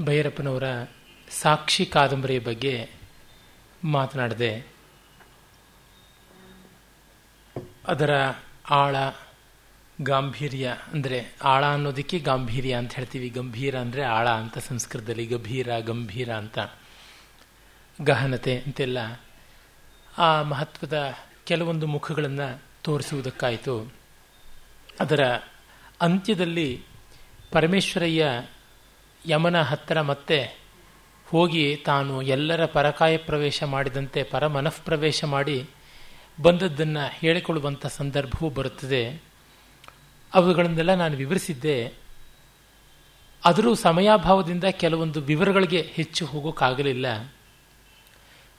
ಭೈರಪ್ಪನವರ 0.00 0.64
ಸಾಕ್ಷಿ 1.28 1.86
ಕಾದಂಬರಿಯ 1.86 2.38
ಬಗ್ಗೆ 2.38 2.90
ಮಾತನಾಡಿದೆ. 3.84 4.66
ಅದರ 7.86 8.34
ಆಳ 8.70 8.96
ಗಾಂಭೀರ್ಯ 10.02 10.76
ಅಂದರೆ 10.92 11.36
ಆಳ 11.44 11.64
ಅನ್ನೋದಕ್ಕೆ 11.64 12.18
ಗಾಂಭೀರ್ಯ 12.18 12.74
ಅಂತ 12.74 12.94
ಹೇಳ್ತೀವಿ. 12.94 13.28
ಗಂಭೀರ 13.28 13.78
ಅಂದರೆ 13.78 14.02
ಆಳ 14.02 14.28
ಅಂತ 14.28 14.58
ಸಂಸ್ಕೃತದಲ್ಲಿ, 14.58 15.26
ಗಂಭೀರ 15.26 15.78
ಗಂಭೀರ 15.78 16.34
ಅಂತ. 16.34 16.58
ಗಹನತೆ 18.02 18.58
ಅಂತೆಲ್ಲ 18.58 19.20
ಆ 20.18 20.42
ಮಹತ್ವದ 20.42 21.14
ಕೆಲವೊಂದು 21.46 21.86
ಮುಖಗಳನ್ನು 21.86 22.62
ತೋರಿಸುವುದಕ್ಕಾಯಿತು. 22.82 23.92
ಅದರ 25.00 25.24
ಅಂತ್ಯದಲ್ಲಿ 26.00 26.82
ಪರಮೇಶ್ವರಯ್ಯ 27.52 28.26
ಯಮನ 29.26 29.62
ಹತ್ತಿರ 29.62 30.00
ಮತ್ತೆ 30.00 30.58
ಹೋಗಿ 31.30 31.76
ತಾನು 31.76 32.22
ಎಲ್ಲರ 32.22 32.66
ಪರಕಾಯ 32.66 33.16
ಪ್ರವೇಶ 33.16 33.62
ಮಾಡಿದಂತೆ 33.62 34.22
ಪರಮನಃ 34.22 34.72
ಪ್ರವೇಶ 34.84 35.24
ಮಾಡಿ 35.24 35.70
ಬಂದದ್ದನ್ನು 36.42 37.10
ಹೇಳಿಕೊಳ್ಳುವಂಥ 37.12 37.86
ಸಂದರ್ಭವೂ 37.86 38.50
ಬರುತ್ತದೆ. 38.50 39.22
ಅವುಗಳನ್ನೆಲ್ಲ 40.34 40.94
ನಾನು 40.94 41.16
ವಿವರಿಸಿದ್ದೆ. 41.16 41.92
ಆದರೂ 43.44 43.74
ಸಮಯಾಭಾವದಿಂದ 43.74 44.64
ಕೆಲವೊಂದು 44.64 45.20
ವಿವರಗಳಿಗೆ 45.20 45.82
ಹೆಚ್ಚು 45.82 46.26
ಹೋಗೋಕ್ಕಾಗಲಿಲ್ಲ 46.26 47.32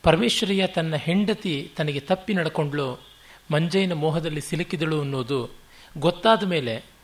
ಪರಮೇಶ್ವರಿಯ 0.04 0.68
ತನ್ನ 0.68 0.96
ಹೆಂಡತಿ 0.96 1.72
ತನಗೆ 1.78 2.00
ತಪ್ಪಿ 2.00 2.34
ನಡ್ಕೊಂಡ್ಳು. 2.34 3.08
ಮಂಜೈನ 3.52 3.94
ಮೋಹದಲ್ಲಿ 3.94 4.42
ಸಿಲುಕಿದಳು 4.42 5.02
ಅನ್ನೋದು 5.02 5.50
ಗೊತ್ತಾದ 5.98 6.44
ಮೇಲೆ 6.44 6.95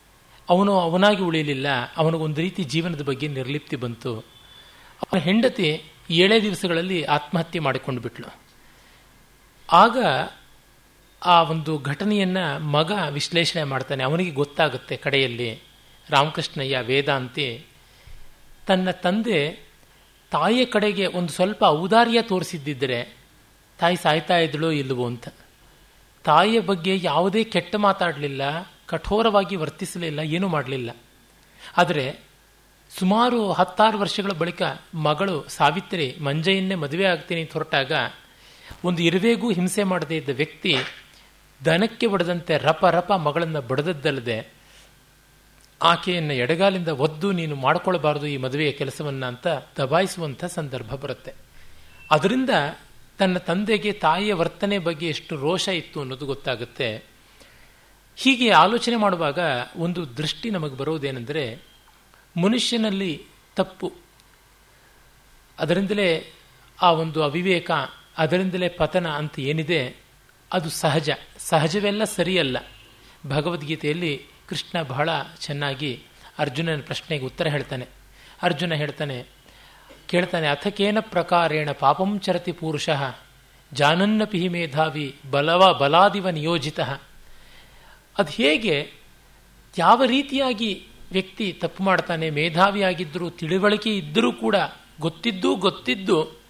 ಅವನು 0.48 0.80
ಅವನಾಗಿ 0.80 1.22
ಉಳಿಯಲಿಲ್ಲ. 1.22 1.66
ಅವನಿಗೊಂದು 1.96 2.40
ರೀತಿ 2.40 2.64
ಜೀವನದ 2.64 3.02
ಬಗ್ಗೆ 3.02 3.28
ನಿರ್ಲಿಪ್ತಿ 3.28 3.76
ಬಂತು. 3.76 4.18
ಅವನ 5.00 5.18
ಹೆಂಡತಿ 5.18 5.82
ಏಳೇ 6.10 6.42
ದಿವಸಗಳಲ್ಲಿ 6.42 7.04
ಆತ್ಮಹತ್ಯೆ 7.04 7.60
ಮಾಡಿಕೊಂಡು 7.60 8.00
ಬಿಟ್ಲು. 8.00 8.34
ಆಗ 9.72 9.98
ಆ 11.24 11.42
ಒಂದು 11.42 11.78
ಘಟನೆಯನ್ನು 11.78 12.58
ಮಗ 12.58 12.92
ವಿಶ್ಲೇಷಣೆ 13.10 13.64
ಮಾಡ್ತಾನೆ. 13.64 14.04
ಅವನಿಗೆ 14.04 14.30
ಗೊತ್ತಾಗುತ್ತೆ 14.30 14.96
ಕಡೆಯಲ್ಲಿ, 14.96 15.62
ರಾಮಕೃಷ್ಣಯ್ಯ 16.10 16.78
ವೇದಾಂತಿ 16.80 17.66
ತನ್ನ 18.66 18.90
ತಂದೆ 18.90 19.68
ತಾಯಿಯ 20.30 20.64
ಕಡೆಗೆ 20.64 21.06
ಒಂದು 21.06 21.32
ಸ್ವಲ್ಪ 21.32 21.64
ಔದಾರ್ಯ 21.64 22.22
ತೋರಿಸಿದ್ದಿದ್ದರೆ 22.22 23.16
ತಾಯಿ 23.78 23.96
ಸಾಯ್ತಾ 23.96 24.36
ಇದ್ದಳೋ 24.36 24.70
ಇಲ್ಲವೋ 24.70 25.06
ಅಂತ. 25.06 25.28
ತಾಯಿಯ 26.24 26.60
ಬಗ್ಗೆ 26.60 26.98
ಯಾವುದೇ 27.02 27.44
ಕೆಟ್ಟ 27.44 27.76
ಮಾತಾಡಲಿಲ್ಲ. 27.76 28.71
ಕಠೋರವಾಗಿ 28.86 29.56
ವರ್ತಿಸಲಿಲ್ಲ 29.56 30.20
ಏನೂ 30.20 30.48
ಮಾಡಲಿಲ್ಲ. 30.48 30.96
ಆದರೆ 31.76 32.32
ಸುಮಾರು 32.90 33.52
ಹತ್ತಾರು 33.52 33.98
ವರ್ಷಗಳ 33.98 34.32
ಬಳಿಕ 34.32 34.62
ಮಗಳು 34.94 35.44
ಸಾವಿತ್ರಿ 35.48 36.16
ಮಂಜೆಯನ್ನೇ 36.20 36.74
ಮದುವೆ 36.74 37.04
ಆಗ್ತೀನಿ 37.04 37.40
ಅಂತ 37.40 37.52
ಹೊರಟಾಗ 37.52 37.92
ಒಂದು 38.84 39.02
ಇರುವೆಗೂ 39.02 39.52
ಹಿಂಸೆ 39.52 39.82
ಮಾಡದೇ 39.82 40.16
ಇದ್ದ 40.16 40.28
ವ್ಯಕ್ತಿ 40.28 40.76
ದನಕ್ಕೆ 41.64 42.06
ಬಡದಂತೆ 42.06 42.58
ರಪ 42.58 42.84
ರಪ 42.84 43.12
ಮಗಳನ್ನು 43.12 43.60
ಬಡದದ್ದಲ್ಲದೆ 43.60 44.52
ಆಕೆಯನ್ನು 45.80 46.34
ಎಡಗಾಲಿಂದ 46.34 46.88
ಒದ್ದು, 46.88 47.32
ನೀನು 47.32 47.54
ಮಾಡಿಕೊಳ್ಳಬಾರದು 47.54 48.26
ಈ 48.26 48.36
ಮದುವೆಯ 48.36 48.72
ಕೆಲಸವನ್ನು 48.72 49.26
ಅಂತ 49.26 49.46
ದಬಾಯಿಸುವಂಥ 49.78 50.44
ಸಂದರ್ಭ 50.44 50.94
ಬರುತ್ತೆ. 50.94 51.34
ಅದರಿಂದ 52.10 52.50
ತನ್ನ 53.18 53.38
ತಂದೆಗೆ 53.38 53.92
ತಾಯಿಯ 53.92 54.34
ವರ್ತನೆ 54.34 54.78
ಬಗ್ಗೆ 54.78 55.08
ಎಷ್ಟು 55.08 55.36
ರೋಷ 55.36 55.68
ಇತ್ತು 55.68 56.00
ಅನ್ನೋದು 56.00 56.26
ಗೊತ್ತಾಗುತ್ತೆ. 56.26 57.11
ಹೀಗೆ 58.16 58.50
ಆಲೋಚನೆ 58.50 58.96
ಮಾಡುವಾಗ 58.96 59.38
ಒಂದು 59.76 60.16
ದೃಷ್ಟಿ 60.16 60.50
ನಮಗೆ 60.50 60.76
ಬರೋದೇನೆಂದರೆ 60.76 61.62
ಮನುಷ್ಯನಲ್ಲಿ 62.42 63.26
ತಪ್ಪು. 63.56 63.92
ಅದರಿಂದಲೇ 65.58 66.32
ಆ 66.82 66.90
ಒಂದು 66.90 67.22
ಅವಿವೇಕ, 67.22 67.70
ಅದರಿಂದಲೇ 68.18 68.68
ಪತನ 68.68 69.08
ಅಂತ 69.08 69.38
ಏನಿದೆ, 69.38 69.96
ಅದು 70.52 70.70
ಸಹಜ. 70.70 71.10
ಸಹಜವೆಲ್ಲ 71.38 72.04
ಸರಿಯಲ್ಲ. 72.04 72.56
ಭಗವದ್ಗೀತೆಯಲ್ಲಿ 73.26 74.26
ಕೃಷ್ಣ 74.48 74.82
ಬಹಳ 74.82 75.08
ಚೆನ್ನಾಗಿ 75.40 76.02
ಅರ್ಜುನನ 76.38 76.80
ಪ್ರಶ್ನೆಗೆ 76.80 77.24
ಉತ್ತರ 77.24 77.46
ಹೇಳ್ತಾನೆ. 77.48 77.86
ಅರ್ಜುನ 78.42 78.74
ಹೇಳ್ತಾನೆ, 78.74 79.26
ಕೇಳ್ತಾನೆ, 80.06 80.46
ಅಥಕೇನ 80.46 80.98
ಪ್ರಕಾರೇಣ 81.00 81.70
ಪಾಪಂ 81.70 82.20
ಚರತಿ 82.20 82.52
ಪುರುಷ, 82.52 82.88
ಜಾನನ್ನಪಿ 83.72 84.48
ಮೇಧಾವಿ 84.48 85.16
ಬಲವ 85.30 85.74
ಬಲಾದಿವ 85.74 86.30
ನಿಯೋಜಿತ. 86.30 86.80
ಅದು 88.18 88.30
ಹೇಗೆ 88.32 88.92
ಯಾವ 89.78 90.04
ರೀತಿಯಾಗಿ 90.04 90.86
ವ್ಯಕ್ತಿ 91.12 91.52
ತಪ್ಪು 91.52 91.84
ಮಾಡ್ತಾನೆ, 91.84 92.30
ಮೇಧಾವಿಯಾಗಿದ್ದರೂ, 92.30 93.30
ತಿಳಿವಳಿಕೆ 93.30 93.96
ಇದ್ದರೂ 93.96 94.32
ಕೂಡ, 94.32 94.56
ಗೊತ್ತಿದ್ದು 95.00 95.54
ಗೊತ್ತಿದ್ದು, 95.54 96.40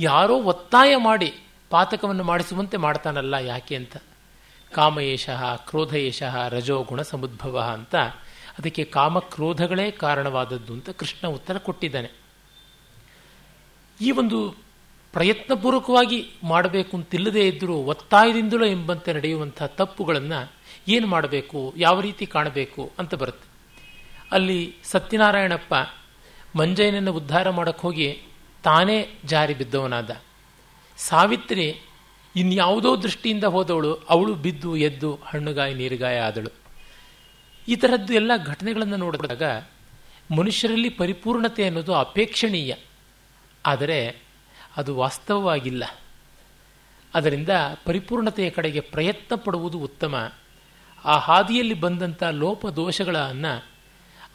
ಯಾರೋ 0.00 0.42
ಒತ್ತಾಯ 0.42 0.96
ಮಾಡಿ 0.96 1.34
ಪಾತಕವನ್ನು 1.70 2.24
ಮಾಡಿಸುವಂತೆ 2.24 2.76
ಮಾಡ್ತಾನಲ್ಲ 2.76 3.34
ಯಾಕೆ 3.34 3.76
ಅಂತ. 3.76 3.96
ಕಾಮಯೇಷಃ, 4.72 5.56
ಕ್ರೋಧಯೇಷಃ 5.56 6.48
ರಜೋಗುಣ 6.48 7.02
ಸಮುದ್ಭವ 7.02 7.60
ಅಂತ. 7.60 7.96
ಅದಕ್ಕೆ 8.58 8.84
ಕಾಮಕ್ರೋಧಗಳೇ 8.84 9.90
ಕಾರಣವಾದದ್ದು 9.90 10.72
ಅಂತ 10.72 10.90
ಕೃಷ್ಣ 10.90 11.28
ಉತ್ತರ 11.28 11.58
ಕೊಟ್ಟಿದ್ದಾನೆ. 11.58 12.10
ಈ 14.00 14.10
ಒಂದು 14.10 14.54
ಪ್ರಯತ್ನಪೂರ್ವಕವಾಗಿ 15.12 16.30
ಮಾಡಬೇಕು 16.44 16.96
ಅಂತಿಲ್ಲದೇ 16.96 17.48
ಇದ್ದರೂ 17.48 17.74
ಒತ್ತಾಯದಿಂದಲೂ 17.74 18.64
ಎಂಬಂತೆ 18.66 19.12
ನಡೆಯುವಂಥ 19.12 19.62
ತಪ್ಪುಗಳನ್ನು 19.62 20.52
ಏನು 20.88 21.06
ಮಾಡಬೇಕು, 21.06 21.74
ಯಾವ 21.76 22.00
ರೀತಿ 22.00 22.26
ಕಾಣಬೇಕು 22.26 22.92
ಅಂತ 22.98 23.14
ಬರುತ್ತೆ. 23.14 23.48
ಅಲ್ಲಿ 24.32 24.74
ಸತ್ಯನಾರಾಯಣಪ್ಪ 24.84 25.74
ಮಂಜಯ್ಯನನ್ನು 26.56 27.12
ಉದ್ಧಾರ 27.12 27.50
ಮಾಡಕ್ಕೆ 27.50 27.82
ಹೋಗಿ 27.82 28.22
ತಾನೇ 28.62 29.18
ಜಾರಿ 29.24 29.54
ಬಿದ್ದವನಾದ. 29.54 30.20
ಸಾವಿತ್ರಿ 30.96 31.80
ಇನ್ಯಾವುದೋ 32.36 33.02
ದೃಷ್ಟಿಯಿಂದ 33.02 33.44
ಹೋದವಳು, 33.44 33.94
ಅವಳು 33.94 34.34
ಬಿದ್ದು, 34.34 34.76
ಎದ್ದು, 34.76 35.18
ಹಣ್ಣುಗಾಯಿ, 35.24 35.74
ನೀರುಗಾಯ 35.74 36.20
ಆದಳು. 36.20 36.50
ಈ 37.68 37.76
ಥರದ್ದು 37.76 38.14
ಎಲ್ಲ 38.14 38.32
ಘಟನೆಗಳನ್ನು 38.46 38.96
ನೋಡಿದಾಗ 38.96 39.42
ಮನುಷ್ಯರಲ್ಲಿ 40.36 40.88
ಪರಿಪೂರ್ಣತೆ 40.88 41.64
ಅನ್ನೋದು 41.64 41.94
ಅಪೇಕ್ಷಣೀಯ. 41.94 42.74
ಆದರೆ 43.66 44.27
ಅದು 44.78 44.96
ವಾಸ್ತವವಾಗಿಲ್ಲ. 44.96 45.84
ಅದರಿಂದ 47.14 47.52
ಪರಿಪೂರ್ಣತೆಯ 47.84 48.50
ಕಡೆಗೆ 48.50 48.80
ಪ್ರಯತ್ನ 48.80 49.34
ಪಡುವುದು 49.34 49.78
ಉತ್ತಮ. 49.78 50.32
ಆ 51.04 51.18
ಹಾದಿಯಲ್ಲಿ 51.18 51.74
ಬಂದಂಥ 51.74 52.22
ಲೋಪ 52.22 52.66
ದೋಷಗಳನ್ನು 52.66 53.52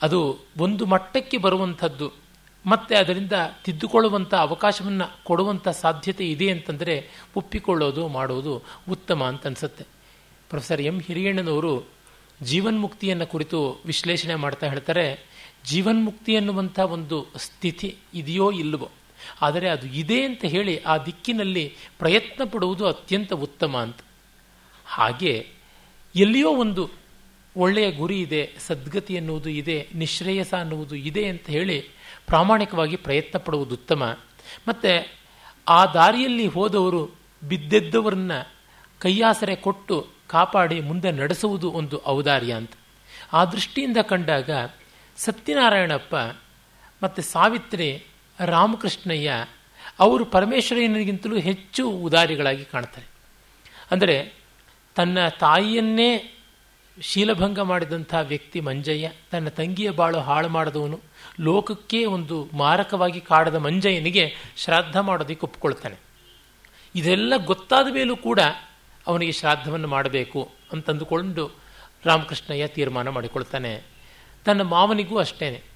ಅದು 0.02 0.20
ಒಂದು 0.58 0.86
ಮಟ್ಟಕ್ಕೆ 0.86 1.38
ಬರುವಂಥದ್ದು, 1.38 2.08
ಮತ್ತೆ 2.66 2.96
ಅದರಿಂದ 2.96 3.36
ತಿದ್ದುಕೊಳ್ಳುವಂಥ 3.66 4.34
ಅವಕಾಶವನ್ನು 4.34 5.08
ಕೊಡುವಂಥ 5.24 5.68
ಸಾಧ್ಯತೆ 5.68 6.26
ಇದೆ 6.26 6.48
ಅಂತಂದರೆ 6.52 6.96
ಒಪ್ಪಿಕೊಳ್ಳೋದು 7.36 8.08
ಮಾಡೋದು 8.08 8.54
ಉತ್ತಮ 8.90 9.24
ಅಂತ 9.24 9.48
ಅನಿಸುತ್ತೆ. 9.48 9.86
ಪ್ರೊಫೆಸರ್ 10.50 10.82
ಎಂ 10.82 10.98
ಹಿರಿಯಣ್ಣನವರು 11.02 11.74
ಜೀವನ್ಮುಕ್ತಿಯನ್ನು 12.42 13.28
ಕುರಿತು 13.28 13.60
ವಿಶ್ಲೇಷಣೆ 13.86 14.36
ಮಾಡ್ತಾ 14.36 14.68
ಹೇಳ್ತಾರೆ, 14.68 15.06
ಜೀವನ್ಮುಕ್ತಿ 15.66 16.36
ಅನ್ನುವಂಥ 16.36 16.80
ಒಂದು 16.80 17.18
ಸ್ಥಿತಿ 17.38 17.90
ಇದೆಯೋ 18.14 18.52
ಇಲ್ಲವೋ. 18.52 18.90
ಆದರೆ 19.42 19.70
ಅದು 19.70 19.88
ಇದೆ 19.88 20.24
ಅಂತ 20.24 20.46
ಹೇಳಿ 20.46 20.84
ಆ 20.84 20.98
ದಿಕ್ಕಿನಲ್ಲಿ 20.98 21.76
ಪ್ರಯತ್ನ 22.00 22.44
ಪಡುವುದು 22.44 22.88
ಅತ್ಯಂತ 22.88 23.34
ಉತ್ತಮ 23.34 23.78
ಅಂತ. 23.78 23.98
ಹಾಗೆ 24.86 25.50
ಎಲ್ಲಿಯೋ 26.16 26.56
ಒಂದು 26.56 26.90
ಒಳ್ಳೆಯ 27.58 27.92
ಗುರಿ 27.92 28.20
ಇದೆ, 28.20 28.52
ಸದ್ಗತಿ 28.60 29.18
ಅನ್ನುವುದು 29.18 29.50
ಇದೆ, 29.50 29.88
ನಿಶ್ರೇಯಸ 29.96 30.54
ಅನ್ನುವುದು 30.54 30.96
ಇದೆ 30.96 31.28
ಅಂತ 31.28 31.48
ಹೇಳಿ 31.48 31.82
ಪ್ರಾಮಾಣಿಕವಾಗಿ 32.28 32.96
ಪ್ರಯತ್ನ 32.96 33.40
ಪಡುವುದು 33.40 33.74
ಉತ್ತಮ. 33.76 34.20
ಮತ್ತು 34.68 35.12
ಆ 35.68 35.86
ದಾರಿಯಲ್ಲಿ 35.86 36.48
ಹೋದವರು 36.48 37.12
ಬಿದ್ದೆದ್ದವರನ್ನ 37.44 38.32
ಕೈಯಾಸರೆ 39.00 39.56
ಕೊಟ್ಟು 39.56 40.08
ಕಾಪಾಡಿ 40.28 40.80
ಮುಂದೆ 40.80 41.12
ನಡೆಸುವುದು 41.12 41.72
ಒಂದು 41.72 42.06
ಔದಾರ್ಯ 42.06 42.54
ಅಂತ. 42.54 42.72
ಆ 43.34 43.46
ದೃಷ್ಟಿಯಿಂದ 43.46 43.98
ಕಂಡಾಗ 43.98 44.50
ಸತ್ಯನಾರಾಯಣಪ್ಪ 45.18 46.16
ಮತ್ತು 47.04 47.22
ಸಾವಿತ್ರಿ 47.22 48.06
ರಾಮಕೃಷ್ಣಯ್ಯ 48.46 49.46
ಅವರು 50.00 50.26
ಪರಮೇಶ್ವರಯ್ಯನಿಗಿಂತಲೂ 50.26 51.36
ಹೆಚ್ಚು 51.36 51.90
ಉದಾರಿಗಳಾಗಿ 51.90 52.66
ಕಾಣ್ತಾರೆ. 52.66 53.08
ಅಂದರೆ 53.92 54.34
ತನ್ನ 54.96 55.28
ತಾಯಿಯನ್ನೇ 55.28 56.38
ಶೀಲಭಂಗ 57.02 57.60
ಮಾಡಿದಂಥ 57.60 58.16
ವ್ಯಕ್ತಿ 58.22 58.60
ಮಂಜಯ್ಯ, 58.60 59.12
ತನ್ನ 59.32 59.50
ತಂಗಿಯ 59.50 59.90
ಬಾಳು 59.90 60.20
ಹಾಳು 60.20 60.50
ಮಾಡಿದವನು, 60.50 61.00
ಲೋಕಕ್ಕೆ 61.40 62.06
ಒಂದು 62.06 62.50
ಮಾರಕವಾಗಿ 62.54 63.22
ಕಾಡದ 63.22 63.56
ಮಂಜಯ್ಯನಿಗೆ 63.56 64.36
ಶ್ರಾದ್ದ 64.58 64.96
ಮಾಡೋದಕ್ಕೆ 64.96 65.46
ಒಪ್ಕೊಳ್ತಾನೆ 65.46 65.96
ಇದೆಲ್ಲ 66.96 67.34
ಗೊತ್ತಾದ 67.46 67.88
ಮೇಲೂ 67.94 68.16
ಕೂಡ 68.16 68.40
ಅವನಿಗೆ 69.08 69.32
ಶ್ರಾದ್ದವನ್ನು 69.32 69.88
ಮಾಡಬೇಕು 69.88 70.52
ಅಂತಂದುಕೊಂಡು 70.72 71.52
ರಾಮಕೃಷ್ಣಯ್ಯ 72.06 72.68
ತೀರ್ಮಾನ 72.68 73.10
ಮಾಡಿಕೊಳ್ತಾನೆ. 73.10 73.82
ತನ್ನ 74.46 74.62
ಮಾವನಿಗೂ 74.62 75.18
ಅಷ್ಟೇನೆ. 75.18 75.73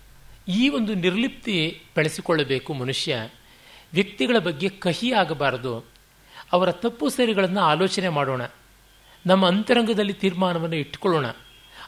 ಈ 0.48 0.70
ಒಂದು 0.70 0.94
ನಿರ್ಲಿಪ್ತಿ 0.94 1.82
ಬೆಳೆಸಿಕೊಳ್ಳಬೇಕು 1.96 2.74
ಮನುಷ್ಯ. 2.74 3.30
ವ್ಯಕ್ತಿಗಳ 3.94 4.38
ಬಗ್ಗೆ 4.40 4.70
ಕಹಿ 4.70 5.12
ಆಗಬಾರದು. 5.12 5.86
ಅವರ 6.52 6.72
ತಪ್ಪು 6.72 7.10
ಸರಿಗಳನ್ನು 7.10 7.62
ಆಲೋಚನೆ 7.62 8.10
ಮಾಡೋಣ. 8.10 8.42
ನಮ್ಮ 9.26 9.48
ಅಂತರಂಗದಲ್ಲಿ 9.48 10.14
ತೀರ್ಮಾನವನ್ನು 10.14 10.76
ಇಟ್ಟುಕೊಳ್ಳೋಣ. 10.76 11.26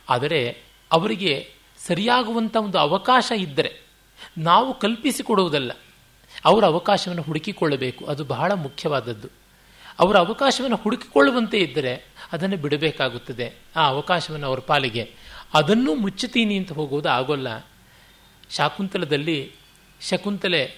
ಆದರೆ 0.09 0.61
ಅವರಿಗೆ 0.91 1.51
ಸರಿಯಾಗುವಂಥ 1.87 2.55
ಒಂದು 2.55 2.77
ಅವಕಾಶ 2.77 3.31
ಇದ್ದರೆ 3.37 3.81
ನಾವು 4.37 4.79
ಕಲ್ಪಿಸಿಕೊಡುವುದಲ್ಲ. 4.79 5.71
ಅವರ 6.45 6.65
ಅವಕಾಶವನ್ನು 6.65 7.21
ಹುಡುಕಿಕೊಳ್ಳಬೇಕು. 7.21 8.05
ಅದು 8.05 8.23
ಬಹಳ 8.23 8.51
ಮುಖ್ಯವಾದದ್ದು. 8.51 9.27
ಅವರ 9.99 10.17
ಅವಕಾಶವನ್ನು 10.17 10.75
ಹುಡುಕಿಕೊಳ್ಳುವಂತೆ 10.75 11.57
ಇದ್ದರೆ 11.57 12.07
ಅದನ್ನು 12.31 12.57
ಬಿಡಬೇಕಾಗುತ್ತದೆ. 12.57 13.53
ಆ 13.75 13.87
ಅವಕಾಶವನ್ನು 13.87 14.47
ಅವರ 14.47 14.59
ಪಾಲಿಗೆ. 14.59 15.11
ಅದನ್ನೂ 15.53 15.95
ಮುಚ್ಚುತ್ತೀನಿ 15.95 16.57
ಅಂತ 16.57 16.73
ಹೋಗುವುದು 16.73 17.09
ಆಗೋಲ್ಲ. 17.09 17.68
ಶಾಕುಂತಲದಲ್ಲಿ 18.49 19.51
ಶಕುಂತಲೆ 20.01 20.75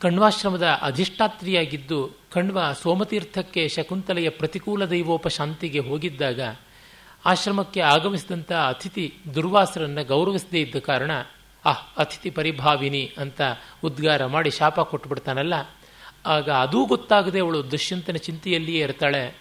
ಕಣ್ವಾಶ್ರಮದ 0.00 0.66
ಅಧಿಷ್ಠಾತ್ರಿಯಾಗಿದ್ದು 0.82 2.10
ಕಣ್ವ 2.32 2.72
ಸೋಮತೀರ್ಥಕ್ಕೆ 2.72 3.68
ಶಕುಂತಲೆಯ 3.68 4.28
ಪ್ರತಿಕೂಲ 4.28 4.84
ದೈವೋಪಶಾಂತಿಗೆ 4.84 5.78
ಹೋಗಿದ್ದಾಗ 5.78 6.40
ಆಶ್ರಮಕ್ಕೆ 7.24 7.80
ಆಗಮಿಸಿದಂಥ 7.80 8.52
ಅತಿಥಿ 8.52 9.14
ದುರ್ವಾಸರನ್ನು 9.34 10.04
ಗೌರವಿಸದೇ 10.04 10.60
ಇದ್ದ 10.60 10.78
ಕಾರಣ, 10.78 11.10
ಆಹ್, 11.64 11.98
ಅತಿಥಿ 11.98 12.30
ಪರಿಭಾವಿನಿ 12.30 13.12
ಅಂತ 13.18 13.40
ಉದ್ಗಾರ 13.84 14.26
ಮಾಡಿ 14.26 14.50
ಶಾಪ 14.50 14.80
ಕೊಟ್ಟುಬಿಡ್ತಾನಲ್ಲ 14.80 15.54
ಆಗ 16.26 16.50
ಅದೂ 16.50 16.86
ಗೊತ್ತಾಗದೆ 16.86 17.40
ಅವಳು 17.40 17.70
ದುಷ್ಯಂತನ 17.70 18.16
ಚಿಂತೆಯಲ್ಲಿಯೇ 18.16 18.80
ಇರ್ತಾಳೆ. 18.80 19.38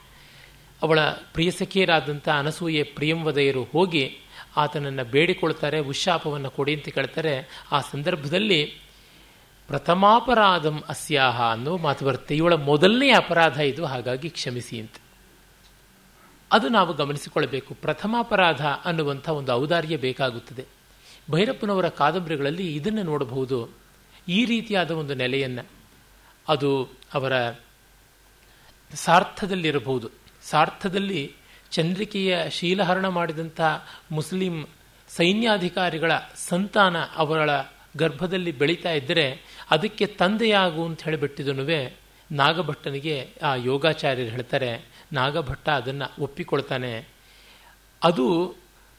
ಅವಳ 0.83 0.99
ಪ್ರಿಯಸಖಿಯರಾದಂಥ 1.01 2.29
ಅನಸೂಯೆ 2.29 2.83
ಪ್ರಿಯಂವದಯರು 2.83 3.63
ಹೋಗಿ 3.63 4.19
ಆತನನ್ನು 4.57 5.03
ಬೇಡಿಕೊಳ್ತಾರೆ 5.03 5.79
ಉಶಾಪವನ್ನು 5.79 6.49
ಕೊಡಿ 6.49 6.75
ಅಂತ 6.75 6.89
ಕೇಳ್ತಾರೆ. 6.89 7.63
ಆ 7.71 7.81
ಸಂದರ್ಭದಲ್ಲಿ 7.81 8.65
ಪ್ರಥಮಾಪರಾಧಂ 9.67 10.83
ಅಸ್ಯಾಹ 10.87 11.41
ಅನ್ನೋ 11.51 11.77
ಮಾತು 11.77 12.05
ಬರುತ್ತೆ. 12.05 12.37
ಇವಳ 12.37 12.53
ಮೊದಲನೇ 12.53 13.11
ಅಪರಾಧ 13.11 13.59
ಇದು, 13.59 13.85
ಹಾಗಾಗಿ 13.85 14.29
ಕ್ಷಮಿಸಿ 14.29 14.79
ಅಂತ. 14.79 14.93
ಅದು 16.51 16.69
ನಾವು 16.69 16.93
ಗಮನಿಸಿಕೊಳ್ಳಬೇಕು 16.93 17.73
ಪ್ರಥಮಾಪರಾಧ 17.73 18.65
ಅನ್ನುವಂಥ 18.65 19.29
ಒಂದು 19.29 19.51
ಔದಾರ್ಯ 19.51 19.97
ಬೇಕಾಗುತ್ತದೆ. 19.97 20.65
ಭೈರಪ್ಪನವರ 21.31 21.89
ಕಾದಂಬರಿಗಳಲ್ಲಿ 21.89 22.75
ಇದನ್ನು 22.75 23.03
ನೋಡಬಹುದು. 23.03 23.69
ಈ 24.27 24.45
ರೀತಿಯಾದ 24.45 24.91
ಒಂದು 24.91 25.13
ನೆಲೆಯನ್ನು 25.13 25.65
ಅದು 26.47 26.89
ಅವರ 27.13 27.51
ಸಾರ್ಥದಲ್ಲಿರಬಹುದು. 28.93 30.09
ಸಾರ್ಥದಲ್ಲಿ 30.43 31.35
ಚಂದ್ರಿಕೆಯ 31.71 32.49
ಶೀಲಹರಣ 32.49 33.07
ಮಾಡಿದಂಥ 33.07 33.61
ಮುಸ್ಲಿಂ 34.11 34.65
ಸೈನ್ಯಾಧಿಕಾರಿಗಳ 35.09 36.11
ಸಂತಾನ 36.35 36.97
ಅವರಳ 37.15 37.49
ಗರ್ಭದಲ್ಲಿ 37.97 38.51
ಬೆಳೀತಾ 38.51 38.91
ಇದ್ದರೆ 38.91 39.41
ಅದಕ್ಕೆ 39.71 40.05
ತಂದೆಯಾಗು 40.05 40.85
ಅಂತ 40.85 41.03
ಹೇಳಿಬಿಟ್ಟಿದನುವೆ 41.03 42.09
ನಾಗಭಟ್ಟನಿಗೆ 42.31 43.29
ಆ 43.43 43.55
ಯೋಗಾಚಾರ್ಯರು 43.55 44.29
ಹೇಳ್ತಾರೆ, 44.29 44.81
ನಾಗಭಟ್ಟ 45.13 45.69
ಅದನ್ನು 45.69 46.23
ಒಪ್ಪಿಕೊಳ್ತಾನೆ. 46.23 47.07
ಅದು 48.03 48.55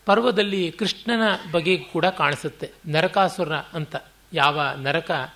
ಪರ್ವದಲ್ಲಿ 0.07 0.73
ಕೃಷ್ಣನ 0.73 1.23
ಬಗೆ 1.53 1.79
ಕೂಡ 1.79 2.07
ಕಾಣಿಸುತ್ತೆ, 2.07 2.71
ನರಕಾಸುರ 2.87 3.55
ಅಂತ. 3.55 3.97
ಯಾವ 4.33 4.61
ನರಕ? 4.77 5.33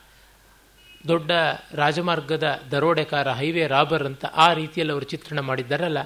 ದೊಡ್ಡ 1.08 1.30
ರಾಜಮಾರ್ಗದ 1.72 2.60
ದರೋಡೆಕಾರ, 2.70 3.32
ಹೈವೇ 3.32 3.66
ರಾಬರ್ 3.66 4.02
ಅಂತ 4.02 4.24
ಆ 4.24 4.52
ರೀತಿಯಲ್ಲಿ 4.52 4.92
ಅವರು 4.92 5.04
ಚಿತ್ರಣ 5.04 5.40
ಮಾಡಿದ್ದಾರಲ್ಲ 5.40 5.98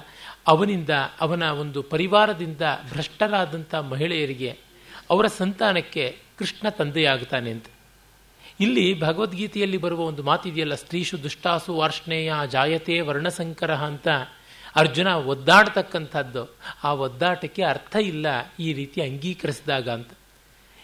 ಅವನಿಂದ, 0.47 0.89
ಅವನ 1.19 1.43
ಒಂದು 1.43 1.81
ಪರಿವಾರದಿಂದ 1.81 2.61
ಭ್ರಷ್ಟರಾದಂಥ 2.91 3.75
ಮಹಿಳೆಯರಿಗೆ 3.75 4.57
ಅವರ 5.09 5.27
ಸಂತಾನಕ್ಕೆ 5.27 6.17
ಕೃಷ್ಣ 6.37 6.69
ತಂದೆಯಾಗುತ್ತಾನೆ 6.69 7.51
ಅಂತ. 7.51 7.65
ಇಲ್ಲಿ 8.59 8.99
ಭಗವದ್ಗೀತೆಯಲ್ಲಿ 8.99 9.77
ಬರುವ 9.77 10.01
ಒಂದು 10.01 10.23
ಮಾತಿದೆಯಲ್ಲ, 10.23 10.75
ಸ್ತ್ರೀಷು 10.75 11.23
ದುಷ್ಟಾಸು 11.23 11.73
ವಾರ್ಷ್ಣೇಯ 11.73 12.33
ಜಾಯತೆ 12.51 12.99
ವರ್ಣಸಂಕರ 12.99 13.75
ಅಂತ 13.75 14.07
ಅರ್ಜುನ 14.75 15.07
ಒದ್ದಾಡ್ತಕ್ಕಂಥದ್ದು. 15.07 16.57
ಆ 16.83 16.93
ಒದ್ದಾಟಕ್ಕೆ 16.93 17.63
ಅರ್ಥ 17.63 17.95
ಇಲ್ಲ 17.95 18.25
ಈ 18.59 18.73
ರೀತಿ 18.73 19.01
ಅಂಗೀಕರಿಸಿದಾಗ 19.01 19.89
ಅಂತ. 19.89 20.09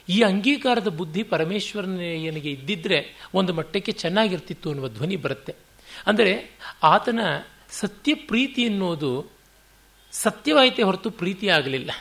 ಈ 0.10 0.22
ಅಂಗೀಕಾರದ 0.22 0.88
ಬುದ್ಧಿ 0.88 1.24
ಪರಮೇಶ್ವರನಿಗೆ 1.24 2.52
ಇದ್ದಿದ್ರೆ 2.52 3.30
ಒಂದು 3.34 3.54
ಮಟ್ಟಕ್ಕೆ 3.54 3.92
ಚೆನ್ನಾಗಿರ್ತಿತ್ತು 3.92 4.70
ಅನ್ನುವ 4.70 4.90
ಧ್ವನಿ 4.90 5.16
ಬರುತ್ತೆ. 5.16 5.56
ಅಂದರೆ 6.08 6.58
ಆತನ 6.84 7.20
ಸತ್ಯ 7.72 8.14
ಪ್ರೀತಿ 8.14 8.62
ಎನ್ನುವುದು 8.62 9.35
ಸತ್ಯವಾಯಿತೆ 10.22 10.84
ಹೊರತು 10.84 11.12
ಪ್ರೀತಿ 11.12 11.48
ಆಗಲಿಲ್ಲ. 11.48 11.92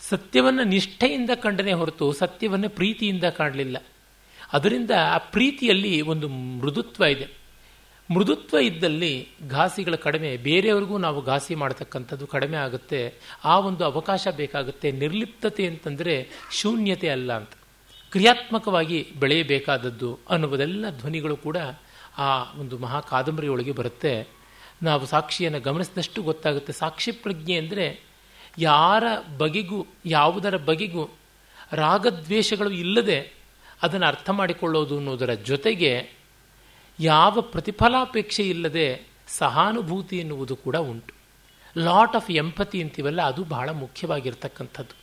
ಸತ್ಯವನ್ನು 0.00 0.64
ನಿಷ್ಠೆಯಿಂದ 0.64 1.30
ಕಂಡನೆ 1.42 1.72
ಹೊರತು 1.72 2.12
ಸತ್ಯವನ್ನು 2.12 2.68
ಪ್ರೀತಿಯಿಂದ 2.68 3.24
ಕಾಣಲಿಲ್ಲ. 3.24 3.76
ಅದರಿಂದ 4.52 4.90
ಆ 4.90 5.18
ಪ್ರೀತಿಯಲ್ಲಿ 5.18 6.00
ಒಂದು 6.00 6.28
ಮೃದುತ್ವ 6.28 7.04
ಇದೆ. 7.04 7.28
ಮೃದುತ್ವ 8.14 8.58
ಇದ್ದಲ್ಲಿ 8.58 9.28
ಘಾಸಿಗಳ 9.48 9.94
ಕಡಿಮೆ, 9.94 10.36
ಬೇರೆಯವ್ರಿಗೂ 10.36 10.98
ನಾವು 10.98 11.24
ಘಾಸಿ 11.24 11.54
ಮಾಡತಕ್ಕಂಥದ್ದು 11.54 12.26
ಕಡಿಮೆ 12.26 12.56
ಆಗುತ್ತೆ. 12.56 13.14
ಆ 13.44 13.58
ಒಂದು 13.58 13.84
ಅವಕಾಶ 13.84 14.28
ಬೇಕಾಗುತ್ತೆ. 14.28 14.90
ನಿರ್ಲಿಪ್ತತೆ 14.90 15.66
ಅಂತಂದರೆ 15.66 16.28
ಶೂನ್ಯತೆ 16.52 17.08
ಅಲ್ಲ 17.08 17.36
ಅಂತ. 17.36 17.50
ಕ್ರಿಯಾತ್ಮಕವಾಗಿ 18.10 19.08
ಬೆಳೆಯಬೇಕಾದದ್ದು 19.18 20.18
ಅನ್ನುವುದೆಲ್ಲ 20.30 20.90
ಧ್ವನಿಗಳು 20.90 21.36
ಕೂಡ 21.36 21.56
ಆ 22.18 22.52
ಒಂದು 22.52 22.78
ಮಹಾ 22.78 23.00
ಕಾದಂಬರಿಯೊಳಗೆ 23.00 23.72
ಬರುತ್ತೆ. 23.72 24.43
ನಾವು 24.84 25.06
ಸಾಕ್ಷಿಯನ್ನು 25.06 25.60
ಗಮನಿಸಿದಷ್ಟು 25.60 26.22
ಗೊತ್ತಾಗುತ್ತೆ. 26.22 26.72
ಸಾಕ್ಷಿ 26.72 27.10
ಪ್ರಜ್ಞೆ 27.10 27.56
ಅಂದರೆ 27.56 28.00
ಯಾರ 28.58 29.04
ಬಗೆಗೂ, 29.38 29.86
ಯಾವುದರ 30.06 30.56
ಬಗೆಗೂ 30.56 31.10
ರಾಗದ್ವೇಷಗಳು 31.72 32.70
ಇಲ್ಲದೆ 32.70 33.32
ಅದನ್ನು 33.82 34.06
ಅರ್ಥ 34.06 34.30
ಮಾಡಿಕೊಳ್ಳೋದು 34.30 34.96
ಅನ್ನೋದರ 34.96 35.34
ಜೊತೆಗೆ 35.34 36.10
ಯಾವ 37.00 37.40
ಪ್ರತಿಫಲಾಪೇಕ್ಷೆ 37.40 38.48
ಇಲ್ಲದೆ 38.48 39.06
ಸಹಾನುಭೂತಿ 39.28 40.18
ಎನ್ನುವುದು 40.18 40.56
ಕೂಡ 40.56 40.76
ಉಂಟು. 40.76 41.14
ಲಾಟ್ 41.78 42.16
ಆಫ್ 42.16 42.30
ಎಂಪತಿ 42.30 42.82
ಅಂತೀವಲ್ಲ, 42.82 43.22
ಅದು 43.22 43.44
ಬಹಳ 43.44 43.70
ಮುಖ್ಯವಾಗಿರ್ತಕ್ಕಂಥದ್ದು. 43.70 44.96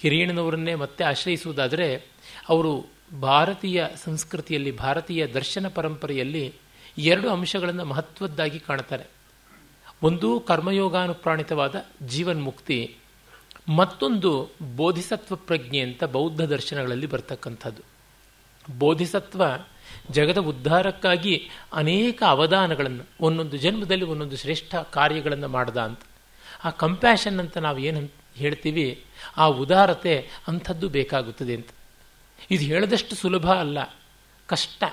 ಹಿರಿಯಣ್ಣನವರನ್ನೇ 0.00 0.74
ಮತ್ತೆ 0.74 1.04
ಆಶ್ರಯಿಸುವುದಾದರೆ, 1.04 2.06
ಅವರು 2.48 2.86
ಭಾರತೀಯ 3.20 3.84
ಸಂಸ್ಕೃತಿಯಲ್ಲಿ, 4.04 4.76
ಭಾರತೀಯ 4.76 5.26
ದರ್ಶನ 5.26 5.68
ಪರಂಪರೆಯಲ್ಲಿ 5.68 6.54
ಎರಡು 6.98 7.30
ಅಂಶಗಳನ್ನು 7.30 7.84
ಮಹತ್ವದ್ದಾಗಿ 7.84 8.58
ಕಾಣ್ತಾರೆ. 8.58 9.04
ಒಂದು 10.02 10.40
ಕರ್ಮಯೋಗಾನುಪ್ರಾಣಿತವಾದ 10.40 11.74
ಜೀವನ್ಮುಕ್ತಿ, 12.02 12.96
ಮತ್ತೊಂದು 13.68 14.50
ಬೋಧಿಸತ್ವ 14.76 15.36
ಪ್ರಜ್ಞೆ 15.36 15.80
ಅಂತ 15.80 16.04
ಬೌದ್ಧ 16.04 16.40
ದರ್ಶನಗಳಲ್ಲಿ 16.40 17.06
ಬರ್ತಕ್ಕಂಥದ್ದು. 17.06 17.82
ಬೋಧಿಸತ್ವ 18.78 19.42
ಜಗದ 20.10 20.38
ಉದ್ಧಾರಕ್ಕಾಗಿ 20.38 21.50
ಅನೇಕ 21.72 22.22
ಅವಧಾನಗಳನ್ನು, 22.22 23.04
ಒಂದೊಂದು 23.20 23.56
ಜನ್ಮದಲ್ಲಿ 23.56 24.04
ಒಂದೊಂದು 24.04 24.36
ಶ್ರೇಷ್ಠ 24.36 24.74
ಕಾರ್ಯಗಳನ್ನು 24.74 25.48
ಮಾಡ್ದ 25.48 25.76
ಅಂತ. 25.76 26.00
ಆ 26.64 26.70
ಕಂಪ್ಯಾಷನ್ 26.70 27.40
ಅಂತ 27.40 27.58
ನಾವು 27.58 27.78
ಏನು 27.78 28.10
ಹೇಳ್ತೀವಿ, 28.34 29.04
ಆ 29.36 29.46
ಉದಾರತೆ 29.46 30.30
ಅಂಥದ್ದು 30.48 30.88
ಬೇಕಾಗುತ್ತದೆ 30.88 31.54
ಅಂತ. 31.54 31.68
ಇದು 32.50 32.64
ಹೇಳದಷ್ಟು 32.64 33.16
ಸುಲಭ 33.16 33.52
ಅಲ್ಲ, 33.52 33.96
ಕಷ್ಟ. 34.46 34.84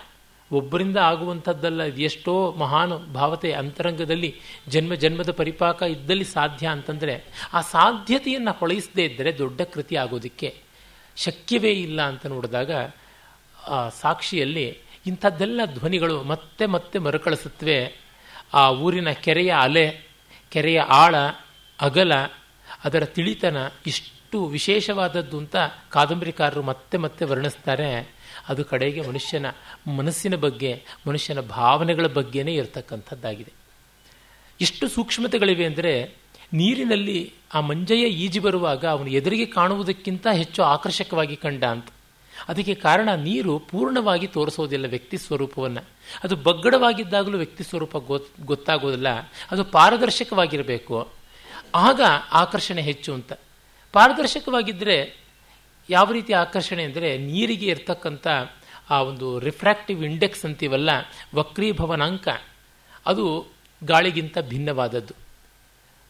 ಒಬ್ಬರಿಂದ 0.51 0.97
ಆಗುವಂಥದ್ದಲ್ಲ 0.97 1.83
ಎಷ್ಟೋ 1.83 2.51
ಮಹಾನ್ 2.51 3.13
ಭಾವತೆ 3.13 3.53
ಅಂತರಂಗದಲ್ಲಿ 3.53 4.35
ಜನ್ಮ 4.67 4.93
ಜನ್ಮದ 4.93 5.31
ಪರಿಪಾಕ 5.31 5.81
ಇದ್ದಲ್ಲಿ 5.81 6.23
ಸಾಧ್ಯ 6.23 6.67
ಅಂತಂದರೆ, 6.67 7.23
ಆ 7.53 7.61
ಸಾಧ್ಯತೆಯನ್ನು 7.61 8.51
ಹೊಳೆಯಿಸದೇ 8.51 9.03
ಇದ್ದರೆ 9.05 9.37
ದೊಡ್ಡ 9.37 9.61
ಕೃತಿ 9.61 9.95
ಆಗೋದಕ್ಕೆ 9.95 10.57
ಶಕ್ಯವೇ 11.17 11.71
ಇಲ್ಲ 11.71 12.01
ಅಂತ 12.01 12.25
ನೋಡಿದಾಗ, 12.25 12.71
ಆ 13.67 13.89
ಸಾಕ್ಷಿಯಲ್ಲಿ 13.89 14.77
ಇಂಥದ್ದೆಲ್ಲ 15.07 15.61
ಧ್ವನಿಗಳು 15.65 16.23
ಮತ್ತೆ 16.23 16.65
ಮತ್ತೆ 16.65 16.99
ಮರುಕಳಿಸುತ್ತವೆ. 16.99 17.99
ಆ 18.53 18.71
ಊರಿನ 18.71 19.11
ಕೆರೆಯ 19.11 19.53
ಅಲೆ, 19.59 20.07
ಕೆರೆಯ 20.49 20.79
ಆಳ, 20.79 21.15
ಅಗಲ, 21.81 22.15
ಅದರ 22.85 23.05
ತಿಳಿತನ 23.05 23.57
ಇಷ್ಟು 23.87 24.45
ವಿಶೇಷವಾದದ್ದು 24.45 25.37
ಅಂತ 25.37 25.55
ಕಾದಂಬರಿಕಾರರು 25.89 26.63
ಮತ್ತೆ 26.63 26.97
ಮತ್ತೆ 26.97 27.25
ವರ್ಣಿಸ್ತಾರೆ. 27.25 28.20
ಅದು 28.49 28.65
ಕಡೆಗೆ 28.65 29.01
ಮನುಷ್ಯನ 29.01 29.45
ಮನಸ್ಸಿನ 29.97 30.35
ಬಗ್ಗೆ, 30.35 30.83
ಮನುಷ್ಯನ 31.07 31.39
ಭಾವನೆಗಳ 31.39 32.07
ಬಗ್ಗೆನೇ 32.07 32.53
ಇರತಕ್ಕಂಥದ್ದಾಗಿದೆ. 32.53 33.51
ಎಷ್ಟು 34.61 34.87
ಸೂಕ್ಷ್ಮತೆಗಳಿವೆ 34.87 35.65
ಅಂದರೆ 35.65 36.15
ನೀರಿನಲ್ಲಿ 36.53 37.33
ಆ 37.53 37.59
ಮಂಜಯ್ಯ 37.59 38.07
ಈಜಿ 38.07 38.39
ಬರುವಾಗ 38.39 38.85
ಅವನು 38.85 39.07
ಎದುರಿಗೆ 39.07 39.45
ಕಾಣುವುದಕ್ಕಿಂತ 39.45 40.27
ಹೆಚ್ಚು 40.33 40.63
ಆಕರ್ಷಕವಾಗಿ 40.63 41.35
ಕಂಡ 41.35 41.63
ಅಂತ. 41.63 41.87
ಅದಕ್ಕೆ 42.47 42.75
ಕಾರಣ 42.75 43.09
ನೀರು 43.09 43.59
ಪೂರ್ಣವಾಗಿ 43.59 44.27
ತೋರಿಸೋದಿಲ್ಲ 44.27 44.87
ವ್ಯಕ್ತಿ 44.87 45.17
ಸ್ವರೂಪವನ್ನು. 45.17 45.85
ಅದು 46.23 46.35
ಬಗ್ಗಡವಾಗಿದ್ದಾಗಲೂ 46.35 47.37
ವ್ಯಕ್ತಿ 47.37 47.63
ಸ್ವರೂಪ 47.63 47.97
ಗೊತ್ತಾಗೋದಿಲ್ಲ. 48.45 49.07
ಅದು 49.51 49.63
ಪಾರದರ್ಶಕವಾಗಿರಬೇಕು. 49.63 51.07
ಆಗ 51.75 52.01
ಆಕರ್ಷಣೆ 52.31 52.81
ಹೆಚ್ಚು 52.81 53.13
ಅಂತ. 53.13 53.33
ಪಾರದರ್ಶಕವಾಗಿದ್ದರೆ 53.91 55.20
ಯಾವ 55.89 56.11
ರೀತಿ 56.11 56.33
ಆಕರ್ಷಣೆ 56.33 56.83
ಅಂದರೆ 56.83 57.17
ನೀರಿಗೆ 57.17 57.65
ಇರ್ತಕ್ಕಂಥ 57.65 58.27
ಆ 58.89 59.01
ಒಂದು 59.01 59.39
ರಿಫ್ರಾಕ್ಟಿವ್ 59.39 60.03
ಇಂಡೆಕ್ಸ್ 60.03 60.45
ಅಂತೀವಲ್ಲ, 60.45 60.89
ವಕ್ರೀಭವನಾಂಕ, 61.35 62.27
ಅದು 63.05 63.47
ಗಾಳಿಗಿಂತ 63.83 64.37
ಭಿನ್ನವಾದದ್ದು. 64.41 65.13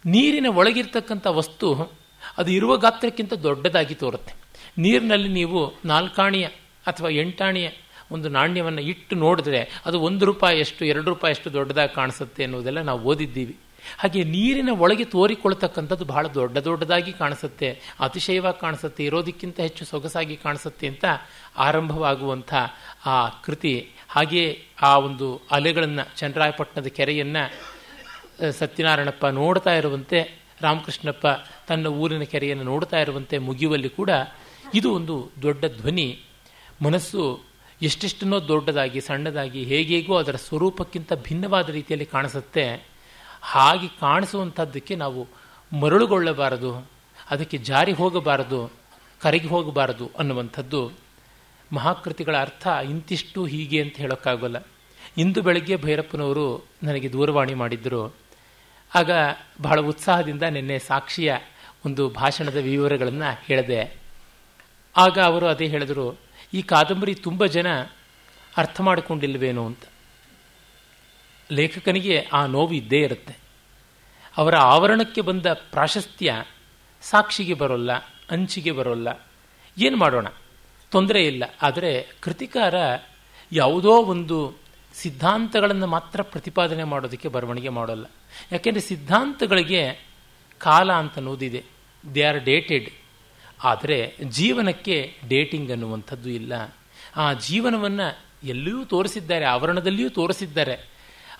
ನೀರಿನ 0.06 0.46
ಒಳಗಿರ್ತಕ್ಕಂಥ 0.48 1.28
ವಸ್ತು, 1.28 1.98
ಅದು 2.38 2.52
ಇರುವ 2.52 2.78
ಗಾತ್ರಕ್ಕಿಂತ 2.78 3.34
ದೊಡ್ಡದಾಗಿ 3.34 3.96
ತೋರುತ್ತೆ. 3.96 4.34
ನೀರಿನಲ್ಲಿ 4.78 5.30
ನೀವು 5.30 5.74
ನಾಲ್ಕಾಣಿಯ 5.86 6.46
ಅಥವಾ 6.88 7.10
ಎಂಟಾಣಿಯ 7.10 7.70
ಒಂದು 8.12 8.30
ನಾಣ್ಯವನ್ನು 8.30 8.82
ಇಟ್ಟು 8.82 9.16
ನೋಡಿದ್ರೆ 9.16 9.82
ಅದು 9.86 10.00
ಒಂದು 10.00 10.26
ರೂಪಾಯಿ 10.26 10.60
ಎಷ್ಟು 10.60 10.86
ಎರಡು 10.86 11.06
ರೂಪಾಯಿ 11.06 11.32
ಎಷ್ಟು 11.32 11.54
ದೊಡ್ಡದಾಗಿ 11.54 11.96
ಕಾಣಿಸುತ್ತೆ 11.96 12.44
ಅನ್ನೋದೆಲ್ಲ 12.44 12.82
ನಾವು 12.82 13.00
ಓದಿದ್ದೀವಿ. 13.00 13.58
ಹಾಗೆ 13.98 14.24
ನೀರಿನ 14.24 14.70
ಒಳಗೆ 14.70 15.04
ತೋರಿಕೊಳ್ತಕ್ಕಂಥದ್ದು 15.04 16.06
ಬಹಳ 16.06 16.28
ದೊಡ್ಡ 16.28 16.58
ದೊಡ್ಡದಾಗಿ 16.58 17.14
ಕಾಣಿಸುತ್ತೆ, 17.14 17.80
ಅತಿಶಯವಾಗಿ 18.00 18.62
ಕಾಣಿಸುತ್ತೆ, 18.62 19.06
ಇರೋದಕ್ಕಿಂತ 19.06 19.60
ಹೆಚ್ಚು 19.60 19.86
ಸೊಗಸಾಗಿ 19.86 20.36
ಕಾಣಿಸುತ್ತೆ 20.36 20.88
ಅಂತ 20.88 21.06
ಆರಂಭವಾಗುವಂಥ 21.58 22.54
ಆ 23.06 23.30
ಕೃತಿ. 23.30 23.90
ಹಾಗೆ 24.10 24.64
ಆ 24.82 24.98
ಒಂದು 24.98 25.42
ಅಲೆಗಳನ್ನು, 25.52 26.18
ಚಂದ್ರಾಯಪಟ್ಟಣದ 26.18 26.88
ಕೆರೆಯನ್ನು 26.88 27.72
ಸತ್ಯನಾರಾಯಣಪ್ಪ 28.52 29.26
ನೋಡ್ತಾ 29.26 29.74
ಇರುವಂತೆ, 29.74 30.42
ರಾಮಕೃಷ್ಣಪ್ಪ 30.62 31.28
ತನ್ನ 31.68 31.88
ಊರಿನ 31.88 32.24
ಕೆರೆಯನ್ನು 32.24 32.64
ನೋಡ್ತಾ 32.64 33.00
ಇರುವಂತೆ 33.00 33.38
ಮುಗಿಯುವಲ್ಲಿ 33.38 33.90
ಕೂಡ 33.90 34.10
ಇದು 34.74 34.96
ಒಂದು 34.96 35.30
ದೊಡ್ಡ 35.42 35.66
ಧ್ವನಿ. 35.66 36.20
ಮನಸ್ಸು 36.84 37.42
ಎಷ್ಟೆಷ್ಟನ್ನೋ 37.82 38.48
ದೊಡ್ಡದಾಗಿ, 38.48 39.02
ಸಣ್ಣದಾಗಿ, 39.02 39.64
ಹೇಗೇಗೋ 39.64 40.16
ಅದರ 40.16 40.36
ಸ್ವರೂಪಕ್ಕಿಂತ 40.36 41.14
ಭಿನ್ನವಾದ 41.14 41.70
ರೀತಿಯಲ್ಲಿ 41.70 42.06
ಕಾಣಿಸುತ್ತೆ. 42.06 42.91
ಹಾಗೆ 43.42 43.88
ಕಾಣಿಸುವಂಥದ್ದಕ್ಕೆ 44.00 44.96
ನಾವು 44.96 45.22
ಮರಳುಗೊಳ್ಳಬಾರದು, 45.72 46.72
ಅದಕ್ಕೆ 47.30 47.58
ಜಾರಿ 47.58 47.94
ಹೋಗಬಾರದು, 47.94 48.60
ಕರಗಿ 49.22 49.48
ಹೋಗಬಾರದು 49.48 50.12
ಅನ್ನುವಂಥದ್ದು 50.20 50.92
ಮಹಾಕೃತಿಗಳ 51.72 52.38
ಅರ್ಥ. 52.38 52.68
ಇಂತಿಷ್ಟು 52.90 53.46
ಹೀಗೆ 53.46 53.82
ಅಂತ 53.82 53.96
ಹೇಳೋಕ್ಕಾಗಲ್ಲ. 53.98 54.58
ಇಂದು 55.18 55.42
ಬೆಳಗ್ಗೆ 55.42 55.76
ಭೈರಪ್ಪನವರು 55.76 56.46
ನನಗೆ 56.84 57.14
ದೂರವಾಣಿ 57.14 57.54
ಮಾಡಿದ್ದರು 57.54 58.16
ಆಗ 58.96 59.12
ಬಹಳ 59.62 59.80
ಉತ್ಸಾಹದಿಂದ 59.82 60.44
ನಿನ್ನೆ 60.44 60.80
ಸಾಕ್ಷಿಯ 60.80 61.34
ಒಂದು 61.86 62.10
ಭಾಷಣದ 62.10 62.56
ವಿವರಗಳನ್ನು 62.56 63.30
ಹೇಳಿದೆ. 63.46 63.82
ಆಗ 64.98 65.20
ಅವರು 65.20 65.46
ಅದೇ 65.48 65.68
ಹೇಳಿದರು, 65.68 66.08
ಈ 66.54 66.62
ಕಾದಂಬರಿ 66.62 67.14
ತುಂಬ 67.16 67.46
ಜನ 67.46 67.68
ಅರ್ಥ 68.58 68.82
ಮಾಡಿಕೊಂಡಿಲ್ವೇನೋ 68.82 69.66
ಅಂತ. 69.66 69.84
ಲೇಖಕನಿಗೆ 71.52 72.28
ಆ 72.34 72.46
ನೋವು 72.46 72.74
ಇದ್ದೇ 72.74 73.02
ಇರುತ್ತೆ. 73.02 73.38
ಅವರ 74.38 74.56
ಆವರಣಕ್ಕೆ 74.56 75.22
ಬಂದ 75.22 75.46
ಪ್ರಾಶಸ್ತ್ಯ 75.46 76.44
ಸಾಕ್ಷಿಗೆ 77.02 77.54
ಬರೋಲ್ಲ, 77.54 77.92
ಅಂಚಿಗೆ 78.30 78.72
ಬರೋಲ್ಲ. 78.72 79.28
ಏನು 79.78 79.98
ಮಾಡೋಣ? 79.98 80.28
ತೊಂದರೆ 80.92 81.28
ಇಲ್ಲ. 81.28 81.44
ಆದರೆ 81.62 82.08
ಕೃತಿಕಾರ 82.22 82.74
ಯಾವುದೋ 83.52 83.92
ಒಂದು 83.92 84.58
ಸಿದ್ಧಾಂತಗಳನ್ನು 84.94 85.88
ಮಾತ್ರ 85.88 86.22
ಪ್ರತಿಪಾದನೆ 86.22 86.84
ಮಾಡೋದಕ್ಕೆ 86.84 87.28
ಬರವಣಿಗೆ 87.28 87.70
ಮಾಡೋಲ್ಲ. 87.70 88.06
ಯಾಕೆಂದರೆ 88.52 88.82
ಸಿದ್ಧಾಂತಗಳಿಗೆ 88.82 90.08
ಕಾಲ 90.58 90.92
ಅಂತ 90.92 91.16
ಅನ್ನೋದಿದೆ. 91.16 91.64
They 92.16 92.24
are 92.24 92.40
dated. 92.40 92.90
ಆದರೆ 93.64 94.16
ಜೀವನಕ್ಕೆ 94.24 95.18
ಡೇಟಿಂಗ್ 95.28 95.72
ಅನ್ನುವಂಥದ್ದು 95.72 96.30
ಇಲ್ಲ. 96.30 96.76
ಆ 97.16 97.34
ಜೀವನವನ್ನು 97.34 98.20
ಎಲ್ಲಿಯೂ 98.44 98.86
ತೋರಿಸಿದ್ದಾರೆ, 98.86 99.46
ಆವರಣದಲ್ಲಿಯೂ 99.46 100.10
ತೋರಿಸಿದ್ದಾರೆ. 100.10 100.92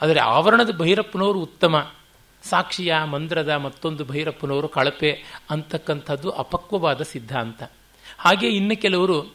ಆದರೆ 0.02 0.20
ಆವರಣದ 0.20 0.78
ಭೈರಪ್ಪನವರು 0.78 1.40
ಉತ್ತಮ. 1.42 1.94
ಸಾಕ್ಷಿಯ 2.44 2.96
ಮಂದ್ರದ 3.06 3.50
ಮತ್ತೊಂದು 3.50 4.06
ಭೈರಪ್ಪನವರು 4.06 4.68
ಕಳಪೆ 4.68 5.24
ಅಂತಕ್ಕಂಥದ್ದು 5.50 6.30
ಅಪಕ್ವವಾದ 6.30 7.02
ಸಿದ್ಧಾಂತ. 7.02 7.64
ಹಾಗೆ 8.18 8.48
ಇನ್ನು 8.48 8.82
ಕೆಲವರು 8.82 9.34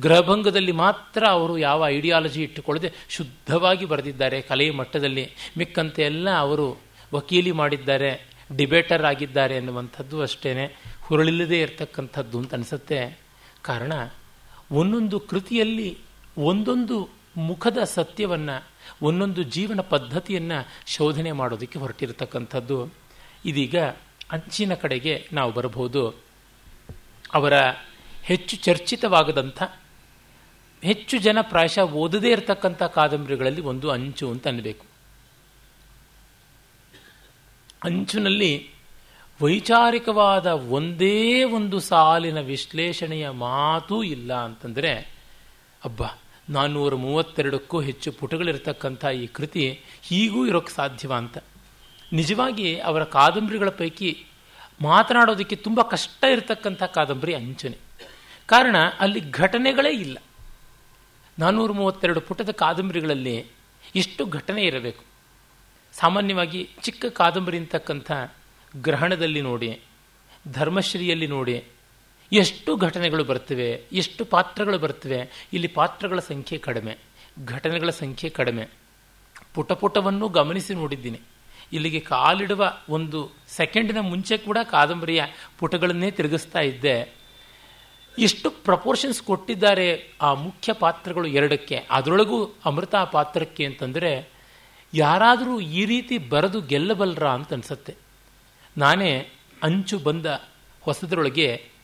ಗ್ರಹಭಂಗದಲ್ಲಿ 0.00 0.72
ಮಾತ್ರ 0.72 1.26
ಅವರು 1.26 1.58
ಯಾವ 1.58 1.88
ಐಡಿಯಾಲಜಿ 1.88 2.42
ಇಟ್ಟುಕೊಳ್ಳದೆ 2.42 2.92
ಶುದ್ಧವಾಗಿ 3.08 3.84
ಬರೆದಿದ್ದಾರೆ. 3.84 4.40
ಕಲೆಯ 4.42 4.70
ಮಟ್ಟದಲ್ಲಿ 4.70 5.30
ಮಿಕ್ಕಂತೆ 5.58 6.02
ಎಲ್ಲ 6.02 6.30
ಅವರು 6.36 6.76
ವಕೀಲಿ 7.14 7.52
ಮಾಡಿದ್ದಾರೆ 7.52 8.26
ಡಿಬೇಟರ್ 8.56 9.04
ಆಗಿದ್ದಾರೆ 9.04 9.56
ಎನ್ನುವಂಥದ್ದು 9.56 10.20
ಅಷ್ಟೇ 10.20 10.76
ಹುರುಳಿಲ್ಲದೆ 11.02 11.60
ಇರತಕ್ಕಂಥದ್ದು 11.60 12.38
ಅಂತ 12.38 12.54
ಅನಿಸುತ್ತೆ. 12.54 13.18
ಕಾರಣ 13.62 13.92
ಒಂದೊಂದು 14.72 15.20
ಕೃತಿಯಲ್ಲಿ 15.20 15.98
ಒಂದೊಂದು 16.38 17.08
ಮುಖದ 17.36 17.78
ಸತ್ಯವನ್ನು 17.84 18.75
ಒಂದೊಂದು 19.02 19.42
ಜೀವನ 19.42 19.80
ಪದ್ಧತಿಯನ್ನು 19.80 20.68
ಶೋಧನೆ 20.86 21.32
ಮಾಡೋದಕ್ಕೆ 21.32 21.78
ಹೊರಟಿರತಕ್ಕಂಥದ್ದು. 21.78 22.92
ಇದೀಗ 23.44 23.78
ಅಂಚಿನ 24.32 24.74
ಕಡೆಗೆ 24.74 25.28
ನಾವು 25.32 25.52
ಬರಬಹುದು. 25.52 26.08
ಅವರ 27.34 27.52
ಹೆಚ್ಚು 28.22 28.56
ಚರ್ಚಿತವಾಗದಂಥ, 28.56 29.62
ಹೆಚ್ಚು 30.84 31.18
ಜನ 31.18 31.38
ಪ್ರಾಯಶಃ 31.40 31.82
ಓದದೇ 31.82 32.30
ಇರತಕ್ಕಂಥ 32.30 32.82
ಕಾದಂಬರಿಗಳಲ್ಲಿ 32.82 33.60
ಒಂದು 33.60 33.90
ಅಂಚು 33.90 34.30
ಅಂತ 34.30 34.48
ಅನ್ನಬೇಕು. 34.48 34.86
ಅಂಚಿನಲ್ಲಿ 37.84 38.70
ವೈಚಾರಿಕವಾದ 39.42 40.46
ಒಂದೇ 40.46 41.44
ಒಂದು 41.44 41.80
ಸಾಲಿನ 41.80 42.40
ವಿಶ್ಲೇಷಣೆಯ 42.40 43.30
ಮಾತೂ 43.30 44.02
ಇಲ್ಲ 44.02 44.34
ಅಂತಂದರೆ, 44.34 44.94
ಅಬ್ಬ! 45.84 46.02
ನಾನ್ನೂರ 46.50 46.94
ಮೂವತ್ತೆರಡಕ್ಕೂ 46.94 47.80
ಹೆಚ್ಚು 47.80 48.12
ಪುಟಗಳಿರತಕ್ಕಂಥ 48.12 49.04
ಈ 49.04 49.26
ಕೃತಿ 49.26 49.80
ಹೀಗೂ 50.02 50.46
ಇರೋಕ್ಕೆ 50.46 50.72
ಸಾಧ್ಯವ 50.72 51.14
ಅಂತ. 51.14 51.38
ನಿಜವಾಗಿ 52.12 52.78
ಅವರ 52.78 53.04
ಕಾದಂಬರಿಗಳ 53.04 53.68
ಪೈಕಿ 53.68 54.26
ಮಾತನಾಡೋದಕ್ಕೆ 54.82 55.56
ತುಂಬ 55.56 55.82
ಕಷ್ಟ 55.82 56.24
ಇರತಕ್ಕಂಥ 56.32 56.82
ಕಾದಂಬರಿ 56.82 57.34
ಅಂಚನೆ. 57.34 57.76
ಕಾರಣ 58.46 58.76
ಅಲ್ಲಿ 59.00 59.30
ಘಟನೆಗಳೇ 59.30 59.90
ಇಲ್ಲ. 59.90 60.18
ನಾನ್ನೂರ 61.38 61.72
ಮೂವತ್ತೆರಡು 61.72 62.20
ಪುಟದ 62.20 62.50
ಕಾದಂಬರಿಗಳಲ್ಲಿ 62.50 63.46
ಎಷ್ಟು 63.96 64.26
ಘಟನೆ 64.26 64.62
ಇರಬೇಕು. 64.62 65.04
ಸಾಮಾನ್ಯವಾಗಿ 65.92 66.70
ಚಿಕ್ಕ 66.82 67.06
ಕಾದಂಬರಿ 67.06 67.58
ಅಂತಕ್ಕಂಥ 67.58 68.12
ಗ್ರಹಣದಲ್ಲಿ 68.76 69.40
ನೋಡಿ, 69.40 69.80
ಧರ್ಮಶ್ರೀಯಲ್ಲಿ 70.52 71.26
ನೋಡಿ 71.26 71.64
ಎಷ್ಟು 72.32 72.76
ಘಟನೆಗಳು 72.76 73.24
ಬರ್ತವೆ, 73.24 73.82
ಎಷ್ಟು 73.92 74.24
ಪಾತ್ರಗಳು 74.24 74.78
ಬರ್ತವೆ, 74.78 75.48
ಇಲ್ಲಿ 75.52 75.68
ಪಾತ್ರಗಳ 75.68 76.18
ಸಂಖ್ಯೆ 76.18 76.58
ಕಡಿಮೆ. 76.58 76.98
ಘಟನೆಗಳ 77.46 77.90
ಸಂಖ್ಯೆ 77.90 78.30
ಕಡಿಮೆ. 78.30 78.68
ಪುಟ 79.54 79.72
ಪುಟವನ್ನು 79.72 80.28
ಗಮನಿಸಿ 80.28 80.74
ನೋಡಿದ್ದೀನಿ. 80.74 81.20
ಇಲ್ಲಿಗೆ 81.72 82.00
ಕಾಲಿಡುವ 82.00 82.72
ಒಂದು 82.88 83.32
ಸೆಕೆಂಡಿನ 83.48 83.98
ಮುಂಚೆ 84.00 84.38
ಕೂಡ 84.38 84.58
ಕಾದಂಬರಿಯ 84.70 85.24
ಪುಟಗಳನ್ನೇ 85.58 86.10
ತಿರುಗಿಸ್ತಾ 86.10 86.60
ಇದ್ದೆ. 86.60 87.14
ಎಷ್ಟು 88.18 88.50
ಪ್ರಪೋರ್ಷನ್ಸ್ 88.50 89.22
ಕೊಟ್ಟಿದ್ದಾರೆ 89.22 90.12
ಆ 90.22 90.34
ಮುಖ್ಯ 90.34 90.72
ಪಾತ್ರಗಳು 90.72 91.28
ಎರಡಕ್ಕೆ. 91.28 91.86
ಅದರೊಳಗೂ 91.90 92.44
ಅಮೃತ 92.64 92.94
ಪಾತ್ರಕ್ಕೆ 92.94 93.64
ಅಂತಂದರೆ, 93.64 94.28
ಯಾರಾದರೂ 94.94 95.60
ಈ 95.60 95.84
ರೀತಿ 95.84 96.18
ಬರೆದು 96.18 96.60
ಗೆಲ್ಲಬಲ್ಲರ 96.60 97.28
ಅಂತ 97.28 97.52
ಅನಿಸುತ್ತೆ. 97.52 97.94
ನಾನೇ 98.78 99.28
ಅಂಚು 99.62 99.98
ಬಂದ 99.98 100.26
ಹೊಸದರೊಳಗೆ 100.80 101.75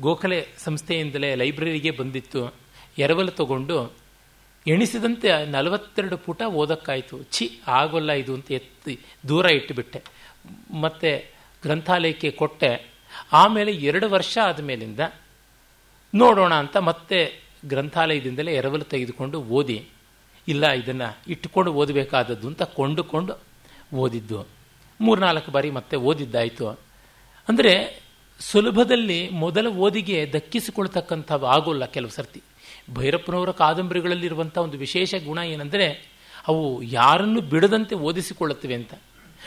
ಗೋಖಲೆ 0.00 0.48
ಸಂಸ್ಥೆಯಿಂದಲೇ 0.58 1.34
ಲೈಬ್ರರಿಗೆ 1.34 1.90
ಬಂದಿತ್ತು. 1.90 2.54
ಎರವಲು 2.98 3.30
ತಗೊಂಡು 3.30 3.92
ಎಣಿಸಿದಂತೆ 4.66 5.46
ನಲವತ್ತೆರಡು 5.46 6.16
ಪುಟ 6.16 6.42
ಓದಕ್ಕಾಯಿತು. 6.42 7.22
ಛಿ, 7.22 7.60
ಆಗೋಲ್ಲ 7.66 8.12
ಇದು 8.12 8.34
ಅಂತ 8.34 8.52
ಎತ್ತಿ 8.52 9.00
ದೂರ 9.28 9.46
ಇಟ್ಟುಬಿಟ್ಟೆ. 9.46 10.02
ಮತ್ತೆ 10.80 11.30
ಗ್ರಂಥಾಲಯಕ್ಕೆ 11.62 12.30
ಕೊಟ್ಟೆ. 12.30 12.90
ಆಮೇಲೆ 13.32 13.72
ಎರಡು 13.72 14.10
ವರ್ಷ 14.10 14.38
ಆದಮೇಲಿಂದ 14.44 15.00
ನೋಡೋಣ 16.14 16.54
ಅಂತ 16.54 16.76
ಮತ್ತೆ 16.76 17.40
ಗ್ರಂಥಾಲಯದಿಂದಲೇ 17.66 18.54
ಎರವಲು 18.54 18.84
ತೆಗೆದುಕೊಂಡು 18.84 19.42
ಓದಿ. 19.42 19.88
ಇಲ್ಲ, 20.48 20.70
ಇದನ್ನು 20.70 21.18
ಇಟ್ಟುಕೊಂಡು 21.28 21.72
ಓದಬೇಕಾದದ್ದು 21.72 22.46
ಅಂತ 22.46 22.62
ಕೊಂಡುಕೊಂಡು 22.62 23.34
ಓದಿದ್ದು. 23.94 24.46
ಮೂರ್ನಾಲ್ಕು 25.00 25.50
ಬಾರಿ 25.50 25.70
ಮತ್ತೆ 25.70 25.96
ಓದಿದ್ದಾಯಿತು. 25.96 26.68
ಅಂದರೆ 27.48 28.01
ಸುಲಭದಲ್ಲಿ 28.50 29.28
ಮೊದಲ 29.28 29.66
ಓದಿಗೆ 29.66 30.32
ದಕ್ಕಿಸಿಕೊಳ್ತಕ್ಕಂಥವು 30.32 31.46
ಆಗೋಲ್ಲ 31.46 31.84
ಕೆಲವು 31.84 32.10
ಸರ್ತಿ. 32.10 32.42
ಭೈರಪ್ಪನವರ 32.94 33.50
ಕಾದಂಬರಿಗಳಲ್ಲಿರುವಂಥ 33.50 34.58
ಒಂದು 34.58 34.78
ವಿಶೇಷ 34.78 35.14
ಗುಣ 35.14 35.38
ಏನಂದರೆ, 35.38 36.12
ಅವು 36.48 36.82
ಯಾರನ್ನು 36.82 37.40
ಬಿಡದಂತೆ 37.40 37.94
ಓದಿಸಿಕೊಳ್ಳುತ್ತವೆ 37.94 38.74
ಅಂತ. 38.74 38.94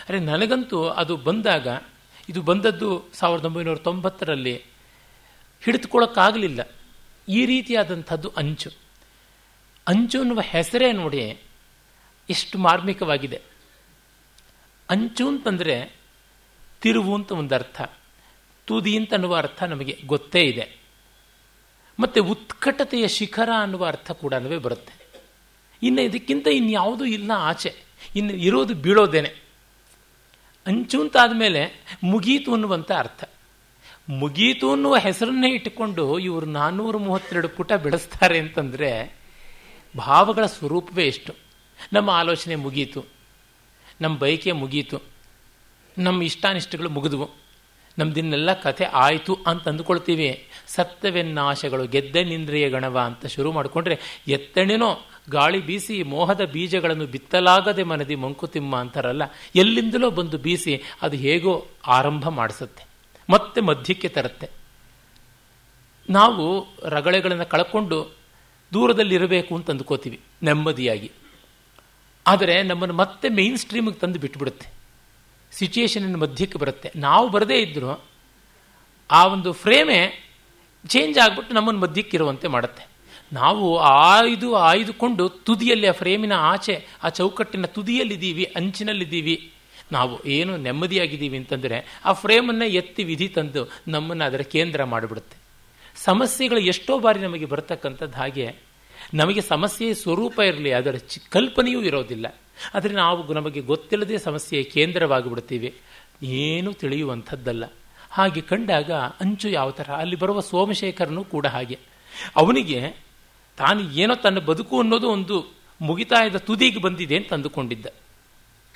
ಅರೆ, 0.10 0.20
ನನಗಂತೂ 0.20 0.84
ಅದು 0.84 1.18
ಬಂದಾಗ, 1.18 1.68
ಇದು 2.30 2.42
ಬಂದದ್ದು 2.42 3.04
ಸಾವಿರದ 3.14 3.46
ಒಂಬೈನೂರ 3.46 3.78
ತೊಂಬತ್ತರಲ್ಲಿ, 3.78 4.64
ಹಿಡಿದುಕೊಳ್ಳೋಕ್ಕಾಗಲಿಲ್ಲ. 5.64 6.70
ಈ 7.30 7.46
ರೀತಿಯಾದಂಥದ್ದು 7.46 8.32
ಅಂಚು. 8.38 8.70
ಅಂಚು 9.88 10.20
ಅನ್ನುವ 10.20 10.40
ಹೆಸರೇ 10.44 10.92
ನೋಡಿ, 10.92 11.42
ಎಷ್ಟು 12.30 12.58
ಮಾರ್ಮಿಕವಾಗಿದೆ. 12.58 13.42
ಅಂಚು 14.90 15.28
ಅಂತಂದರೆ, 15.28 15.96
ತಿರುವು 16.82 17.16
ಅಂತ 17.16 17.32
ಒಂದು 17.32 17.56
ಅರ್ಥ 17.56 17.82
ತುದಿ 18.66 18.98
ಅಂತ 18.98 19.14
ಅನ್ನುವ 19.14 19.36
ಅರ್ಥ 19.36 19.64
ನಮಗೆ 19.64 20.02
ಗೊತ್ತೇ 20.06 20.42
ಇದೆ. 20.42 20.86
ಮತ್ತು 22.00 22.24
ಉತ್ಕಟತೆಯ 22.24 23.08
ಶಿಖರ 23.08 23.50
ಅನ್ನುವ 23.60 23.86
ಅರ್ಥ 23.86 24.12
ಕೂಡ 24.12 24.34
ಬರುತ್ತೆ. 24.34 25.06
ಇನ್ನು 25.84 26.02
ಇದಕ್ಕಿಂತ 26.02 26.48
ಇನ್ಯಾವುದೂ 26.48 27.06
ಇಲ್ಲ 27.06 27.32
ಆಚೆ. 27.32 27.76
ಇನ್ನು 28.16 28.34
ಇರೋದು 28.34 28.74
ಬೀಳೋದೇನೆ. 28.74 29.46
ಅಂಚು 30.68 31.02
ಅಂತಾದಮೇಲೆ 31.02 31.86
ಮುಗೀತು 32.04 32.54
ಅನ್ನುವಂಥ 32.54 32.92
ಅರ್ಥ. 32.92 33.24
ಮುಗೀತು 34.10 34.72
ಅನ್ನುವ 34.72 34.98
ಹೆಸರನ್ನೇ 34.98 35.54
ಇಟ್ಟುಕೊಂಡು 35.54 36.20
ಇವರು 36.20 36.46
ನಾನ್ನೂರ 36.46 36.98
ಮೂವತ್ತೆರಡು 36.98 37.50
ಪುಟ 37.50 37.74
ಬಿಡಿಸ್ತಾರೆ 37.74 38.40
ಅಂತಂದರೆ 38.40 39.18
ಭಾವಗಳ 39.98 40.46
ಸ್ವರೂಪವೇ 40.46 41.08
ಎಷ್ಟು. 41.08 41.34
ನಮ್ಮ 41.94 42.10
ಆಲೋಚನೆ 42.10 42.56
ಮುಗೀತು. 42.56 43.06
ನಮ್ಮ 44.02 44.18
ಬಯಕೆ 44.18 44.52
ಮುಗೀತು. 44.52 45.02
ನಮ್ಮ 45.98 46.24
ಇಷ್ಟಾನಿಷ್ಟಗಳು 46.24 46.90
ಮುಗಿದವು. 46.90 47.45
ನಮ್ದಿನ್ನೆಲ್ಲ 48.00 48.54
ಕಥೆ 48.64 48.86
ಆಯಿತು 49.06 49.34
ಅಂತ 49.48 49.64
ಅಂದುಕೊಳ್ತೀವಿ 49.72 50.30
ಸತ್ಯವೆನ್ನಾಶಗಳು 50.68 51.84
ಗೆದ್ದೆನಿಂದ್ರಿಯ 51.88 52.66
ಗಣವ 52.70 52.98
ಅಂತ 53.10 53.26
ಶುರು 53.36 53.50
ಮಾಡಿಕೊಂಡ್ರೆ, 53.52 53.96
ಎತ್ತಣೆನೋ 54.28 54.90
ಗಾಳಿ 55.30 55.60
ಬೀಸಿ 55.68 55.96
ಮೋಹದ 56.04 56.44
ಬೀಜಗಳನ್ನು 56.54 57.06
ಬಿತ್ತಲಾಗದೆ 57.14 57.84
ಮನದಿ 57.84 58.16
ಮಂಕುತಿಮ್ಮ 58.16 58.76
ಅಂತಾರಲ್ಲ, 58.76 59.24
ಎಲ್ಲಿಂದಲೋ 59.56 60.10
ಬಂದು 60.12 60.38
ಬೀಸಿ 60.38 60.76
ಅದು 61.02 61.18
ಹೇಗೋ 61.18 61.54
ಆರಂಭ 61.88 62.26
ಮಾಡಿಸುತ್ತೆ, 62.40 62.84
ಮತ್ತೆ 63.30 63.62
ಮಧ್ಯಕ್ಕೆ 63.62 64.10
ತರುತ್ತೆ. 64.18 64.50
ನಾವು 66.10 66.46
ರಗಳೆಗಳನ್ನು 66.96 67.48
ಕಳ್ಕೊಂಡು 67.50 67.98
ದೂರದಲ್ಲಿರಬೇಕು 68.72 69.52
ಅಂತ 69.56 69.70
ಅಂದ್ಕೋತೀವಿ 69.70 70.20
ನೆಮ್ಮದಿಯಾಗಿ. 70.44 71.10
ಆದರೆ 72.26 72.56
ನಮ್ಮನ್ನು 72.64 72.96
ಮತ್ತೆ 72.96 73.28
ಮೇನ್ 73.30 73.58
ಸ್ಟ್ರೀಮಿಗೆ 73.58 74.00
ತಂದು 74.00 74.20
ಬಿಟ್ಬಿಡುತ್ತೆ. 74.20 74.68
ಸಿಚುಯೇಷನ್ 75.58 76.18
ಮಧ್ಯಕ್ಕೆ 76.18 76.60
ಬರುತ್ತೆ. 76.60 76.92
ನಾವು 76.96 77.30
ಬರದೇ 77.30 77.58
ಇದ್ದರೂ 77.62 78.04
ಆ 79.12 79.28
ಒಂದು 79.28 79.52
ಫ್ರೇಮೇ 79.52 80.00
ಚೇಂಜ್ 80.88 81.18
ಆಗಿಬಿಟ್ಟು 81.20 81.54
ನಮ್ಮನ್ನು 81.54 81.82
ಮಧ್ಯಕ್ಕಿರುವಂತೆ 81.82 82.48
ಮಾಡುತ್ತೆ. 82.48 82.84
ನಾವು 83.34 83.78
ಆಯ್ದು 83.78 84.56
ಆಯ್ದುಕೊಂಡು 84.56 85.30
ತುದಿಯಲ್ಲಿ 85.30 85.88
ಆ 85.88 85.92
ಫ್ರೇಮಿನ 85.92 86.34
ಆಚೆ, 86.34 86.88
ಆ 87.04 87.10
ಚೌಕಟ್ಟಿನ 87.10 87.66
ತುದಿಯಲ್ಲಿದ್ದೀವಿ, 87.66 88.44
ಅಂಚಿನಲ್ಲಿದ್ದೀವಿ. 88.56 89.52
ನಾವು 89.92 90.26
ಏನು 90.26 90.58
ನೆಮ್ಮದಿಯಾಗಿದ್ದೀವಿ 90.58 91.38
ಅಂತಂದರೆ 91.38 92.02
ಆ 92.06 92.14
ಫ್ರೇಮನ್ನು 92.14 92.66
ಎತ್ತಿ 92.66 93.04
ವಿಧಿ 93.04 93.28
ತಂದು 93.28 93.72
ನಮ್ಮನ್ನು 93.88 94.24
ಅದರ 94.26 94.42
ಕೇಂದ್ರ 94.42 94.84
ಮಾಡಿಬಿಡುತ್ತೆ. 94.84 95.38
ಸಮಸ್ಯೆಗಳು 95.96 96.60
ಎಷ್ಟೋ 96.60 97.00
ಬಾರಿ 97.00 97.20
ನಮಗೆ 97.20 97.46
ಬರತಕ್ಕಂಥದ್ದು 97.46 98.18
ಹಾಗೆ 98.18 98.56
ನಮಗೆ 99.14 99.42
ಸಮಸ್ಯೆಯ 99.42 99.94
ಸ್ವರೂಪ 99.94 100.40
ಇರಲಿ, 100.40 100.72
ಅದರ 100.72 100.96
ಕಲ್ಪನೆಯೂ 101.30 101.82
ಇರೋದಿಲ್ಲ. 101.82 102.36
ಆದರೆ 102.74 102.94
ನಾವು 102.94 103.34
ನಮಗೆ 103.34 103.62
ಗೊತ್ತಿಲ್ಲದೆ 103.62 104.18
ಸಮಸ್ಯೆ 104.18 104.64
ಕೇಂದ್ರವಾಗಿ 104.64 105.30
ಬಿಡ್ತೀವಿ 105.30 105.76
ಏನೂ 106.24 106.74
ತಿಳಿಯುವಂಥದ್ದಲ್ಲ. 106.74 107.64
ಹಾಗೆ 108.12 108.42
ಕಂಡಾಗ 108.42 108.92
ಅಂಚು 108.92 109.50
ಯಾವ 109.50 109.72
ಥರ 109.72 109.92
ಅಲ್ಲಿ 109.92 110.16
ಬರುವ 110.16 110.40
ಸೋಮಶೇಖರನು 110.40 111.24
ಕೂಡ 111.24 111.48
ಹಾಗೆ. 111.48 111.80
ಅವನಿಗೆ 112.36 112.92
ತಾನು 113.58 113.92
ಏನೋ 113.92 114.16
ತನ್ನ 114.16 114.40
ಬದುಕು 114.40 114.80
ಅನ್ನೋದು 114.80 115.10
ಒಂದು 115.10 115.56
ಮುಗಿತಾಯದ 115.82 116.36
ತುದಿಗೆ 116.36 116.82
ಬಂದಿದೆ 116.82 117.18
ಅಂತ 117.18 117.34
ಅಂದುಕೊಂಡಿದ್ದ. 117.34 117.86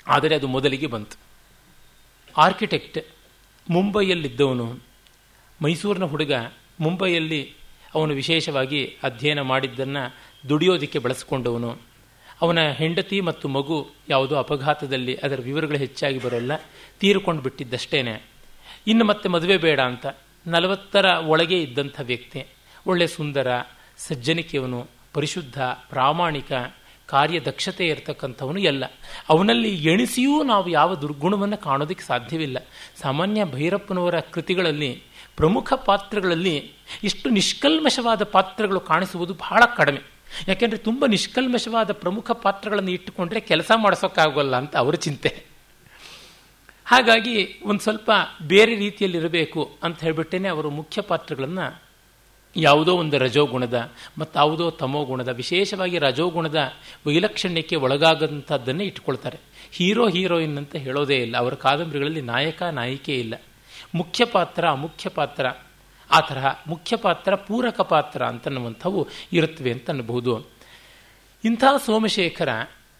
ಆದರೆ 0.06 0.34
ಅದು 0.34 0.46
ಮೊದಲಿಗೆ 0.46 0.86
ಬಂತು. 0.86 1.16
ಆರ್ಕಿಟೆಕ್ಟ್ 2.36 2.98
ಮುಂಬೈಯಲ್ಲಿದ್ದವನು. 3.70 4.78
ಮೈಸೂರಿನ 5.62 6.04
ಹುಡುಗ 6.04 6.32
ಮುಂಬೈಯಲ್ಲಿ 6.80 7.54
ಅವನು 7.94 8.14
ವಿಶೇಷವಾಗಿ 8.14 8.96
ಅಧ್ಯಯನ 9.02 9.40
ಮಾಡಿದ್ದನ್ನು 9.40 10.14
ದುಡಿಯೋದಕ್ಕೆ 10.48 10.98
ಬಳಸ್ಕೊಂಡವನು. 10.98 11.89
ಅವನ 12.42 12.58
ಹೆಂಡತಿ 12.70 13.20
ಮತ್ತು 13.20 13.48
ಮಗು 13.48 13.90
ಯಾವುದೋ 14.08 14.36
ಅಪಘಾತದಲ್ಲಿ 14.36 15.14
ಅದರ 15.16 15.40
ವಿವರಗಳು 15.44 15.78
ಹೆಚ್ಚಾಗಿ 15.78 16.18
ಬರೋಲ್ಲ, 16.18 16.52
ತೀರಿಕೊಂಡು 17.00 17.42
ಬಿಟ್ಟಿದ್ದಷ್ಟೇನೆ. 17.42 18.22
ಇನ್ನು 18.86 19.04
ಮತ್ತೆ 19.04 19.28
ಮದುವೆ 19.28 19.56
ಬೇಡ 19.56 19.80
ಅಂತ 19.80 20.06
ನಲವತ್ತರ 20.46 21.04
ಒಳಗೆ 21.04 21.62
ಇದ್ದಂಥ 21.62 22.00
ವ್ಯಕ್ತಿ, 22.02 22.46
ಒಳ್ಳೆ 22.86 23.06
ಸುಂದರ, 23.06 23.46
ಸಜ್ಜನಿಕೆಯವನು, 23.98 24.86
ಪರಿಶುದ್ಧ, 25.12 25.62
ಪ್ರಾಮಾಣಿಕ, 25.62 26.52
ಕಾರ್ಯದಕ್ಷತೆ 27.06 27.86
ಇರತಕ್ಕಂಥವನು 27.86 28.60
ಎಲ್ಲ. 28.60 28.84
ಅವನಲ್ಲಿ 29.28 29.74
ಎಣಿಸಿಯೂ 29.74 30.42
ನಾವು 30.42 30.68
ಯಾವ 30.68 30.94
ದುರ್ಗುಣವನ್ನು 30.94 31.56
ಕಾಣೋದಕ್ಕೆ 31.56 32.04
ಸಾಧ್ಯವಿಲ್ಲ. 32.04 32.58
ಸಾಮಾನ್ಯ 33.02 33.44
ಭೈರಪ್ಪನವರ 33.44 34.20
ಕೃತಿಗಳಲ್ಲಿ, 34.20 35.02
ಪ್ರಮುಖ 35.36 35.72
ಪಾತ್ರಗಳಲ್ಲಿ 35.72 36.72
ಇಷ್ಟು 37.02 37.30
ನಿಷ್ಕಲ್ಮಶವಾದ 37.30 38.22
ಪಾತ್ರಗಳು 38.22 38.80
ಕಾಣಿಸುವುದು 38.80 39.34
ಬಹಳ 39.34 39.62
ಕಡಿಮೆ. 39.76 40.09
ಯಾಕೆಂದರೆ 40.48 40.78
ತುಂಬ 40.78 41.06
ನಿಷ್ಕಲ್ಮಶವಾದ 41.06 41.92
ಪ್ರಮುಖ 41.92 42.30
ಪಾತ್ರಗಳನ್ನು 42.30 42.90
ಇಟ್ಟುಕೊಂಡ್ರೆ 42.90 43.40
ಕೆಲಸ 43.40 43.70
ಮಾಡಿಸೋಕ್ಕಾಗೋಲ್ಲ 43.76 44.56
ಅಂತ 44.56 44.76
ಅವರ 44.76 44.94
ಚಿಂತೆ. 44.94 45.50
ಹಾಗಾಗಿ 46.84 47.60
ಒಂದು 47.64 47.80
ಸ್ವಲ್ಪ 47.80 48.10
ಬೇರೆ 48.42 48.74
ರೀತಿಯಲ್ಲಿರಬೇಕು 48.74 49.78
ಅಂತ 49.82 50.00
ಹೇಳ್ಬಿಟ್ಟೇನೆ 50.00 50.48
ಅವರು 50.48 50.70
ಮುಖ್ಯ 50.70 51.02
ಪಾತ್ರಗಳನ್ನು 51.02 51.82
ಯಾವುದೋ 52.56 52.96
ಒಂದು 52.96 53.18
ರಜೋಗುಣದ 53.18 53.92
ಮತ್ತು 54.18 54.38
ಯಾವುದೋ 54.38 54.70
ತಮೋಗುಣದ, 54.70 55.28
ವಿಶೇಷವಾಗಿ 55.28 55.98
ರಜೋಗುಣದ 55.98 56.72
ವೈಲಕ್ಷಣ್ಯಕ್ಕೆ 57.06 57.76
ಒಳಗಾಗಂಥದ್ದನ್ನೇ 57.76 58.84
ಇಟ್ಕೊಳ್ತಾರೆ 58.84 59.38
ಹೀರೋ, 59.72 60.08
ಹೀರೋಯಿನ್ 60.08 60.58
ಅಂತ 60.58 60.76
ಹೇಳೋದೇ 60.76 61.16
ಇಲ್ಲ. 61.16 61.36
ಅವರ 61.36 61.54
ಕಾದಂಬರಿಗಳಲ್ಲಿ 61.54 62.20
ನಾಯಕ, 62.20 62.62
ನಾಯಿಕೆ 62.62 63.14
ಇಲ್ಲ. 63.20 63.34
ಮುಖ್ಯ 63.94 64.24
ಪಾತ್ರ, 64.24 64.68
ಅಮುಖ್ಯ 64.68 65.10
ಪಾತ್ರ. 65.10 65.46
ಆ 66.10 66.20
ತರಹ 66.20 66.46
ಮುಖ್ಯ 66.66 66.96
ಪಾತ್ರ, 66.96 67.34
ಪೂರಕ 67.34 67.80
ಪಾತ್ರ 67.80 68.26
ಅಂತನ್ನುವಂಥವು 68.26 69.08
ಇರುತ್ತವೆ 69.32 69.72
ಅಂತ 69.72 69.90
ಅನ್ನಬಹುದು 69.90 70.46
ಇಂಥ 71.44 71.64
ಸೋಮಶೇಖರ 71.86 72.48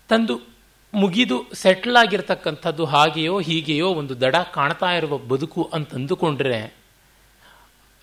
ತಂದು 0.09 0.40
ಮುಗಿದು 0.95 1.47
ಸೆಟ್ಲ್ 1.54 1.97
ಆಗಿರ್ತಕ್ಕಂಥದ್ದು 1.97 2.84
ಹಾಗೆಯೋ 2.84 3.41
ಹೀಗೆಯೋ 3.41 3.89
ಒಂದು 3.89 4.21
ದಡ 4.21 4.37
ಕಾಣ್ತಾ 4.37 4.91
ಇರುವ 4.93 5.19
ಬದುಕು 5.19 5.71
ಅಂತ 5.73 5.95
ಅಂದುಕೊಂಡ್ರೆ 5.95 6.75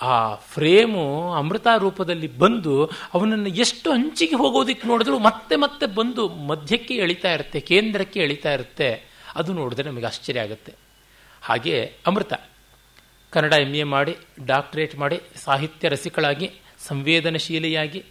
ಆ 0.02 0.36
ಫ್ರೇಮು 0.36 1.34
ಅಮೃತ 1.34 1.68
ರೂಪದಲ್ಲಿ 1.78 2.38
ಬಂದು 2.38 2.86
ಅವನನ್ನು 3.14 3.50
ಎಷ್ಟು 3.50 3.92
ಅಂಚಿಗೆ 3.92 4.36
ಹೋಗೋದಿಕ್ಕೆ 4.36 4.88
ನೋಡಿದ್ರು 4.88 5.20
ಮತ್ತೆ 5.20 5.56
ಮತ್ತೆ 5.56 5.86
ಬಂದು 5.86 6.30
ಮಧ್ಯಕ್ಕೆ 6.30 6.94
ಎಳಿತಾ 6.94 7.32
ಇರುತ್ತೆ, 7.34 7.60
ಕೇಂದ್ರಕ್ಕೆ 7.60 8.20
ಎಳಿತಾ 8.20 8.54
ಇರುತ್ತೆ. 8.54 9.04
ಅದು 9.36 9.54
ನೋಡಿದ್ರೆ 9.54 9.90
ನಮಗೆ 9.90 10.06
ಆಶ್ಚರ್ಯ 10.06 10.40
ಆಗುತ್ತೆ. 10.40 10.74
ಹಾಗೆ 11.42 11.94
ಅಮೃತ. 12.08 12.34
ಕನ್ನಡ 13.38 13.54
ಎಂ 13.54 13.74
ಎ 13.76 13.84
ಮಾಡಿ 13.84 14.18
ಡಾಕ್ಟರೇಟ್ 14.46 14.96
ಮಾಡಿ, 14.96 15.22
ಸಾಹಿತ್ಯ 15.36 15.88
ರಸಿಕಳಾಗಿ, 15.88 16.52
ಸಂವೇದನಶೀಲೆಯಾಗಿ, 16.80 18.06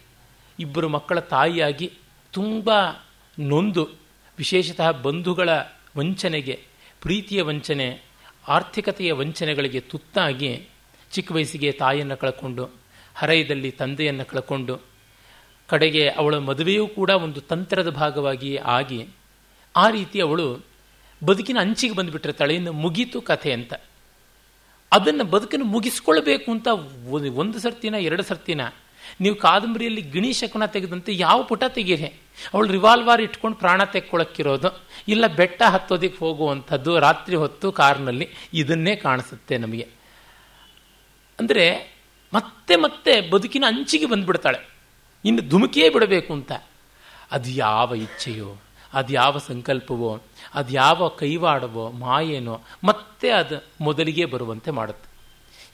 ಇಬ್ಬರು 0.59 0.89
ಮಕ್ಕಳ 0.89 1.19
ತಾಯಿಯಾಗಿ 1.19 1.93
ತುಂಬ 2.31 2.69
ನೊಂದು, 3.39 3.89
ವಿಶೇಷತಃ 4.37 4.91
ಬಂಧುಗಳ 4.91 5.49
ವಂಚನೆಗೆ, 5.97 6.59
ಪ್ರೀತಿಯ 7.01 7.41
ವಂಚನೆ, 7.41 8.01
ಆರ್ಥಿಕತೆಯ 8.47 9.11
ವಂಚನೆಗಳಿಗೆ 9.11 9.79
ತುತ್ತಾಗಿ 9.79 10.67
ಚಿಕ್ಕ 11.11 11.31
ವಯಸ್ಸಿಗೆ 11.31 11.71
ತಾಯಿಯನ್ನು 11.71 12.17
ಕಳ್ಕೊಂಡು 12.17 12.69
ಹರೈದಲ್ಲಿ 13.15 13.71
ತಂದೆಯನ್ನು 13.71 14.25
ಕಳ್ಕೊಂಡು, 14.25 14.81
ಕಡೆಗೆ 15.67 16.09
ಅವಳ 16.09 16.37
ಮದುವೆಯೂ 16.37 16.87
ಕೂಡ 16.87 17.09
ಒಂದು 17.09 17.41
ತಂತ್ರದ 17.41 17.89
ಭಾಗವಾಗಿ 17.89 18.57
ಆಗಿ, 18.57 19.07
ಆ 19.75 19.89
ರೀತಿ 19.89 20.21
ಅವಳು 20.21 20.65
ಬದುಕಿನ 21.25 21.57
ಅಂಚಿಗೆ 21.61 21.95
ಬಂದುಬಿಟ್ರೆ 21.95 22.33
ತಳೆಯನ್ನು 22.33 22.71
ಮುಗೀತು 22.71 23.21
ಕಥೆ 23.21 23.51
ಅಂತ. 23.51 23.73
ಅದನ್ನು 24.91 25.23
ಬದುಕನ್ನು 25.23 25.65
ಮುಗಿಸ್ಕೊಳ್ಬೇಕು 25.65 26.51
ಅಂತ 26.51 26.67
ಒಂದು 27.35 27.59
ಸರ್ತಿನ, 27.59 27.95
ಎರಡು 27.99 28.23
ಸರ್ತಿನ 28.23 28.61
ನೀವು 29.21 29.35
ಕಾದಂಬರಿಯಲ್ಲಿ 29.35 30.01
ಗಿಣಿ 30.01 30.33
ಶಕುನ 30.33 30.65
ತೆಗೆದಂತೆ 30.65 31.15
ಯಾವ 31.15 31.43
ಪುಟ 31.43 31.63
ತೆಗೀರಿ 31.67 32.05
ಅವಳು 32.53 32.71
ರಿವಾಲ್ವಾರ್ 32.71 33.21
ಇಟ್ಕೊಂಡು 33.21 33.57
ಪ್ರಾಣ 33.57 33.83
ತೆಕ್ಕೊಳಕ್ಕಿರೋದು. 33.83 34.83
ಇಲ್ಲ 35.07 35.27
ಬೆಟ್ಟ 35.27 35.61
ಹತ್ತೋದಕ್ಕೆ 35.63 36.17
ಹೋಗುವಂಥದ್ದು, 36.17 36.99
ರಾತ್ರಿ 36.99 37.35
ಹೊತ್ತು 37.35 37.71
ಕಾರ್ನಲ್ಲಿ 37.71 38.29
ಇದನ್ನೇ 38.53 38.95
ಕಾಣಿಸುತ್ತೆ 38.95 39.57
ನಮಗೆ. 39.57 39.87
ಅಂದರೆ 41.39 41.95
ಮತ್ತೆ 42.33 42.75
ಮತ್ತೆ 42.75 43.29
ಬದುಕಿನ 43.29 43.63
ಅಂಚಿಗೆ 43.67 44.05
ಬಂದ್ಬಿಡ್ತಾಳೆ. 44.05 44.59
ಇನ್ನು 45.25 45.49
ಧುಮುಕಿಯೇ 45.49 45.89
ಬಿಡಬೇಕು 45.89 46.33
ಅಂತ. 46.33 46.51
ಅದು 47.31 47.49
ಯಾವ 47.49 47.93
ಇಚ್ಛೆಯೋ. 47.95 48.55
ಅದು 48.93 49.13
ಯಾವ 49.13 49.37
ಸಂಕಲ್ಪವೋ 49.37 50.21
ಅದು 50.53 50.73
ಯಾವ 50.73 51.07
ಕೈವಾಡವೋ, 51.07 51.91
ಮಾಯೇನೋ, 51.91 52.61
ಮತ್ತೆ 52.83 53.29
ಅದು 53.29 53.63
ಮೊದಲಿಗೆ 53.81 54.25
ಬರುವಂತೆ 54.25 54.71
ಮಾಡುತ್ತೆ. 54.71 55.07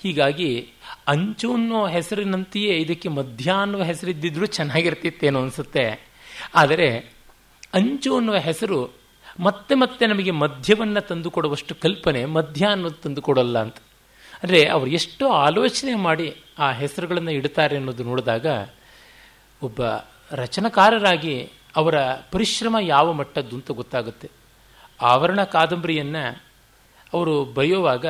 ಹೀಗಾಗಿ 0.04 0.70
ಅಂಚು 1.08 1.54
ಅನ್ನೋ 1.54 1.88
ಹೆಸರಿನಂತೆಯೇ 1.88 2.78
ಇದಕ್ಕೆ 2.78 3.10
ಮಧ್ಯ 3.10 3.52
ಅನ್ನುವ 3.62 3.84
ಹೆಸರಿದ್ದಿದ್ರೂ 3.84 4.46
ಚೆನ್ನಾಗಿರ್ತಿತ್ತೇನೋ 4.46 5.42
ಅನಿಸುತ್ತೆ. 5.42 6.10
ಆದರೆ 6.56 7.16
ಅಂಚು 7.74 8.16
ಅನ್ನುವ 8.16 8.36
ಹೆಸರು 8.36 8.94
ಮತ್ತೆ 9.40 9.76
ಮತ್ತೆ 9.76 10.08
ನಮಗೆ 10.08 10.32
ಮಧ್ಯವನ್ನು 10.32 11.08
ತಂದುಕೊಡುವಷ್ಟು 11.08 11.76
ಕಲ್ಪನೆ, 11.76 12.26
ಮಧ್ಯ 12.26 12.66
ಅನ್ನೋದು 12.66 12.96
ತಂದುಕೊಡಲ್ಲ 12.96 13.60
ಅಂತ. 13.60 13.76
ಅಂದರೆ 14.44 14.68
ಅವರು 14.68 14.90
ಎಷ್ಟು 14.90 15.28
ಆಲೋಚನೆ 15.28 15.96
ಮಾಡಿ 15.96 16.36
ಆ 16.60 16.72
ಹೆಸರುಗಳನ್ನು 16.72 17.32
ಇಡ್ತಾರೆ 17.32 17.78
ಅನ್ನೋದು 17.78 18.04
ನೋಡಿದಾಗ 18.04 18.46
ಒಬ್ಬ 19.62 19.82
ರಚನಕಾರರಾಗಿ 20.32 21.52
ಅವರ 21.76 22.14
ಪರಿಶ್ರಮ 22.14 22.78
ಯಾವ 22.82 23.14
ಮಟ್ಟದ್ದು 23.14 23.56
ಅಂತ 23.56 23.72
ಗೊತ್ತಾಗುತ್ತೆ. 23.72 24.32
ಆವರಣ 25.02 25.44
ಕಾದಂಬರಿಯನ್ನು 25.44 26.44
ಅವರು 27.14 27.46
ಬರೆಯುವಾಗ 27.46 28.06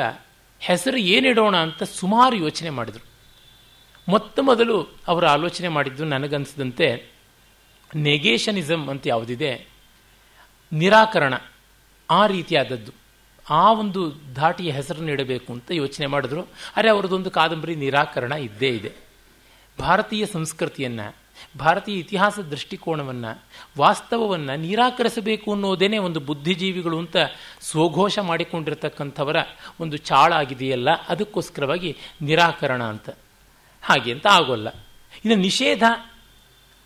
ಹೆಸರು 0.60 0.97
ಏನಿಡೋಣ 0.97 1.58
ಅಂತ 1.58 1.84
ಸುಮಾರು 1.84 2.36
ಯೋಚನೆ 2.36 2.69
ಮಾಡಿದರು. 2.69 3.06
ಮೊತ್ತ 4.08 4.39
ಮೊದಲು 4.39 4.82
ಅವರು 5.08 5.28
ಆಲೋಚನೆ 5.28 5.67
ಮಾಡಿದ್ದು 5.67 6.06
ನನಗನ್ಸಿದಂತೆ 6.06 7.12
ನೆಗೇಷನಿಸಮ್ 7.95 8.89
ಅಂತ 8.89 9.08
ಯಾವುದಿದೆ, 9.08 9.67
ನಿರಾಕರಣ, 10.73 11.34
ಆ 12.10 12.28
ರೀತಿಯಾದದ್ದು, 12.28 12.91
ಆ 13.49 13.71
ಒಂದು 13.71 14.34
ಧಾಟಿಯ 14.34 14.71
ಹೆಸರನ್ನು 14.71 15.12
ಇಡಬೇಕು 15.12 15.54
ಅಂತ 15.54 15.71
ಯೋಚನೆ 15.71 16.06
ಮಾಡಿದ್ರು. 16.06 16.41
ಅರೆ 16.76 16.89
ಅವರದೊಂದು 16.89 17.32
ಕಾದಂಬರಿ 17.32 17.76
ನಿರಾಕರಣ 17.76 18.32
ಇದ್ದೇ 18.32 18.69
ಇದೆ. 18.69 18.93
ಭಾರತೀಯ 19.80 20.26
ಸಂಸ್ಕೃತಿಯನ್ನು 20.26 21.23
ಭಾರತೀಯ 21.58 21.96
ಇತಿಹಾಸ 21.96 22.39
ದೃಷ್ಟಿಕೋನವನ್ನು, 22.39 23.43
ವಾಸ್ತವವನ್ನು 23.78 24.56
ನಿರಾಕರಿಸಬೇಕು 24.56 25.54
ಅನ್ನೋದೇನೆ 25.54 25.98
ಒಂದು 25.98 26.19
ಬುದ್ಧಿಜೀವಿಗಳು 26.19 27.00
ಅಂತ 27.00 27.15
ಸ್ವಘೋಷ 27.62 28.19
ಮಾಡಿಕೊಂಡಿರ್ತಕ್ಕಂಥವರ 28.19 29.36
ಒಂದು 29.80 29.98
ಚಾಳ 29.98 30.34
ಆಗಿದೆಯಲ್ಲ, 30.34 30.89
ಅದಕ್ಕೋಸ್ಕರವಾಗಿ 31.10 31.98
ನಿರಾಕರಣ 32.22 32.84
ಅಂತ. 32.84 33.10
ಹಾಗೆ 33.82 34.12
ಅಂತ 34.12 34.28
ಆಗೋಲ್ಲ. 34.28 34.69
ಇನ್ನು 35.26 35.36
ನಿಷೇಧ 35.36 35.84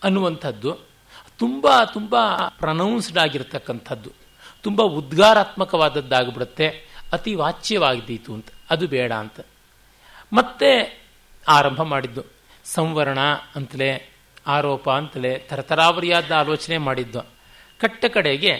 ಅನ್ನುವಂಥದ್ದು 0.03 0.77
ತುಂಬ 1.37 1.67
ತುಂಬ 1.93 2.15
ಪ್ರನೌನ್ಸ್ಡ್ 2.59 3.17
ಆಗಿರ್ತಕ್ಕಂಥದ್ದು. 3.17 4.11
ತುಂಬ 4.63 4.81
ಉದ್ಗಾರಾತ್ಮಕವಾದದ್ದಾಗ್ಬಿಡುತ್ತೆ, 4.81 6.67
ಅತಿ 7.13 7.35
ವಾಚ್ಯವಾಗದೀತು 7.35 8.33
ಅಂತ. 8.33 8.47
ಅದು 8.69 8.87
ಬೇಡ 8.87 9.13
ಅಂತ. 9.13 9.39
ಮತ್ತೆ 10.33 11.03
ಆರಂಭ 11.47 11.81
ಮಾಡಿದ್ದು, 11.81 12.23
ಸಂವರಣ 12.65 13.19
ಅಂತಲೇ 13.55 14.13
ಆರೋಪ 14.55 14.85
ಅಂತಲೇ 14.99 15.31
ತರತರಾವರಿಯಾದ 15.49 16.31
ಆಲೋಚನೆ 16.41 16.77
ಮಾಡಿದ್ದು. 16.87 17.21
ಕಟ್ಟ 17.79 18.05
ಕಡೆಗೆ 18.15 18.53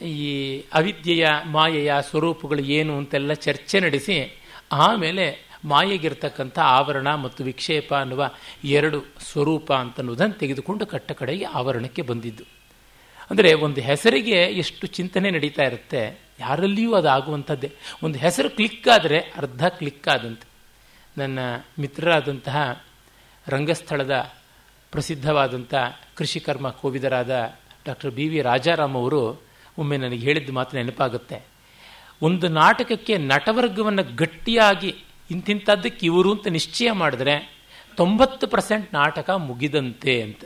ಈ 0.00 0.30
ಅವಿದ್ಯೆಯ, 0.78 1.24
ಮಾಯೆಯ 1.56 1.92
ಸ್ವರೂಪಗಳು 2.08 2.62
ಏನು 2.78 2.92
ಅಂತೆಲ್ಲ 3.00 3.32
ಚರ್ಚೆ 3.46 3.76
ನಡೆಸಿ, 3.80 4.16
ಆಮೇಲೆ 4.84 5.26
ಮಾಯೆಗಿರ್ತಕ್ಕಂಥ 5.70 6.56
ಆವರಣ 6.76 7.08
ಮತ್ತು 7.24 7.40
ವಿಕ್ಷೇಪ 7.48 7.90
ಅನ್ನುವ 8.02 8.22
ಎರಡು 8.76 8.98
ಸ್ವರೂಪ 9.30 9.68
ಅಂತನ್ನುವುದನ್ನು 9.82 10.36
ತೆಗೆದುಕೊಂಡು 10.42 10.84
ಕಟ್ಟ 10.92 11.10
ಕಡೆಗೆ 11.20 11.46
ಆವರಣಕ್ಕೆ 11.58 12.02
ಬಂದಿದ್ದು. 12.10 12.44
ಅಂದರೆ 13.30 13.50
ಒಂದು 13.66 13.80
ಹೆಸರಿಗೆ 13.88 14.38
ಎಷ್ಟು 14.62 14.84
ಚಿಂತನೆ 14.96 15.28
ನಡೀತಾ 15.36 15.64
ಇರುತ್ತೆ, 15.70 16.00
ಯಾರಲ್ಲಿಯೂ 16.40 16.92
ಅದು 17.00 17.08
ಆಗುವಂಥದ್ದೇ. 17.16 17.68
ಒಂದು 18.04 18.16
ಹೆಸರು 18.18 18.48
ಕ್ಲಿಕ್ 18.58 18.88
ಆದರೆ 18.94 19.18
ಅರ್ಧ 19.40 19.62
ಕ್ಲಿಕ್ 19.78 20.08
ಆದಂತೆ. 20.14 20.46
ನನ್ನ 21.16 21.38
ಮಿತ್ರರಾದಂತಹ 21.78 22.58
ರಂಗಸ್ಥಳದ 23.46 24.16
ಪ್ರಸಿದ್ಧವಾದಂಥ 24.90 25.74
ಕೃಷಿಕರ್ಮ 26.14 26.70
ಕೋವಿದರಾದ 26.70 27.54
ಡಾಕ್ಟರ್ 27.86 28.10
ಬಿ 28.10 28.28
ವಿ 28.28 28.40
ರಾಜಾರಾಮ್ 28.40 28.96
ಅವರು 28.96 29.42
ಒಮ್ಮೆ 29.78 29.96
ನನಗೆ 29.96 30.18
ಹೇಳಿದ 30.18 30.50
ಮಾತು 30.50 30.76
ನೆನಪಾಗುತ್ತೆ. 30.76 31.46
ಒಂದು 32.22 32.48
ನಾಟಕಕ್ಕೆ 32.48 33.18
ನಟವರ್ಗವನ್ನು 33.18 34.16
ಗಟ್ಟಿಯಾಗಿ 34.16 34.94
ಇಂತಿಂಥದ್ದಕ್ಕೆ 35.30 36.06
ಇವರು 36.06 36.32
ಅಂತ 36.32 36.46
ನಿಶ್ಚಯ 36.48 36.92
ಮಾಡಿದ್ರೆ 36.92 37.60
ತೊಂಬತ್ತು 37.96 38.46
ಪರ್ಸೆಂಟ್ 38.46 38.94
ನಾಟಕ 38.94 39.30
ಮುಗಿದಂತೆ 39.30 40.22
ಅಂತ. 40.22 40.44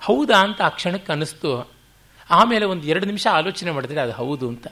ಹೌದಾ 0.00 0.36
ಅಂತ 0.36 0.62
ಆ 0.62 0.68
ಕ್ಷಣಕ್ಕೆ 0.68 1.12
ಅನ್ನಿಸ್ತು. 1.12 1.70
ಆಮೇಲೆ 2.30 2.64
ಒಂದು 2.64 2.86
ಎರಡು 2.86 3.06
ನಿಮಿಷ 3.06 3.26
ಆಲೋಚನೆ 3.26 3.70
ಮಾಡಿದ್ರೆ 3.70 4.00
ಅದು 4.00 4.12
ಹೌದು 4.12 4.48
ಅಂತ. 4.48 4.66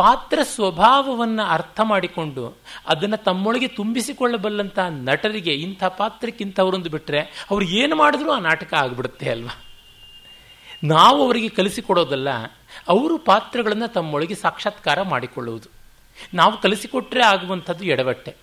ಪಾತ್ರ 0.00 0.38
ಸ್ವಭಾವವನ್ನು 0.42 1.42
ಅರ್ಥ 1.42 1.80
ಮಾಡಿಕೊಂಡು 1.84 2.44
ಅದನ್ನು 2.86 3.16
ತಮ್ಮೊಳಗೆ 3.16 3.68
ತುಂಬಿಸಿಕೊಳ್ಳಬಲ್ಲಂತಹ 3.68 4.86
ನಟರಿಗೆ 4.88 5.54
ಇಂಥ 5.54 5.84
ಪಾತ್ರಕ್ಕೆ 5.84 6.44
ಇಂಥವರೊಂದು 6.44 6.90
ಬಿಟ್ಟರೆ 6.90 7.20
ಅವ್ರು 7.50 7.64
ಏನು 7.66 7.96
ಮಾಡಿದ್ರೂ 7.96 8.30
ಆ 8.30 8.38
ನಾಟಕ 8.38 8.74
ಆಗಿಬಿಡುತ್ತೆ 8.74 9.30
ಅಲ್ವಾ? 9.30 9.54
ನಾವು 10.84 11.24
ಅವರಿಗೆ 11.24 11.48
ಕಲಿಸಿಕೊಡೋದಲ್ಲ, 11.48 12.28
ಅವರು 12.88 13.18
ಪಾತ್ರಗಳನ್ನು 13.18 13.88
ತಮ್ಮೊಳಗೆ 13.92 14.34
ಸಾಕ್ಷಾತ್ಕಾರ 14.34 15.02
ಮಾಡಿಕೊಳ್ಳುವುದು. 15.02 15.68
ನಾವು 16.34 16.60
ಕಲಿಸಿಕೊಟ್ರೆ 16.60 17.22
ಆಗುವಂಥದ್ದು 17.24 17.84
ಎಡವಟ್ಟೆ. 17.84 18.34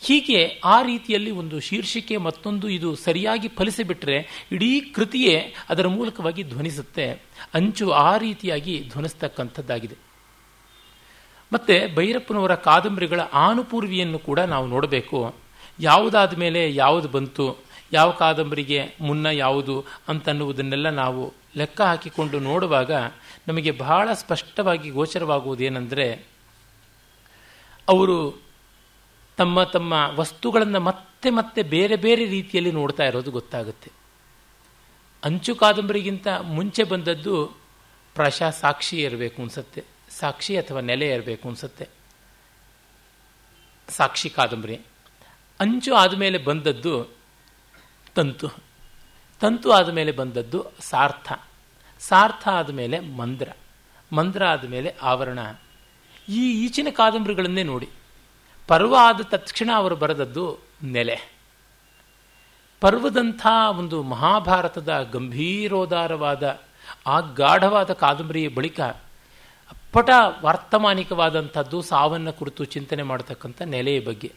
ಹೀಗೆ 0.00 0.60
ಆ 0.64 0.82
ರೀತಿಯಲ್ಲಿ 0.82 1.30
ಒಂದು 1.30 1.60
ಶೀರ್ಷಿಕೆ 1.60 2.16
ಮತ್ತೊಂದು 2.16 2.68
ಇದು 2.68 2.94
ಸರಿಯಾಗಿ 2.94 3.48
ಫಲಿಸಿಬಿಟ್ರೆ 3.48 4.48
ಇಡೀ 4.52 4.80
ಕೃತಿಯೇ 4.80 5.54
ಅದರ 5.68 5.86
ಮೂಲಕವಾಗಿ 5.88 6.42
ಧ್ವನಿಸುತ್ತೆ. 6.42 7.06
ಅಂಚು 7.54 7.90
ಆ 7.90 8.16
ರೀತಿಯಾಗಿ 8.16 8.74
ಧ್ವನಿಸ್ತಕ್ಕಂಥದ್ದಾಗಿದೆ. 8.92 10.13
ಮತ್ತೆ 11.52 11.94
ಭೈರಪ್ಪನವರ 11.94 12.54
ಕಾದಂಬರಿಗಳ 12.54 13.20
ಆನುಪೂರ್ವಿಯನ್ನು 13.20 14.18
ಕೂಡ 14.18 14.40
ನಾವು 14.40 14.66
ನೋಡಬೇಕು. 14.66 15.34
ಯಾವುದಾದ 15.80 16.36
ಮೇಲೆ 16.36 16.74
ಯಾವುದು 16.74 17.08
ಬಂತು, 17.08 17.56
ಯಾವ 17.92 18.10
ಕಾದಂಬರಿಗೆ 18.10 18.94
ಮುನ್ನ 19.00 19.26
ಯಾವುದು 19.26 19.84
ಅಂತನ್ನುವುದನ್ನೆಲ್ಲ 20.08 20.90
ನಾವು 20.90 21.32
ಲೆಕ್ಕ 21.56 21.80
ಹಾಕಿಕೊಂಡು 21.80 22.38
ನೋಡುವಾಗ 22.38 22.90
ನಮಗೆ 23.48 23.70
ಬಹಳ 23.70 24.12
ಸ್ಪಷ್ಟವಾಗಿ 24.12 24.90
ಗೋಚರವಾಗುವುದೇನೆಂದರೆ, 24.90 26.26
ಅವರು 27.88 28.42
ತಮ್ಮ 29.36 29.62
ತಮ್ಮ 29.62 30.10
ವಸ್ತುಗಳನ್ನು 30.14 30.80
ಮತ್ತೆ 30.80 31.30
ಮತ್ತೆ 31.30 31.62
ಬೇರೆ 31.62 31.96
ಬೇರೆ 31.96 32.24
ರೀತಿಯಲ್ಲಿ 32.24 32.72
ನೋಡ್ತಾ 32.72 33.04
ಇರೋದು 33.04 33.30
ಗೊತ್ತಾಗುತ್ತೆ. 33.30 33.92
ಅಂಚು 35.24 35.54
ಕಾದಂಬರಿಗಿಂತ 35.54 36.28
ಮುಂಚೆ 36.42 36.84
ಬಂದದ್ದು 36.84 37.46
ಪ್ರಶಾ 38.14 38.50
ಸಾಕ್ಷಿ 38.50 38.96
ಇರಬೇಕು 38.96 39.42
ಅನ್ಸುತ್ತೆ. 39.42 39.93
ಸಾಕ್ಷಿ 40.18 40.56
ಅಥವಾ 40.56 40.80
ನೆಲೆ 40.80 41.08
ಇರಬೇಕು 41.08 41.48
ಅನ್ಸುತ್ತೆ. 41.48 41.88
ಸಾಕ್ಷಿ 43.88 44.30
ಕಾದಂಬರಿ. 44.30 44.80
ಅಂಚು 45.60 45.94
ಆದಮೇಲೆ 45.94 46.38
ಬಂದದ್ದು 46.38 47.16
ತಂತು. 48.14 48.48
ತಂತು 49.40 49.72
ಆದಮೇಲೆ 49.72 50.12
ಬಂದದ್ದು 50.12 50.66
ಸಾರ್ಥ. 50.80 51.32
ಸಾರ್ಥ 52.00 52.48
ಆದಮೇಲೆ 52.48 53.00
ಮಂದ್ರ. 53.00 53.48
ಮಂದ್ರ 54.12 54.44
ಆದಮೇಲೆ 54.44 54.94
ಆವರಣ. 55.02 55.38
ಈ 56.28 56.64
ಈಚಿನ 56.64 56.88
ಕಾದಂಬರಿಗಳನ್ನೇ 56.90 57.62
ನೋಡಿ. 57.62 57.88
ಪರ್ವ 58.68 58.96
ಆದ 59.00 59.20
ತಕ್ಷಣ 59.20 59.70
ಅವರು 59.74 59.96
ಬರೆದದ್ದು 59.96 60.58
ನೆಲೆ. 60.82 61.34
ಪರ್ವದಂಥ 62.80 63.46
ಒಂದು 63.78 64.02
ಮಹಾಭಾರತದ 64.02 65.08
ಗಂಭೀರೋದಾರವಾದ 65.12 66.60
ಆ 67.06 67.20
ಗಾಢವಾದ 67.20 67.92
ಕಾದಂಬರಿಯ 67.92 68.48
ಬಳಿಕ 68.48 68.80
ಅಪ್ಪಟ 69.94 70.10
ವರ್ತಮಾನಿಕವಾದಂಥದ್ದು 70.42 71.82
ಸಾವನ್ನು 71.82 72.32
ಕುರಿತು 72.32 72.64
ಚಿಂತನೆ 72.64 73.02
ಮಾಡತಕ್ಕಂಥ 73.02 73.62
ನೆಲೆಯ 73.62 74.00
ಬಗ್ಗೆ. 74.00 74.32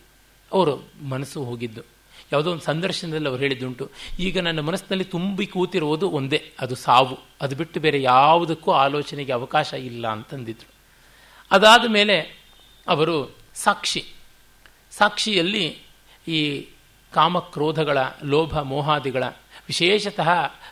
ಅವರು 0.52 0.88
ಮನಸ್ಸು 1.10 1.44
ಹೋಗಿದ್ದು. 1.44 1.82
ಯಾವುದೋ 2.32 2.52
ಒಂದು 2.52 2.64
ಸಂದರ್ಶನದಲ್ಲಿ 2.64 3.30
ಅವರು 3.30 3.42
ಹೇಳಿದ್ದುಂಟು. 3.42 3.92
ಈಗ 4.20 4.40
ನನ್ನ 4.40 4.60
ಮನಸ್ಸಿನಲ್ಲಿ 4.60 5.04
ತುಂಬಿ 5.04 5.48
ಕೂತಿರುವುದು 5.48 6.10
ಒಂದೇ, 6.10 6.54
ಅದು 6.60 6.76
ಸಾವು. 6.76 7.20
ಅದು 7.42 7.56
ಬಿಟ್ಟು 7.56 7.80
ಬೇರೆ 7.80 8.02
ಯಾವುದಕ್ಕೂ 8.02 8.72
ಆಲೋಚನೆಗೆ 8.72 9.32
ಅವಕಾಶ 9.32 9.74
ಇಲ್ಲ 9.74 10.08
ಅಂತಂದಿದ್ರು. 10.08 10.72
ಅದಾದ 11.52 11.86
ಮೇಲೆ 11.88 12.44
ಅವರು 12.88 13.36
ಸಾಕ್ಷಿ. 13.56 14.06
ಸಾಕ್ಷಿಯಲ್ಲಿ 14.92 15.80
ಈ 16.28 16.68
ಕಾಮಕ್ರೋಧಗಳ, 17.14 17.98
ಲೋಭ 18.24 18.60
ಮೋಹಾದಿಗಳ, 18.60 19.24
ವಿಶೇಷತಃ 19.68 20.30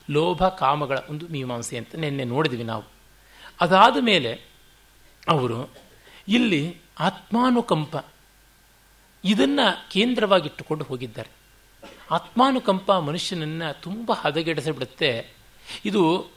ಲೋಭ 0.09 0.47
ಕಾಮಗಳ 0.47 0.97
ಒಂದು 1.09 1.27
ಮೀಮಾಂಸೆ 1.27 1.77
ಅಂತ 1.77 1.95
ನಿನ್ನೆ 1.95 2.23
ನೋಡಿದ್ವಿ 2.23 2.63
ನಾವು. 2.63 2.83
ಅದಾದ 3.61 3.97
ಮೇಲೆ 3.99 4.54
ಅವರು, 5.29 5.69
ಇಲ್ಲಿ 6.27 6.77
ಆತ್ಮಾನುಕಂಪ, 6.99 7.95
ಇದನ್ನು 9.23 9.91
ಕೇಂದ್ರವಾಗಿಟ್ಟುಕೊಂಡು 9.91 10.85
ಹೋಗಿದ್ದಾರೆ. 10.85 11.29
ಆತ್ಮಾನುಕಂಪ 12.11 12.91
ಮನುಷ್ಯನನ್ನು 12.91 13.81
ತುಂಬ 13.81 14.11
ಹದಗೆಡಿಸಿಬಿಡುತ್ತೆ. 14.15 15.33
ಇದು 15.85 16.27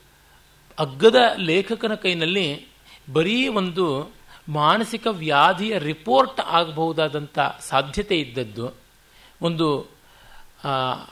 ಅಗ್ಗದ 0.78 1.14
ಲೇಖಕನ 1.36 1.94
ಕೈನಲ್ಲಿ 1.94 2.66
ಬರೀ 3.12 3.48
ಒಂದು 3.48 4.10
ಮಾನಸಿಕ 4.48 5.06
ವ್ಯಾಧಿಯ 5.10 5.78
ರಿಪೋರ್ಟ್ 5.78 6.40
ಆಗಬಹುದಾದಂಥ 6.40 7.38
ಸಾಧ್ಯತೆ 7.60 8.18
ಇದ್ದದ್ದು. 8.20 8.74
ಒಂದು 9.42 9.86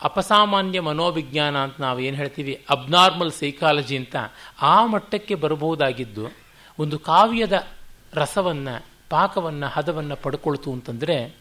ಅಪಸಾಮಾನ್ಯ 0.03 0.81
ಮನೋವಿಜ್ಞಾನ 0.81 1.57
ಅಂತ 1.57 1.81
ನಾವು 1.81 2.01
ಏನು 2.01 2.17
ಹೇಳ್ತೀವಿ, 2.17 2.65
ಅಬ್ನಾರ್ಮಲ್ 2.71 3.33
ಸೈಕಾಲಜಿ 3.33 3.97
ಅಂತ 3.97 4.17
ಆ 4.63 4.87
ಮಟ್ಟಕ್ಕೆ 4.87 5.35
ಬರಬಹುದಾಗಿದ್ದು. 5.35 6.46
ಒಂದು 6.79 6.99
ಕಾವ್ಯದ 6.99 7.67
ರಸವನ್ನು, 8.15 8.87
ಪಾಕವನ್ನು, 9.11 9.67
ಹದವನ್ನು 9.67 10.17
ಪಡ್ಕೊಳ್ತು 10.17 10.73
ಅಂತಂದರೆ 10.73 11.37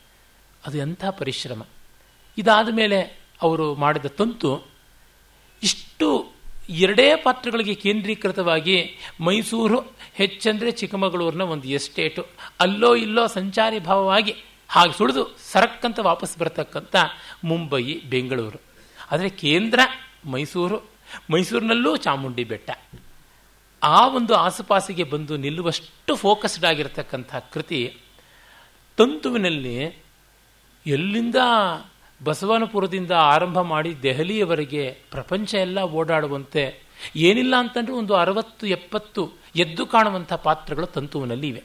ಅದು 0.66 0.78
ಎಂಥ 0.78 1.06
ಪರಿಶ್ರಮ. 1.06 1.64
ಇದಾದ 2.38 2.68
ಮೇಲೆ 2.72 3.20
ಅವರು 3.42 3.76
ಮಾಡಿದ 3.76 4.06
ತಂತು 4.06 4.68
ಇಷ್ಟು 5.64 6.34
ಎರಡೇ 6.70 7.16
ಪಾತ್ರಗಳಿಗೆ 7.16 7.74
ಕೇಂದ್ರೀಕೃತವಾಗಿ 7.74 8.98
ಮೈಸೂರು 9.22 9.80
ಹೆಚ್ಚಂದರೆ 10.14 10.72
ಚಿಕ್ಕಮಗಳೂರಿನ 10.72 11.42
ಒಂದು 11.42 11.68
ಎಸ್ಟೇಟು. 11.68 12.26
ಅಲ್ಲೋ 12.60 12.96
ಇಲ್ಲೋ 12.96 13.28
ಸಂಚಾರಿ 13.28 13.80
ಭಾವವಾಗಿ 13.80 14.36
ಹಾಗೆ 14.70 14.94
ಸುಳಿದು 14.94 15.38
ಸರಕ್ಕಂತ 15.52 16.00
ವಾಪಸ್ 16.00 16.38
ಬರತಕ್ಕಂಥ 16.38 16.96
ಮುಂಬಯಿ 17.44 18.02
ಬೆಂಗಳೂರು. 18.10 18.62
ಆದರೆ 19.12 19.30
ಕೇಂದ್ರ 19.30 19.80
ಮೈಸೂರು, 20.26 20.80
ಮೈಸೂರಿನಲ್ಲೂ 21.32 21.98
ಚಾಮುಂಡಿ 21.98 22.44
ಬೆಟ್ಟ. 22.44 22.70
ಆ 23.84 24.08
ಒಂದು 24.08 24.36
ಆಸುಪಾಸಿಗೆ 24.36 25.04
ಬಂದು 25.04 25.38
ನಿಲ್ಲುವಷ್ಟು 25.38 26.16
ಫೋಕಸ್ಡ್ 26.16 26.66
ಆಗಿರತಕ್ಕಂಥ 26.66 27.36
ಕೃತಿ 27.36 27.98
ತಂತುವಿನಲ್ಲಿ 28.98 30.04
ಎಲ್ಲಿಂದ 30.88 31.36
ಬಸವನಪುರದಿಂದ 32.24 33.12
ಆರಂಭ 33.12 33.60
ಮಾಡಿ 33.60 34.04
ದೆಹಲಿಯವರೆಗೆ 34.04 34.98
ಪ್ರಪಂಚ 35.12 35.56
ಎಲ್ಲ 35.56 35.80
ಓಡಾಡುವಂತೆ 35.80 36.80
ಏನಿಲ್ಲ 37.16 37.56
ಅಂತಂದ್ರೆ 37.58 37.94
ಒಂದು 37.94 38.16
ಅರವತ್ತು 38.16 38.68
ಎಪ್ಪತ್ತು 38.68 39.32
ಎದ್ದು 39.56 39.86
ಕಾಣುವಂಥ 39.86 40.34
ಪಾತ್ರಗಳು 40.34 40.86
ತಂತುವಿನಲ್ಲಿ 40.86 41.48
ಇವೆ. 41.48 41.64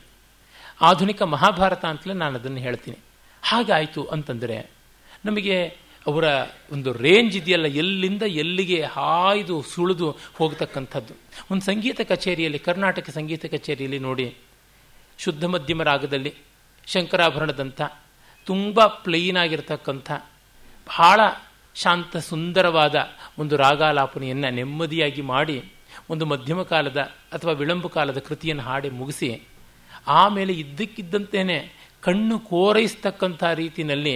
ಆಧುನಿಕ 0.80 1.22
ಮಹಾಭಾರತ 1.22 1.84
ಅಂತಲೇ 1.84 2.14
ನಾನು 2.14 2.38
ಅದನ್ನು 2.38 2.58
ಹೇಳ್ತೀನಿ. 2.58 2.98
ಹಾಗಾಯಿತು 3.42 4.04
ಅಂತಂದರೆ 4.04 4.70
ನಮಗೆ 5.24 5.76
ಅವರ 6.06 6.24
ಒಂದು 6.72 6.92
ರೇಂಜ್ 6.92 7.36
ಇದೆಯಲ್ಲ, 7.36 7.66
ಎಲ್ಲಿಂದ 7.66 8.22
ಎಲ್ಲಿಗೆ 8.22 8.82
ಹಾಯ್ದು 8.82 9.62
ಸುಳಿದು 9.62 10.10
ಹೋಗ್ತಕ್ಕಂಥದ್ದು. 10.10 11.14
ಒಂದು 11.50 11.64
ಸಂಗೀತ 11.64 12.00
ಕಚೇರಿಯಲ್ಲಿ, 12.00 12.58
ಕರ್ನಾಟಕ 12.58 13.10
ಸಂಗೀತ 13.10 13.46
ಕಚೇರಿಯಲ್ಲಿ 13.46 13.98
ನೋಡಿ, 13.98 14.36
ಶುದ್ಧ 15.18 15.44
ಮಧ್ಯಮ 15.44 15.82
ರಾಗದಲ್ಲಿ 15.82 16.34
ಶಂಕರಾಭರಣದಂಥ, 16.86 17.80
ತುಂಬ 18.46 18.86
ಪ್ಲೈನ್ 18.86 19.36
ಆಗಿರತಕ್ಕಂಥ, 19.36 20.10
ಬಹಳ 20.86 21.20
ಶಾಂತ 21.74 22.16
ಸುಂದರವಾದ 22.16 22.94
ಒಂದು 23.38 23.56
ರಾಗಾಲಾಪನೆಯನ್ನು 23.56 24.54
ನೆಮ್ಮದಿಯಾಗಿ 24.54 25.22
ಮಾಡಿ, 25.22 25.72
ಒಂದು 26.10 26.26
ಮಧ್ಯಮ 26.26 26.62
ಕಾಲದ 26.62 26.96
ಅಥವಾ 27.32 27.52
ವಿಳಂಬ 27.52 27.86
ಕಾಲದ 27.86 28.18
ಕೃತಿಯನ್ನು 28.18 28.62
ಹಾಡಿ 28.62 28.90
ಮುಗಿಸಿ, 28.90 29.42
ಆಮೇಲೆ 30.06 30.52
ಇದ್ದಕ್ಕಿದ್ದಂತೆಯೇ 30.52 31.76
ಕಣ್ಣು 32.02 32.38
ಕೋರೈಸ್ತಕ್ಕಂಥ 32.38 33.44
ರೀತಿಯಲ್ಲಿ 33.54 34.14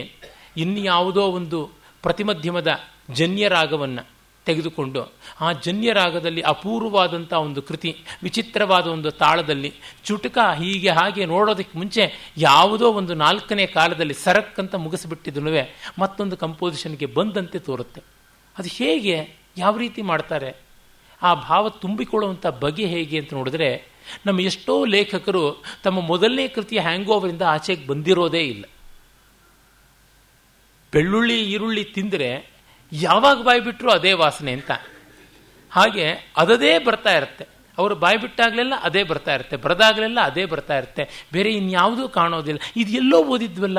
ಇನ್ಯಾವುದೋ 0.57 1.23
ಒಂದು 1.23 1.71
ಪ್ರತಿಮಧ್ಯಮದ 2.03 2.81
ಜನ್ಯ 3.11 3.49
ರಾಗವನ್ನು 3.49 4.15
ತೆಗೆದುಕೊಂಡು 4.45 5.13
ಆ 5.41 5.53
ಜನ್ಯರಾಗದಲ್ಲಿ 5.53 6.41
ಅಪೂರ್ವವಾದಂಥ 6.41 7.33
ಒಂದು 7.33 7.63
ಕೃತಿ, 7.63 7.97
ವಿಚಿತ್ರವಾದ 8.23 8.87
ಒಂದು 8.87 9.11
ತಾಳದಲ್ಲಿ 9.11 9.73
ಚುಟುಕ 10.05 10.39
ಹೀಗೆ 10.55 10.91
ಹಾಗೆ 10.91 11.27
ನೋಡೋದಕ್ಕೆ 11.27 11.79
ಮುಂಚೆ 11.79 12.33
ಯಾವುದೋ 12.37 12.93
ಒಂದು 12.93 13.15
ನಾಲ್ಕನೇ 13.15 13.67
ಕಾಲದಲ್ಲಿ 13.67 14.15
ಸರಕ್ಕಂತ 14.15 14.75
ಮುಗಿಸಿಬಿಟ್ಟಿದ್ರೂ 14.75 15.51
ಮತ್ತೊಂದು 15.99 16.37
ಕಂಪೋಸಿಷನ್ಗೆ 16.37 17.07
ಬಂದಂತೆ 17.07 17.59
ತೋರುತ್ತೆ. 17.59 18.03
ಅದು 18.59 18.69
ಹೇಗೆ, 18.69 19.35
ಯಾವ 19.57 19.77
ರೀತಿ 19.77 20.03
ಮಾಡ್ತಾರೆ? 20.03 20.57
ಆ 21.23 21.35
ಭಾವ 21.35 21.69
ತುಂಬಿಕೊಳ್ಳುವಂಥ 21.69 22.47
ಬಗೆ 22.47 22.87
ಹೇಗೆ 22.87 23.19
ಅಂತ 23.19 23.35
ನೋಡಿದ್ರೆ 23.35 23.89
ನಮ್ಮ 24.27 24.41
ಎಷ್ಟೋ 24.41 24.85
ಲೇಖಕರು 24.85 25.65
ತಮ್ಮ 25.85 26.01
ಮೊದಲನೇ 26.01 26.49
ಕೃತಿಯ 26.49 26.81
ಹ್ಯಾಂಗ್ 26.81 27.09
ಓವರಿಂದ 27.09 27.43
ಆಚೆಗೆ 27.43 27.87
ಬಂದಿರೋದೇ 27.87 28.41
ಇಲ್ಲ. 28.41 28.65
ಬೆಳ್ಳುಳ್ಳಿ, 30.95 31.53
ಈರುಳ್ಳಿ 31.53 31.85
ತಿಂದರೆ 31.85 32.51
ಯಾವಾಗ 32.93 33.43
ಬಾಯಿ 33.43 33.61
ಬಿಟ್ಟರು 33.61 33.91
ಅದೇ 33.91 34.13
ವಾಸನೆ 34.13 34.53
ಅಂತ. 34.53 34.71
ಹಾಗೆ 35.71 36.33
ಅದದೇ 36.37 36.79
ಬರ್ತಾ 36.79 37.17
ಇರುತ್ತೆ. 37.17 37.47
ಅವರು 37.79 37.95
ಬಾಯಿ 37.95 38.17
ಬಿಟ್ಟಾಗಲೆಲ್ಲ 38.17 38.75
ಅದೇ 38.83 39.03
ಬರ್ತಾ 39.03 39.35
ಇರುತ್ತೆ. 39.35 39.57
ಬರದಾಗಲೆಲ್ಲ 39.57 40.21
ಅದೇ 40.21 40.45
ಬರ್ತಾ 40.45 40.79
ಇರುತ್ತೆ. 40.79 41.27
ಬೇರೆ 41.33 41.53
ಇನ್ಯಾವುದೂ 41.53 42.09
ಕಾಣೋದಿಲ್ಲ. 42.09 42.61
ಇದು 42.77 42.93
ಎಲ್ಲೋ 42.93 43.25
ಓದಿದ್ವಲ್ಲ? 43.25 43.79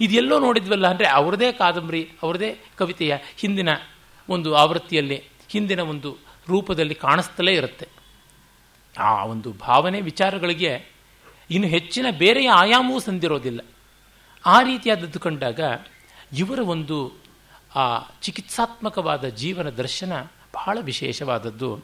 ಇದೆಲ್ಲೋ 0.00 0.38
ನೋಡಿದ್ವಲ್ಲ 0.38 0.86
ಅಂದರೆ 0.86 1.08
ಅವ್ರದೇ 1.08 1.52
ಕಾದಂಬರಿ, 1.52 2.10
ಅವ್ರದೇ 2.22 2.58
ಕವಿತೆಯ 2.76 3.16
ಹಿಂದಿನ 3.36 3.68
ಒಂದು 4.28 4.54
ಆವೃತ್ತಿಯಲ್ಲಿ, 4.54 5.22
ಹಿಂದಿನ 5.48 5.80
ಒಂದು 5.80 6.16
ರೂಪದಲ್ಲಿ 6.48 6.94
ಕಾಣಿಸ್ತಲೇ 6.94 7.52
ಇರುತ್ತೆ. 7.52 7.88
ಆ 8.98 9.24
ಒಂದು 9.24 9.52
ಭಾವನೆ 9.52 10.00
ವಿಚಾರಗಳಿಗೆ 10.00 10.92
ಇನ್ನು 11.50 11.68
ಹೆಚ್ಚಿನ 11.68 12.06
ಬೇರೆಯ 12.18 12.48
ಆಯಾಮವೂ 12.50 12.98
ಸಂದಿರೋದಿಲ್ಲ. 12.98 13.60
ಆ 14.46 14.62
ರೀತಿಯಾದದ್ದು 14.62 15.20
ಕಂಡಾಗ 15.20 15.60
ಇವರ 16.32 16.58
ಒಂದು, 16.58 17.12
ಆ, 17.74 17.98
ಚಿಕಿತ್ಸಾತ್ಮಕವಾದ 18.22 19.24
ಜೀವನ 19.24 19.68
ದರ್ಶನ 19.68 20.12
ಬಹಳ 20.54 20.78
ವಿಶೇಷವಾದದ್ದು. 20.80 21.80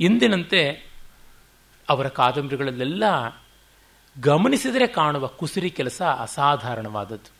ಎಂದಿನಂತೆ 0.00 0.90
ಅವರ 1.88 2.08
ಕಾದಂಬರಿಗಳಲ್ಲೆಲ್ಲ 2.08 3.04
ಗಮನಿಸಿದರೆ 4.20 4.86
ಕಾಣುವ 4.86 5.26
ಕುಸಿರಿ 5.26 5.70
ಕೆಲಸ 5.70 6.02
ಅಸಾಧಾರಣವಾದದ್ದು. 6.02 7.32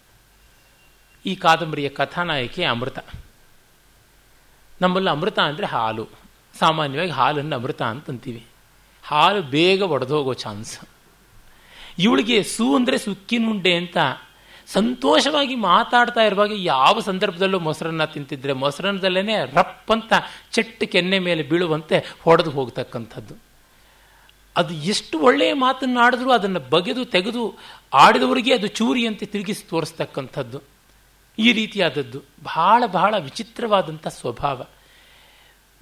ಈ 1.26 1.34
ಕಾದಂಬರಿಯ 1.34 1.88
ಕಥಾನಾಯಕಿ 1.88 2.64
ಅಮೃತ. 2.64 2.98
ನಮ್ಮಲ್ಲಿ 4.80 5.10
ಅಮೃತ 5.10 5.38
ಅಂದರೆ 5.38 5.66
ಹಾಲು. 5.66 6.08
ಸಾಮಾನ್ಯವಾಗಿ 6.58 7.10
ಹಾಲನ್ನು 7.10 7.56
ಅಮೃತ 7.56 7.82
ಅಂತಂತೀವಿ. 7.82 8.46
ಹಾಲು 9.02 9.42
ಬೇಗ 9.42 9.82
ಒಡೆದೋಗೋ 9.82 10.34
ಚಾನ್ಸ್. 10.34 10.80
ಇವಳಿಗೆ 11.98 12.42
ಸೂ 12.42 12.76
ಅಂದರೆ 12.76 12.98
ಸುಕ್ಕಿನುಂಡೆ 12.98 13.74
ಅಂತ 13.74 13.96
ಸಂತೋಷವಾಗಿ 14.72 15.54
ಮಾತಾಡ್ತಾ 15.54 16.20
ಇರುವಾಗ 16.20 16.50
ಯಾವ 16.54 17.00
ಸಂದರ್ಭದಲ್ಲೂ 17.00 17.58
ಮೊಸರನ್ನ 17.58 18.04
ತಿಂತಿದ್ರೆ 18.04 18.52
ಮೊಸರನ್ನದಲ್ಲೇ 18.52 19.50
ರಪ್ಪಂತ 19.52 20.12
ಚೆಟ್ಟು 20.52 20.86
ಕೆನ್ನೆ 20.86 21.18
ಮೇಲೆ 21.18 21.42
ಬೀಳುವಂತೆ 21.42 22.16
ಹೊಡೆದು 22.20 22.50
ಹೋಗ್ತಕ್ಕಂಥದ್ದು. 22.50 23.34
ಅದು 24.56 24.74
ಎಷ್ಟು 24.74 25.18
ಒಳ್ಳೆಯ 25.18 25.52
ಮಾತನ್ನು 25.52 26.00
ಆಡಿದ್ರೂ 26.00 26.30
ಅದನ್ನು 26.30 26.60
ಬಗೆದು 26.60 27.04
ತೆಗೆದು 27.04 27.58
ಆಡಿದವರಿಗೆ 27.94 28.54
ಅದು 28.54 28.66
ಚೂರಿಯಂತೆ 28.66 29.26
ತಿರುಗಿಸಿ 29.26 29.68
ತೋರಿಸ್ತಕ್ಕಂಥದ್ದು. 29.70 30.60
ಈ 31.38 31.52
ರೀತಿಯಾದದ್ದು. 31.52 32.22
ಬಹಳ 32.42 32.84
ಬಹಳ 32.86 33.14
ವಿಚಿತ್ರವಾದಂಥ 33.18 34.08
ಸ್ವಭಾವ. 34.08 34.66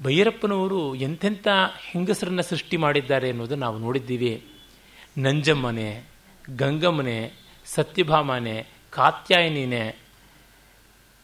ಭೈರಪ್ಪನವರು 0.02 0.94
ಎಂಥೆಂಥ 0.94 1.48
ಹೆಂಗಸರನ್ನು 1.80 2.42
ಸೃಷ್ಟಿ 2.42 2.76
ಮಾಡಿದ್ದಾರೆ 2.76 3.30
ಅನ್ನೋದು 3.30 3.56
ನಾವು 3.56 3.78
ನೋಡಿದ್ದೀವಿ. 3.78 4.46
ನಂಜಮ್ಮನೆ, 5.18 6.04
ಗಂಗಮ್ಮನೆ, 6.56 7.32
ಸತ್ಯಭಾಮನೆ 7.66 8.77
ಕಾತ್ಯಾಯನಿನೇ. 8.98 9.84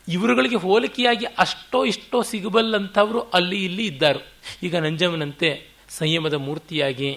ಇವರುಗಳಿಗೆ 0.08 0.56
ಹೋಲಿಕೆಯಾಗಿ 0.56 1.26
ಅಷ್ಟೋ 1.38 1.84
ಇಷ್ಟೋ 1.84 2.22
ಸಿಗಬಲ್ಲಂಥವರು 2.22 3.20
ಅಲ್ಲಿ 3.20 3.64
ಇಲ್ಲಿ 3.64 3.86
ಇದ್ದಾರೆ. 3.86 4.20
ಈಗ 4.62 4.76
ನಂಜಮ್ಮನಂತೆ 4.76 5.48
ಸಂಯಮದ 5.88 6.34
ಮೂರ್ತಿಯಾಗಿ 6.34 7.10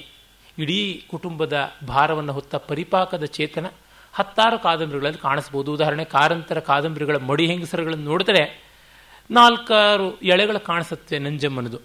ಇಡೀ 0.57 0.79
ಕುಟುಂಬದ 1.11 1.55
ಭಾರವನ್ನು 1.87 2.33
ಹೊತ್ತ 2.33 2.55
ಪರಿಪಾಕದ 2.55 3.25
ಚೇತನ 3.25 3.65
ಹತ್ತಾರು 4.13 4.59
ಕಾದಂಬರಿಗಳಲ್ಲಿ 4.59 5.19
ಕಾಣಿಸ್ಬೋದು 5.19 5.73
ಉದಾಹರಣೆ, 5.73 6.05
ಕಾರಂತರ 6.05 6.59
ಕಾದಂಬರಿಗಳ 6.59 7.17
ಮಡಿ 7.17 7.45
ಹೆಂಗಸರುಗಳನ್ನು 7.45 8.05
ನೋಡಿದ್ರೆ 8.05 8.43
ನಾಲ್ಕಾರು 9.31 10.07
ಎಳೆಗಳು 10.33 10.59
ಕಾಣಿಸುತ್ತೆ 10.59 11.19
ನಂಜಮ್ಮನದು. 11.19 11.79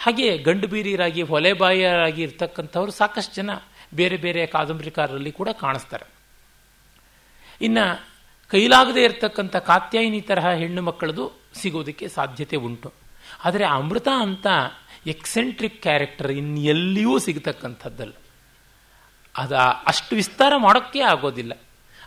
ಹಾಗೆ 0.00 0.38
ಗಂಡು 0.38 0.66
ಬೀರಿಯರಾಗಿ, 0.66 1.22
ಹೊಲೆಬಾಯಿಯರಾಗಿ 1.22 2.22
ಇರ್ತಕ್ಕಂಥವ್ರು 2.22 2.92
ಸಾಕಷ್ಟು 2.92 3.34
ಜನ 3.34 3.50
ಬೇರೆ 3.94 4.16
ಬೇರೆ 4.16 4.46
ಕಾದಂಬರಿಕಾರರಲ್ಲಿ 4.46 5.32
ಕೂಡ 5.32 5.48
ಕಾಣಿಸ್ತಾರೆ. 5.60 6.11
ಇನ್ನು 7.62 8.04
ಕೈಲಾಗದೇ 8.50 9.04
ಇರತಕ್ಕಂಥ 9.04 9.56
ಕಾತ್ಯಾಯಿನಿ 9.56 10.20
ತರಹ 10.20 10.50
ಹೆಣ್ಣು 10.50 10.82
ಮಕ್ಕಳದು 10.82 11.32
ಸಿಗೋದಕ್ಕೆ 11.54 12.08
ಸಾಧ್ಯತೆ 12.08 12.56
ಉಂಟು. 12.56 12.92
ಆದರೆ 13.44 13.64
ಅಮೃತ 13.64 14.08
ಅಂತ 14.16 14.46
ಎಕ್ಸೆಂಟ್ರಿಕ್ 15.06 15.82
ಕ್ಯಾರೆಕ್ಟರ್ 15.82 16.32
ಇನ್ನೆಲ್ಲಿಯೂ 16.32 17.18
ಸಿಗತಕ್ಕಂಥದ್ದಲ್ಲ. 17.18 18.12
ಅದು 19.36 19.56
ಅಷ್ಟು 19.86 20.16
ವಿಸ್ತಾರ 20.16 20.52
ಮಾಡೋಕ್ಕೆ 20.56 21.00
ಆಗೋದಿಲ್ಲ. 21.00 21.52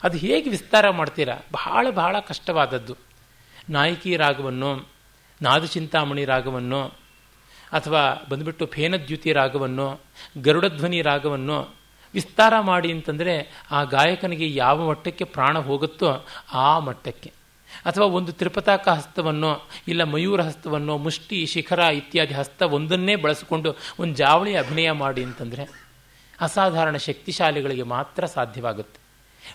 ಅದು 0.04 0.18
ಹೇಗೆ 0.18 0.50
ವಿಸ್ತಾರ 0.50 0.90
ಮಾಡ್ತೀರಾ? 0.90 1.36
ಬಹಳ 1.52 1.88
ಬಹಳ 1.90 2.20
ಕಷ್ಟವಾದದ್ದು. 2.20 2.96
ನಾಯಕಿ 3.70 4.16
ರಾಗವನ್ನು 4.16 4.88
ನಾದಚಿಂತಾಮಣಿ 5.42 6.26
ರಾಗವನ್ನು, 6.26 6.86
ಅಥವಾ 7.72 8.26
ಬಂದುಬಿಟ್ಟು 8.30 8.66
ಫೇನದ್ಯುತಿ 8.66 9.32
ರಾಗವನ್ನು, 9.32 10.02
ಗರುಡಧ್ವನಿ 10.42 11.02
ರಾಗವನ್ನು 11.02 11.85
ವಿಸ್ತಾರ 12.16 12.60
ಮಾಡಿ 12.60 12.92
ಅಂತಂದರೆ 12.92 13.64
ಆ 13.72 13.84
ಗಾಯಕನಿಗೆ 13.84 14.56
ಯಾವ 14.56 14.88
ಮಟ್ಟಕ್ಕೆ 14.90 15.24
ಪ್ರಾಣ 15.24 15.60
ಹೋಗುತ್ತೋ 15.60 16.26
ಆ 16.54 16.80
ಮಟ್ಟಕ್ಕೆ. 16.80 17.32
ಅಥವಾ 17.86 18.06
ಒಂದು 18.06 18.32
ತ್ರಿಪತಾಕ 18.32 18.88
ಹಸ್ತವನ್ನು 18.88 19.68
ಇಲ್ಲ 19.88 20.04
ಮಯೂರ 20.04 20.42
ಹಸ್ತವನ್ನು, 20.42 20.98
ಮುಷ್ಟಿ, 20.98 21.46
ಶಿಖರ 21.46 21.80
ಇತ್ಯಾದಿ 21.80 22.34
ಹಸ್ತ 22.34 22.62
ಒಂದನ್ನೇ 22.62 23.16
ಬಳಸಿಕೊಂಡು 23.16 23.76
ಒಂದು 24.00 24.16
ಜಾವಳಿ 24.16 24.56
ಅಭಿನಯ 24.56 24.92
ಮಾಡಿ 24.92 25.24
ಅಂತಂದರೆ 25.24 25.64
ಅಸಾಧಾರಣ 26.42 26.98
ಶಕ್ತಿಶಾಲಿಗಳಿಗೆ 26.98 27.84
ಮಾತ್ರ 27.84 28.26
ಸಾಧ್ಯವಾಗುತ್ತೆ. 28.26 29.00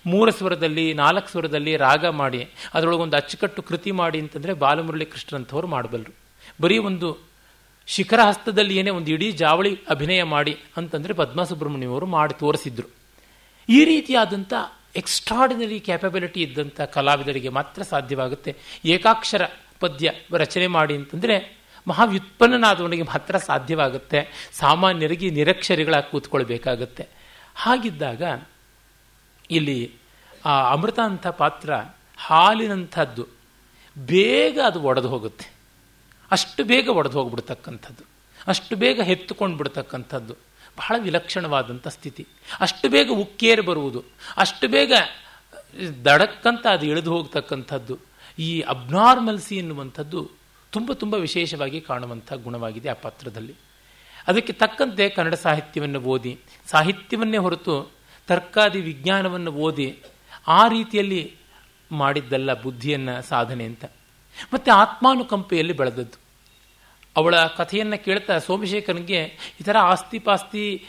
ಮೂರು 0.06 0.30
ಸ್ವರದಲ್ಲಿ, 0.30 0.94
ನಾಲ್ಕು 0.94 1.28
ಸ್ವರದಲ್ಲಿ 1.28 1.76
ರಾಗ 1.76 2.06
ಮಾಡಿ, 2.06 2.48
ಅದರೊಳಗೊಂದು 2.74 3.16
ಅಚ್ಚುಕಟ್ಟು 3.16 3.62
ಕೃತಿ 3.62 3.90
ಮಾಡಿ 3.90 4.20
ಅಂತಂದರೆ 4.20 4.52
ಬಾಲಮುರಳಿ 4.52 5.04
ಕೃಷ್ಣಂಥವ್ರು 5.04 5.66
ಮಾಡಬಲ್ಲರು 5.66 6.14
ಬರೀ 6.62 6.78
ಒಂದು 6.78 7.29
ಶಿಖರ 7.94 8.20
ಹಸ್ತದಲ್ಲಿ 8.20 8.76
ಏನೇ 8.76 8.90
ಒಂದು 8.90 9.10
ಇಡೀ 9.10 9.32
ಜಾವಳಿ 9.32 9.78
ಅಭಿನಯ 9.90 10.22
ಮಾಡಿ 10.22 10.56
ಅಂತಂದರೆ 10.76 11.12
ಪದ್ಮ 11.12 11.42
ಸುಬ್ರಹ್ಮಣ್ಯವರು 11.42 12.06
ಮಾಡಿ 12.06 12.34
ತೋರಿಸಿದ್ರು. 12.38 12.88
ಈ 13.68 13.84
ರೀತಿಯಾದಂಥ 13.84 14.52
ಎಕ್ಸ್ಟ್ರಾಡಿನರಿ 14.96 15.80
ಕ್ಯಾಪಬಿಲಿಟಿ 15.80 16.42
ಇದ್ದಂಥ 16.42 16.80
ಕಲಾವಿದರಿಗೆ 16.80 17.48
ಮಾತ್ರ 17.48 17.82
ಸಾಧ್ಯವಾಗುತ್ತೆ. 17.82 18.56
ಏಕಾಕ್ಷರ 18.84 19.42
ಪದ್ಯ 19.80 20.12
ರಚನೆ 20.32 20.66
ಮಾಡಿ 20.66 20.94
ಅಂತಂದರೆ 20.96 21.36
ಮಹಾವ್ಯುತ್ಪನ್ನನಾದವನಿಗೆ 21.86 23.02
ಮಾತ್ರ 23.02 23.36
ಸಾಧ್ಯವಾಗುತ್ತೆ. 23.38 24.50
ಸಾಮಾನ್ಯರಿಗೆ 24.52 25.30
ನಿರಕ್ಷರಿಗಳಾಗಿ 25.30 26.10
ಕೂತ್ಕೊಳ್ಬೇಕಾಗತ್ತೆ. 26.10 27.08
ಹಾಗಿದ್ದಾಗ 27.54 28.22
ಇಲ್ಲಿ 29.50 29.78
ಆ 30.44 30.72
ಅಮೃತ 30.72 30.98
ಅಂಥ 31.00 31.26
ಪಾತ್ರ 31.26 31.72
ಹಾಲಿನಂಥದ್ದು. 32.16 33.26
ಬೇಗ 33.98 34.58
ಅದು 34.66 34.80
ಒಡೆದು 34.82 35.08
ಹೋಗುತ್ತೆ. 35.08 35.59
ಅಷ್ಟು 36.30 36.64
ಬೇಗ 36.64 36.88
ಒಡೆದು 36.88 37.18
ಹೋಗ್ಬಿಡ್ತಕ್ಕಂಥದ್ದು. 37.18 38.04
ಅಷ್ಟು 38.46 38.76
ಬೇಗ 38.76 39.00
ಹೆತ್ತುಕೊಂಡು 39.02 39.56
ಬಿಡ್ತಕ್ಕಂಥದ್ದು 39.56 40.34
ಬಹಳ 40.78 40.96
ವಿಲಕ್ಷಣವಾದಂಥ 40.98 41.88
ಸ್ಥಿತಿ. 41.88 42.26
ಅಷ್ಟು 42.60 42.88
ಬೇಗ 42.88 43.10
ಉಕ್ಕೇರಿ 43.10 43.60
ಬರುವುದು. 43.60 44.04
ಅಷ್ಟು 44.36 44.68
ಬೇಗ 44.68 44.92
ದಡಕ್ಕಂತ 46.04 46.66
ಅದು 46.66 46.86
ಇಳಿದು 46.86 47.10
ಹೋಗ್ತಕ್ಕಂಥದ್ದು. 47.10 47.98
ಈ 48.38 48.60
ಅಬ್ನಾರ್ಮಲ್ಸಿ 48.60 49.56
ಎನ್ನುವಂಥದ್ದು 49.56 50.30
ತುಂಬ 50.72 50.92
ತುಂಬ 50.92 51.14
ವಿಶೇಷವಾಗಿ 51.14 51.80
ಕಾಣುವಂಥ 51.80 52.32
ಗುಣವಾಗಿದೆ 52.32 52.88
ಆ 52.88 52.92
ಪಾತ್ರದಲ್ಲಿ. 52.92 53.54
ಅದಕ್ಕೆ 54.26 54.52
ತಕ್ಕಂತೆ 54.52 55.08
ಕನ್ನಡ 55.08 55.34
ಸಾಹಿತ್ಯವನ್ನು 55.34 56.00
ಓದಿ, 56.00 56.38
ಸಾಹಿತ್ಯವನ್ನೇ 56.66 57.36
ಹೊರತು 57.36 57.90
ತರ್ಕಾದಿ 58.26 58.80
ವಿಜ್ಞಾನವನ್ನು 58.80 59.52
ಓದಿ, 59.52 59.98
ಆ 60.48 60.68
ರೀತಿಯಲ್ಲಿ 60.68 61.34
ಮಾಡಿದ್ದಲ್ಲ 61.92 62.62
ಬುದ್ಧಿಯನ್ನು 62.62 63.28
ಸಾಧನೆ 63.28 63.64
ಅಂತ. 63.64 63.84
ಮತ್ತು 64.54 64.72
ಆತ್ಮಾನುಕಂಪೆಯಲ್ಲಿ 64.72 65.72
ಬೆಳೆದದ್ದು. 65.72 66.18
ಅವಳ 67.16 67.36
ಕಥೆಯನ್ನು 67.36 68.04
ಕೇಳ್ತಾ 68.04 68.38
ಸೋಮಶೇಖರನಿಗೆ 68.38 69.22
ಈ 69.60 69.64
ಥರ 69.64 69.76
ಆಸ್ತಿ 69.78 70.18
ಪಾಸ್ತಿ 70.18 70.84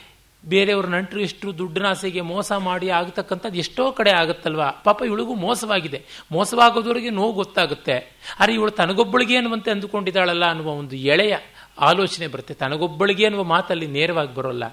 ಬೇರೆಯವ್ರ 0.46 0.86
ನಂಟರು 0.86 1.20
ಎಷ್ಟು 1.20 1.58
ದುಡ್ಡಿನ 1.58 1.86
ಆಸೆಗೆ 1.86 2.22
ಮೋಸ 2.22 2.52
ಮಾಡಿ 2.52 2.90
ಆಗತಕ್ಕಂಥದ್ದು 2.90 3.58
ಎಷ್ಟೋ 3.58 3.92
ಕಡೆ 3.92 4.12
ಆಗುತ್ತಲ್ವಾ? 4.12 4.72
ಪಾಪ 4.72 5.02
ಇವಳಿಗೂ 5.06 5.36
ಮೋಸವಾಗಿದೆ. 5.36 6.06
ಮೋಸವಾಗೋದವರಿಗೆ 6.32 7.10
ನೋವು 7.10 7.34
ಗೊತ್ತಾಗುತ್ತೆ. 7.34 8.20
ಆದರೆ 8.40 8.54
ಇವಳು 8.54 8.72
ತನಗೊಬ್ಬಳಿಗೆ 8.72 9.36
ಅನ್ನುವಂತೆ 9.36 9.72
ಅಂದುಕೊಂಡಿದ್ದಾಳಲ್ಲ 9.72 10.46
ಅನ್ನುವ 10.46 10.68
ಒಂದು 10.68 10.96
ಎಳೆಯ 10.96 11.38
ಆಲೋಚನೆ 11.80 12.28
ಬರುತ್ತೆ. 12.28 12.54
ತನಗೊಬ್ಬಳಿಗೆ 12.54 13.26
ಅನ್ನುವ 13.26 13.44
ಮಾತಲ್ಲಿ 13.44 13.88
ನೇರವಾಗಿ 13.88 14.36
ಬರೋಲ್ಲ. 14.36 14.64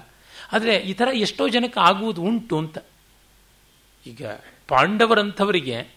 ಆದರೆ 0.53 0.75
ಈ 0.75 0.93
ಥರ 0.93 1.07
ಎಷ್ಟೋ 1.13 1.47
ಜನಕ್ಕೆ 1.47 1.79
ಆಗುವುದು 1.79 2.21
ಉಂಟು 2.21 2.57
ಅಂತ. 2.57 2.77
ಈಗ 4.07 4.25
ಪಾಂಡವರಂಥವರಿಗೆ 4.67 5.87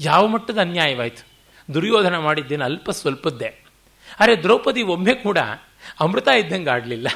ಯಾವ 0.00 0.26
ಮಟ್ಟದ 0.26 0.58
ಅನ್ಯಾಯವಾಯಿತು? 0.58 1.31
ದುರ್ಯೋಧನ 1.74 2.18
ಮಾಡಿದ್ದೇನೆ 2.18 2.64
ಅಲ್ಪ 2.64 2.90
ಸ್ವಲ್ಪದ್ದೇ. 2.90 3.64
ಆದರೆ 4.20 4.42
ದ್ರೌಪದಿ 4.42 4.82
ಒಮ್ಮೆ 4.82 5.14
ಕೂಡ 5.14 5.38
ಅಮೃತ 6.00 6.28
ಇದ್ದಂಗೆ 6.28 6.70
ಆಡಲಿಲ್ಲ. 6.70 7.08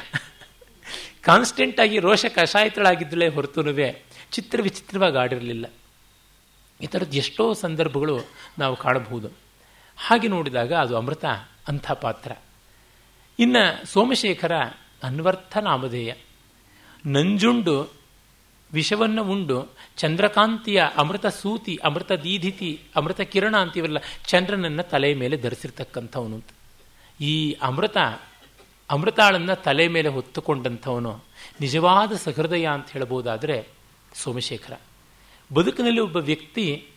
ಕಾನ್ಸ್ಟೆಂಟ್ 1.21 1.79
ಆಗಿ 1.79 1.99
ರೋಷ 1.99 2.25
ಕಷಾಯಿತಳಾಗಿದ್ದಳೆ 2.25 3.27
ಹೊರತುನುವೆ 3.27 4.03
ಚಿತ್ರ 4.31 4.61
ವಿಚಿತ್ರವಾಗಿ 4.61 5.17
ಆಡಿರಲಿಲ್ಲ. 5.17 5.65
ಈ 6.81 6.87
ಥರದ್ದು 6.87 7.17
ಎಷ್ಟೋ 7.17 7.53
ಸಂದರ್ಭಗಳು 7.53 8.19
ನಾವು 8.59 8.75
ಕಾಣಬಹುದು. 8.75 9.29
ಹಾಗೆ 9.97 10.27
ನೋಡಿದಾಗ 10.27 10.73
ಅದು 10.73 10.97
ಅಮೃತ 10.97 11.25
ಅಂಥ 11.67 11.91
ಪಾತ್ರ 11.91 12.31
ಇನ್ನು 13.39 13.85
ಸೋಮಶೇಖರ 13.85 14.51
ಅನ್ವರ್ಥ 15.03 15.57
ನಾಮಧೇಯ. 15.57 16.13
ನಂಜುಂಡು 17.05 17.96
ವಿಷವನ್ನು 18.73 19.23
ಉಂಡು. 19.23 19.67
ಚಂದ್ರಕಾಂತಿಯ 19.97 20.83
ಅಮೃತ 20.97 21.25
ಸೂತಿ 21.25 21.75
ಅಮೃತ 21.83 22.11
ದೀಧಿತಿ 22.11 22.81
ಅಮೃತ 22.95 23.21
ಕಿರಣ 23.21 23.57
ಅಂತೀವಲ್ಲ 23.57 23.97
ಚಂದ್ರನನ್ನು 24.27 24.89
ತಲೆಯ 24.89 25.15
ಮೇಲೆ 25.15 25.37
ಧರಿಸಿರ್ತಕ್ಕಂಥವನು. 25.37 26.41
ಈ 27.21 27.51
ಅಮೃತ, 27.61 27.97
ಅಮೃತಾಳನ್ನು 28.89 29.63
ತಲೆ 29.63 29.87
ಮೇಲೆ 29.87 30.09
ಹೊತ್ತುಕೊಂಡಂಥವನು 30.09 31.23
ನಿಜವಾದ 31.61 32.11
ಸಹೃದಯ 32.11 32.65
ಅಂತ 32.65 32.91
ಹೇಳಬಹುದಾದರೆ 32.91 33.67
ಸೋಮಶೇಖರ. 34.13 34.73
ಬದುಕಿನಲ್ಲಿ 35.53 35.99
ಒಬ್ಬ 35.99 36.17
ವ್ಯಕ್ತಿ 36.17 36.87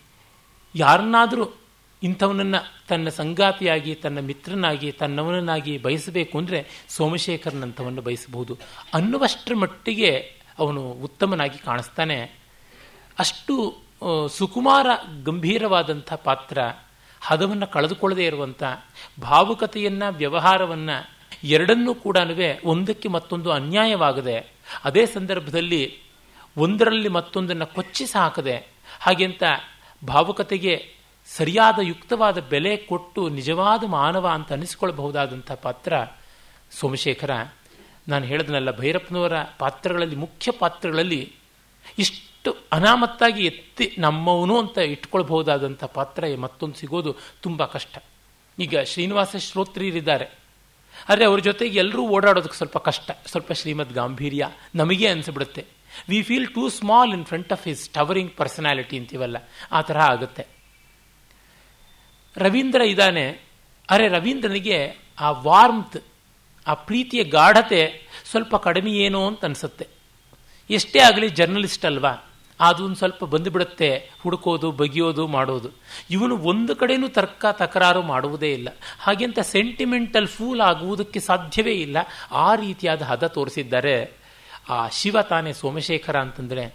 ಯಾರನ್ನಾದರೂ 0.74 1.54
ಇಂಥವನನ್ನು 2.02 2.86
ತನ್ನ 2.88 3.08
ಸಂಗಾತಿಯಾಗಿ, 3.08 3.94
ತನ್ನ 3.94 4.20
ಮಿತ್ರನಾಗಿ, 4.20 4.92
ತನ್ನವನನ್ನಾಗಿ 4.92 5.78
ಬಯಸಬೇಕು 5.78 6.38
ಅಂದರೆ 6.38 6.66
ಸೋಮಶೇಖರನಂಥವನ್ನು 6.88 8.02
ಬಯಸಬಹುದು. 8.02 8.58
ಅನ್ನುವಷ್ಟರ 8.94 9.54
ಮಟ್ಟಿಗೆ 9.54 10.39
ಅವನು 10.60 10.80
ಉತ್ತಮನಾಗಿ 10.80 11.58
ಕಾಣಿಸ್ತಾನೆ. 11.58 12.18
ಅಷ್ಟು 13.18 13.54
ಸುಕುಮಾರ 14.28 14.86
ಗಂಭೀರವಾದಂಥ 15.24 16.12
ಪಾತ್ರ, 16.12 16.58
ಹದವನ್ನು 17.20 17.66
ಕಳೆದುಕೊಳ್ಳದೇ 17.66 18.26
ಇರುವಂಥ 18.26 18.62
ಭಾವುಕತೆಯನ್ನು, 19.22 20.12
ವ್ಯವಹಾರವನ್ನು 20.12 20.96
ಎರಡನ್ನೂ 21.44 21.94
ಕೂಡ 21.94 22.16
ಒಂದಕ್ಕೆ 22.64 23.08
ಮತ್ತೊಂದು 23.08 23.52
ಅನ್ಯಾಯವಾಗದೆ, 23.52 24.36
ಅದೇ 24.84 25.06
ಸಂದರ್ಭದಲ್ಲಿ 25.06 25.82
ಒಂದರಲ್ಲಿ 26.56 27.08
ಮತ್ತೊಂದನ್ನು 27.08 27.66
ಕೊಚ್ಚಿಸ 27.66 28.16
ಹಾಕದೆ 28.20 28.56
ಹಾಗೆಂತ 29.00 29.42
ಭಾವುಕತೆಗೆ 30.06 30.74
ಸರಿಯಾದ 31.36 31.78
ಯುಕ್ತವಾದ 31.82 32.38
ಬೆಲೆ 32.38 32.76
ಕೊಟ್ಟು 32.76 33.28
ನಿಜವಾದ 33.28 33.84
ಮಾನವ 33.86 34.26
ಅಂತ 34.26 34.52
ಅನಿಸಿಕೊಳ್ಳಬಹುದಾದಂಥ 34.52 35.52
ಪಾತ್ರ 35.52 35.92
ಸೋಮಶೇಖರ. 36.70 37.30
ನಾನು 38.10 38.24
ಹೇಳಿದ್ನಲ್ಲ, 38.24 38.70
ಭೈರಪ್ಪನವರ 38.70 39.32
ಪಾತ್ರಗಳಲ್ಲಿ, 39.58 40.16
ಮುಖ್ಯ 40.16 40.52
ಪಾತ್ರಗಳಲ್ಲಿ 40.52 41.32
ಇಷ್ಟು 41.98 42.56
ಅನಾಮತ್ತಾಗಿ 42.72 43.46
ಎತ್ತಿ 43.46 43.96
ನಮ್ಮವನು 43.98 44.58
ಅಂತ 44.58 44.78
ಇಟ್ಕೊಳ್ಬಹುದಾದಂಥ 44.78 45.84
ಪಾತ್ರ 45.84 46.24
ಮತ್ತೊಂದು 46.38 46.74
ಸಿಗೋದು 46.74 47.16
ತುಂಬ 47.42 47.64
ಕಷ್ಟ. 47.64 47.98
ಈಗ 48.58 48.78
ಶ್ರೀನಿವಾಸ 48.78 49.36
ಶ್ರೋತ್ರಿಯರಿದ್ದಾರೆ. 49.36 50.40
ಆದರೆ 51.08 51.24
ಅವ್ರ 51.24 51.40
ಜೊತೆಗೆ 51.40 51.78
ಎಲ್ಲರೂ 51.78 52.02
ಓಡಾಡೋದಕ್ಕೆ 52.08 52.56
ಸ್ವಲ್ಪ 52.56 52.78
ಕಷ್ಟ. 52.78 53.10
ಸ್ವಲ್ಪ 53.26 53.52
ಶ್ರೀಮದ್ 53.52 53.92
ಗಾಂಭೀರ್ಯ 53.92 54.48
ನಮಗೆ 54.74 55.06
ಅನಿಸ್ಬಿಡುತ್ತೆ. 55.08 55.64
We 56.08 56.22
feel 56.22 56.48
too 56.54 56.68
small 56.68 57.12
in 57.12 57.26
front 57.26 57.52
of 57.52 57.64
his 57.64 57.90
towering 57.90 58.36
personality 58.36 58.98
ಅಂತೀವಲ್ಲ, 58.98 59.36
ಆ 59.72 59.80
ಥರ 59.80 59.98
ಆಗುತ್ತೆ. 59.98 60.46
ರವೀಂದ್ರ 62.36 62.80
ಇದ್ದಾನೆ. 62.80 63.40
ಅರೆ 63.90 64.08
ರವೀಂದ್ರನಿಗೆ 64.08 64.96
ಆ 65.20 65.30
ವಾರ್ಮ್ತ್ 65.30 65.96
ಆ 66.66 66.74
ಪ್ರೀತಿಯ 66.74 67.24
ಗಾಢತೆ 67.24 68.02
ಸ್ವಲ್ಪ 68.30 68.56
ಕಡಿಮೆ 68.56 68.90
ಏನೋ 68.90 69.26
ಅಂತ 69.26 69.44
ಅನಿಸುತ್ತೆ. 69.44 69.88
ಎಷ್ಟೇ 70.70 70.98
ಆಗಲಿ 70.98 71.28
ಜರ್ನಲಿಸ್ಟ್ 71.28 71.84
ಅಲ್ವಾ 71.84 72.26
ಅದೊಂದು 72.60 72.94
ಸ್ವಲ್ಪ 72.94 73.24
ಬಂದುಬಿಡುತ್ತೆ, 73.24 74.10
ಹುಡುಕೋದು, 74.22 74.70
ಬಗೆಯೋದು, 74.70 75.26
ಮಾಡೋದು. 75.26 75.70
ಇವನು 76.10 76.38
ಒಂದು 76.38 76.76
ಕಡೆಯೂ 76.76 77.08
ತರ್ಕ 77.08 77.46
ತಕರಾರು 77.52 78.02
ಮಾಡುವುದೇ 78.02 78.52
ಇಲ್ಲ. 78.52 78.68
ಹಾಗೆಂತ 78.98 79.38
ಸೆಂಟಿಮೆಂಟಲ್ 79.38 80.28
ಫೂಲ್ 80.28 80.60
ಆಗುವುದಕ್ಕೆ 80.60 81.20
ಸಾಧ್ಯವೇ 81.20 81.72
ಇಲ್ಲ. 81.72 81.96
ಆ 82.30 82.54
ರೀತಿಯಾದ 82.54 83.02
ಹದ 83.02 83.26
ತೋರಿಸಿದ್ದಾರೆ 83.26 84.12
ಆ 84.68 84.88
ಶಿವ 84.88 85.22
ತಾನೇ 85.22 85.52
ಸೋಮಶೇಖರ 85.52 86.16
ಅಂತಂದರೆ 86.16 86.74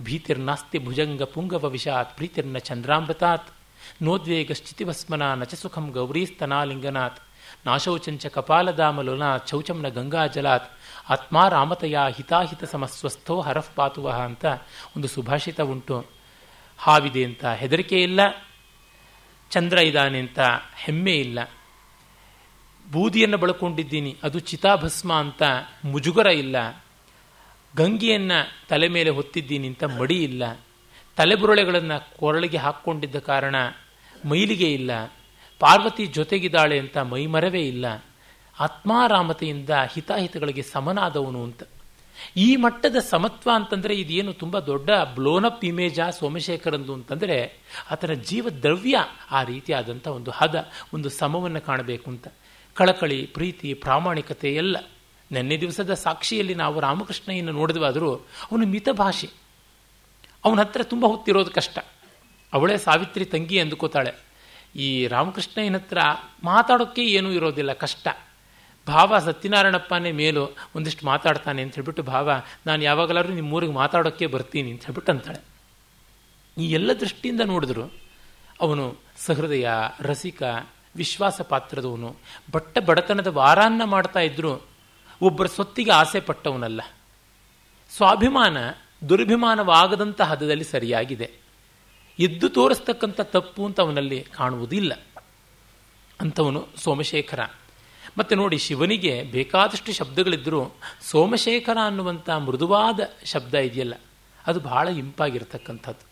ಭೀತಿರ್ನಾಸ್ತಿ 0.00 0.78
ಭುಜಂಗ 0.78 1.22
ಪುಂಗವ 1.22 1.68
ವಿಷಾತ್ 1.68 2.16
ಪ್ರೀತಿರ್ನ 2.16 2.58
ಚಂದ್ರಾಮೃತಾತ್, 2.58 3.48
ನೋದ್ವೇಗ 4.02 4.52
ಸ್ಥಿತಿಭಸ್ಮನ 4.52 5.34
ನಚ 5.34 5.54
ಸುಖಂ 5.54 5.90
ಗೌರೀಸ್ತನಾಲಿಂಗನಾಥ್. 5.90 7.20
ನಾಶೌಚಂಚ 7.66 8.26
ಕಪಾಲದಾಮಲುನಾಥ್ 8.26 9.48
ಶೌಚಂನ 9.48 9.88
ಗಂಗಾಜಲಾತ್ 9.88 10.68
ಆತ್ಮಾ 11.08 11.48
ರಾಮತಯ 11.48 11.98
ಹಿತಾಹಿತ 12.16 12.64
ಸಮಸ್ವಸ್ಥೋ 12.64 13.40
ಹರಫ್ 13.40 13.76
ಪಾತುವಹ 13.76 14.20
ಅಂತ 14.20 14.44
ಒಂದು 14.96 15.08
ಸುಭಾಷಿತ 15.08 15.60
ಉಂಟು. 15.60 16.06
ಹಾವಿದೆ 16.78 17.24
ಅಂತ 17.24 17.44
ಹೆದರಿಕೆ 17.44 18.02
ಇಲ್ಲ, 18.02 18.20
ಚಂದ್ರ 19.50 19.78
ಇದ್ದಾನೆ 19.78 20.18
ಅಂತ 20.18 20.40
ಹೆಮ್ಮೆ 20.76 21.12
ಇಲ್ಲ. 21.12 21.38
ಬೂದಿಯನ್ನು 22.92 23.38
ಬಳಕೊಂಡಿದ್ದೀನಿ, 23.38 24.16
ಅದು 24.22 24.38
ಚಿತಾಭಸ್ಮ 24.38 25.12
ಅಂತ 25.12 25.42
ಮುಜುಗರ 25.84 26.26
ಇಲ್ಲ. 26.26 26.84
ಗಂಗೆಯನ್ನು 27.76 28.68
ತಲೆ 28.68 28.88
ಮೇಲೆ 28.88 29.10
ಹೊತ್ತಿದ್ದೀನಿ 29.10 29.68
ಅಂತ 29.68 29.84
ಮಡಿ 29.84 30.22
ಇಲ್ಲ. 30.22 30.60
ತಲೆಬುರುಳೆಗಳನ್ನು 31.16 32.16
ಕೊರಳಿಗೆ 32.16 32.56
ಹಾಕ್ಕೊಂಡಿದ್ದ 32.56 33.16
ಕಾರಣ 33.16 33.56
ಮೈಲಿಗೆ 34.24 34.72
ಇಲ್ಲ. 34.72 34.90
ಪಾರ್ವತಿ 35.62 36.06
ಜೊತೆಗಿದ್ದಾಳೆ 36.06 36.78
ಅಂತ 36.78 36.98
ಮೈಮರವೇ 36.98 37.60
ಇಲ್ಲ. 37.60 38.04
ಆತ್ಮಾರಾಮತೆಯಿಂದ 38.60 39.70
ಹಿತಾಹಿತಗಳಿಗೆ 39.92 40.62
ಸಮನಾದವನು 40.62 41.44
ಅಂತ. 41.44 41.62
ಈ 42.36 42.56
ಮಟ್ಟದ 42.56 42.96
ಸಮತ್ವ 43.10 43.50
ಅಂತಂದರೆ 43.54 43.94
ಇದೇನು 43.94 44.32
ತುಂಬ 44.32 44.58
ದೊಡ್ಡ 44.58 44.90
ಬ್ಲೋನಪ್ 45.14 45.64
ಇಮೇಜಾ 45.64 46.10
ಸೋಮಶೇಖರಂದು 46.10 46.94
ಅಂತಂದರೆ 46.94 47.56
ಆತನ 47.90 48.12
ಜೀವ 48.12 48.48
ದ್ರವ್ಯ 48.48 48.96
ಆ 49.30 49.42
ರೀತಿಯಾದಂಥ 49.42 50.08
ಒಂದು 50.08 50.30
ಹದ, 50.30 50.68
ಒಂದು 50.94 51.08
ಸಮವನ್ನು 51.08 51.60
ಕಾಣಬೇಕು 51.60 52.10
ಅಂತ. 52.10 52.28
ಕಳಕಳಿ, 52.74 53.26
ಪ್ರೀತಿ, 53.26 53.74
ಪ್ರಾಮಾಣಿಕತೆ 53.74 54.54
ಎಲ್ಲ. 54.54 54.76
ನಿನ್ನೆ 55.32 55.60
ದಿವಸದ 55.60 55.94
ಸಾಕ್ಷಿಯಲ್ಲಿ 55.94 56.54
ನಾವು 56.54 56.80
ರಾಮಕೃಷ್ಣಯ್ಯನ 56.80 57.50
ನೋಡಿದ್ವಾದರೂ 57.50 58.14
ಅವನು 58.14 58.66
ಮಿತಭಾಷೆ 58.66 59.30
ಅವನ 60.44 60.60
ಹತ್ರ 60.60 60.82
ತುಂಬ 60.82 61.06
ಹೊತ್ತಿರೋದು 61.06 61.50
ಕಷ್ಟ. 61.50 61.78
ಅವಳೇ 62.52 62.78
ಸಾವಿತ್ರಿ 62.78 63.24
ತಂಗಿ 63.24 63.58
ಅಂದುಕೋತಾಳೆ. 63.58 64.31
ಈ 64.76 65.06
ರಾಮಕೃಷ್ಣಯ್ಯನ 65.06 65.74
ಹತ್ರ 65.74 65.98
ಮಾತಾಡೋಕ್ಕೆ 66.44 67.02
ಏನೂ 67.02 67.30
ಇರೋದಿಲ್ಲ, 67.30 67.72
ಕಷ್ಟ. 67.72 68.08
ಭಾವ 68.88 69.18
ಸತ್ಯನಾರಾಯಣಪ್ಪನೇ 69.18 70.12
ಮೇಲೂ 70.12 70.56
ಒಂದಿಷ್ಟು 70.76 71.06
ಮಾತಾಡ್ತಾನೆ 71.06 71.62
ಅಂತ 71.62 71.74
ಹೇಳ್ಬಿಟ್ಟು 71.74 72.02
ಭಾವ, 72.02 72.30
ನಾನು 72.66 72.82
ಯಾವಾಗಲಾದ್ರೂ 72.82 73.32
ನಿಮ್ಮ 73.32 73.52
ಊರಿಗೆ 73.52 73.72
ಮಾತಾಡೋಕ್ಕೆ 73.72 74.26
ಬರ್ತೀನಿ 74.26 74.70
ಅಂತ 74.70 74.86
ಹೇಳ್ಬಿಟ್ಟು 74.86 75.12
ಅಂತಾಳೆ. 75.12 75.40
ಈ 76.62 76.72
ಎಲ್ಲ 76.72 76.92
ದೃಷ್ಟಿಯಿಂದ 76.92 77.40
ನೋಡಿದ್ರು 77.40 77.90
ಅವನು 78.60 78.96
ಸಹೃದಯ, 79.16 79.68
ರಸಿಕ, 80.00 80.42
ವಿಶ್ವಾಸ 80.96 81.40
ಪಾತ್ರದವನು. 81.40 82.16
ಬಟ್ಟ 82.52 82.78
ಬಡತನದ 82.78 83.26
ವಾರಾನ್ನ 83.26 83.84
ಮಾಡ್ತಾ 83.84 84.20
ಇದ್ರು, 84.20 84.62
ಒಬ್ಬರ 85.22 85.46
ಸೊತ್ತಿಗೆ 85.46 85.90
ಆಸೆ 85.90 86.20
ಪಟ್ಟವನಲ್ಲ. 86.20 86.80
ಸ್ವಾಭಿಮಾನ, 87.96 88.56
ದುರ್ಭಿಮಾನವಾಗದಂತಹ 89.08 90.24
ಹದದಲ್ಲಿ 90.24 90.64
ಸರಿಯಾಗಿದೆ. 90.64 91.41
ಎದ್ದು 92.18 92.48
ತೋರಿಸ್ತಕ್ಕಂಥ 92.48 93.20
ತಪ್ಪು 93.20 93.66
ಅಂತ 93.66 93.80
ಅವನಲ್ಲಿ 93.80 94.22
ಕಾಣುವುದಿಲ್ಲ. 94.22 95.02
ಅಂಥವನು 96.20 96.68
ಸೋಮಶೇಖರ. 96.76 97.40
ಮತ್ತೆ 98.18 98.34
ನೋಡಿ, 98.34 98.58
ಶಿವನಿಗೆ 98.58 99.22
ಬೇಕಾದಷ್ಟು 99.22 99.92
ಶಬ್ದಗಳಿದ್ದರೂ 99.92 100.74
ಸೋಮಶೇಖರ 101.00 101.78
ಅನ್ನುವಂಥ 101.84 102.30
ಮೃದುವಾದ 102.30 103.00
ಶಬ್ದ 103.24 103.54
ಇದೆಯಲ್ಲ, 103.54 103.94
ಅದು 104.46 104.60
ಬಹಳ 104.60 104.88
ಇಂಪಾಗಿರ್ತಕ್ಕಂಥದ್ದು. 104.88 106.06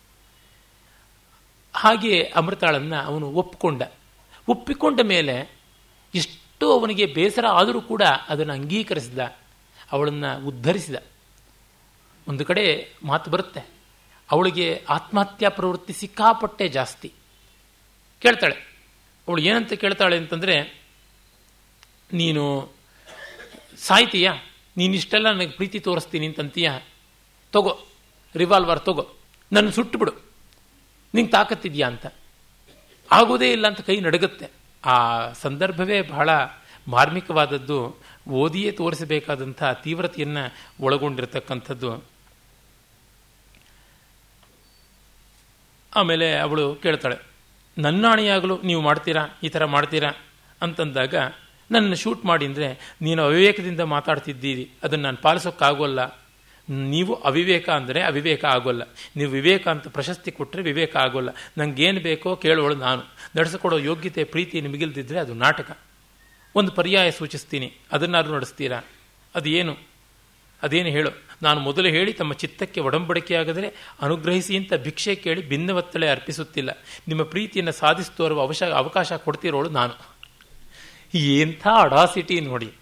ಹಾಗೆ 1.74 2.22
ಅಮೃತಾಳನ್ನು 2.22 2.96
ಅವನು 2.96 3.30
ಒಪ್ಪಿಕೊಂಡ 3.30 3.82
ಒಪ್ಪಿಕೊಂಡ 4.48 5.00
ಮೇಲೆ 5.00 5.58
ಎಷ್ಟು 6.14 6.80
ಅವನಿಗೆ 6.80 7.06
ಬೇಸರ 7.06 7.46
ಆದರೂ 7.46 7.80
ಕೂಡ 7.80 8.02
ಅದನ್ನು 8.28 8.52
ಅಂಗೀಕರಿಸಿದ, 8.52 9.18
ಅವಳನ್ನು 9.92 10.46
ಉದ್ಧರಿಸಿದ. 10.46 10.94
ಒಂದು 12.28 12.44
ಕಡೆ 12.44 12.94
ಮಾತು 13.02 13.30
ಬರುತ್ತೆ 13.30 13.79
ಅವಳಿಗೆ 14.30 14.84
ಆತ್ಮಹತ್ಯಾ 14.88 15.48
ಪ್ರವೃತ್ತಿ 15.48 15.92
ಸಿಕ್ಕಾಪಟ್ಟೆ 15.92 16.68
ಜಾಸ್ತಿ. 16.68 17.12
ಕೇಳ್ತಾಳೆ. 18.20 18.54
ಅವಳು 19.28 19.42
ಏನಂತ 19.42 19.72
ಕೇಳ್ತಾಳೆ 19.72 20.16
ಅಂತಂದರೆ, 20.16 20.82
ನೀನು 22.12 22.72
ಸಾಯ್ತೀಯ? 23.78 24.30
ನೀನಿಷ್ಟೆಲ್ಲ 24.76 25.30
ನನಗೆ 25.32 25.50
ಪ್ರೀತಿ 25.50 25.80
ತೋರಿಸ್ತೀನಿ 25.80 26.26
ಅಂತಂತೀಯ? 26.26 26.70
ತಗೋ 27.52 27.86
ರಿವಾಲ್ವರ್ 28.36 28.80
ತಗೋ. 28.80 29.14
ನನ್ನ 29.52 29.70
ಸುಟ್ಟುಬಿಡು 29.70 30.12
ನಿಂಗೆ 31.14 31.30
ತಾಕತ್ತಿದ್ಯಾ 31.30 31.88
ಅಂತ. 31.88 32.06
ಆಗೋದೇ 33.12 33.52
ಇಲ್ಲ 33.52 33.66
ಅಂತ 33.66 33.80
ಕೈ 33.80 34.00
ನಡಗುತ್ತೆ. 34.00 34.48
ಆ 34.84 35.32
ಸಂದರ್ಭವೇ 35.32 36.02
ಬಹಳ 36.02 36.30
ಮಾರ್ಮಿಕವಾದದ್ದು. 36.88 37.96
ಓದಿಯೇ 38.28 38.70
ತೋರಿಸಬೇಕಾದಂಥ 38.70 39.64
ತೀವ್ರತೆಯನ್ನು 39.82 40.54
ಒಳಗೊಂಡಿರ್ತಕ್ಕಂಥದ್ದು. 40.80 42.19
ಆಮೇಲೆ 45.94 46.38
ಅವಳು 46.38 46.74
ಕೇಳ್ತಾಳೆ 46.74 47.16
ನನ್ನಾಣಿಯಾಗಲು 47.78 48.62
ನೀವು 48.62 48.82
ಮಾಡ್ತೀರಾ? 48.82 49.26
ಈ 49.42 49.48
ಥರ 49.48 49.64
ಮಾಡ್ತೀರಾ? 49.64 50.12
ಅಂತಂದಾಗ 50.62 51.14
ನನ್ನ 51.70 51.94
ಶೂಟ್ 51.94 52.24
ಮಾಡಿ 52.24 52.48
ನೀನು 53.02 53.22
ಅವಿವೇಕದಿಂದ 53.22 53.80
ಮಾತಾಡ್ತಿದ್ದೀರಿ. 53.80 54.70
ಅದನ್ನು 54.82 55.04
ನಾನು 55.04 55.16
ಪಾಲಿಸೋಕ್ಕಾಗೋಲ್ಲ. 55.16 56.20
ನೀವು 56.70 57.14
ಅವಿವೇಕ 57.14 57.70
ಅಂದರೆ 57.70 58.02
ಅವಿವೇಕ 58.02 58.44
ಆಗೋಲ್ಲ. 58.44 58.82
ನೀವು 59.16 59.30
ವಿವೇಕ 59.30 59.68
ಅಂತ 59.68 59.88
ಪ್ರಶಸ್ತಿ 59.88 60.30
ಕೊಟ್ಟರೆ 60.30 60.62
ವಿವೇಕ 60.62 60.96
ಆಗೋಲ್ಲ. 60.96 61.28
ನನಗೇನು 61.58 62.00
ಬೇಕೋ 62.00 62.36
ಕೇಳೋಳು 62.36 62.74
ನಾನು. 62.74 63.02
ನಡೆಸಿಕೊಡೋ 63.38 63.78
ಯೋಗ್ಯತೆ, 63.78 64.24
ಪ್ರೀತಿ 64.24 64.60
ನಿಮಗಿಲ್ದಿದ್ರೆ 64.60 65.20
ಅದು 65.20 65.34
ನಾಟಕ. 65.34 65.78
ಒಂದು 66.54 66.72
ಪರ್ಯಾಯ 66.72 67.10
ಸೂಚಿಸ್ತೀನಿ. 67.10 67.72
ಅದನ್ನಾದ್ರೂ 67.92 68.34
ನಡೆಸ್ತೀರಾ? 68.34 68.80
ಅದು 69.34 69.48
ಏನು 69.48 69.89
ಅದೇನು 70.62 70.88
ಹೇಳು? 70.88 71.10
ನಾನು 71.42 71.60
ಮೊದಲು 71.60 71.88
ಹೇಳಿ 71.88 72.12
ತಮ್ಮ 72.12 72.32
ಚಿತ್ತಕ್ಕೆ 72.32 72.80
ಒಡಂಬಡಿಕೆಯಾಗದರೆ 72.80 73.94
ಅನುಗ್ರಹಿಸಿ 74.00 74.56
ಅಂತ 74.56 74.74
ಭಿಕ್ಷೆ 74.74 75.14
ಕೇಳಿ 75.14 75.48
ಭಿನ್ನವತ್ತಳೆ 75.48 76.08
ಅರ್ಪಿಸುತ್ತಿಲ್ಲ. 76.08 76.70
ನಿಮ್ಮ 77.08 77.22
ಪ್ರೀತಿಯನ್ನು 77.22 77.72
ಸಾಧಿಸಿ 77.72 78.16
ತೋರುವ 78.16 78.40
ಅವಶ, 78.40 78.62
ಅವಕಾಶ 78.62 79.12
ಕೊಡ್ತಿರೋಳು 79.12 79.70
ನಾನು. 79.70 80.16
ಎಂಥ 81.14 81.66
ಅಡಾಸಿಟಿ 81.80 82.40
ನೋಡಿ. 82.40 82.72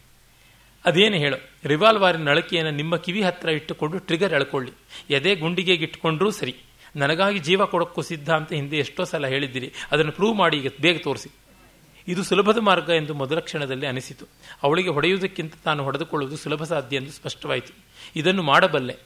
ಅದೇನು 0.85 1.16
ಹೇಳು? 1.16 1.37
ರಿವಾಲ್ವಾರಿನ 1.64 2.22
ನಳಕೆಯನ್ನು 2.22 2.70
ನಿಮ್ಮ 2.70 2.97
ಕಿವಿ 2.97 3.22
ಹತ್ರ 3.22 3.49
ಇಟ್ಟುಕೊಂಡು 3.49 3.99
ಟ್ರಿಗರ್ 3.99 4.35
ಎಳ್ಕೊಳ್ಳಿ. 4.35 4.72
ಎದೆ 5.11 5.35
ಗುಂಡಿಗೆ 5.35 5.74
ಇಟ್ಕೊಂಡ್ರೂ 5.74 6.31
ಸರಿ. 6.31 6.57
ನನಗಾಗಿ 6.97 7.39
ಜೀವ 7.39 7.64
ಕೊಡೋಕ್ಕೂ 7.64 8.03
ಸಿದ್ಧ 8.03 8.31
ಅಂತ 8.31 8.53
ಹಿಂದೆ 8.53 8.76
ಎಷ್ಟೋ 8.76 9.05
ಸಲ 9.05 9.26
ಹೇಳಿದ್ದೀರಿ. 9.26 9.72
ಅದನ್ನು 9.93 10.12
ಪ್ರೂವ್ 10.12 10.37
ಮಾಡಿ 10.37 10.57
ಈಗ 10.57 10.66
ಬೇಗ 10.81 11.01
ತೋರಿಸಿ. 11.03 11.29
ಇದು 12.09 12.23
ಸುಲಭದ 12.25 12.57
ಮಾರ್ಗ 12.57 12.89
ಎಂದು 12.89 13.15
ಮೊದಲ 13.15 13.39
ಕ್ಷಣದಲ್ಲಿ 13.39 13.87
ಅನಿಸಿತು. 13.87 14.27
ಅವಳಿಗೆ 14.63 14.89
ಹೊಡೆಯುವುದಕ್ಕಿಂತ 14.89 15.55
ತಾನು 15.65 15.85
ಹೊಡೆದುಕೊಳ್ಳುವುದು 15.85 16.37
ಸುಲಭ 16.37 16.63
ಸಾಧ್ಯ 16.63 16.97
ಎಂದು 16.97 17.11
ಸ್ಪಷ್ಟವಾಯಿತು. 17.11 17.73
ಇದನ್ನು 18.17 18.43
ಮಾಡಬಲ್ಲೆ. 18.43 18.97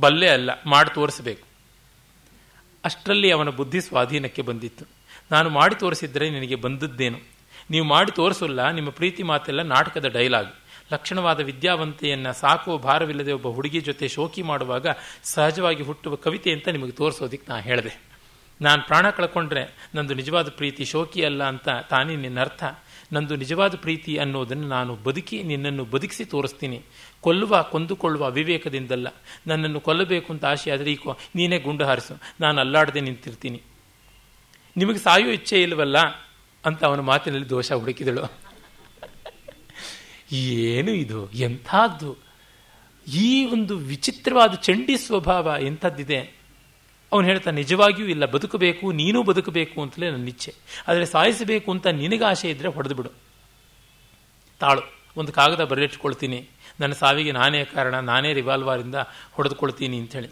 ಬಲ್ಲೆ 0.00 0.28
ಅಲ್ಲ, 0.28 0.50
ಮಾಡಿ 0.66 0.94
ತೋರಿಸಬೇಕು. 0.94 1.46
ಅಷ್ಟರಲ್ಲಿ 2.84 3.30
ಅವನ 3.30 3.48
ಬುದ್ಧಿ 3.48 3.80
ಸ್ವಾಧೀನಕ್ಕೆ 3.80 4.42
ಬಂದಿತ್ತು. 4.42 4.84
ನಾನು 5.30 5.50
ಮಾಡಿ 5.50 5.74
ತೋರಿಸಿದ್ರೆ 5.74 6.30
ನಿನಗೆ 6.30 6.54
ಬಂದದ್ದೇನು? 6.54 7.18
ನೀವು 7.70 7.86
ಮಾಡಿ 7.86 8.12
ತೋರಿಸಲ್ಲ, 8.12 8.70
ನಿಮ್ಮ 8.70 8.90
ಪ್ರೀತಿ 8.90 9.22
ಮಾತೆಲ್ಲ 9.22 9.62
ನಾಟಕದ 9.62 10.06
ಡೈಲಾಗ್. 10.06 10.54
ಲಕ್ಷಣವಾದ 10.92 11.40
ವಿದ್ಯಾವಂತೆಯನ್ನು 11.40 12.32
ಸಾಕುವ 12.32 12.78
ಭಾರವಿಲ್ಲದೆ 12.78 13.32
ಒಬ್ಬ 13.32 13.48
ಹುಡುಗಿ 13.48 13.80
ಜೊತೆ 13.80 14.08
ಶೋಕಿ 14.08 14.42
ಮಾಡುವಾಗ 14.42 14.86
ಸಹಜವಾಗಿ 15.22 15.82
ಹುಟ್ಟುವ 15.82 16.14
ಕವಿತೆ 16.14 16.52
ಅಂತ 16.52 16.68
ನಿಮಗೆ 16.68 16.92
ತೋರಿಸೋದಿಕ್ಕೆ 16.92 17.52
ನಾನು 17.52 17.64
ಹೇಳಿದೆ. 17.64 18.05
ನಾನು 18.60 18.82
ಪ್ರಾಣ 18.82 19.10
ಕಳ್ಕೊಂಡ್ರೆ 19.10 19.90
ನಂದು 19.94 20.14
ನಿಜವಾದ 20.14 20.48
ಪ್ರೀತಿ 20.48 20.84
ಶೋಕಿ 20.84 21.24
ಅಲ್ಲ 21.24 21.44
ಅಂತ 21.44 21.68
ತಾನೇ 21.68 22.16
ನಿನ್ನ 22.16 22.40
ಅರ್ಥ 22.40 22.64
ನಂದು 23.12 23.36
ನಿಜವಾದ 23.36 23.76
ಪ್ರೀತಿ 23.76 24.16
ಅನ್ನೋದನ್ನು 24.16 24.68
ನಾನು 24.68 24.96
ಬದುಕಿ 24.96 25.42
ನಿನ್ನನ್ನು 25.42 25.84
ಬದುಕಿಸಿ 25.84 26.24
ತೋರಿಸ್ತೀನಿ. 26.24 26.82
ಕೊಲ್ಲುವ, 27.20 27.62
ಕೊಂದುಕೊಳ್ಳುವ 27.62 28.30
ವಿವೇಕದಿಂದಲ್ಲ 28.30 29.08
ನನ್ನನ್ನು 29.46 29.80
ಕೊಲ್ಲಬೇಕು 29.80 30.32
ಅಂತ 30.32 30.44
ಆಸೆ 30.44 30.70
ಆದರೆ 30.70 30.92
ಈ 30.92 30.96
ನೀನೇ 31.34 31.58
ಗುಂಡು 31.58 31.84
ಹಾರಿಸು. 31.84 32.22
ನಾನು 32.40 32.60
ಅಲ್ಲಾಡದೆ 32.60 33.00
ನಿಂತಿರ್ತೀನಿ. 33.00 33.62
ನಿಮಗೆ 34.76 34.98
ಸಾಯೋ 34.98 35.30
ಇಚ್ಛೆ 35.30 35.62
ಇಲ್ವಲ್ಲ 35.62 35.98
ಅಂತ 36.66 36.84
ಅವನ 36.84 37.00
ಮಾತಿನಲ್ಲಿ 37.00 37.50
ದೋಷ 37.50 37.72
ಹುಡುಕಿದಳು. 37.72 38.32
ಏನು 40.32 40.90
ಇದು? 40.90 41.30
ಎಂಥದ್ದು? 41.30 42.16
ಈ 43.14 43.44
ಒಂದು 43.44 43.76
ವಿಚಿತ್ರವಾದ 43.76 44.54
ಚಂಡಿ 44.54 44.96
ಸ್ವಭಾವ 44.98 45.54
ಎಂಥದ್ದಿದೆ? 45.60 46.35
ಅವನು 47.12 47.24
ಹೇಳ್ತಾನೆ, 47.30 47.56
ನಿಜವಾಗಿಯೂ 47.62 48.08
ಇಲ್ಲ, 48.14 48.24
ಬದುಕಬೇಕು, 48.34 48.84
ನೀನೂ 49.00 49.18
ಬದುಕಬೇಕು 49.30 49.76
ಅಂತಲೇ 49.84 50.06
ನನ್ನ 50.14 50.28
ಇಚ್ಛೆ. 50.34 50.52
ಆದರೆ 50.88 51.06
ಸಾಯಿಸಬೇಕು 51.14 51.68
ಅಂತ 51.74 51.86
ನಿನಗೆ 52.02 52.24
ಆಸೆ 52.30 52.48
ಇದ್ದರೆ 52.54 52.68
ಹೊಡೆದು 52.76 52.94
ಬಿಡು 52.98 53.10
ತಾಳು, 54.60 54.82
ಒಂದು 55.16 55.30
ಕಾಗದ 55.38 55.62
ಬರೆದಿಟ್ಕೊಳ್ತೀನಿ 55.70 56.40
ನನ್ನ 56.80 56.94
ಸಾವಿಗೆ 57.02 57.32
ನಾನೇ 57.32 57.60
ಕಾರಣ, 57.74 57.96
ನಾನೇ 58.10 58.30
ರಿವಾಲ್ವಾರಿಂದ 58.40 58.98
ಹೊಡೆದುಕೊಳ್ತೀನಿ 59.36 59.96
ಅಂಥೇಳಿ. 60.02 60.30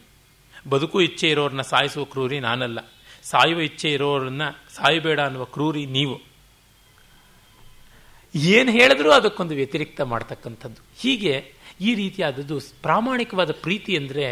ಬದುಕು 0.72 0.98
ಇಚ್ಛೆ 1.06 1.26
ಇರೋರನ್ನ 1.34 1.64
ಸಾಯಿಸುವ 1.70 2.04
ಕ್ರೂರಿ 2.12 2.38
ನಾನಲ್ಲ. 2.46 2.78
ಸಾಯುವ 3.24 3.60
ಇಚ್ಛೆ 3.68 3.88
ಇರೋರನ್ನ 3.96 4.44
ಸಾಯಬೇಡ 4.76 5.20
ಅನ್ನುವ 5.28 5.44
ಕ್ರೂರಿ 5.54 5.84
ನೀವು. 5.96 6.16
ಏನು 8.34 8.70
ಹೇಳಿದ್ರೂ 8.72 9.10
ಅದಕ್ಕೊಂದು 9.10 9.54
ವ್ಯತಿರಿಕ್ತ 9.54 10.00
ಮಾಡ್ತಕ್ಕಂಥದ್ದು. 10.12 10.80
ಹೀಗೆ 11.02 11.34
ಈ 11.80 11.90
ರೀತಿಯಾದದ್ದು 12.00 12.56
ಪ್ರಾಮಾಣಿಕವಾದ 12.86 13.52
ಪ್ರೀತಿ 13.64 13.92
ಅಂದರೆ 14.00 14.26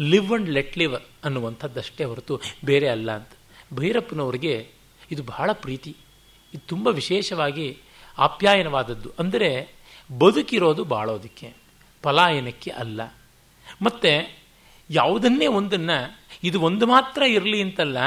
ಲಿವ್ 0.00 0.32
ಅಂಡ್ 0.32 0.50
ಲೆಟ್ 0.50 0.78
ಲಿವ್ 0.78 1.24
ಅನ್ನುವಂಥದ್ದಷ್ಟೇ 1.24 2.04
ಹೊರತು 2.04 2.40
ಬೇರೆ 2.64 2.88
ಅಲ್ಲ 2.88 3.12
ಅಂತ. 3.12 3.28
ಭೈರಪ್ಪನವರಿಗೆ 3.74 4.70
ಇದು 5.10 5.22
ಬಹಳ 5.22 5.52
ಪ್ರೀತಿ. 5.52 5.96
ಇದು 6.54 6.66
ತುಂಬ 6.66 6.88
ವಿಶೇಷವಾಗಿ 6.88 7.78
ಆಪ್ಯಾಯನವಾದದ್ದು. 8.18 9.12
ಅಂದರೆ 9.18 9.74
ಬದುಕಿರೋದು 10.18 10.84
ಬಾಳೋದಕ್ಕೆ, 10.84 11.52
ಪಲಾಯನಕ್ಕೆ 12.02 12.70
ಅಲ್ಲ. 12.70 13.02
ಮತ್ತು 13.82 14.38
ಯಾವುದನ್ನೇ 14.90 15.46
ಒಂದನ್ನು, 15.46 16.20
ಇದು 16.44 16.60
ಒಂದು 16.60 16.86
ಮಾತ್ರ 16.86 17.22
ಇರಲಿ 17.22 17.62
ಅಂತಲ್ಲ, 17.62 17.98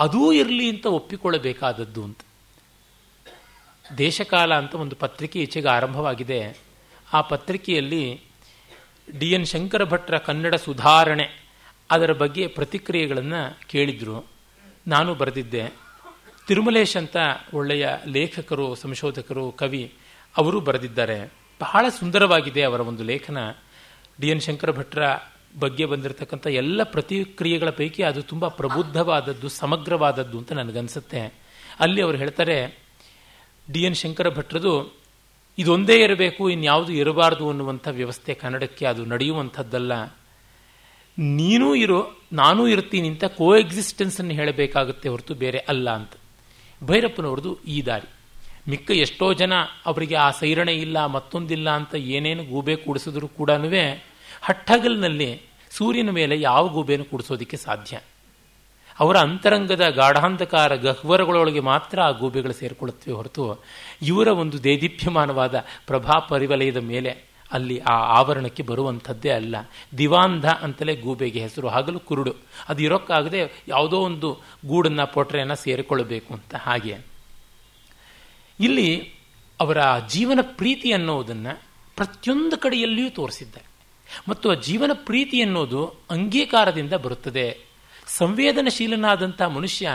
ಅದೂ 0.00 0.32
ಇರಲಿ 0.32 0.68
ಅಂತ 0.70 0.86
ಒಪ್ಪಿಕೊಳ್ಳಬೇಕಾದದ್ದು 0.86 2.04
ಅಂತ. 2.04 2.20
ದೇಶಕಾಲ 3.98 4.54
ಅಂತ 4.54 4.74
ಒಂದು 4.74 4.96
ಪತ್ರಿಕೆ 4.96 5.38
ಈಚೆಗೆ 5.38 5.68
ಆರಂಭವಾಗಿದೆ. 5.68 6.58
ಆ 7.12 7.20
ಪತ್ರಿಕೆಯಲ್ಲಿ 7.20 8.25
ಡಿ 9.18 9.32
ಎನ್ 9.32 9.46
ಶಂಕರ 9.46 9.84
ಭಟ್ರ 9.84 10.18
ಕನ್ನಡ 10.18 10.54
ಸುಧಾರಣೆ 10.54 11.46
ಅದರ 11.90 12.12
ಬಗ್ಗೆ 12.12 12.46
ಪ್ರತಿಕ್ರಿಯೆಗಳನ್ನು 12.46 13.68
ಕೇಳಿದರು. 13.68 14.26
ನಾನು 14.86 15.14
ಬರೆದಿದ್ದೆ. 15.14 15.72
ತಿರುಮಲೇಶ್ 16.48 16.96
ಅಂತ 16.96 17.16
ಒಳ್ಳೆಯ 17.54 17.88
ಲೇಖಕರು, 18.06 18.74
ಸಂಶೋಧಕರು, 18.74 19.52
ಕವಿ 19.52 19.94
ಅವರು 20.36 20.60
ಬರೆದಿದ್ದಾರೆ. 20.60 21.32
ಬಹಳ 21.60 21.88
ಸುಂದರವಾಗಿದೆ 21.98 22.62
ಅವರ 22.62 22.80
ಒಂದು 22.80 23.02
ಲೇಖನ. 23.02 23.52
ಡಿ 24.20 24.28
ಎನ್ 24.28 24.40
ಶಂಕರ 24.40 24.70
ಭಟ್ರ 24.70 25.02
ಬಗ್ಗೆ 25.58 25.84
ಬಂದಿರತಕ್ಕಂಥ 25.84 26.46
ಎಲ್ಲ 26.46 26.82
ಪ್ರತಿಕ್ರಿಯೆಗಳ 26.82 27.70
ಪೈಕಿ 27.70 28.02
ಅದು 28.02 28.22
ತುಂಬ 28.22 28.48
ಪ್ರಬುದ್ಧವಾದದ್ದು, 28.48 29.48
ಸಮಗ್ರವಾದದ್ದು 29.48 30.38
ಅಂತ 30.38 30.52
ನನಗನ್ಸುತ್ತೆ. 30.52 31.34
ಅಲ್ಲಿ 31.80 32.02
ಅವರು 32.02 32.16
ಹೇಳ್ತಾರೆ, 32.16 32.78
ಡಿ 33.72 33.82
ಎನ್ 33.82 33.94
ಶಂಕರ 33.94 34.28
ಭಟ್ರದು 34.28 35.05
ಇದೊಂದೇ 35.58 36.02
ಇರಬೇಕು, 36.02 36.50
ಇನ್ಯಾವುದು 36.50 36.92
ಇರಬಾರ್ದು 36.92 37.50
ಅನ್ನುವಂಥ 37.50 37.88
ವ್ಯವಸ್ಥೆ 37.90 38.34
ಕನ್ನಡಕ್ಕೆ 38.34 38.86
ಅದು 38.86 39.04
ನಡೆಯುವಂಥದ್ದಲ್ಲ. 39.04 39.92
ನೀನೂ 41.18 41.74
ಇರೋ, 41.74 42.12
ನಾನೂ 42.32 42.66
ಇರ್ತೀನಿ 42.66 43.08
ಅಂತ 43.08 43.24
ಕೋ 43.24 43.56
ಎಕ್ಸಿಸ್ಟೆನ್ಸನ್ನು 43.56 44.34
ಹೇಳಬೇಕಾಗುತ್ತೆ 44.34 45.08
ಹೊರತು 45.08 45.34
ಬೇರೆ 45.34 45.58
ಅಲ್ಲ 45.58 45.90
ಅಂತ. 45.90 46.12
ಭೈರಪ್ಪನವ್ರದ್ದು 46.84 47.64
ಈ 47.64 47.82
ದಾರಿ. 47.86 48.08
ಮಿಕ್ಕ 48.68 48.90
ಎಷ್ಟೋ 48.90 49.32
ಜನ 49.32 49.52
ಅವರಿಗೆ 49.86 50.14
ಆ 50.14 50.30
ಸೈರಣೆ 50.30 50.74
ಇಲ್ಲ, 50.74 51.06
ಮತ್ತೊಂದಿಲ್ಲ 51.06 51.70
ಅಂತ 51.70 51.94
ಏನೇನು 51.94 52.44
ಗೂಬೆ 52.44 52.76
ಕೂಡಿಸಿದ್ರು 52.76 53.28
ಕೂಡ 53.28 53.50
ಹಟ್ಟಗಲ್ನಲ್ಲಿ 54.42 55.42
ಸೂರ್ಯನ 55.70 56.10
ಮೇಲೆ 56.10 56.40
ಯಾವ 56.40 56.68
ಗೂಬೆನೂ 56.68 57.04
ಕೂಡಿಸೋದಕ್ಕೆ 57.04 57.56
ಸಾಧ್ಯ. 57.56 57.96
ಅವರ 59.00 59.16
ಅಂತರಂಗದ 59.16 59.88
ಗಾಢಾಂಧಕಾರ 59.88 60.76
ಗಹ್ವರಗಳೊಳಗೆ 60.76 61.60
ಮಾತ್ರ 61.60 62.00
ಆ 62.00 62.10
ಗೂಬೆಗಳು 62.10 62.52
ಸೇರಿಕೊಳ್ಳುತ್ತವೆ 62.52 63.14
ಹೊರತು 63.14 63.64
ಇವರ 64.02 64.28
ಒಂದು 64.28 64.64
ದೇದೀಪ್ಯಮಾನವಾದ 64.64 65.64
ಪ್ರಭಾ 65.86 66.18
ಪರಿವಲಯದ 66.18 66.76
ಮೇಲೆ 66.76 67.36
ಅಲ್ಲಿ 67.52 67.78
ಆ 67.78 67.94
ಆವರಣಕ್ಕೆ 67.94 68.62
ಬರುವಂಥದ್ದೇ 68.62 69.30
ಅಲ್ಲ. 69.30 69.56
ದಿವಾಂಧ 69.98 70.48
ಅಂತಲೇ 70.48 70.96
ಗೂಬೆಗೆ 70.96 71.40
ಹೆಸರು. 71.40 71.68
ಹಾಗಲು 71.68 71.98
ಕುರುಡು. 71.98 72.34
ಅದು 72.68 72.82
ಇರೋಕ್ಕಾಗದೆ 72.82 73.62
ಯಾವುದೋ 73.68 73.96
ಒಂದು 73.96 74.40
ಗೂಡನ್ನು, 74.66 75.12
ಪೊಟ್ರೆಯನ್ನು 75.12 75.56
ಸೇರಿಕೊಳ್ಳಬೇಕು 75.56 76.34
ಅಂತ. 76.34 76.54
ಹಾಗೆ. 76.54 76.96
ಇಲ್ಲಿ 78.60 79.14
ಅವರ 79.60 79.78
ಜೀವನ 80.08 80.38
ಪ್ರೀತಿ 80.42 80.92
ಅನ್ನೋದನ್ನು 80.92 81.62
ಪ್ರತಿಯೊಂದು 81.96 82.56
ಕಡೆಯಲ್ಲಿಯೂ 82.56 83.10
ತೋರಿಸಿದ್ದಾರೆ. 83.10 83.66
ಮತ್ತು 84.28 84.50
ಆ 84.50 84.54
ಜೀವನ 84.54 84.90
ಪ್ರೀತಿ 84.94 85.42
ಅನ್ನೋದು 85.42 85.86
ಅಂಗೀಕಾರದಿಂದ 86.10 86.92
ಬರುತ್ತದೆ. 86.92 87.66
ಸಂವೇದನಶೀಲನಾದಂಥ 88.18 89.42
ಮನುಷ್ಯ, 89.42 89.88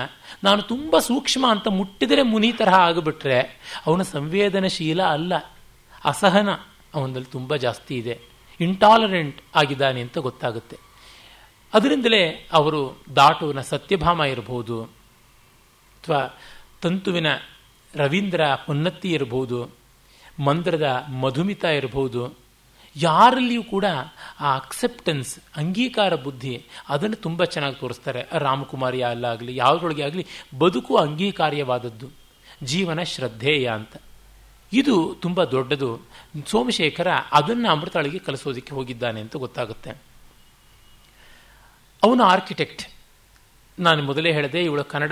ನಾನು 0.43 0.61
ತುಂಬ 0.61 0.99
ಸೂಕ್ಷ್ಮ 0.99 1.51
ಅಂತ 1.51 1.67
ಮುಟ್ಟಿದರೆ 1.67 2.22
ಮುನಿ 2.22 2.51
ತರಹ 2.51 2.74
ಆಗಿಬಿಟ್ರೆ, 2.74 3.39
ಅವನ 3.86 4.01
ಸಂವೇದನಶೀಲ 4.01 5.03
ಅಲ್ಲ, 5.03 5.34
ಅಸಹನ, 6.05 6.49
ಅವನಲ್ಲಿ 6.95 7.32
ತುಂಬ 7.32 7.55
ಜಾಸ್ತಿ 7.55 7.97
ಇದೆ 7.97 8.19
ಇಂಟಾಲರೆಂಟ್ 8.59 9.41
ಆಗಿದ್ದಾನೆ 9.55 10.01
ಅಂತ 10.01 10.17
ಗೊತ್ತಾಗುತ್ತೆ. 10.17 10.78
ಅದರಿಂದಲೇ 11.74 12.49
ಅವರು 12.53 13.03
ದಾಟುವಿನ 13.15 13.61
ಸತ್ಯಭಾಮ 13.61 14.24
ಇರಬಹುದು, 14.24 14.84
ಅಥವಾ 14.84 16.39
ತಂತುವಿನ 16.82 17.28
ರವೀಂದ್ರ 17.95 18.41
ಹೊನ್ನತ್ತಿ 18.65 19.09
ಇರಬಹುದು, 19.11 19.69
ಮಂದ್ರದ 20.39 20.88
ಮಧುಮಿತ 21.22 21.63
ಇರಬಹುದು 21.63 22.40
ಯಾರಲ್ಲಿಯೂ 22.95 23.63
ಕೂಡ 23.63 23.85
ಆ 24.39 24.55
ಅಕ್ಸೆಪ್ಟೆನ್ಸ್ 24.55 25.39
ಅಂಗೀಕಾರ 25.57 26.15
ಬುದ್ಧಿ 26.15 26.65
ಅದನ್ನು 26.89 27.15
ತುಂಬ 27.15 27.43
ಚೆನ್ನಾಗಿ 27.43 27.75
ತೋರಿಸ್ತಾರೆ. 27.75 28.25
ರಾಮಕುಮಾರಿ 28.31 29.01
ಅಲ್ಲಾಗಲಿ 29.01 29.55
ಯಾವುದ್ರೊಳಗೆ 29.55 30.03
ಆಗಲಿ, 30.03 30.25
ಬದುಕು 30.59 30.97
ಅಂಗೀಕಾರ್ಯವಾದದ್ದು. 30.97 32.09
ಜೀವನ 32.63 33.03
ಶ್ರದ್ಧೇಯ 33.03 33.69
ಅಂತ. 33.69 33.95
ಇದು 34.73 35.15
ತುಂಬ 35.21 35.43
ದೊಡ್ಡದು. 35.43 35.99
ಸೋಮಶೇಖರ 36.47 37.07
ಅದನ್ನು 37.31 37.69
ಅಮೃತಾಳಿಗೆ 37.69 38.19
ಕಲಿಸೋದಕ್ಕೆ 38.19 38.75
ಹೋಗಿದ್ದಾನೆ 38.75 39.21
ಅಂತ 39.21 39.35
ಗೊತ್ತಾಗುತ್ತೆ. 39.35 39.89
ಅವನು 42.03 42.23
ಆರ್ಕಿಟೆಕ್ಟ್ 42.23 42.87
ನಾನು 43.79 44.03
ಮೊದಲೇ 44.03 44.33
ಹೇಳಿದೆ, 44.33 44.63
ಇವಳು 44.63 44.83
ಕನ್ನಡ 44.83 45.11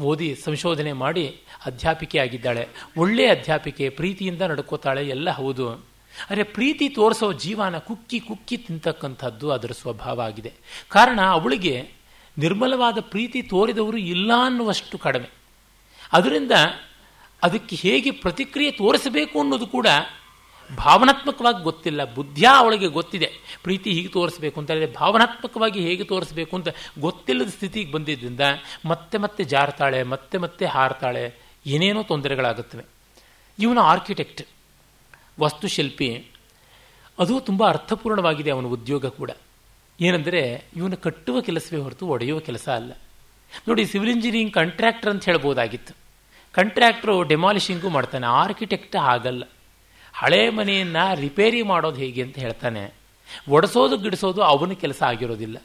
ಓದಿ 0.00 0.34
ಸಂಶೋಧನೆ 0.34 0.92
ಮಾಡಿ 0.92 1.40
ಅಧ್ಯಾಪಿಕೆ 1.66 2.18
ಆಗಿದ್ದಾಳೆ 2.18 2.68
ಒಳ್ಳೆಯ 2.96 3.30
ಅಧ್ಯಾಪಿಕೆ, 3.30 3.88
ಪ್ರೀತಿಯಿಂದ 3.88 4.42
ನಡ್ಕೋತಾಳೆ, 4.42 5.08
ಎಲ್ಲ 5.08 5.30
ಹೌದು. 5.30 5.89
ಅರೆ 6.30 6.42
ಪ್ರೀತಿ 6.42 6.88
ತೋರಿಸೋ 6.88 7.32
ಜೀವನ 7.32 7.78
ಕುಕ್ಕಿ 7.78 8.20
ಕುಕ್ಕಿ 8.20 8.56
ತಿಂತಕ್ಕಂಥದ್ದು 8.56 9.50
ಅದರ 9.50 9.70
ಸ್ವಭಾವ 9.72 10.20
ಆಗಿದೆ. 10.20 10.52
ಕಾರಣ 10.88 11.20
ಅವಳಿಗೆ 11.20 11.90
ನಿರ್ಮಲವಾದ 12.38 12.98
ಪ್ರೀತಿ 13.00 13.42
ತೋರಿದವರು 13.42 13.96
ಇಲ್ಲ 13.96 14.32
ಅನ್ನುವಷ್ಟು 14.44 14.98
ಕಡಿಮೆ. 14.98 15.28
ಅದರಿಂದ 16.12 16.52
ಅದಕ್ಕೆ 17.42 17.76
ಹೇಗೆ 17.76 18.10
ಪ್ರತಿಕ್ರಿಯೆ 18.10 18.70
ತೋರಿಸಬೇಕು 18.70 19.40
ಅನ್ನೋದು 19.40 19.66
ಕೂಡ 19.66 19.86
ಭಾವನಾತ್ಮಕವಾಗಿ 20.76 21.62
ಗೊತ್ತಿಲ್ಲ. 21.62 22.14
ಬುದ್ಧಿಯ 22.14 22.48
ಅವಳಿಗೆ 22.56 22.86
ಗೊತ್ತಿದೆ. 22.86 23.32
ಪ್ರೀತಿ 23.62 23.92
ಹೀಗೆ 23.92 24.08
ತೋರಿಸಬೇಕು 24.08 24.60
ಅಂತ 24.60 24.70
ಹೇಳಿದ್ರೆ 24.70 24.96
ಭಾವನಾತ್ಮಕವಾಗಿ 24.96 25.80
ಹೇಗೆ 25.80 26.04
ತೋರಿಸಬೇಕು 26.04 26.56
ಅಂತ 26.56 26.68
ಗೊತ್ತಿಲ್ಲದ 27.00 27.48
ಸ್ಥಿತಿಗೆ 27.48 27.92
ಬಂದಿದ್ದರಿಂದ 27.92 28.40
ಮತ್ತೆ 28.86 29.18
ಮತ್ತೆ 29.18 29.44
ಜಾರ್ತಾಳೆ, 29.44 30.02
ಮತ್ತೆ 30.02 30.38
ಮತ್ತೆ 30.38 30.66
ಹಾರ್ತಾಳೆ, 30.66 31.34
ಏನೇನೋ 31.66 32.02
ತೊಂದರೆಗಳಾಗುತ್ತವೆ. 32.02 32.84
ಇವನು 33.58 33.80
ಆರ್ಕಿಟೆಕ್ಟ್ 33.80 34.42
ವಾಸ್ತುಶಿಲ್ಪಿ, 35.40 36.26
ಅದು 37.18 37.40
ತುಂಬ 37.40 37.68
ಅರ್ಥಪೂರ್ಣವಾಗಿದೆ 37.68 38.50
ಅವನ 38.50 38.64
ಉದ್ಯೋಗ 38.64 39.06
ಕೂಡ. 39.06 39.30
ಏನಂದರೆ, 40.00 40.64
ಇವನು 40.76 40.96
ಕಟ್ಟುವ 40.96 41.40
ಕೆಲಸವೇ 41.40 41.80
ಹೊರತು 41.80 42.06
ಒಡೆಯುವ 42.06 42.38
ಕೆಲಸ 42.38 42.68
ಅಲ್ಲ. 42.68 42.92
ನೋಡಿ, 43.68 43.86
ಸಿವಿಲ್ 43.86 44.10
ಇಂಜಿನಿಯರಿಂಗ್ 44.10 44.54
ಕಾಂಟ್ರಾಕ್ಟರ್ 44.54 45.10
ಅಂತ 45.10 45.24
ಹೇಳ್ಬೋದಾಗಿತ್ತು. 45.24 45.94
ಕಾಂಟ್ರಾಕ್ಟ್ರು 46.52 47.22
ಡೆಮಾಲಿಷಿಂಗು 47.22 47.88
ಮಾಡ್ತಾನೆ, 47.88 48.26
ಆರ್ಕಿಟೆಕ್ಟ್ 48.26 48.96
ಆಗಲ್ಲ 48.96 49.44
ಹಳೆ 50.12 50.50
ಮನೆಯನ್ನು 50.50 51.20
ರಿಪೇರಿ 51.20 51.62
ಮಾಡೋದು 51.62 51.96
ಹೇಗೆ 51.96 52.22
ಅಂತ 52.22 52.38
ಹೇಳ್ತಾನೆ. 52.38 52.94
ಒಡಿಸೋದು, 53.48 53.96
ಗಿಡಿಸೋದು 53.96 54.42
ಅವನ 54.42 54.72
ಕೆಲಸ 54.72 55.02
ಆಗಿರೋದಿಲ್ಲ. 55.02 55.62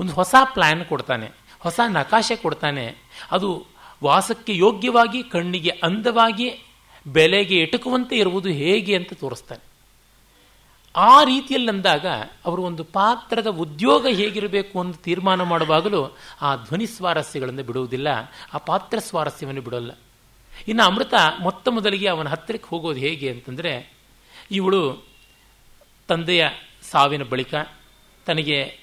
ಒಂದು 0.00 0.12
ಹೊಸ 0.12 0.34
ಪ್ಲ್ಯಾನ್ 0.44 0.84
ಕೊಡ್ತಾನೆ, 0.84 1.30
ಹೊಸ 1.60 1.80
ನಕಾಶೆ 1.88 2.36
ಕೊಡ್ತಾನೆ. 2.36 2.94
ಅದು 3.30 3.66
ವಾಸಕ್ಕೆ 4.04 4.56
ಯೋಗ್ಯವಾಗಿ, 4.56 5.22
ಕಣ್ಣಿಗೆ 5.22 5.70
ಅಂದವಾಗಿ 5.70 6.48
ಬೆಲೆಗೆ 7.06 7.56
ಎಟುಕುವಂತೆ 7.56 8.16
ಇರುವುದು 8.16 8.48
ಹೇಗೆ 8.48 8.96
ಅಂತ 8.96 9.12
ತೋರಿಸ್ತಾನೆ. 9.12 9.68
ಆ 10.96 11.24
ರೀತಿಯಲ್ಲಿ 11.24 11.68
ಅಂದಾಗ 11.68 12.06
ಅವರು 12.44 12.62
ಒಂದು 12.62 12.84
ಪಾತ್ರದ 12.84 13.46
ಉದ್ಯೋಗ 13.46 14.06
ಹೇಗಿರಬೇಕು 14.06 14.80
ಅಂತ 14.80 14.96
ತೀರ್ಮಾನ 14.96 15.42
ಮಾಡುವಾಗಲೂ 15.42 16.16
ಆ 16.40 16.56
ಧ್ವನಿ 16.56 16.86
ಸ್ವಾರಸ್ಯಗಳನ್ನು 16.86 17.62
ಬಿಡುವುದಿಲ್ಲ, 17.62 18.08
ಆ 18.54 18.58
ಪಾತ್ರ 18.58 18.98
ಸ್ವಾರಸ್ಯವನ್ನು 18.98 19.60
ಬಿಡೋಲ್ಲ. 19.60 19.90
ಇನ್ನು 20.68 20.82
ಅಮೃತ 20.82 21.14
ಮೊತ್ತ 21.40 21.68
ಮೊದಲಿಗೆ 21.68 22.08
ಅವನ 22.08 22.28
ಹತ್ತಿರಕ್ಕೆ 22.28 22.68
ಹೋಗೋದು 22.68 22.98
ಹೇಗೆ 22.98 23.30
ಅಂತಂದರೆ, 23.30 23.92
ಇವಳು 24.50 25.06
ತಂದೆಯ 26.08 26.48
ಸಾವಿನ 26.90 27.22
ಬಳಿಕ 27.22 27.54
ತನಗೆ 28.26 28.78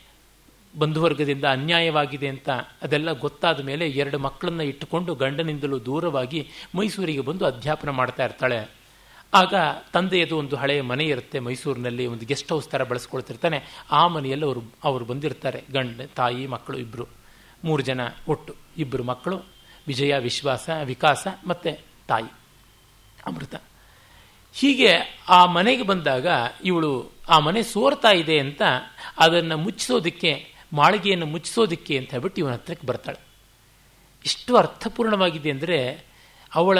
ಬಂಧುವರ್ಗದಿಂದ 0.78 1.45
ಅನ್ಯಾಯವಾಗಿದೆ 1.45 2.28
ಅಂತ 2.28 2.49
ಅದೆಲ್ಲ 2.82 3.11
ಗೊತ್ತಾದ 3.11 3.61
ಮೇಲೆ 3.61 3.88
ಎರಡು 3.88 4.19
ಮಕ್ಕಳನ್ನ 4.19 4.61
ಇಟ್ಟುಕೊಂಡು 4.61 5.15
ಗಂಡನಿಂದಲೂ 5.15 5.80
ದೂರವಾಗಿ 5.80 6.49
ಮೈಸೂರಿಗೆ 6.76 7.19
ಬಂದು 7.19 7.45
ಅಧ್ಯಾಪನ 7.45 7.89
ಮಾಡ್ತಾ 7.89 8.26
ಇರ್ತಾಳೆ. 8.26 8.86
ಆಗ 9.34 9.53
ತಂದೆಯದು 9.93 10.38
ಒಂದು 10.38 10.55
ಹಳೆಯ 10.55 10.82
ಮನೆ 10.82 11.03
ಇರುತ್ತೆ 11.03 11.39
ಮೈಸೂರಿನಲ್ಲಿ, 11.39 12.05
ಒಂದು 12.05 12.26
ಗೆಸ್ಟ್ 12.26 12.51
ಹೌಸ್ 12.51 12.69
ಥರ 12.69 12.84
ಬಳಸ್ಕೊಳ್ತಿರ್ತಾನೆ. 12.84 13.63
ಆ 13.91 14.07
ಮನೆಯಲ್ಲಿ 14.07 14.45
ಅವರು 14.45 14.61
ಅವರು 14.84 15.05
ಬಂದಿರ್ತಾರೆ, 15.05 15.63
ಗಂಡ, 15.71 16.01
ತಾಯಿ, 16.15 16.47
ಮಕ್ಕಳು 16.47 16.78
ಇಬ್ಬರು 16.78 17.07
ಮೂರು 17.63 17.84
ಜನ 17.84 17.99
ಒಟ್ಟು 18.28 18.55
ಇಬ್ಬರು 18.78 19.03
ಮಕ್ಕಳು, 19.03 19.45
ವಿಜಯ, 19.88 20.17
ವಿಶ್ವಾಸ, 20.17 20.69
ವಿಕಾಸ 20.84 21.28
ಮತ್ತು 21.47 21.80
ತಾಯಿ, 22.07 22.32
ಅಮೃತ. 23.26 23.55
ಹೀಗೆ 24.53 25.19
ಆ 25.30 25.45
ಮನೆಗೆ 25.45 25.84
ಬಂದಾಗ 25.84 26.28
ಇವಳು, 26.63 27.11
ಆ 27.30 27.39
ಮನೆ 27.39 27.63
ಸೋರ್ತಾ 27.63 28.11
ಇದೆ 28.11 28.39
ಅಂತ 28.39 28.61
ಅದನ್ನು 29.17 29.57
ಮುಚ್ಚಿಸೋದಕ್ಕೆ 29.57 30.55
ಮಾಳಿಗೆಯನ್ನು 30.76 31.26
ಮುಚ್ಚಿಸೋದಕ್ಕೆ 31.26 31.97
ಅಂತ 31.97 32.11
ಹೇಳ್ಬಿಟ್ಟು 32.11 32.41
ಇವನ 32.41 32.51
ಹತ್ರಕ್ಕೆ 32.51 32.88
ಬರ್ತಾಳೆ. 32.88 33.19
ಇಷ್ಟು 34.26 34.57
ಅರ್ಥಪೂರ್ಣವಾಗಿದೆ 34.57 35.49
ಅಂದರೆ 35.51 36.05
ಅವಳ 36.55 36.78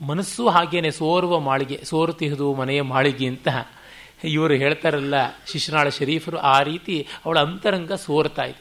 ಮನಸ್ಸು 0.00 0.48
ಹಾಗೇನೆ 0.48 0.90
ಸೋರುವ 0.90 1.40
ಮಾಳಿಗೆ 1.40 1.84
ಸೋರುತಿಹುದು 1.84 2.54
ಮನೆಯ 2.54 2.82
ಮಾಳಿಗೆ 2.82 3.26
ಅಂತ 3.26 3.48
ಇವರು 4.24 4.54
ಹೇಳ್ತಾರಲ್ಲ, 4.54 5.14
ಶಿಶುನಾಳ 5.46 5.88
ಶರೀಫರು, 5.88 6.38
ಆ 6.38 6.62
ರೀತಿ 6.62 7.06
ಅವಳ 7.24 7.38
ಅಂತರಂಗ 7.38 7.92
ಸೋರ್ತಾ 7.92 8.42
ಇದೆ. 8.42 8.60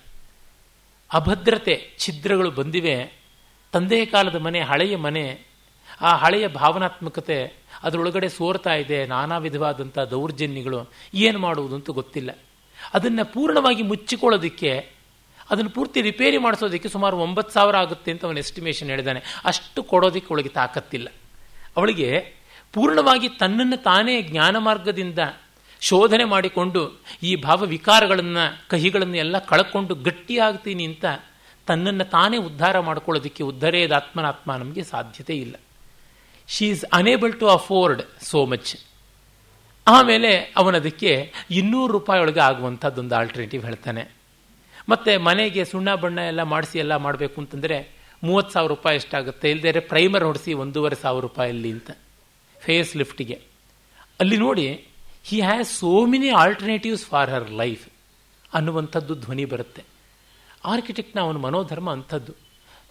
ಅಭದ್ರತೆ, 1.13 1.75
ಛಿದ್ರಗಳು 1.99 2.51
ಬಂದಿವೆ. 2.51 2.95
ತಂದೆಯ 3.71 4.05
ಕಾಲದ 4.05 4.35
ಮನೆ, 4.35 4.59
ಹಳೆಯ 4.61 4.95
ಮನೆ, 4.95 5.25
ಆ 6.01 6.11
ಹಳೆಯ 6.15 6.47
ಭಾವನಾತ್ಮಕತೆ 6.47 7.37
ಅದರೊಳಗಡೆ 7.83 8.29
ಸೋರ್ತಾ 8.29 8.73
ಇದೆ. 8.73 9.05
ನಾನಾ 9.05 9.37
ವಿಧವಾದಂಥ 9.37 9.99
ದೌರ್ಜನ್ಯಗಳು, 9.99 10.91
ಏನು 11.13 11.39
ಮಾಡುವುದು 11.39 11.75
ಅಂತ 11.75 11.89
ಗೊತ್ತಿಲ್ಲ. 11.89 12.31
ಅದನ್ನು 12.93 13.25
ಪೂರ್ಣವಾಗಿ 13.33 13.83
ಮುಚ್ಚಿಕೊಳ್ಳೋದಕ್ಕೆ, 13.83 14.91
ಅದನ್ನು 15.49 15.69
ಪೂರ್ತಿ 15.69 16.01
ರಿಪೇರಿ 16.01 16.37
ಮಾಡಿಸೋದಕ್ಕೆ 16.37 16.89
ಸುಮಾರು 16.89 17.17
ಒಂಬತ್ತು 17.17 17.53
ಸಾವಿರ 17.53 17.75
ಆಗುತ್ತೆ 17.75 18.11
ಅಂತ 18.11 18.25
ಅವನು 18.25 18.39
ಎಸ್ಟಿಮೇಷನ್ 18.39 18.89
ಹೇಳಿದಾನೆ. 18.89 19.21
ಅಷ್ಟು 19.45 19.83
ಕೊಡೋದಕ್ಕೆ 19.83 20.27
ಅವಳಿಗೆ 20.29 20.49
ತಾಕತ್ತಿಲ್ಲ. 20.49 21.07
ಅವಳಿಗೆ 21.77 22.33
ಪೂರ್ಣವಾಗಿ 22.73 23.29
ತನ್ನನ್ನು 23.29 23.83
ತಾನೇ 23.83 24.21
ಜ್ಞಾನ 24.21 24.57
ಮಾರ್ಗದಿಂದ 24.57 25.19
ಶೋಧನೆ 25.81 26.23
ಮಾಡಿಕೊಂಡು 26.23 26.99
ಈ 27.23 27.35
ಭಾವ 27.35 27.63
ವಿಕಾರಗಳನ್ನು, 27.63 28.69
ಕಹಿಗಳನ್ನು 28.69 29.17
ಎಲ್ಲ 29.17 29.39
ಕಳ್ಕೊಂಡು 29.39 29.95
ಗಟ್ಟಿಯಾಗ್ತೀನಿ 29.95 30.85
ಅಂತ 30.85 31.05
ತನ್ನನ್ನು 31.67 32.03
ತಾನೇ 32.03 32.37
ಉದ್ಧಾರ 32.37 32.79
ಮಾಡ್ಕೊಳ್ಳೋದಕ್ಕೆ 32.79 33.43
ಉದ್ಧರೇದಾತ್ಮನಾತ್ಮ 33.43 34.55
ನಮಗೆ 34.55 34.83
ಸಾಧ್ಯತೆ 34.83 35.35
ಇಲ್ಲ. 35.35 35.55
She 36.47 36.67
is 36.67 36.85
unable 36.93 37.39
to 37.39 37.47
afford 37.47 38.01
so 38.21 38.45
much 38.45 38.75
ಆಮೇಲೆ 39.87 40.53
ಅವನದಕ್ಕೆ 40.57 41.33
ಇನ್ನೂರು 41.51 41.93
ರೂಪಾಯಿ 41.93 42.21
ಒಳಗೆ 42.21 42.39
ಆಗುವಂಥದ್ದೊಂದು 42.39 43.15
ಆಲ್ಟರ್ನೇಟಿವ್ 43.15 43.65
ಹೇಳ್ತಾನೆ. 43.65 44.11
ಮತ್ತು 44.89 45.19
ಮನೆಗೆ 45.19 45.65
ಸುಣ್ಣ 45.65 45.95
ಬಣ್ಣ 45.95 46.19
ಎಲ್ಲ 46.19 46.43
ಮಾಡಿಸಿ 46.43 46.79
ಎಲ್ಲ 46.79 46.95
ಮಾಡಬೇಕು 46.95 47.41
ಅಂತಂದರೆ 47.41 47.91
ಮೂವತ್ತು 48.23 48.53
ಸಾವಿರ 48.53 48.69
ರೂಪಾಯಿ 48.69 48.95
ಎಷ್ಟಾಗುತ್ತೆ? 48.95 49.51
ಇಲ್ಲದೇ 49.51 49.79
ಪ್ರೈಮರ್ 49.79 50.23
ಹೊಡಿಸಿ 50.23 50.53
ಒಂದೂವರೆ 50.53 50.95
ಸಾವಿರ 50.95 51.21
ರೂಪಾಯಲ್ಲಿ 51.21 51.71
ಅಂತ. 51.71 51.91
ಫೇಸ್ 52.61 52.97
ಲಿಫ್ಟಿಗೆ 52.97 53.33
ಅಲ್ಲಿ 54.19 54.37
ನೋಡಿ 54.37 54.85
he 55.23 55.41
has 55.41 55.79
so 55.79 56.05
many 56.05 56.29
alternatives 56.29 57.05
for 57.05 57.29
her 57.29 57.51
life 57.51 57.89
ಅನ್ನುವಂಥದ್ದು 58.53 59.15
ಧ್ವನಿ 59.15 59.45
ಬರುತ್ತೆ. 59.45 59.83
ಆರ್ಕಿಟೆಕ್ಟ್ನ 60.65 61.19
ಅವನ 61.19 61.37
ಮನೋಧರ್ಮ 61.37 61.91
ಅಂಥದ್ದು. 61.91 62.33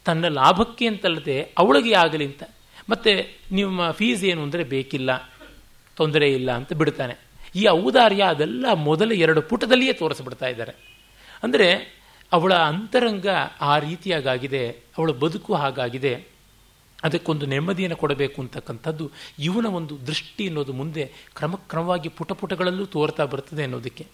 ತನ್ನ 0.05 0.29
ಲಾಭಕ್ಕೆ 0.29 0.87
ಅಂತಲ್ಲದೆ 0.87 1.43
ಅವಳಿಗೆ 1.59 1.95
ಆಗಲಿ 1.95 2.25
ಅಂತ. 2.25 2.43
ಮತ್ತು 2.91 3.39
ನಿಮ್ಮ 3.53 3.91
ಫೀಸ್ 3.91 4.25
ಏನು 4.25 4.43
ಅಂದರೆ 4.43 4.65
ಬೇಕಿಲ್ಲ. 4.65 5.11
ತೊಂದರೆ 5.97 6.29
ಇಲ್ಲ 6.33 6.51
ಅಂತ 6.53 6.73
ಬಿಡ್ತಾನೆ. 6.73 7.15
ಈ 7.55 7.63
ಔದಾರ್ಯ 7.69 8.23
ಅದೆಲ್ಲ 8.23 8.67
ಮೊದಲ 8.89 9.13
ಎರಡು 9.13 9.41
ಪುಟದಲ್ಲಿಯೇ 9.43 9.93
ತೋರಿಸ್ಬಿಡ್ತಾ 9.93 10.49
ಇದ್ದಾರೆ. 10.49 10.75
ಅಂದರೆ 11.43 11.69
ಅವಳ 12.33 12.53
ಅಂತರಂಗ 12.71 13.27
ಆ 13.61 13.73
ರೀತಿಯಾಗಾಗಿದೆ, 13.79 14.65
ಅವಳ 14.99 15.11
ಬದುಕು 15.11 15.55
ಹಾಗಾಗಿದೆ, 15.55 16.13
ಅದಕ್ಕೊಂದು 17.03 17.45
ನೆಮ್ಮದಿಯನ್ನು 17.47 17.97
ಕೊಡಬೇಕು 17.97 18.39
ಅಂತಕ್ಕಂಥದ್ದು 18.43 19.05
ಇವನ 19.39 19.67
ಒಂದು 19.67 19.95
ದೃಷ್ಟಿ 20.07 20.45
ಅನ್ನೋದು 20.49 20.73
ಮುಂದೆ 20.73 21.05
ಕ್ರಮಕ್ರಮವಾಗಿ 21.35 22.09
ಪುಟ 22.09 22.33
ಪುಟಗಳಲ್ಲೂ 22.33 22.87
ತೋರ್ತಾ 22.87 23.25
ಬರ್ತದೆ 23.25 23.63
ಅನ್ನೋದಕ್ಕೆ. 23.63 24.05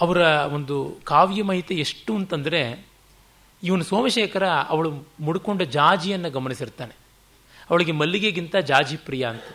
ಅವರ 0.00 0.20
ಒಂದು 0.56 0.76
ಕಾವ್ಯಮಯತೆ 1.04 1.74
ಎಷ್ಟು 1.74 2.12
ಅಂತಂದರೆ 2.16 2.62
ಇವನು 3.62 3.84
ಸೋಮಶೇಖರ 3.84 4.46
ಅವಳು 4.48 4.90
ಮುಡ್ಕೊಂಡ 5.20 5.62
ಜಾಜಿಯನ್ನು 5.62 6.30
ಗಮನಿಸಿರ್ತಾನೆ. 6.30 6.94
ಅವಳಿಗೆ 7.70 7.92
ಮಲ್ಲಿಗೆಗಿಂತ 7.92 8.56
ಜಾಜಿ 8.56 8.96
ಪ್ರಿಯ 8.96 9.24
ಅಂತ. 9.26 9.48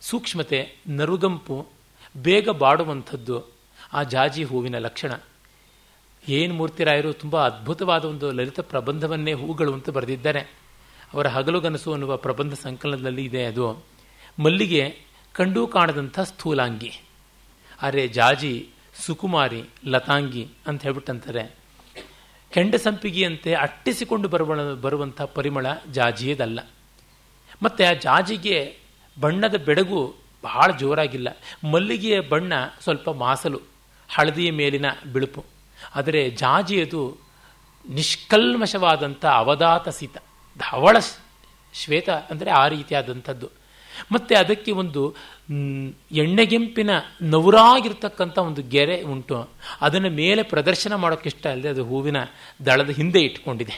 ಸೂಕ್ಷ್ಮತೆ, 0.00 0.76
ನರುಗಂಪು, 0.88 1.66
ಬೇಗ 2.16 2.48
ಬಾಡುವಂಥದ್ದು 2.48 3.44
ಆ 3.92 4.02
ಜಾಜಿ 4.02 4.44
ಹೂವಿನ 4.44 4.78
ಲಕ್ಷಣ. 4.78 5.12
ಏನು 6.28 6.54
ಮೂರ್ತಿರಾಯರು 6.54 7.12
ತುಂಬ 7.12 7.46
ಅದ್ಭುತವಾದ 7.46 8.04
ಒಂದು 8.04 8.32
ಲಲಿತ 8.32 8.60
ಪ್ರಬಂಧವನ್ನೇ 8.60 9.32
ಹೂಗಳು 9.32 9.72
ಅಂತ 9.72 9.90
ಬರೆದಿದ್ದಾರೆ. 9.90 10.40
ಅವರ 11.14 11.28
ಹಗಲುಗನಸು 11.28 11.92
ಅನ್ನುವ 11.92 12.16
ಪ್ರಬಂಧ 12.16 12.54
ಸಂಕಲನದಲ್ಲಿ 12.54 13.24
ಇದೆ 13.24 13.44
ಅದು. 13.44 13.84
ಮಲ್ಲಿಗೆ 14.38 14.98
ಕಂಡು 15.32 15.66
ಕಾಣದಂಥ 15.66 16.20
ಸ್ಥೂಲಾಂಗಿ. 16.20 17.00
ಆದರೆ 17.82 18.08
ಜಾಜಿ, 18.08 18.68
ಸುಕುಮಾರಿ, 18.94 19.62
ಲತಾಂಗಿ 19.84 20.48
ಅಂತ 20.66 20.82
ಹೇಳ್ಬಿಟ್ಟಂತಾರೆ. 20.82 21.56
ಕೆಂಡ 22.52 22.74
ಸಂಪಿಗೆಯಂತೆ 22.74 23.54
ಅಟ್ಟಿಸಿಕೊಂಡು 23.54 24.28
ಬರುವ 24.28 24.74
ಬರುವಂಥ 24.74 25.22
ಪರಿಮಳ 25.22 25.66
ಜಾಜಿಯದಲ್ಲ. 25.92 26.60
ಮತ್ತು 27.62 27.90
ಆ 27.90 27.92
ಜಾಜಿಗೆ 27.92 28.78
ಬಣ್ಣದ 29.20 29.56
ಬೆಡಗು 29.68 30.00
ಬಹಳ 30.44 30.68
ಜೋರಾಗಿಲ್ಲ. 30.80 31.28
ಮಲ್ಲಿಗೆಯ 31.72 32.18
ಬಣ್ಣ 32.32 32.52
ಸ್ವಲ್ಪ 32.84 33.08
ಮಾಸಲು, 33.24 33.60
ಹಳದಿಯ 34.10 34.50
ಮೇಲಿನ 34.50 34.86
ಬಿಳುಪು. 35.12 35.42
ಆದರೆ 35.94 36.20
ಜಾಜಿಯದು 36.42 37.02
ನಿಷ್ಕಲ್ಮಶವಾದಂಥ 37.86 39.24
ಅವಧಾತ 39.42 39.88
ಸೀತ, 39.98 40.16
ಧವಳ 40.60 40.96
ಶ್ವೇತ 41.74 42.10
ಅಂದರೆ 42.30 42.50
ಆ 42.50 42.64
ರೀತಿಯಾದಂಥದ್ದು. 42.68 43.48
ಮತ್ತು 44.12 44.32
ಅದಕ್ಕೆ 44.40 44.70
ಒಂದು 44.72 45.02
ಎಣ್ಣೆಗೆಂಪಿನ 46.22 46.90
ನವರಾಗಿರ್ತಕ್ಕಂಥ 47.32 48.36
ಒಂದು 48.48 48.62
ಗೆರೆ 48.74 48.96
ಉಂಟು. 49.12 49.38
ಅದನ್ನು 49.80 50.10
ಮೇಲೆ 50.20 50.42
ಪ್ರದರ್ಶನ 50.52 50.94
ಮಾಡೋಕ್ಕಿಷ್ಟ 50.94 51.44
ಅಲ್ಲದೆ 51.46 51.70
ಅದು 51.74 51.84
ಹೂವಿನ 51.84 52.18
ದಳದ 52.66 52.90
ಹಿಂದೆ 52.90 53.20
ಇಟ್ಕೊಂಡಿದೆ. 53.20 53.76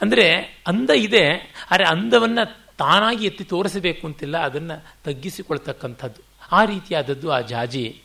ಅಂದರೆ 0.00 0.26
ಅಂದ 0.66 0.90
ಇದೆ 1.06 1.24
ಆದರೆ 1.70 1.84
ಅಂದವನ್ನು 1.94 2.44
ತಾನಾಗಿ 2.78 3.26
ಎತ್ತಿ 3.26 3.44
ತೋರಿಸಬೇಕು 3.44 4.06
ಅಂತಿಲ್ಲ, 4.06 4.38
ಅದನ್ನು 4.38 4.84
ತಗ್ಗಿಸಿಕೊಳ್ತಕ್ಕಂಥದ್ದು. 5.04 6.22
ಆ 6.52 6.64
ರೀತಿಯಾದದ್ದು 6.64 7.32
ಆ 7.32 7.40
ಜಾಜಿ. 7.40 8.02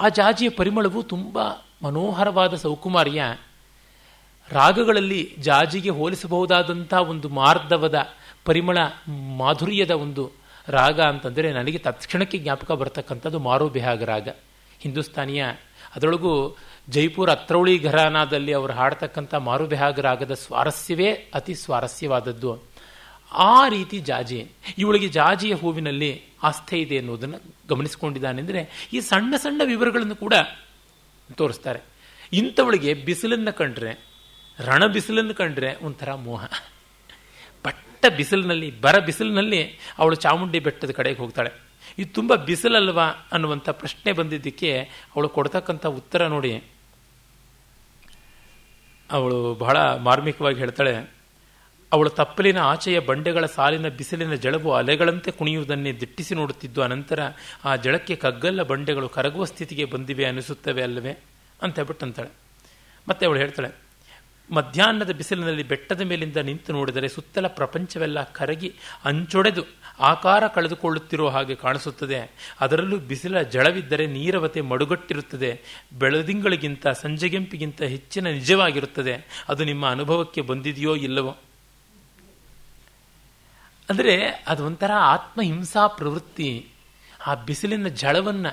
ಆ 0.00 0.08
ಜಾಜಿಯ 0.08 0.48
ಪರಿಮಳವು 0.48 1.02
ತುಂಬ 1.02 1.38
ಮನೋಹರವಾದ 1.82 2.54
ಸೌಕುಮಾರಿಯ. 2.54 3.24
ರಾಗಗಳಲ್ಲಿ 4.48 5.34
ಜಾಜಿಗೆ 5.38 5.90
ಹೋಲಿಸಬಹುದಾದಂಥ 5.90 6.94
ಒಂದು 6.94 7.28
ಮಾರ್ಧವದ 7.28 8.08
ಪರಿಮಳ, 8.44 8.78
ಮಾಧುರ್ಯದ 9.36 9.90
ಒಂದು 9.90 10.32
ರಾಗ 10.68 11.00
ಅಂತಂದರೆ 11.00 11.52
ನನಗೆ 11.52 11.78
ತತ್ಕ್ಷಣಕ್ಕೆ 11.78 12.38
ಜ್ಞಾಪಕ 12.38 12.72
ಬರ್ತಕ್ಕಂಥದ್ದು 12.72 13.38
ಮಾರೋ 13.38 13.68
ಬಿಹಾಗ 13.68 14.02
ರಾಗ. 14.02 14.28
ಹಿಂದೂಸ್ತಾನಿಯ 14.80 15.44
ಅದರೊಳಗೂ 15.96 16.56
ಜೈಪುರ 16.88 17.30
ಅತ್ರೌಳಿ 17.30 17.82
ಘರಾನಾದಲ್ಲಿ 17.82 18.52
ಅವರು 18.52 18.72
ಹಾಡ್ತಕ್ಕಂಥ 18.72 19.34
ಮಾರು 19.34 19.68
ರಾಗದ 20.02 20.34
ಸ್ವಾರಸ್ಯವೇ 20.34 21.12
ಅತಿ 21.12 21.54
ಸ್ವಾರಸ್ಯವಾದದ್ದು. 21.54 22.73
ಆ 23.50 23.68
ರೀತಿ 23.68 23.98
ಜಾಜಿ, 24.10 24.38
ಇವಳಿಗೆ 24.78 25.08
ಜಾಜಿಯ 25.08 25.54
ಹೂವಿನಲ್ಲಿ 25.54 26.10
ಆಸ್ಥೆ 26.48 26.76
ಇದೆ 26.80 26.96
ಅನ್ನೋದನ್ನು 26.98 27.38
ಗಮನಿಸಿಕೊಂಡಿದ್ದಾನೆ 27.68 28.38
ಅಂದರೆ 28.42 28.60
ಈ 28.92 29.00
ಸಣ್ಣ 29.00 29.34
ಸಣ್ಣ 29.36 29.62
ವಿವರಗಳನ್ನು 29.64 30.16
ಕೂಡ 30.16 30.34
ತೋರಿಸ್ತಾರೆ. 31.38 31.80
ಇಂಥವಳಿಗೆ 32.32 32.90
ಬಿಸಿಲನ್ನು 33.08 33.52
ಕಂಡ್ರೆ 33.58 33.92
ರಣ 34.58 34.82
ಬಿಸಿಲನ್ನು 34.86 35.34
ಕಂಡ್ರೆ 35.34 35.70
ಒಂಥರ 35.86 36.10
ಮೋಹ. 36.26 36.44
ಬಟ್ಟ 37.64 38.06
ಬಿಸಿಲಿನಲ್ಲಿ, 38.18 38.68
ಬರ 38.80 38.98
ಬಿಸಿಲಿನಲ್ಲಿ 38.98 39.62
ಅವಳು 39.98 40.16
ಚಾಮುಂಡಿ 40.24 40.60
ಬೆಟ್ಟದ 40.66 40.90
ಕಡೆಗೆ 40.90 41.18
ಹೋಗ್ತಾಳೆ. 41.22 41.50
ಇದು 41.98 42.10
ತುಂಬ 42.14 42.34
ಬಿಸಿಲಲ್ವಾ 42.48 43.06
ಅನ್ನುವಂಥ 43.32 43.68
ಪ್ರಶ್ನೆ 43.80 44.12
ಬಂದಿದ್ದಕ್ಕೆ 44.12 44.70
ಅವಳು 45.14 45.28
ಕೊಡ್ತಕ್ಕಂಥ 45.28 45.86
ಉತ್ತರ 46.00 46.26
ನೋಡಿ 46.26 46.52
ಅವಳು 49.10 49.38
ಬಹಳ 49.54 49.76
ಮಾರ್ಮಿಕವಾಗಿ 50.08 50.58
ಹೇಳ್ತಾಳೆ 50.58 50.94
ಅವಳು 51.94 52.10
ತಪ್ಪಲಿನ 52.10 52.58
ಆಚೆಯ 52.58 52.98
ಬಂಡೆಗಳ 53.00 53.46
ಸಾಲಿನ 53.46 53.88
ಬಿಸಿಲಿನ 53.88 54.34
ಜಳವು 54.34 54.70
ಅಲೆಗಳಂತೆ 54.72 55.30
ಕುಣಿಯುವುದನ್ನೇ 55.30 55.92
ದಿಟ್ಟಿಸಿ 55.92 56.34
ನೋಡುತ್ತಿದ್ದು 56.34 56.82
ಅನಂತರ 56.82 57.20
ಆ 57.64 57.72
ಜಳಕ್ಕೆ 57.76 58.16
ಕಗ್ಗಲ್ಲ 58.16 58.62
ಬಂಡೆಗಳು 58.62 59.08
ಕರಗುವ 59.08 59.44
ಸ್ಥಿತಿಗೆ 59.44 59.84
ಬಂದಿವೆ 59.84 60.24
ಅನಿಸುತ್ತವೆ 60.24 60.82
ಅಲ್ಲವೇ? 60.82 61.14
ಅಂತ 61.62 61.74
ಹೇಳ್ಬಿಟ್ಟು 61.76 62.06
ಅಂತಾಳೆ 62.06 62.30
ಮತ್ತೆ 63.08 63.26
ಅವಳು 63.26 63.38
ಹೇಳ್ತಾಳೆ, 63.38 63.70
ಮಧ್ಯಾಹ್ನದ 64.50 65.10
ಬಿಸಿಲಿನಲ್ಲಿ 65.10 65.62
ಬೆಟ್ಟದ 65.62 66.00
ಮೇಲಿಂದ 66.00 66.36
ನಿಂತು 66.36 66.72
ನೋಡಿದರೆ 66.72 67.08
ಸುತ್ತಲ 67.08 67.46
ಪ್ರಪಂಚವೆಲ್ಲ 67.46 68.22
ಕರಗಿ 68.32 68.70
ಅಂಚೊಡೆದು 69.04 69.62
ಆಕಾರ 70.00 70.42
ಕಳೆದುಕೊಳ್ಳುತ್ತಿರುವ 70.46 71.28
ಹಾಗೆ 71.28 71.54
ಕಾಣಿಸುತ್ತದೆ. 71.54 72.18
ಅದರಲ್ಲೂ 72.60 72.96
ಬಿಸಿಲ 73.10 73.42
ಜಳವಿದ್ದರೆ 73.54 74.06
ನೀರವತೆ 74.06 74.60
ಮಡುಗಟ್ಟಿರುತ್ತದೆ. 74.60 75.50
ಬೆಳದಿಂಗಳಿಗಿಂತ 75.98 76.86
ಸಂಜೆಗೆಂಪಿಗಿಂತ 77.02 77.82
ಹೆಚ್ಚಿನ 77.94 78.26
ನಿಜವಾಗಿರುತ್ತದೆ. 78.28 79.14
ಅದು 79.48 79.64
ನಿಮ್ಮ 79.64 79.84
ಅನುಭವಕ್ಕೆ 79.88 80.40
ಬಂದಿದೆಯೋ 80.40 80.94
ಇಲ್ಲವೋ? 80.96 81.34
ಅಂದರೆ 83.88 84.14
ಅದು 84.50 84.62
ಒಂಥರ 84.66 84.92
ಆತ್ಮಹಿಂಸಾ 85.14 85.82
ಪ್ರವೃತ್ತಿ. 85.98 86.50
ಆ 87.20 87.32
ಬಿಸಿಲಿನ 87.48 87.88
ಜಳವನ್ನು, 88.02 88.52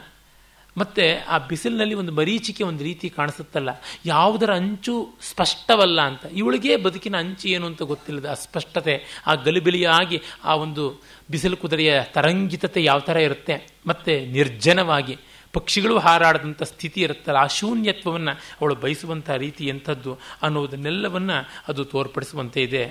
ಮತ್ತೆ 0.76 1.06
ಆ 1.34 1.38
ಬಿಸಿಲಿನಲ್ಲಿ 1.50 1.96
ಒಂದು 2.02 2.12
ಮರೀಚಿಕೆ 2.18 2.64
ಒಂದು 2.68 2.84
ರೀತಿ 2.88 3.08
ಕಾಣಿಸುತ್ತಲ್ಲ, 3.18 3.72
ಯಾವುದರ 4.06 4.52
ಅಂಚು 4.62 4.94
ಸ್ಪಷ್ಟವಲ್ಲ 5.30 6.00
ಅಂತ. 6.10 6.24
ಇವಳಿಗೆ 6.42 6.72
ಬದುಕಿನ 6.86 7.16
ಅಂಚು 7.24 7.46
ಏನು 7.56 7.66
ಅಂತ 7.72 7.82
ಗೊತ್ತಿಲ್ಲದ 7.92 8.30
ಅಸ್ಪಷ್ಟತೆ 8.36 8.96
ಆ 9.28 9.36
ಗಲಿಬಿಲಿಯಾಗಿ 9.48 10.20
ಆ 10.44 10.56
ಒಂದು 10.66 10.86
ಬಿಸಿಲು 11.32 11.60
ಕುದುರೆಯ 11.64 11.92
ತರಂಗಿತತೆ 12.16 12.82
ಯಾವ 12.84 13.00
ಥರ 13.10 13.18
ಇರುತ್ತೆ, 13.28 13.58
ಮತ್ತೆ 13.92 14.16
ನಿರ್ಜನವಾಗಿ 14.38 15.18
ಪಕ್ಷಿಗಳು 15.54 15.96
ಹಾರಾಡದಂಥ 16.06 16.64
ಸ್ಥಿತಿ 16.74 17.00
ಇರುತ್ತಲ್ಲ, 17.06 17.40
ಆ 17.46 17.54
ಶೂನ್ಯತ್ವವನ್ನು 17.60 18.34
ಅವಳು 18.60 18.76
ಬಯಸುವಂಥ 18.84 19.30
ರೀತಿ 19.46 19.64
ಎಂಥದ್ದು 19.74 20.12
ಅನ್ನೋದನ್ನೆಲ್ಲವನ್ನು 20.46 21.38
ಅದು 21.72 21.82
ತೋರ್ಪಡಿಸುವಂತೆ 21.94 22.62
ಇದೆ. 22.68 22.84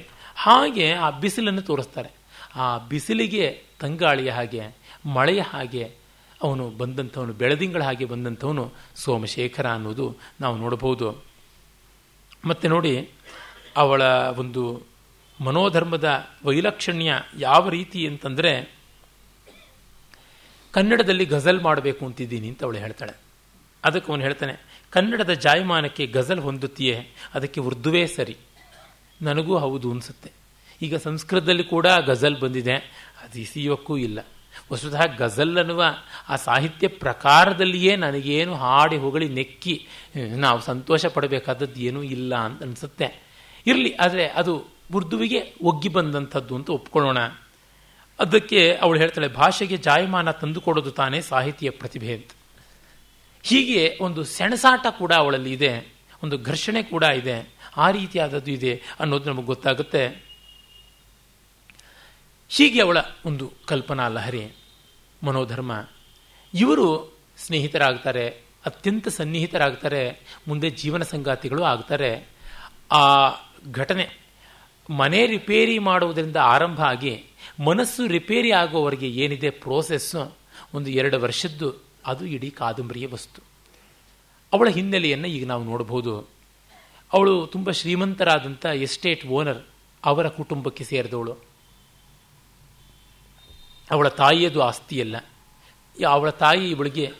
ಹಾಗೆ 0.44 0.88
ಆ 1.06 1.10
ಬಿಸಿಲನ್ನು 1.22 1.62
ತೋರಿಸ್ತಾರೆ. 1.62 2.10
ಆ 2.54 2.78
ಬಿಸಿಲಿಗೆ 2.78 3.62
ತಂಗಾಳಿಯ 3.80 4.30
ಹಾಗೆ, 4.30 4.62
ಮಳೆಯ 5.06 5.40
ಹಾಗೆ, 5.40 5.94
ಅವನು 6.42 6.70
ಬಂದಂಥವನು, 6.70 7.32
ಬೆಳದಿಂಗಳ 7.32 7.82
ಹಾಗೆ 7.82 8.04
ಬಂದಂಥವನು 8.04 8.72
ಸೋಮಶೇಖರ 8.96 9.68
ಅನ್ನೋದು 9.68 10.16
ನಾವು 10.40 10.56
ನೋಡಬಹುದು. 10.56 11.24
ಮತ್ತೆ 12.44 12.68
ನೋಡಿ, 12.68 13.10
ಅವಳ 13.76 14.02
ಒಂದು 14.36 14.82
ಮನೋಧರ್ಮದ 15.40 16.28
ವೈಲಕ್ಷಣ್ಯ 16.44 17.12
ಯಾವ 17.38 17.68
ರೀತಿ 17.68 18.06
ಅಂತಂದರೆ, 18.06 18.74
ಕನ್ನಡದಲ್ಲಿ 20.72 21.24
ಗಜಲ್ 21.24 21.60
ಮಾಡಬೇಕು 21.60 22.06
ಅಂತಿದ್ದೀನಿ 22.06 22.48
ಅಂತ 22.48 22.64
ಅವಳು 22.64 22.78
ಹೇಳ್ತಾಳೆ. 22.78 23.12
ಅದಕ್ಕೆ 23.84 24.12
ಅವನು 24.12 24.22
ಹೇಳ್ತಾನೆ, 24.22 24.84
ಕನ್ನಡದ 24.90 25.30
ಜಾಯಮಾನಕ್ಕೆ 25.30 26.06
ಗಜಲ್ 26.06 26.40
ಹೊಂದುತ್ತೀಯೇ, 26.40 27.14
ಅದಕ್ಕೆ 27.34 27.60
ಉರ್ದುವೇ 27.60 28.06
ಸರಿ. 28.06 28.36
ನನಗೂ 29.22 29.58
ಹೌದು 29.58 29.90
ಅನಿಸುತ್ತೆ. 29.90 30.39
ಈಗ 30.82 30.96
ಸಂಸ್ಕೃತದಲ್ಲಿ 30.96 31.64
ಕೂಡ 31.64 31.86
ಗಜಲ್ 31.86 32.40
ಬಂದಿದೆ. 32.40 32.74
ಅದು 33.22 33.38
ಇಸಿಯೋಕ್ಕೂ 33.38 33.96
ಇಲ್ಲ. 33.96 34.18
ವಸ್ತುತಃ 34.72 35.06
ಗಜಲ್ 35.06 35.58
ಅನ್ನುವ 35.58 35.84
ಆ 36.28 36.36
ಸಾಹಿತ್ಯ 36.36 36.88
ಪ್ರಕಾರದಲ್ಲಿಯೇ 36.88 37.96
ನನಗೇನು 37.96 38.54
ಹಾಡಿ 38.54 38.96
ಹೊಗಳಿ 38.96 39.28
ನೆಕ್ಕಿ 39.28 39.86
ನಾವು 40.16 40.60
ಸಂತೋಷ 40.60 41.06
ಪಡಬೇಕಾದದ್ದು 41.06 41.80
ಏನೂ 41.80 42.02
ಇಲ್ಲ 42.02 42.34
ಅಂತ 42.34 42.62
ಅನಿಸುತ್ತೆ. 42.62 43.22
ಇರಲಿ, 43.66 43.94
ಆದರೆ 43.94 44.28
ಅದು 44.28 44.64
ಉರ್ದುವಿಗೆ 44.94 45.54
ಒಗ್ಗಿ 45.62 45.88
ಬಂದಂಥದ್ದು 45.88 46.56
ಅಂತ 46.56 46.70
ಒಪ್ಕೊಳ್ಳೋಣ. 46.70 47.18
ಅದಕ್ಕೆ 48.18 48.74
ಅವಳು 48.74 48.98
ಹೇಳ್ತಾಳೆ, 48.98 49.28
ಭಾಷೆಗೆ 49.28 49.76
ಜಾಯಮಾನ 49.76 50.30
ತಂದುಕೊಡೋದು 50.30 50.90
ತಾನೇ 50.90 51.20
ಸಾಹಿತ್ಯ 51.20 51.70
ಪ್ರತಿಭೆ 51.70 52.14
ಅಂತ. 52.14 52.30
ಹೀಗೆ 53.42 53.98
ಒಂದು 54.00 54.24
ಸೆಣಸಾಟ 54.24 54.86
ಕೂಡ 54.90 55.12
ಅವಳಲ್ಲಿ 55.12 55.52
ಇದೆ. 55.52 55.94
ಒಂದು 56.24 56.38
ಘರ್ಷಣೆ 56.38 56.82
ಕೂಡ 56.82 57.02
ಇದೆ. 57.02 57.54
ಆ 57.76 57.90
ರೀತಿಯಾದದ್ದು 57.90 58.50
ಇದೆ 58.50 58.82
ಅನ್ನೋದು 59.00 59.30
ನಮಗೆ 59.30 59.46
ಗೊತ್ತಾಗುತ್ತೆ. 59.46 60.29
ಹೀಗೆ 62.52 62.82
ಅವಳ 62.82 62.96
ಒಂದು 63.26 63.52
ಕಲ್ಪನಾ 63.66 64.08
ಲಹರಿ, 64.08 64.50
ಮನೋಧರ್ಮ. 65.22 65.88
ಇವರು 66.54 67.12
ಸ್ನೇಹಿತರಾಗ್ತಾರೆ, 67.38 68.28
ಅತ್ಯಂತ 68.66 69.08
ಸನ್ನಿಹಿತರಾಗ್ತಾರೆ, 69.08 70.20
ಮುಂದೆ 70.48 70.70
ಜೀವನ 70.70 71.02
ಸಂಗಾತಿಗಳು 71.02 71.62
ಆಗ್ತಾರೆ. 71.62 72.28
ಆ 72.90 73.30
ಘಟನೆ 73.72 74.08
ಮನೆ 74.90 75.26
ರಿಪೇರಿ 75.26 75.78
ಮಾಡುವುದರಿಂದ 75.78 76.36
ಆರಂಭ 76.36 76.80
ಆಗಿ 76.82 77.24
ಮನಸ್ಸು 77.64 78.06
ರಿಪೇರಿ 78.06 78.50
ಆಗುವವರೆಗೆ 78.52 79.08
ಏನಿದೆ 79.08 79.50
ಪ್ರೋಸೆಸ್ಸು 79.50 80.36
ಒಂದು 80.74 80.90
ಎರಡು 80.90 81.20
ವರ್ಷದ್ದು, 81.20 81.84
ಅದು 82.06 82.26
ಇಡೀ 82.26 82.50
ಕಾದಂಬರಿಯ 82.50 83.06
ವಸ್ತು. 83.06 83.42
ಅವಳ 84.52 84.68
ಹಿನ್ನೆಲೆಯನ್ನು 84.68 85.28
ಈಗ 85.28 85.46
ನಾವು 85.46 85.64
ನೋಡಬಹುದು. 85.64 86.28
ಅವಳು 87.12 87.46
ತುಂಬ 87.46 87.70
ಶ್ರೀಮಂತರಾದಂಥ 87.70 88.66
ಎಸ್ಟೇಟ್ 88.66 89.26
ಓನರ್ 89.26 89.62
ಅವರ 90.04 90.28
ಕುಟುಂಬಕ್ಕೆ 90.28 90.84
ಸೇರಿದವಳು. 90.84 91.49
ಅವಳ 93.90 94.08
ತಾಯಿಯದು 94.08 94.62
ಆಸ್ತಿಯಲ್ಲ. 94.62 95.16
ಅವಳ 96.08 96.30
ತಾಯಿ 96.30 96.70
ಇವಳಿಗೆ 96.70 97.12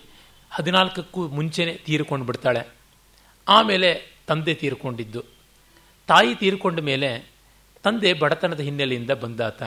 ಹದಿನಾಲ್ಕಕ್ಕೂ 0.50 1.28
ಮುಂಚೆನೆ 1.28 1.74
ತೀರಿಕೊಂಡು 1.74 2.26
ಬಿಡ್ತಾಳೆ. 2.26 2.66
ಆಮೇಲೆ 3.48 4.16
ತಂದೆ 4.26 4.54
ತೀರಿಕೊಂಡಿದ್ದು. 4.54 5.24
ತಾಯಿ 6.06 6.34
ತೀರಿಕೊಂಡ 6.34 6.80
ಮೇಲೆ 6.80 7.30
ತಂದೆ 7.82 8.12
ಬಡತನದ 8.12 8.60
ಹಿನ್ನೆಲೆಯಿಂದ 8.60 9.10
ಬಂದಾತ. 9.10 9.62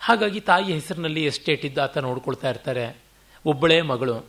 ಹಾಗಾಗಿ 0.00 0.40
ತಾಯಿಯ 0.40 0.74
ಹೆಸರಿನಲ್ಲಿ 0.74 1.24
ಎಸ್ಟೇಟ್ 1.24 1.64
ಇದ್ದು 1.64 1.82
ಆತ 1.82 1.98
ನೋಡ್ಕೊಳ್ತಾ 1.98 2.50
ಇರ್ತಾರೆ. 2.50 2.96
ಒಬ್ಬಳೇ 3.44 3.80
ಮಗಳು. 3.80 4.26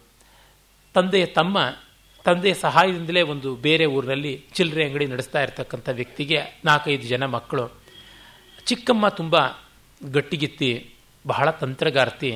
ತಂದೆಯ 0.93 1.25
ತಮ್ಮ, 1.25 1.75
ತಂದೆಯ 2.23 2.53
ಸಹಾಯದಿಂದಲೇ 2.53 3.21
ಒಂದು 3.21 3.55
ಬೇರೆ 3.55 3.85
ಊರಿನಲ್ಲಿ 3.85 4.45
ಚಿಲ್ಲರೆ 4.53 4.85
ಅಂಗಡಿ 4.85 5.05
ನಡೆಸ್ತಾ 5.05 5.43
ಇರ್ತಕ್ಕಂಥ 5.43 5.89
ವ್ಯಕ್ತಿಗೆ 5.91 6.61
ನಾಲ್ಕೈದು 6.65 7.03
ಜನ 7.03 7.25
ಮಕ್ಕಳು. 7.25 7.71
ಚಿಕ್ಕಮ್ಮ 8.65 9.07
ತುಂಬ 9.07 9.35
ಗಟ್ಟಿಗಿತ್ತಿ 10.11 10.94
ಬಹಳ 11.25 11.49
ತಂತ್ರಗಾರ್ತಿ. 11.61 12.31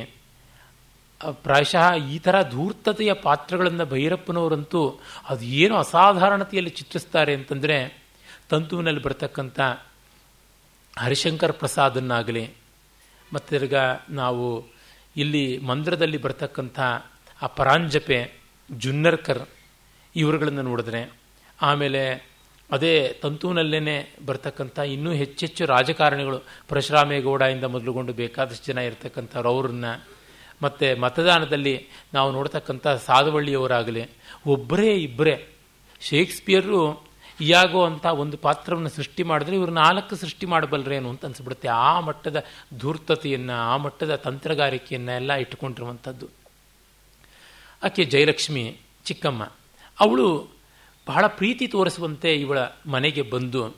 ಪ್ರಾಯಶಃ 1.43 1.85
ಈ 2.13 2.17
ಥರ 2.19 2.35
ಧೂರ್ತತೆಯ 2.49 3.13
ಪಾತ್ರಗಳನ್ನು 3.13 3.85
ಭೈರಪ್ಪನವರಂತೂ 3.85 4.81
ಅದು 5.29 5.43
ಏನು 5.45 5.75
ಅಸಾಧಾರಣತೆಯಲ್ಲಿ 5.75 6.69
ಚಿತ್ರಿಸ್ತಾರೆ 6.69 7.33
ಅಂತಂದರೆ 7.33 7.77
ತಂತುವಿನಲ್ಲಿ 8.49 9.01
ಬರ್ತಕ್ಕಂಥ 9.01 9.59
ಹರಿಶಂಕರ್ 10.93 11.53
ಪ್ರಸಾದನ್ನಾಗಲಿ 11.53 12.45
ಮತ್ತಿರ್ಗ 13.33 13.75
ನಾವು 14.09 14.45
ಇಲ್ಲಿ 15.15 15.57
ಮಂದಿರದಲ್ಲಿ 15.59 16.17
ಬರ್ತಕ್ಕಂಥ 16.17 16.79
ಆ 17.41 17.47
ಪರಾಂಜಪೆ 17.57 18.19
ಜುನ್ನರ್ಕರ್ 18.71 19.43
ಇವರುಗಳನ್ನು 20.15 20.61
ನೋಡಿದ್ರೆ, 20.61 21.01
ಆಮೇಲೆ 21.61 22.01
ಅದೇ 22.71 23.19
ತಂತುವಿನಲ್ಲೇ 23.21 24.15
ಬರ್ತಕ್ಕಂಥ 24.25 24.79
ಇನ್ನೂ 24.79 25.11
ಹೆಚ್ಚೆಚ್ಚು 25.11 25.65
ರಾಜಕಾರಣಿಗಳು 25.65 26.45
ಪರಶುರಾಮೇಗೌಡ 26.67 27.43
ಮೊದಲುಗೊಂಡು 27.67 28.13
ಬೇಕಾದಷ್ಟು 28.13 28.65
ಜನ 28.65 28.77
ಇರ್ತಕ್ಕಂಥವ್ರು 28.77 29.49
ಅವ್ರನ್ನ. 29.49 29.85
ಮತ್ತು 30.61 30.99
ಮತದಾನದಲ್ಲಿ 31.01 31.87
ನಾವು 32.13 32.31
ನೋಡ್ತಕ್ಕಂಥ 32.31 32.87
ಸಾಧುವಳ್ಳಿಯವರಾಗಲಿ 32.87 34.09
ಒಬ್ಬರೇ 34.45 34.95
ಇಬ್ಬರೇ 34.95 35.47
ಶೇಕ್ಸ್ಪಿಯರು 35.99 37.09
ಇಯಾಗೋ 37.41 37.85
ಅಂತ 37.85 38.05
ಒಂದು 38.05 38.37
ಪಾತ್ರವನ್ನು 38.37 38.89
ಸೃಷ್ಟಿ 38.89 39.23
ಮಾಡಿದ್ರೆ 39.23 39.55
ಇವರು 39.55 39.71
ನಾಲ್ಕು 39.71 40.15
ಸೃಷ್ಟಿ 40.15 40.45
ಮಾಡಬಲ್ಲರೇನು 40.45 41.09
ಅಂತ 41.09 41.25
ಅನ್ಸಿಬಿಡುತ್ತೆ. 41.25 41.67
ಆ 41.67 41.99
ಮಟ್ಟದ 41.99 42.43
ಧೂರ್ತತೆಯನ್ನು, 42.79 43.53
ಆ 43.53 43.77
ಮಟ್ಟದ 43.77 44.15
ತಂತ್ರಗಾರಿಕೆಯನ್ನು 44.15 45.11
ಎಲ್ಲ 45.11 45.33
ಇಟ್ಟುಕೊಂಡಿರುವಂಥದ್ದು 45.33 46.27
ಆಕೆ 47.83 48.03
ಜಯಲಕ್ಷ್ಮಿ 48.03 48.77
ಚಿಕ್ಕಮ್ಮ. 49.05 49.43
ಅವಳು 49.99 50.58
ಬಹಳ 51.09 51.27
ಪ್ರೀತಿ 51.27 51.67
ತೋರಿಸುವಂತೆ 51.67 52.33
ಇವಳ 52.33 52.59
ಮನೆಗೆ 52.85 53.21
ಬಂದು, 53.21 53.75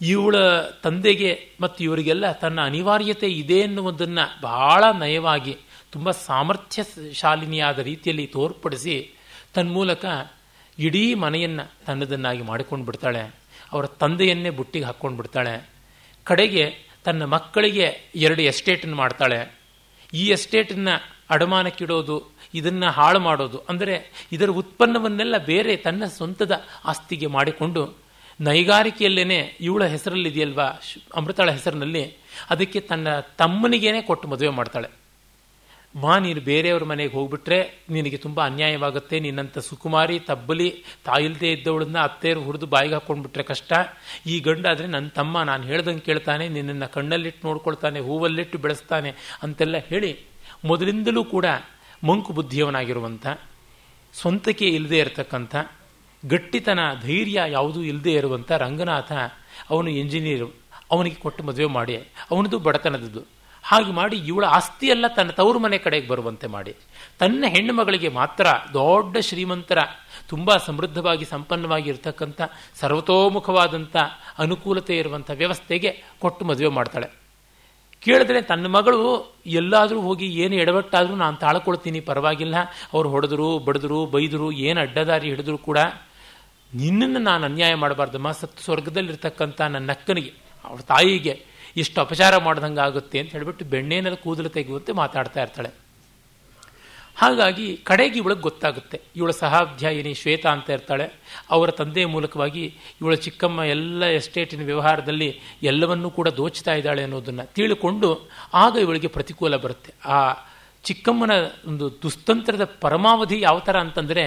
ಇವಳ 0.00 0.34
ತಂದೆಗೆ 0.82 1.30
ಮತ್ತು 1.60 1.84
ಇವರಿಗೆಲ್ಲ 1.84 2.32
ತನ್ನ 2.32 2.60
ಅನಿವಾರ್ಯತೆ 2.60 3.26
ಇದೆ 3.26 3.54
ಎನ್ನುವುದನ್ನು 3.54 4.24
ಬಹಳ 4.40 4.84
ನಯವಾಗಿ, 4.98 5.56
ತುಂಬ 5.92 6.10
ಸಾಮರ್ಥ್ಯಶಾಲಿನಿಯಾದ 6.10 7.78
ರೀತಿಯಲ್ಲಿ 7.78 8.26
ತೋರ್ಪಡಿಸಿ 8.26 8.94
ತನ್ಮೂಲಕ 9.54 10.04
ಇಡೀ 10.78 11.14
ಮನೆಯನ್ನು 11.14 11.64
ತನ್ನದನ್ನಾಗಿ 11.86 12.42
ಮಾಡಿಕೊಂಡು 12.42 12.84
ಬಿಡ್ತಾಳೆ. 12.84 13.22
ಅವರ 13.72 13.86
ತಂದೆಯನ್ನೇ 13.86 14.50
ಬುಟ್ಟಿಗೆ 14.50 14.84
ಹಾಕ್ಕೊಂಡು 14.84 15.16
ಬಿಡ್ತಾಳೆ. 15.16 15.68
ಕಡೆಗೆ 16.24 16.64
ತನ್ನ 17.04 17.24
ಮಕ್ಕಳಿಗೆ 17.24 17.86
ಎರಡು 18.14 18.42
ಎಸ್ಟೇಟನ್ನು 18.42 18.96
ಮಾಡ್ತಾಳೆ. 18.96 19.58
ಈ 20.14 20.26
ಎಸ್ಟೇಟನ್ನು 20.28 20.94
ಅಡಮಾನಕ್ಕಿಡೋದು 21.30 22.39
ಇದನ್ನು 22.54 22.90
ಹಾಳು 22.90 23.20
ಮಾಡೋದು. 23.20 23.58
ಅಂದರೆ 23.68 23.96
ಇದರ 24.32 24.50
ಉತ್ಪನ್ನವನ್ನೆಲ್ಲ 24.50 25.36
ಬೇರೆ 25.44 25.76
ತನ್ನ 25.76 26.04
ಸ್ವಂತದ 26.04 26.64
ಆಸ್ತಿಗೆ 26.84 27.26
ಮಾಡಿಕೊಂಡು 27.26 27.82
ನೈಗಾರಿಕೆಯಲ್ಲೇ 28.40 29.40
ಇವಳ 29.60 29.84
ಹೆಸರಲ್ಲಿದೆಯಲ್ವಾ? 29.84 30.66
ಅಮೃತಾಳ 31.14 31.50
ಹೆಸರಿನಲ್ಲಿ 31.50 32.04
ಅದಕ್ಕೆ 32.50 32.80
ತನ್ನ 32.80 33.08
ತಮ್ಮನಿಗೇನೆ 33.20 34.02
ಕೊಟ್ಟು 34.02 34.28
ಮದುವೆ 34.28 34.48
ಮಾಡ್ತಾಳೆ. 34.48 34.88
ಮಾ, 35.94 36.18
ನೀನು 36.18 36.40
ಬೇರೆಯವ್ರ 36.40 36.84
ಮನೆಗೆ 36.84 37.12
ಹೋಗ್ಬಿಟ್ರೆ 37.12 37.58
ನಿನಗೆ 37.90 38.16
ತುಂಬ 38.16 38.40
ಅನ್ಯಾಯವಾಗುತ್ತೆ. 38.44 39.20
ನಿನ್ನಂಥ 39.20 39.58
ಸುಕುಮಾರಿ, 39.58 40.18
ತಬ್ಬಲಿ, 40.18 40.84
ತಾಯಿಲ್ದೆ 41.04 41.52
ಇದ್ದವಳನ್ನ 41.52 41.98
ಅತ್ತೆಯರು 41.98 42.42
ಹುರಿದು 42.42 42.66
ಬಾಯಿಗೆ 42.66 42.94
ಹಾಕೊಂಡ್ಬಿಟ್ರೆ 42.94 43.42
ಕಷ್ಟ. 43.42 43.72
ಈ 44.26 44.40
ಗಂಡ 44.40 44.66
ಆದರೆ 44.66 44.86
ನನ್ನ 44.86 45.08
ತಮ್ಮ, 45.08 45.42
ನಾನು 45.42 45.62
ಹೇಳ್ದಂಗೆ 45.62 46.00
ಕೇಳ್ತಾನೆ, 46.00 46.48
ನಿನ್ನನ್ನು 46.48 46.92
ಕಣ್ಣಲ್ಲಿಟ್ಟು 46.92 47.48
ನೋಡ್ಕೊಳ್ತಾನೆ, 47.48 48.00
ಹೂವಲ್ಲಿಟ್ಟು 48.00 48.58
ಬೆಳೆಸ್ತಾನೆ 48.58 49.12
ಅಂತೆಲ್ಲ 49.42 49.76
ಹೇಳಿ 49.76 50.12
ಮೊದಲಿಂದಲೂ 50.64 51.24
ಕೂಡ 51.24 51.46
ಮಂಕು 52.06 52.32
ಬುದ್ಧಿಯವನಾಗಿರುವಂಥ, 52.32 53.26
ಸ್ವಂತಕ್ಕೆ 54.14 54.66
ಇಲ್ಲದೆ 54.66 54.98
ಇರತಕ್ಕಂಥ, 54.98 55.56
ಗಟ್ಟಿತನ, 56.28 56.78
ಧೈರ್ಯ 57.02 57.42
ಯಾವುದೂ 57.48 57.82
ಇಲ್ಲದೆ 57.82 58.12
ಇರುವಂಥ 58.12 58.52
ರಂಗನಾಥ 58.52 59.12
ಅವನು 59.70 59.90
ಎಂಜಿನಿಯರು. 59.90 60.60
ಅವನಿಗೆ 60.90 61.16
ಕೊಟ್ಟು 61.16 61.44
ಮದುವೆ 61.44 61.66
ಮಾಡಿ. 61.66 61.96
ಅವನದು 62.30 62.58
ಬಡತನದದ್ದು 62.58 63.40
ಹಾಗೆ 63.64 63.92
ಮಾಡಿ 63.92 64.16
ಇವಳ 64.16 64.44
ಆಸ್ತಿಯೆಲ್ಲ 64.44 65.06
ತನ್ನ 65.06 65.30
ತವರು 65.30 65.58
ಮನೆ 65.58 65.78
ಕಡೆಗೆ 65.78 66.08
ಬರುವಂತೆ 66.08 66.46
ಮಾಡಿ. 66.46 66.74
ತನ್ನ 67.18 67.44
ಹೆಣ್ಣು 67.48 67.74
ಮಗಳಿಗೆ 67.74 68.08
ಮಾತ್ರ 68.08 68.46
ದೊಡ್ಡ 68.72 69.18
ಶ್ರೀಮಂತರ, 69.18 69.78
ತುಂಬ 70.28 70.56
ಸಮೃದ್ಧವಾಗಿ 70.56 71.24
ಸಂಪನ್ನವಾಗಿ 71.24 71.90
ಇರತಕ್ಕಂಥ, 71.90 72.42
ಸರ್ವತೋಮುಖವಾದಂಥ 72.80 73.96
ಅನುಕೂಲತೆ 74.38 74.98
ಇರುವಂಥ 74.98 75.30
ವ್ಯವಸ್ಥೆಗೆ 75.34 76.02
ಕೊಟ್ಟು 76.20 76.44
ಮದುವೆ 76.44 76.68
ಮಾಡ್ತಾಳೆ. 76.68 77.19
ಕೇಳಿದ್ರೆ 78.02 78.40
ತನ್ನ 78.40 78.66
ಮಗಳು 78.66 79.00
ಎಲ್ಲಾದರೂ 79.60 79.98
ಹೋಗಿ 80.00 80.26
ಏನು 80.42 80.54
ಎಡವಟ್ಟಾದರೂ 80.54 81.14
ನಾನು 81.14 81.36
ತಾಳ್ಕೊಳ್ತೀನಿ, 81.36 82.00
ಪರವಾಗಿಲ್ಲ. 82.00 82.56
ಅವ್ರು 82.94 83.08
ಹೊಡೆದ್ರು, 83.10 83.48
ಬಡಿದ್ರು, 83.66 83.98
ಬೈದರು, 84.06 84.48
ಏನು 84.68 84.80
ಅಡ್ಡದಾರಿ 84.80 85.28
ಹಿಡಿದ್ರು 85.32 85.58
ಕೂಡ 85.68 85.78
ನಿನ್ನನ್ನು 86.72 87.20
ನಾನು 87.20 87.42
ಅನ್ಯಾಯ 87.44 87.74
ಮಾಡಬಾರ್ದಮ್ಮ 87.74 88.30
ಸತ್ 88.40 88.60
ಸ್ವರ್ಗದಲ್ಲಿರ್ತಕ್ಕಂಥ 88.64 89.60
ನನ್ನ 89.74 89.90
ಅಕ್ಕನಿಗೆ 89.96 90.32
ಅವಳ 90.64 90.80
ತಾಯಿಗೆ 90.92 91.34
ಇಷ್ಟು 91.76 91.98
ಅಪಚಾರ 92.00 92.34
ಮಾಡ್ದಂಗೆ 92.46 92.80
ಆಗುತ್ತೆ 92.80 93.18
ಅಂತ 93.20 93.30
ಹೇಳಿಬಿಟ್ಟು 93.36 93.64
ಬೆಣ್ಣೆನಲ್ಲಿ 93.64 94.20
ಕೂದಲು 94.24 94.50
ತೆಗೆಯುವಂತೆ 94.56 94.92
ಮಾತಾಡ್ತಾ 94.92 95.40
ಇರ್ತಾಳೆ. 95.42 95.70
ಹಾಗಾಗಿ 97.20 97.76
ಕಡೆಗೆ 97.76 98.18
ಇವಳಿಗೆ 98.18 98.40
ಗೊತ್ತಾಗುತ್ತೆ. 98.40 99.00
ಇವಳ 99.16 99.30
ಸಹಾಧ್ಯಾಯಿನಿ 99.30 100.14
ಶ್ವೇತಾ 100.14 100.50
ಅಂತ 100.50 100.70
ಇರ್ತಾಳೆ. 100.70 101.06
ಅವರ 101.50 101.70
ತಂದೆಯ 101.70 102.06
ಮೂಲಕವಾಗಿ 102.06 102.64
ಇವಳ 103.00 103.14
ಚಿಕ್ಕಮ್ಮ 103.14 103.62
ಎಲ್ಲ 103.62 104.04
ಎಸ್ಟೇಟಿನ 104.04 104.64
ವ್ಯವಹಾರದಲ್ಲಿ 104.64 105.28
ಎಲ್ಲವನ್ನೂ 105.62 106.10
ಕೂಡ 106.10 106.28
ದೋಚ್ತಾ 106.28 106.74
ಇದ್ದಾಳೆ 106.74 107.02
ಅನ್ನೋದನ್ನು 107.02 107.44
ತಿಳ್ಕೊಂಡು 107.54 108.28
ಆಗ 108.54 108.76
ಇವಳಿಗೆ 108.80 109.06
ಪ್ರತಿಕೂಲ 109.06 109.56
ಬರುತ್ತೆ. 109.56 109.94
ಆ 110.06 110.18
ಚಿಕ್ಕಮ್ಮನ 110.84 111.30
ಒಂದು 111.66 111.86
ದುಸ್ತಂತ್ರದ 112.02 112.64
ಪರಮಾವಧಿ 112.80 113.40
ಯಾವ 113.40 113.58
ಥರ 113.58 113.76
ಅಂತಂದರೆ 113.80 114.24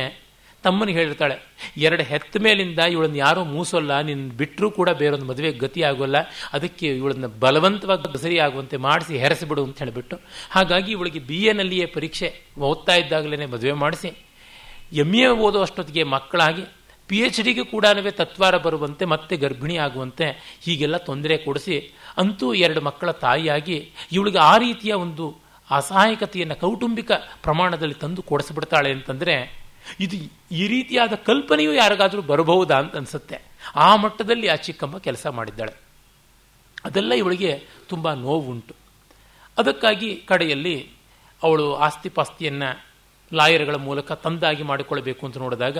ತಮ್ಮನಿಗೆ 0.65 0.97
ಹೇಳಿರ್ತಾಳೆ, 0.99 1.35
ಎರಡು 1.85 2.03
ಹೆತ್ತ 2.11 2.41
ಮೇಲಿಂದ 2.45 2.81
ಇವಳನ್ನ 2.93 3.17
ಯಾರೂ 3.25 3.41
ಮೂಸೋಲ್ಲ 3.53 3.93
ನಿನ್ನ 4.09 4.25
ಬಿಟ್ಟರೂ 4.41 4.67
ಕೂಡ 4.77 4.89
ಬೇರೊಂದು 5.01 5.27
ಮದುವೆ 5.31 5.51
ಗತಿ 5.63 5.81
ಆಗೋಲ್ಲ, 5.89 6.17
ಅದಕ್ಕೆ 6.55 6.87
ಇವಳನ್ನ 6.99 7.27
ಬಲವಂತವಾಗಿ 7.43 8.11
ಬಸರಿ 8.15 8.37
ಆಗುವಂತೆ 8.45 8.77
ಮಾಡಿಸಿ 8.87 9.13
ಹೆರಸಿಬಿಡು 9.23 9.63
ಅಂತ 9.67 9.77
ಹೇಳಿಬಿಟ್ಟು, 9.83 10.17
ಹಾಗಾಗಿ 10.55 10.91
ಇವಳಿಗೆ 10.97 11.21
ಬಿ 11.29 11.39
ಎನಲ್ಲಿಯೇ 11.53 11.87
ಪರೀಕ್ಷೆ 11.95 12.29
ಓದ್ತಾ 12.69 12.95
ಇದ್ದಾಗಲೇ 13.03 13.47
ಮದುವೆ 13.55 13.75
ಮಾಡಿಸಿ. 13.83 14.11
ಎಂ 15.03 15.11
ಎ 15.23 15.27
ಓದೋ 15.45 15.59
ಅಷ್ಟೊತ್ತಿಗೆ 15.67 16.03
ಮಕ್ಕಳಾಗಿ 16.15 16.63
ಪಿ 17.09 17.17
ಎಚ್ 17.25 17.39
ಡಿಗೆ 17.45 17.63
ಕೂಡ 17.71 17.85
ತತ್ವಾರ 18.19 18.55
ಬರುವಂತೆ 18.65 19.05
ಮತ್ತೆ 19.13 19.35
ಗರ್ಭಿಣಿ 19.43 19.75
ಆಗುವಂತೆ 19.85 20.27
ಹೀಗೆಲ್ಲ 20.65 20.97
ತೊಂದರೆ 21.07 21.35
ಕೊಡಿಸಿ, 21.45 21.77
ಅಂತೂ 22.21 22.47
ಎರಡು 22.65 22.81
ಮಕ್ಕಳ 22.87 23.09
ತಾಯಿಯಾಗಿ 23.25 23.77
ಇವಳಿಗೆ 24.17 24.39
ಆ 24.51 24.53
ರೀತಿಯ 24.65 24.93
ಒಂದು 25.05 25.25
ಅಸಹಾಯಕತೆಯನ್ನು 25.69 26.57
ಕೌಟುಂಬಿಕ 26.63 27.11
ಪ್ರಮಾಣದಲ್ಲಿ 27.45 27.97
ತಂದು 28.03 28.21
ಕೊಡಿಸ್ಬಿಡ್ತಾಳೆ 28.31 28.89
ಅಂತಂದರೆ 28.97 29.35
ಇದು 29.99 30.31
ಈ 30.51 30.67
ರೀತಿಯಾದ 30.67 31.13
ಕಲ್ಪನೆಯೂ 31.13 31.73
ಯಾರಿಗಾದರೂ 31.73 32.21
ಬರಬಹುದಾ 32.21 32.77
ಅಂತ 32.77 32.95
ಅನಿಸುತ್ತೆ. 32.95 33.41
ಆ 33.75 33.95
ಮಟ್ಟದಲ್ಲಿ 33.95 34.47
ಆ 34.47 34.55
ಚಿಕ್ಕಮ್ಮ 34.55 34.97
ಕೆಲಸ 34.97 35.27
ಮಾಡಿದ್ದಾಳೆ. 35.27 35.73
ಅದೆಲ್ಲ 36.85 37.13
ಇವಳಿಗೆ 37.13 37.67
ತುಂಬ 37.87 38.13
ನೋವುಂಟು. 38.13 38.75
ಅದಕ್ಕಾಗಿ 39.57 40.15
ಕಡೆಯಲ್ಲಿ 40.15 40.89
ಅವಳು 41.43 41.75
ಆಸ್ತಿ 41.75 42.09
ಪಾಸ್ತಿಯನ್ನು 42.09 42.85
ಲಾಯರ್ಗಳ 43.33 43.75
ಮೂಲಕ 43.75 44.11
ತಂದಾಗಿ 44.11 44.63
ಮಾಡಿಕೊಳ್ಳಬೇಕು 44.63 45.25
ಅಂತ 45.25 45.37
ನೋಡಿದಾಗ 45.37 45.79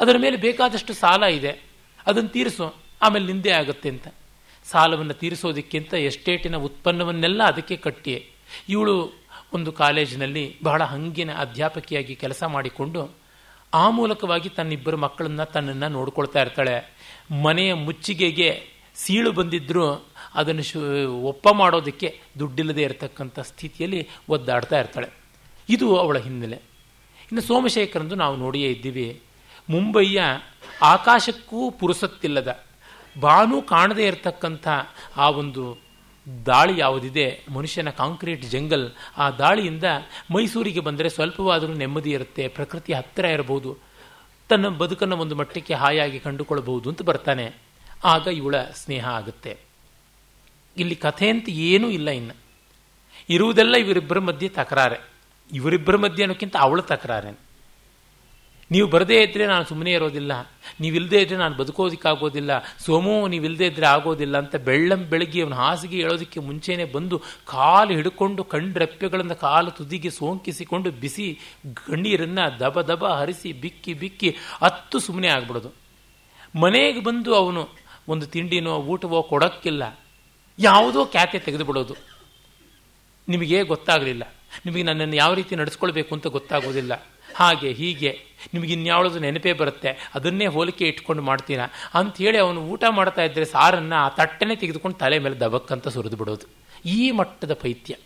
ಅದರ 0.00 0.16
ಮೇಲೆ 0.18 0.36
ಬೇಕಾದಷ್ಟು 0.36 0.94
ಸಾಲ 0.94 1.22
ಇದೆ. 1.22 1.64
ಅದನ್ನು 2.06 2.28
ತೀರಿಸು, 2.28 2.74
ಆಮೇಲೆ 3.02 3.26
ನಿಂದೆ 3.26 3.50
ಆಗುತ್ತೆ 3.50 3.88
ಅಂತ. 3.88 4.08
ಸಾಲವನ್ನು 4.64 5.14
ತೀರಿಸೋದಕ್ಕಿಂತ 5.14 5.94
ಎಸ್ಟೇಟಿನ 5.94 6.56
ಉತ್ಪನ್ನವನ್ನೆಲ್ಲ 6.56 7.42
ಅದಕ್ಕೆ 7.42 7.76
ಕಟ್ಟಿ 7.76 8.26
ಇವಳು 8.68 9.23
ಒಂದು 9.54 9.72
ಕಾಲೇಜಿನಲ್ಲಿ 9.72 10.56
ಬಹಳ 10.64 10.84
ಹಂಗಿನ 10.84 11.34
ಅಧ್ಯಾಪಕಿಯಾಗಿ 11.34 12.14
ಕೆಲಸ 12.14 12.42
ಮಾಡಿಕೊಂಡು 12.44 13.10
ಆ 13.74 13.90
ಮೂಲಕವಾಗಿ 13.90 14.48
ತನ್ನಿಬ್ಬರು 14.48 14.96
ಮಕ್ಕಳನ್ನ 14.96 15.44
ತನ್ನನ್ನು 15.44 15.88
ನೋಡ್ಕೊಳ್ತಾ 15.88 16.40
ಇರ್ತಾಳೆ. 16.40 16.94
ಮನೆಯ 17.44 17.74
ಮುಚ್ಚಿಗೆಗೆ 17.74 18.66
ಸೀಳು 18.94 19.32
ಬಂದಿದ್ದರೂ 19.32 20.06
ಅದನ್ನು 20.34 20.62
ಶು, 20.62 20.80
ಒಪ್ಪ 21.12 21.48
ಮಾಡೋದಕ್ಕೆ 21.52 22.20
ದುಡ್ಡಿಲ್ಲದೆ 22.38 22.82
ಇರತಕ್ಕಂಥ 22.82 23.40
ಸ್ಥಿತಿಯಲ್ಲಿ 23.40 24.08
ಒದ್ದಾಡ್ತಾ 24.28 24.78
ಇರ್ತಾಳೆ. 24.78 25.08
ಇದು 25.68 25.96
ಅವಳ 25.96 26.18
ಹಿನ್ನೆಲೆ. 26.18 26.56
ಇನ್ನು 26.56 27.40
ಸೋಮಶೇಖರಂದು 27.40 28.14
ನಾವು 28.14 28.36
ನೋಡಿಯೇ 28.36 28.70
ಇದ್ದೀವಿ, 28.70 29.22
ಮುಂಬೈಯ 29.70 30.22
ಆಕಾಶಕ್ಕೂ 30.82 31.70
ಪುರುಸತ್ತಿಲ್ಲದ, 31.70 32.64
ಬಾನು 33.20 33.62
ಕಾಣದೇ 33.62 34.06
ಇರತಕ್ಕಂಥ 34.06 34.68
ಆ 35.16 35.30
ಒಂದು 35.30 35.83
ದಾಳಿ 36.46 36.78
ಯಾವುದಿದೆ? 36.78 37.44
ಮನುಷ್ಯನ 37.48 37.90
ಕಾಂಕ್ರೀಟ್ 37.90 38.44
ಜಂಗಲ್. 38.44 38.92
ಆ 39.16 39.30
ದಾಳಿಯಿಂದ 39.30 39.84
ಮೈಸೂರಿಗೆ 40.34 40.80
ಬಂದರೆ 40.80 41.08
ಸ್ವಲ್ಪವಾದರೂ 41.08 41.72
ನೆಮ್ಮದಿ 41.72 42.10
ಇರುತ್ತೆ, 42.10 42.48
ಪ್ರಕೃತಿ 42.48 42.92
ಹತ್ತಿರ 42.92 43.24
ಇರಬಹುದು. 43.24 43.78
ತನ್ನ 44.48 44.68
ಬದುಕನ್ನು 44.68 45.16
ಒಂದು 45.16 45.34
ಮಟ್ಟಕ್ಕೆ 45.34 45.74
ಹಾಯಾಗಿ 45.74 46.20
ಕಂಡುಕೊಳ್ಳಬಹುದು 46.20 46.90
ಅಂತ 46.90 47.02
ಬರ್ತಾನೆ. 47.02 47.54
ಆಗ 48.04 48.26
ಇವಳ 48.26 48.56
ಸ್ನೇಹ 48.62 49.08
ಆಗುತ್ತೆ. 49.08 49.58
ಇಲ್ಲಿ 50.76 50.96
ಕಥೆ 50.96 51.28
ಅಂತ 51.28 51.48
ಏನೂ 51.48 51.88
ಇಲ್ಲ 51.88 52.10
ಇನ್ನು. 52.10 52.36
ಇರುವುದೆಲ್ಲ 53.30 53.76
ಇವರಿಬ್ಬರ 53.76 54.18
ಮಧ್ಯೆ 54.18 54.48
ತಕರಾರೆ. 54.48 55.08
ಇವರಿಬ್ಬರ 55.52 55.96
ಮಧ್ಯೆ 55.96 56.22
ಅನ್ನೋಕ್ಕಿಂತ 56.24 56.56
ಅವಳ 56.60 56.80
ತಕರಾರೆ. 56.80 57.38
ನೀವು 58.70 58.88
ಬರದೇ 58.88 59.22
ಇದ್ರೆ 59.22 59.46
ನಾನು 59.46 59.64
ಸುಮ್ಮನೆ 59.64 59.92
ಇರೋದಿಲ್ಲ. 59.92 60.32
ನೀವಿಲ್ಲದೆ 60.80 61.22
ಇದ್ರೆ 61.22 61.36
ನಾನು 61.36 61.56
ಬದುಕೋದಕ್ಕಾಗೋದಿಲ್ಲ. 61.56 62.50
ಸೋಮು 62.78 63.28
ನೀವಿಲ್ಲದೆ 63.28 63.66
ಇದ್ರೆ 63.66 63.86
ಆಗೋದಿಲ್ಲ 63.86 64.38
ಅಂತ 64.38 64.56
ಬೆಳ್ಳಂ 64.56 65.08
ಬೆಳಗ್ಗೆ 65.10 65.42
ಅವನು 65.42 65.56
ಹಾಸಿಗೆ 65.56 65.96
ಹೇಳೋದಕ್ಕೆ 65.96 66.40
ಮುಂಚೆನೆ 66.40 66.84
ಬಂದು 66.84 67.18
ಕಾಲು 67.46 67.94
ಹಿಡ್ಕೊಂಡು 67.94 68.44
ಕಂಡ್ರೆಪ್ಪೆಗಳಿಂದ 68.44 69.32
ಕಾಲು 69.32 69.70
ತುದಿಗೆ 69.70 70.10
ಸೋಂಕಿಸಿಕೊಂಡು 70.10 70.90
ಬಿಸಿ 70.90 71.38
ಗಣ್ಣೀರನ್ನ 71.64 72.38
ದಬ 72.60 72.80
ದಬ 72.80 73.06
ಹರಿಸಿ 73.06 73.52
ಬಿಕ್ಕಿ 73.52 73.94
ಬಿಕ್ಕಿ 73.94 74.36
ಹತ್ತು 74.62 74.98
ಸುಮ್ಮನೆ 74.98 75.28
ಆಗ್ಬಿಡೋದು. 75.28 75.74
ಮನೆಗೆ 76.60 77.02
ಬಂದು 77.02 77.34
ಅವನು 77.34 77.68
ಒಂದು 78.08 78.26
ತಿಂಡಿನೋ 78.26 78.76
ಊಟವೋ 78.76 79.22
ಕೊಡೋಕ್ಕಿಲ್ಲ. 79.22 79.98
ಯಾವುದೋ 80.58 81.04
ಖ್ಯಾತೆ 81.04 81.38
ತೆಗೆದು 81.38 81.64
ಬಿಡೋದು 81.64 81.94
ನಿಮಗೆ 83.28 83.62
ಗೊತ್ತಾಗಲಿಲ್ಲ. 83.62 84.22
ನಿಮಗೆ 84.66 84.82
ನನ್ನನ್ನು 84.82 85.16
ಯಾವ 85.16 85.34
ರೀತಿ 85.34 85.56
ನಡೆಸ್ಕೊಳ್ಬೇಕು 85.56 86.14
ಅಂತ 86.14 86.26
ಗೊತ್ತಾಗೋದಿಲ್ಲ. 86.26 86.92
ಹಾಗೆ 87.34 87.72
ಹೀಗೆ 87.72 88.20
ನಿಮಗೆ 88.54 88.72
ಇನ್ಯಾವುದು 88.72 89.18
ನೆನಪೇ 89.18 89.52
ಬರುತ್ತೆ. 89.52 90.10
ಅದನ್ನೇ 90.14 90.46
ಹೋಲಿಕೆ 90.46 90.88
ಇಟ್ಕೊಂಡು 90.88 91.22
ಮಾಡ್ತೀರಾ. 91.22 91.66
ಅಂಥೇಳಿ 91.94 92.38
ಅವನು 92.38 92.60
ಊಟ 92.60 92.84
ಮಾಡ್ತಾ 92.90 93.22
ಇದ್ದರೆ 93.22 93.44
ಸಾರನ್ನು 93.44 93.94
ಆ 93.94 94.08
ತಟ್ಟೆನೇ 94.08 94.56
ತೆಗೆದುಕೊಂಡು 94.56 94.96
ತಲೆ 94.96 95.18
ಮೇಲೆ 95.18 95.40
ದಬಕ್ಕಂತ 95.40 95.88
ಸುರಿದು 95.88 96.16
ಬಿಡೋದು. 96.16 96.46
ಈ 96.88 97.10
ಮಟ್ಟದ 97.10 97.54
ಪೈತ್ಯ. 97.54 97.96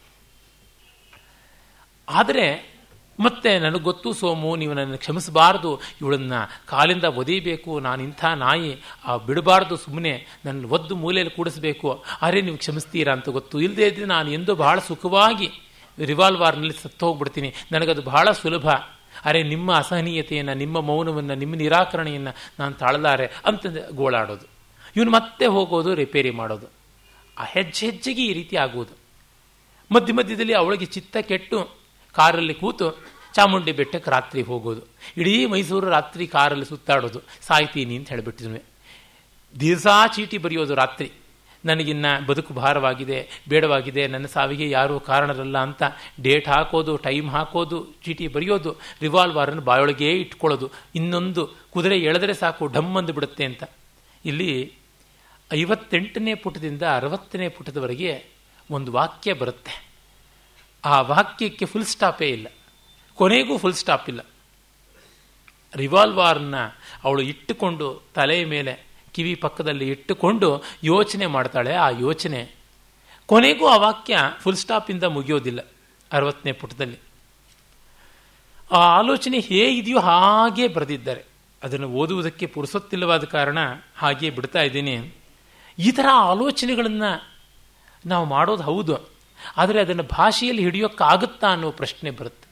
ಆದರೆ 2.09 2.79
ಮತ್ತೆ 3.21 3.59
ನನಗೆ 3.59 3.81
ಗೊತ್ತು 3.81 4.13
ಸೋಮು, 4.13 4.57
ನೀವು 4.57 4.75
ನನ್ನ 4.75 4.95
ಕ್ಷಮಿಸಬಾರದು. 4.95 5.81
ಇವಳನ್ನ 6.01 6.33
ಕಾಲಿಂದ 6.67 7.05
ಒದೀಬೇಕು 7.05 7.81
ನಾನು 7.81 8.03
ಇಂಥ 8.03 8.25
ನಾಯಿ. 8.25 8.77
ಆ 9.05 9.17
ಬಿಡಬಾರ್ದು 9.17 9.77
ಸುಮ್ಮನೆ 9.77 10.27
ನನ್ನ 10.45 10.67
ಒದ್ದು 10.67 10.97
ಮೂಲೆಯಲ್ಲಿ 10.97 11.35
ಕೂಡಿಸಬೇಕು. 11.35 12.05
ಅರೆ, 12.23 12.41
ನೀವು 12.41 12.57
ಕ್ಷಮಿಸ್ತೀರಾ 12.57 13.13
ಅಂತ 13.13 13.29
ಗೊತ್ತು. 13.29 13.61
ಇಲ್ಲದೇ 13.61 13.87
ಇದ್ದರೆ 13.87 14.05
ನಾನು 14.05 14.31
ಎಂದು 14.31 14.55
ಬಹಳ 14.55 14.79
ಸುಖವಾಗಿ 14.79 15.51
ರಿವಾಲ್ವಾರ್ನಲ್ಲಿ 16.05 16.83
ಸತ್ತು 16.83 17.07
ಹೋಗ್ಬಿಡ್ತೀನಿ 17.07 17.55
ನನಗದು 17.73 18.03
ಬಹಳ 18.03 18.33
ಸುಲಭ. 18.33 18.69
ಅರೆ, 19.25 19.43
ನಿಮ್ಮ 19.43 19.75
ಅಸಹನೀಯತೆಯನ್ನು, 19.75 20.55
ನಿಮ್ಮ 20.55 20.81
ಮೌನವನ್ನು, 20.81 21.35
ನಿಮ್ಮ 21.35 21.55
ನಿರಾಕರಣೆಯನ್ನು 21.55 22.35
ನಾನು 22.59 22.75
ತಾಳಲಾರೆ 22.75 23.27
ಅಂತ 23.27 23.67
ಗೋಳಾಡೋದು. 23.91 24.47
ಇವನು 24.97 25.11
ಮತ್ತೆ 25.11 25.47
ಹೋಗೋದು 25.47 25.95
ರಿಪೇರಿ 25.95 26.31
ಮಾಡೋದು. 26.31 26.67
ಆ 27.39 27.45
ಹೆಜ್ಜೆ 27.45 27.87
ಹೆಜ್ಜೆಗೆ 27.87 28.25
ಈ 28.25 28.33
ರೀತಿ 28.33 28.57
ಆಗುವುದು. 28.57 28.99
ಮಧ್ಯ 29.95 30.13
ಮಧ್ಯದಲ್ಲಿ 30.13 30.53
ಅವಳಿಗೆ 30.53 30.85
ಚಿತ್ತ 30.85 31.17
ಕೆಟ್ಟು 31.17 31.79
ಕಾರಲ್ಲಿ 32.13 32.55
ಕೂತು 32.55 32.91
ಚಾಮುಂಡಿ 33.35 33.73
ಬೆಟ್ಟಕ್ಕೆ 33.73 34.11
ರಾತ್ರಿ 34.11 34.43
ಹೋಗೋದು. 34.43 34.81
ಇಡೀ 35.17 35.47
ಮೈಸೂರು 35.47 35.87
ರಾತ್ರಿ 35.87 36.27
ಕಾರಲ್ಲಿ 36.27 36.65
ಸುತ್ತಾಡೋದು. 36.65 37.21
ಸಾಯ್ತೀನಿ 37.43 37.97
ಅಂತ 37.97 38.09
ಹೇಳಿಬಿಟ್ಟಿದ್ವಿ. 38.09 38.63
ದಿವಸ 39.61 39.87
ಚೀಟಿ 40.15 40.39
ಬರೆಯೋದು 40.39 40.75
ರಾತ್ರಿ. 40.75 41.13
ನನಗಿನ್ನ 41.65 42.07
ಬದುಕು 42.27 42.55
ಭಾರವಾಗಿದೆ, 42.55 43.29
ಬೇಡವಾಗಿದೆ, 43.49 44.07
ನನ್ನ 44.07 44.27
ಸಾವಿಗೆ 44.27 44.71
ಯಾರೂ 44.71 45.01
ಕಾರಣರಲ್ಲ 45.01 45.59
ಅಂತ 45.59 45.83
ಡೇಟ್ 46.21 46.49
ಹಾಕೋದು, 46.49 46.97
ಟೈಮ್ 46.97 47.31
ಹಾಕೋದು, 47.31 47.87
ಚೀಟಿ 48.05 48.29
ಬರೆಯೋದು, 48.29 48.77
ರಿವಾಲ್ವಾರನ್ನು 49.01 49.63
ಬಾಯೊಳಗೇ 49.63 50.13
ಇಟ್ಕೊಳ್ಳೋದು, 50.13 50.71
ಇನ್ನೊಂದು 50.95 51.47
ಕುದುರೆ 51.71 51.99
ಎಳೆದರೆ 51.99 52.35
ಸಾಕು, 52.35 52.67
ಢಮ್ 52.67 52.97
ಅಂದು 52.97 53.13
ಬಿಡುತ್ತೆ 53.13 53.45
ಅಂತ. 53.45 53.65
ಇಲ್ಲಿ 54.25 54.73
ಐವತ್ತೆಂಟನೇ 55.53 56.35
ಪುಟದಿಂದ 56.35 56.83
ಅರವತ್ತನೇ 56.83 57.49
ಪುಟದವರೆಗೆ 57.49 58.25
ಒಂದು 58.71 58.93
ವಾಕ್ಯ 58.93 59.33
ಬರುತ್ತೆ. 59.33 59.89
ಆ 60.85 61.01
ವಾಕ್ಯಕ್ಕೆ 61.01 61.65
ಫುಲ್ 61.65 61.85
ಸ್ಟಾಪೇ 61.85 62.29
ಇಲ್ಲ. 62.29 62.47
ಕೊನೆಗೂ 63.15 63.59
ಫುಲ್ 63.59 63.75
ಸ್ಟಾಪ್ 63.75 64.09
ಇಲ್ಲ. 64.09 64.21
ರಿವಾಲ್ವಾರನ್ನ 65.75 66.55
ಅವಳು 67.05 67.23
ಇಟ್ಟುಕೊಂಡು 67.23 68.03
ತಲೆಯ 68.15 68.45
ಮೇಲೆ 68.45 68.88
ಕಿವಿ 69.19 69.35
ಪಕ್ಕದಲ್ಲಿ 69.35 69.87
ಇಟ್ಟುಕೊಂಡು 69.91 70.49
ಯೋಚನೆ 70.85 71.27
ಮಾಡ್ತಾಳೆ 71.27 71.73
ಆ 71.77 71.89
ಯೋಚನೆ. 72.01 72.41
ಕೊನೆಗೂ 73.29 73.65
ಆ 73.67 73.77
ವಾಕ್ಯ 73.77 74.19
ಫುಲ್ 74.41 74.57
ಸ್ಟಾಪಿಂದ 74.57 75.05
ಮುಗಿಯೋದಿಲ್ಲ, 75.17 75.61
ಅರವತ್ತನೇ 76.11 76.53
ಪುಟದಲ್ಲಿ. 76.53 76.99
ಆ 78.71 78.81
ಆಲೋಚನೆ 78.99 79.39
ಹೇಗಿದೆಯೋ 79.49 80.01
ಹಾಗೇ 80.01 80.67
ಬರೆದಿದ್ದಾರೆ. 80.69 81.23
ಅದನ್ನು 81.63 81.89
ಓದುವುದಕ್ಕೆ 82.01 82.47
ಪುರುಸೊತ್ತಿಲ್ಲವಾದ 82.47 83.25
ಕಾರಣ 83.25 83.59
ಹಾಗೇ 83.97 84.29
ಬಿಡ್ತಾ 84.31 84.61
ಇದ್ದೀನಿ. 84.63 84.95
ಈ 85.79 85.91
ಥರ 85.91 86.07
ಆಲೋಚನೆಗಳನ್ನು 86.31 87.11
ನಾವು 88.07 88.25
ಮಾಡೋದು 88.25 88.63
ಹೌದು, 88.63 88.97
ಆದರೆ 89.57 89.79
ಅದನ್ನು 89.81 90.05
ಭಾಷೆಯಲ್ಲಿ 90.13 90.63
ಹಿಡಿಯೋಕ್ಕಾಗುತ್ತಾ 90.63 91.49
ಅನ್ನೋ 91.53 91.71
ಪ್ರಶ್ನೆ 91.71 92.11
ಬರುತ್ತೆ. 92.11 92.47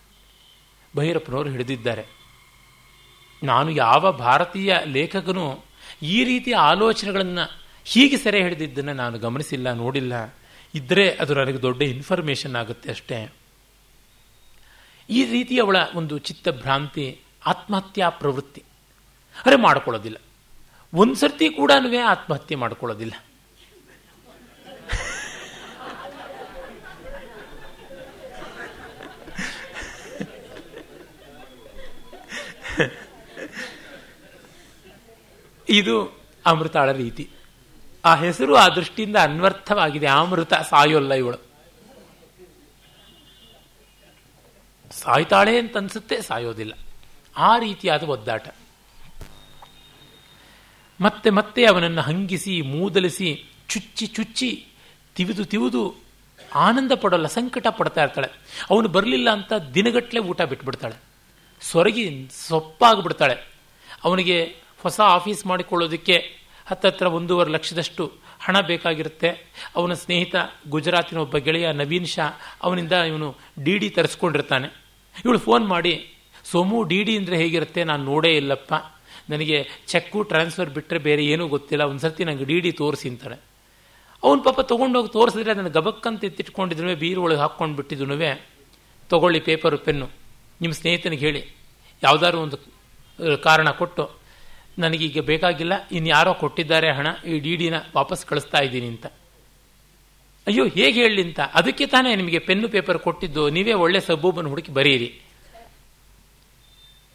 ಭೈರಪ್ಪನವರು 0.95 1.51
ಹಿಡಿದಿದ್ದಾರೆ. 1.51 2.05
ನಾನು 3.43 3.71
ಯಾವ 3.71 4.13
ಭಾರತೀಯ 4.19 4.73
ಲೇಖಕನು 4.87 5.47
ಈ 6.03 6.25
ರೀತಿಯ 6.25 6.55
ಆಲೋಚನೆಗಳನ್ನು 6.55 7.61
ಹೀಗೆ 7.85 8.17
ಸೆರೆ 8.17 8.43
ಹಿಡಿದಿದ್ದನ್ನು 8.43 8.93
ನಾನು 8.93 9.19
ಗಮನಿಸಿಲ್ಲ, 9.19 9.73
ನೋಡಿಲ್ಲ. 9.73 10.35
ಇದ್ದರೆ 10.75 11.11
ಅದು 11.11 11.35
ನನಗೆ 11.35 11.63
ದೊಡ್ಡ 11.63 11.83
ಇನ್ಫಾರ್ಮೇಷನ್ 11.83 12.55
ಆಗುತ್ತೆ 12.55 12.91
ಅಷ್ಟೇ. 12.91 13.33
ಈ 15.11 15.25
ರೀತಿ 15.25 15.61
ಅವಳ 15.61 15.77
ಒಂದು 15.95 16.19
ಚಿತ್ತಭ್ರಾಂತಿ 16.19 17.21
ಆತ್ಮಹತ್ಯಾ 17.47 18.09
ಪ್ರವೃತ್ತಿ. 18.09 18.63
ಅರೆ 19.47 19.57
ಮಾಡ್ಕೊಳ್ಳೋದಿಲ್ಲ. 19.57 20.17
ಒಂದು 20.93 21.15
ಸರ್ತಿ 21.15 21.49
ಕೂಡ 21.49 21.71
ಆತ್ಮಹತ್ಯೆ 22.07 22.57
ಮಾಡ್ಕೊಳ್ಳೋದಿಲ್ಲ. 22.57 23.13
ಇದು 35.69 36.19
ಅಮೃತಾಳ 36.47 36.93
ರೀತಿ. 36.93 37.31
ಆ 38.05 38.15
ಹೆಸರು 38.15 38.57
ಆ 38.57 38.69
ದೃಷ್ಟಿಯಿಂದ 38.69 39.17
ಅನ್ವರ್ಥವಾಗಿದೆ. 39.17 40.07
ಅಮೃತ 40.07 40.55
ಸಾಯೋಲ್ಲ 40.55 41.15
ಇವಳು. 41.15 41.47
ಸಾಯ್ತಾಳೆ 44.91 45.59
ಅಂತ 45.59 45.77
ಅನ್ಸುತ್ತೆ 45.77 46.23
ಸಾಯೋದಿಲ್ಲ. 46.23 46.73
ಆ 47.37 47.59
ರೀತಿಯಾದ 47.59 48.03
ಒದ್ದಾಟ. 48.03 48.49
ಮತ್ತೆ 51.01 51.31
ಮತ್ತೆ 51.31 51.65
ಅವನನ್ನು 51.65 52.03
ಹಂಗಿಸಿ, 52.03 52.63
ಮೂದಲಿಸಿ, 52.63 53.45
ಚುಚ್ಚಿ 53.69 54.07
ಚುಚ್ಚಿ, 54.07 54.67
ತಿವಿದು 55.15 55.45
ತಿವಿದು 55.45 55.95
ಆನಂದ 56.55 56.93
ಪಡೋಲ್ಲ, 56.93 57.27
ಸಂಕಟ 57.27 57.67
ಪಡ್ತಾ 57.67 58.03
ಇರ್ತಾಳೆ. 58.03 58.29
ಅವನು 58.71 58.89
ಬರಲಿಲ್ಲ 58.89 59.31
ಅಂತ 59.31 59.53
ದಿನಗಟ್ಟಲೆ 59.75 60.21
ಊಟ 60.21 60.43
ಬಿಟ್ಬಿಡ್ತಾಳೆ. 60.43 60.95
ಸೊರಗಿ 61.61 62.29
ಸೊಪ್ಪಾಗ್ಬಿಡ್ತಾಳೆ. 62.49 63.57
ಅವನಿಗೆ 64.05 64.66
ಹೊಸ 64.87 65.01
ಆಫೀಸ್ 65.17 65.43
ಮಾಡಿಕೊಳ್ಳೋದಕ್ಕೆ 65.47 66.17
ಹತ್ತತ್ರ 66.69 67.07
ಒಂದೂವರೆ 67.17 67.51
ಲಕ್ಷದಷ್ಟು 67.51 68.05
ಹಣ 68.45 68.57
ಬೇಕಾಗಿರುತ್ತೆ. 68.61 69.31
ಅವನ 69.77 69.93
ಸ್ನೇಹಿತ 70.03 70.35
ಗುಜರಾತಿನ 70.69 71.19
ಒಬ್ಬ 71.19 71.37
ಗೆಳೆಯ 71.47 71.67
ನವೀನ್ 71.73 72.09
ಶಾ 72.15 72.27
ಅವನಿಂದ 72.63 72.95
ಇವನು 73.11 73.29
ಡಿ 73.65 73.75
ಡಿ 73.79 73.89
ತರಿಸ್ಕೊಂಡಿರ್ತಾನೆ. 73.91 74.69
ಇವಳು 75.25 75.39
ಫೋನ್ 75.39 75.65
ಮಾಡಿ, 75.69 75.95
ಸೋಮು, 76.51 76.79
ಡಿ 76.91 76.99
ಡಿ 77.07 77.15
ಅಂದರೆ 77.17 77.37
ಹೇಗಿರುತ್ತೆ 77.37 77.85
ನಾನು 77.91 78.03
ನೋಡೇ 78.05 78.33
ಇಲ್ಲಪ್ಪ. 78.37 78.75
ನನಗೆ 79.31 79.59
ಚೆಕ್ಕು, 79.87 80.19
ಟ್ರಾನ್ಸ್ಫರ್ 80.23 80.71
ಬಿಟ್ಟರೆ 80.71 80.99
ಬೇರೆ 80.99 81.23
ಏನೂ 81.27 81.45
ಗೊತ್ತಿಲ್ಲ. 81.55 81.85
ಒಂದು 81.91 82.01
ಸರ್ತಿ 82.01 82.25
ನನಗೆ 82.29 82.45
ಡಿ 82.51 82.59
ಡಿ 82.65 82.73
ತೋರಿಸಿ 82.73 83.09
ಅಂತಾಳೆ. 83.09 83.39
ಅವನ 84.23 84.39
ಪಾಪ 84.45 84.61
ತೊಗೊಂಡೋಗಿ 84.61 85.11
ತೋರಿಸಿದ್ರೆ 85.13 85.51
ಅದನ್ನು 85.51 85.71
ಗಬಕ್ಕಂತ 85.71 86.25
ಎತ್ತಿಟ್ಕೊಂಡಿದ್ರು 86.25 86.97
ಬೀರು 86.97 87.21
ಒಳಗೆ 87.23 87.41
ಹಾಕ್ಕೊಂಡು 87.45 87.77
ಬಿಟ್ಟಿದ್ದು 87.77 88.07
ತೊಗೊಳ್ಳಿ 89.09 89.41
ಪೇಪರು, 89.41 89.79
ಪೆನ್ನು. 89.79 90.07
ನಿಮ್ಮ 90.61 90.75
ಸ್ನೇಹಿತನಿಗೆ 90.75 91.25
ಹೇಳಿ. 91.27 91.43
ಯಾವುದಾದ್ರು 92.03 92.39
ಒಂದು 92.41 92.59
ಕಾರಣ 93.43 93.69
ಕೊಟ್ಟು. 93.81 94.26
ನನಗೀಗ 94.79 95.21
ಬೇಕಾಗಿಲ್ಲ 95.21 95.89
ಇನ್ನು 95.93 96.09
ಯಾರೋ 96.09 96.35
ಕೊಟ್ಟಿದ್ದಾರೆ 96.35 96.89
ಹಣ, 96.91 97.07
ಈ 97.27 97.39
ಡಿ 97.39 97.57
ಡಿನ 97.57 97.75
ವಾಪಸ್ 97.95 98.27
ಕಳಿಸ್ತಾ 98.27 98.59
ಇದ್ದೀನಿ 98.59 98.87
ಅಂತ. 98.87 99.07
ಅಯ್ಯೋ, 100.47 100.65
ಹೇಗೆ 100.67 100.99
ಹೇಳಿ 101.03 101.23
ಅಂತ? 101.23 101.41
ಅದಕ್ಕೆ 101.41 101.87
ತಾನೇ 101.87 102.17
ನಿಮಗೆ 102.17 102.39
ಪೆನ್ನು 102.39 102.69
ಪೇಪರ್ 102.69 102.99
ಕೊಟ್ಟಿದ್ದು, 102.99 103.49
ನೀವೇ 103.49 103.73
ಒಳ್ಳೆ 103.73 104.01
ಸಬ್ಬೂಬನ್ನು 104.01 104.51
ಹುಡುಕಿ 104.51 104.73
ಬರೀರಿ. 104.73 105.21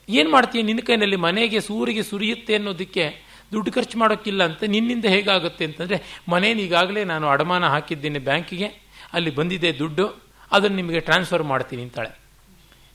ಏನು 0.09 0.29
ಮಾಡ್ತೀಯ? 0.29 0.61
ನಿನ್ನ 0.61 0.81
ಕೈನಲ್ಲಿ 0.87 1.15
ಮನೆಗೆ 1.15 1.59
ಸೂರಿಗೆ 1.59 2.03
ಸುರಿಯುತ್ತೆ 2.03 2.55
ಅನ್ನೋದಕ್ಕೆ 2.55 3.05
ದುಡ್ಡು 3.53 3.71
ಖರ್ಚು 3.71 3.99
ಮಾಡೋಕ್ಕಿಲ್ಲ 3.99 4.43
ಅಂತ 4.43 4.63
ನಿನ್ನಿಂದ 4.63 5.05
ಹೇಗಾಗುತ್ತೆ 5.05 5.65
ಅಂತಂದರೆ, 5.65 5.97
ಮನೇನ 6.29 6.59
ಈಗಾಗಲೇ 6.59 7.03
ನಾನು 7.03 7.27
ಅಡಮಾನ 7.27 7.63
ಹಾಕಿದ್ದೀನಿ 7.67 8.19
ಬ್ಯಾಂಕಿಗೆ, 8.19 8.67
ಅಲ್ಲಿ 9.13 9.31
ಬಂದಿದೆ 9.35 9.71
ದುಡ್ಡು, 9.79 10.05
ಅದನ್ನು 10.51 10.75
ನಿಮಗೆ 10.75 10.99
ಟ್ರಾನ್ಸ್ಫರ್ 10.99 11.43
ಮಾಡ್ತೀನಿ 11.43 11.81
ಅಂತಾಳೆ. 11.81 12.11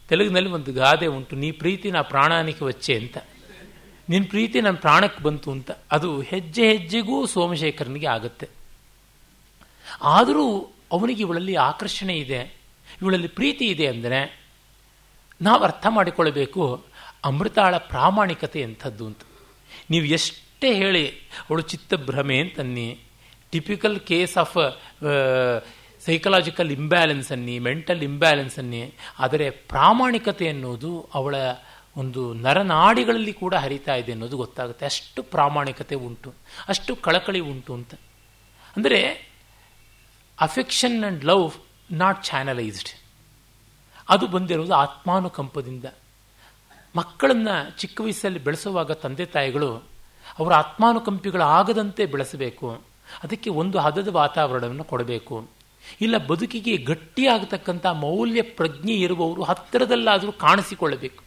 ತೆಲುಗಿನಲ್ಲಿ 0.09 0.51
ಒಂದು 0.51 0.73
ಗಾದೆ 0.73 1.07
ಉಂಟು, 1.07 1.37
ನೀ 1.37 1.51
ಪ್ರೀತಿ 1.51 1.91
ನಾ 1.91 2.03
ಪ್ರಾಣಾನಿಕೆ 2.03 2.64
ವಚ್ಚೆ 2.64 2.95
ಅಂತ. 2.95 3.19
ನಿನ್ನ 4.09 4.27
ಪ್ರೀತಿ 4.33 4.59
ನನ್ನ 4.67 4.79
ಪ್ರಾಣಕ್ಕೆ 4.87 5.21
ಬಂತು 5.27 5.49
ಅಂತ 5.57 5.71
ಅದು 5.97 6.09
ಹೆಜ್ಜೆ 6.31 6.65
ಹೆಜ್ಜೆಗೂ 6.73 7.17
ಸೋಮಶೇಖರನಿಗೆ 7.35 8.09
ಆಗುತ್ತೆ. 8.17 8.47
ಆದರೂ 10.17 10.47
ಅವನಿಗೆ 10.97 11.21
ಇವಳಲ್ಲಿ 11.27 11.55
ಆಕರ್ಷಣೆ 11.71 12.15
ಇದೆ, 12.25 12.41
ಇವಳಲ್ಲಿ 13.03 13.31
ಪ್ರೀತಿ 13.39 13.67
ಇದೆ 13.75 13.87
ಅಂದರೆ 13.95 14.21
ನಾವು 15.41 15.63
ಅರ್ಥ 15.69 15.87
ಮಾಡಿಕೊಳ್ಳಬೇಕು 15.97 16.63
ಅಮೃತಾಳ 17.31 17.75
ಪ್ರಾಮಾಣಿಕತೆ 17.93 18.61
ಎಂಥದ್ದು 18.69 19.05
ಅಂತ. 19.11 19.23
ನೀವು 19.93 20.07
ಎಷ್ಟೇ 20.17 20.71
ಹೇಳಿ 20.83 21.05
ಅವಳು 21.47 21.63
ಚಿತ್ತಭ್ರಮೆ 21.73 22.37
ಅಂತನ್ನಿ 22.45 22.89
typical 23.53 23.99
case 24.11 24.35
of 24.43 24.57
psychological 26.07 26.71
imbalance 26.79 27.29
ಅನ್ನಿ 27.35 27.55
ಮೆಂಟಲ್ 27.67 28.03
ಇಂಬ್ಯಾಲೆನ್ಸ್ 28.09 28.57
ಅನ್ನಿ, 28.63 28.83
ಆದರೆ 29.25 29.47
ಪ್ರಾಮಾಣಿಕತೆ 29.73 30.47
ಅನ್ನೋದು 30.55 30.93
ಅವಳ 31.19 31.35
ಒಂದು 31.97 32.34
ನರನಾಡಿಗಳಲ್ಲಿ 32.34 33.32
ಕೂಡ 33.32 33.55
ಹರಿತಾ 33.55 33.94
ಇದೆ 33.94 34.12
ಅನ್ನೋದು 34.12 34.36
ಗೊತ್ತಾಗುತ್ತೆ. 34.36 34.84
ಅಷ್ಟು 34.84 35.22
ಪ್ರಾಮಾಣಿಕತೆ 35.22 35.94
ಉಂಟು. 35.94 36.34
ಅಷ್ಟು 36.68 36.97
ಕಳಕಳಿ 36.97 37.40
ಉಂಟು 37.40 37.74
ಅಂತ. 37.74 37.94
ಅಂದರೆ 38.76 39.30
affection 40.40 41.03
and 41.03 41.24
love 41.24 41.51
not 41.92 42.24
channelised 42.24 42.88
ಅದು 44.09 44.26
ಬಂದಿರೋದು 44.26 44.74
ಆತ್ಮಾನುಕಂಪದಿಂದ. 44.74 45.84
ಮಕ್ಕಳನ್ನು 46.97 47.78
ಚಿಕ್ಕ 47.78 48.01
ವಯಸ್ಸಲ್ಲಿ 48.01 48.38
ಬೆಳೆಸುವಾಗ 48.38 48.92
ತಂದೆ 48.92 49.26
ತಾಯಿಗಳು 49.26 49.76
ಅವರ 50.38 50.53
ಆತ್ಮಾನುಕಂಪಿಗಳಾಗದಂತೆ 50.55 52.07
ಬೆಳೆಸಬೇಕು. 52.07 52.82
ಅದಕ್ಕೆ 53.22 53.51
ಒಂದು 53.51 53.78
ಹದದ 53.78 54.09
ವಾತಾವರಣವನ್ನು 54.09 54.84
ಕೊಡಬೇಕು. 54.84 55.49
ಇಲ್ಲ, 56.01 56.16
ಬದುಕಿಗೆ 56.16 56.76
ಗಟ್ಟಿಯಾಗತಕ್ಕಂಥ 56.76 57.86
ಮೌಲ್ಯ 57.86 58.42
ಪ್ರಜ್ಞೆ 58.42 58.94
ಇರುವವರು 58.94 59.42
ಹತ್ತಿರದಲ್ಲಾದರೂ 59.42 60.32
ಕಾಣಿಸಿಕೊಳ್ಳಬೇಕು. 60.32 61.26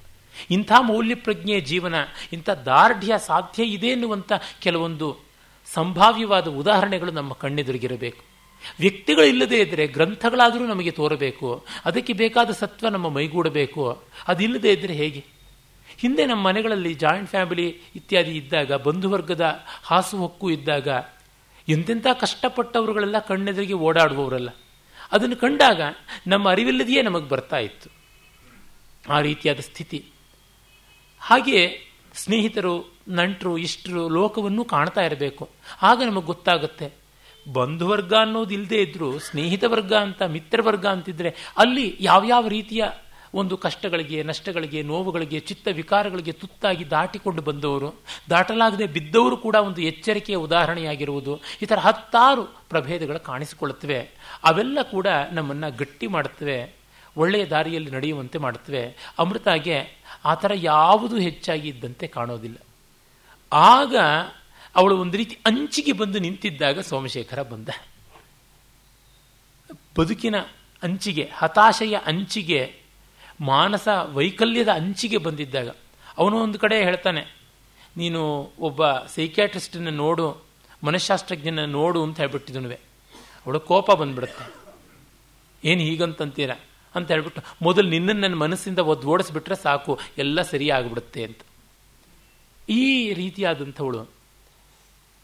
ಇಂಥ 0.52 0.72
ಮೌಲ್ಯ 0.82 1.16
ಪ್ರಜ್ಞೆಯ 1.16 1.62
ಜೀವನ, 1.62 1.96
ಇಂಥ 2.34 2.50
ದಾರ್ಢ್ಯ 2.50 3.14
ಸಾಧ್ಯ 3.26 3.64
ಇದೆ 3.64 3.88
ಎನ್ನುವಂಥ 3.88 4.32
ಕೆಲವೊಂದು 4.60 5.18
ಸಂಭಾವ್ಯವಾದ 5.74 6.48
ಉದಾಹರಣೆಗಳು 6.48 7.12
ನಮ್ಮ 7.12 7.34
ಕಣ್ಣೆದುರಿಗಿರಬೇಕು. 7.34 8.30
ವ್ಯಕ್ತಿಗಳಿಲ್ಲದೇ 8.80 9.62
ಇದ್ದರೆ 9.62 9.88
ಗ್ರಂಥಗಳಾದರೂ 9.88 10.68
ನಮಗೆ 10.68 10.92
ತೋರಬೇಕು. 10.92 11.66
ಅದಕ್ಕೆ 11.86 12.14
ಬೇಕಾದ 12.14 12.50
ಸತ್ವ 12.50 12.88
ನಮ್ಮ 12.88 13.10
ಮೈಗೂಡಬೇಕು. 13.10 14.04
ಅದಿಲ್ಲದೇ 14.28 14.74
ಇದ್ದರೆ 14.74 14.94
ಹೇಗೆ? 14.94 15.26
ಹಿಂದೆ 15.98 16.26
ನಮ್ಮ 16.26 16.42
ಮನೆಗಳಲ್ಲಿ 16.42 16.94
ಜಾಯಿಂಟ್ 16.94 17.30
ಫ್ಯಾಮಿಲಿ 17.30 17.82
ಇತ್ಯಾದಿ 17.96 18.32
ಇದ್ದಾಗ, 18.32 18.72
ಬಂಧುವರ್ಗದ 18.72 19.66
ಹಾಸುಹೊಕ್ಕು 19.84 20.52
ಇದ್ದಾಗ, 20.52 20.88
ಎಂತೆಂಥ 21.68 22.08
ಕಷ್ಟಪಟ್ಟವರುಗಳೆಲ್ಲ 22.22 23.20
ಕಣ್ಣೆದುರಿಗೆ 23.20 23.74
ಓಡಾಡುವವರಲ್ಲ. 23.74 24.50
ಅದನ್ನು 25.12 25.36
ಕಂಡಾಗ 25.36 25.82
ನಮ್ಮ 26.28 26.50
ಅರಿವಿಲ್ಲದೆಯೇ 26.50 27.02
ನಮಗೆ 27.02 27.30
ಬರ್ತಾ 27.30 27.58
ಇತ್ತು. 27.58 27.90
ಆ 29.14 29.22
ರೀತಿಯಾದ 29.22 29.60
ಸ್ಥಿತಿ. 29.60 30.06
ಹಾಗೆಯೇ 31.22 31.80
ಸ್ನೇಹಿತರು, 32.16 32.98
ನಂಟರು, 33.08 33.58
ಇಷ್ಟರು, 33.58 34.10
ಲೋಕವನ್ನು 34.10 34.66
ಕಾಣ್ತಾ 34.66 35.02
ಇರಬೇಕು. 35.02 35.50
ಆಗ 35.82 36.04
ನಮಗೆ 36.06 36.26
ಗೊತ್ತಾಗುತ್ತೆ 36.26 36.94
ಬಂಧುವರ್ಗ 37.54 38.14
ಅನ್ನೋದು 38.14 38.54
ಇಲ್ಲದೆ 38.54 38.82
ಇದ್ದರೂ 38.82 39.20
ಸ್ನೇಹಿತ 39.20 39.64
ವರ್ಗ 39.68 39.94
ಅಂತ 39.94 40.22
ಮಿತ್ರವರ್ಗ 40.22 40.86
ಅಂತಿದ್ರೆ, 40.86 41.36
ಅಲ್ಲಿ 41.58 41.98
ಯಾವ್ಯಾವ 42.00 42.48
ರೀತಿಯ 42.48 42.84
ಒಂದು 43.34 43.58
ಕಷ್ಟಗಳಿಗೆ, 43.58 44.24
ನಷ್ಟಗಳಿಗೆ, 44.24 44.82
ನೋವುಗಳಿಗೆ, 44.82 45.40
ಚಿತ್ತ 45.40 45.68
ವಿಕಾರಗಳಿಗೆ 45.72 46.32
ತುತ್ತಾಗಿ 46.32 46.90
ದಾಟಿಕೊಂಡು 46.90 47.42
ಬಂದವರು, 47.42 47.96
ದಾಟಲಾಗದೆ 48.30 48.86
ಬಿದ್ದವರು 48.86 49.38
ಕೂಡ 49.38 49.56
ಒಂದು 49.56 49.82
ಎಚ್ಚರಿಕೆಯ 49.82 50.36
ಉದಾಹರಣೆಯಾಗಿರುವುದು, 50.36 51.42
ಈ 51.62 51.66
ಥರ 51.66 51.80
ಹತ್ತಾರು 51.80 52.44
ಪ್ರಭೇದಗಳು 52.44 53.20
ಕಾಣಿಸಿಕೊಳ್ಳುತ್ತವೆ. 53.20 54.10
ಅವೆಲ್ಲ 54.44 54.82
ಕೂಡ 54.82 55.08
ನಮ್ಮನ್ನು 55.32 55.78
ಗಟ್ಟಿ 55.78 56.08
ಮಾಡುತ್ತವೆ, 56.08 56.80
ಒಳ್ಳೆಯ 57.18 57.46
ದಾರಿಯಲ್ಲಿ 57.46 57.92
ನಡೆಯುವಂತೆ 57.92 58.38
ಮಾಡುತ್ತವೆ. 58.38 59.14
ಅಮೃತಾಗೆ 59.20 59.99
ಆ 60.26 60.34
ಥರ 60.34 60.52
ಯಾವುದು 60.56 61.18
ಹೆಚ್ಚಾಗಿ 61.18 61.68
ಇದ್ದಂತೆ 61.70 62.08
ಕಾಣೋದಿಲ್ಲ. 62.08 62.58
ಆಗ 63.52 63.96
ಅವಳು 64.76 64.96
ಒಂದು 64.98 65.18
ರೀತಿ 65.18 65.36
ಅಂಚಿಗೆ 65.46 65.92
ಬಂದು 65.92 66.20
ನಿಂತಿದ್ದಾಗ 66.20 66.80
ಸೋಮಶೇಖರ 66.80 67.42
ಬಂದ. 67.44 67.70
ಬದುಕಿನ 69.98 70.36
ಅಂಚಿಗೆ, 70.84 71.32
ಹತಾಶೆಯ 71.36 71.96
ಅಂಚಿಗೆ, 72.06 72.62
ಮಾನಸ 73.42 73.88
ವೈಕಲ್ಯದ 74.14 74.70
ಅಂಚಿಗೆ 74.70 75.18
ಬಂದಿದ್ದಾಗ 75.18 75.70
ಅವನು 76.18 76.38
ಒಂದು 76.38 76.60
ಕಡೆ 76.60 76.84
ಹೇಳ್ತಾನೆ, 76.84 77.24
ನೀನು 77.98 78.22
ಒಬ್ಬ 78.60 78.92
ಸೈಕ್ಯಾಟ್ರಿಸ್ಟನ್ನು 78.92 79.92
ನೋಡು 79.92 80.26
ಮನಃಶಾಸ್ತ್ರಜ್ಞನ 80.84 81.66
ನೋಡು 81.66 82.04
ಅಂತ 82.04 82.18
ಹೇಳ್ಬಿಟ್ಟಿದನುವೆ 82.20 82.80
ಅವಳು 83.46 83.60
ಕೋಪ 83.60 83.92
ಬಂದ್ಬಿಡುತ್ತೆ. 83.92 84.46
ಏನು 85.64 85.82
ಹೀಗಂತೀರ 85.82 86.52
ಅಂತ 86.96 87.08
ಹೇಳ್ಬಿಟ್ಟು 87.12 87.42
ಮೊದಲು 87.66 87.88
ನಿನ್ನನ್ನು 87.90 88.22
ನನ್ನ 88.22 88.38
ಮನಸ್ಸಿಂದ 88.46 88.80
ಒದ್ದು 88.80 89.08
ಓಡಿಸ್ಬಿಟ್ರೆ 89.14 89.56
ಸಾಕು, 89.56 90.00
ಎಲ್ಲ 90.18 90.42
ಸರಿಯಾಗ್ಬಿಡುತ್ತೆ 90.42 91.24
ಅಂತ. 91.24 91.42
ಈ 92.70 93.14
ರೀತಿಯಾದಂಥವಳು. 93.14 94.02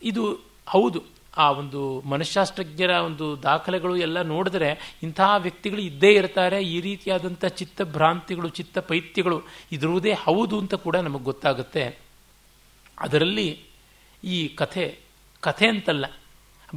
ಇದು 0.04 0.24
ಹೌದು, 0.68 1.00
ಆ 1.38 1.46
ಒಂದು 1.52 1.82
ಮನಃಶಾಸ್ತ್ರಜ್ಞರ 2.12 2.90
ಒಂದು 2.90 3.26
ದಾಖಲೆಗಳು 3.44 3.96
ಎಲ್ಲ 3.98 4.22
ನೋಡಿದ್ರೆ 4.22 5.00
ಇಂತಹ 5.04 5.30
ವ್ಯಕ್ತಿಗಳು 5.38 5.82
ಇದ್ದೇ 5.82 6.12
ಇರ್ತಾರೆ, 6.14 6.60
ಈ 6.64 6.78
ರೀತಿಯಾದಂಥ 6.82 7.46
ಚಿತ್ತಭ್ರಾಂತಿಗಳು 7.46 8.50
ಚಿತ್ತ 8.50 8.78
ಪೈತ್ಯಗಳು 8.78 9.40
ಇದಿರುವುದೇ 9.72 10.14
ಹೌದು 10.26 10.60
ಅಂತ 10.60 10.76
ಕೂಡ 10.86 10.96
ನಮಗೆ 10.96 11.24
ಗೊತ್ತಾಗುತ್ತೆ. 11.24 11.86
ಅದರಲ್ಲಿ 13.00 13.48
ಈ 14.24 14.48
ಕಥೆ 14.48 14.86
ಕಥೆ 15.44 15.68
ಅಂತಲ್ಲ, 15.68 16.06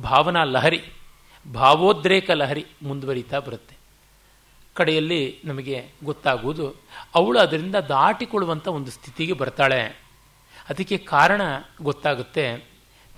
ಭಾವನಾ 0.00 0.44
ಲಹರಿ, 0.44 0.80
ಭಾವೋದ್ರೇಕ 1.46 2.30
ಲಹರಿ 2.30 2.64
ಮುಂದುವರಿತಾ 2.82 3.38
ಬರುತ್ತೆ. 3.38 3.77
ಕಡೆಯಲ್ಲಿ 4.80 5.22
ನಮಗೆ 5.50 5.76
ಗೊತ್ತಾಗುವುದು, 6.08 6.66
ಅವಳು 7.18 7.38
ಅದರಿಂದ 7.44 7.76
ದಾಟಿಕೊಳ್ಳುವಂಥ 7.94 8.66
ಒಂದು 8.78 8.90
ಸ್ಥಿತಿಗೆ 8.96 9.34
ಬರ್ತಾಳೆ. 9.42 9.82
ಅದಕ್ಕೆ 10.70 10.96
ಕಾರಣ 11.12 11.42
ಗೊತ್ತಾಗುತ್ತೆ, 11.88 12.46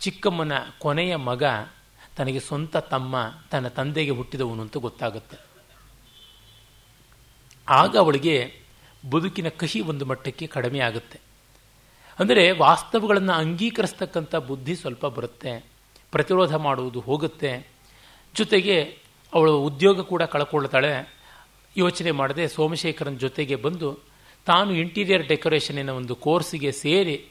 ಚಿಕ್ಕಮ್ಮನ 0.05 0.53
ಕೊನೆಯ 0.85 1.13
ಮಗ 1.29 1.45
ತನಗೆ 2.19 2.41
ಸ್ವಂತ 2.47 2.77
ತಮ್ಮ, 2.93 3.17
ತನ್ನ 3.53 3.67
ತಂದೆಗೆ 3.79 4.15
ಹುಟ್ಟಿದವನು 4.19 4.61
ಅಂತ 4.65 4.77
ಗೊತ್ತಾಗುತ್ತೆ. 4.87 5.37
ಆಗ 7.69 7.93
ಅವಳಿಗೆ 8.05 8.37
ಬದುಕಿನ 9.05 9.49
ಕಹಿ 9.61 9.81
ಒಂದು 9.91 10.05
ಮಟ್ಟಕ್ಕೆ 10.11 10.47
ಕಡಿಮೆ 10.55 10.81
ಆಗುತ್ತೆ. 10.89 11.19
ಅಂದರೆ 12.19 12.45
ವಾಸ್ತವಗಳನ್ನು 12.65 13.35
ಅಂಗೀಕರಿಸ್ತಕ್ಕಂಥ 13.43 14.35
ಬುದ್ಧಿ 14.49 14.75
ಸ್ವಲ್ಪ 14.81 15.07
ಬರುತ್ತೆ, 15.19 15.53
ಪ್ರತಿರೋಧ 16.13 16.55
ಮಾಡುವುದು 16.67 17.01
ಹೋಗುತ್ತೆ, 17.09 17.53
ಜೊತೆಗೆ 18.35 18.77
ಅವಳು 19.33 19.53
ಉದ್ಯೋಗ 19.69 20.01
ಕೂಡ 20.11 20.23
ಕಳ್ಕೊಳ್ತಾಳೆ. 20.35 20.93
ಯೋಚನೆ 21.77 22.11
ಮಾಡದೆ 22.11 22.49
ಸೋಮಶೇಖರನ್ 22.49 23.19
ಜೊತೆಗೆ 23.19 23.57
ಬಂದು 23.57 23.99
ತಾನು 24.47 24.75
ಇಂಟೀರಿಯರ್ 24.75 25.29
ಡೆಕೋರೇಷನಿನ 25.29 25.91
ಒಂದು 25.91 26.15
ಕೋರ್ಸಿಗೆ 26.15 26.73
ಸೇರಿ 26.73 27.25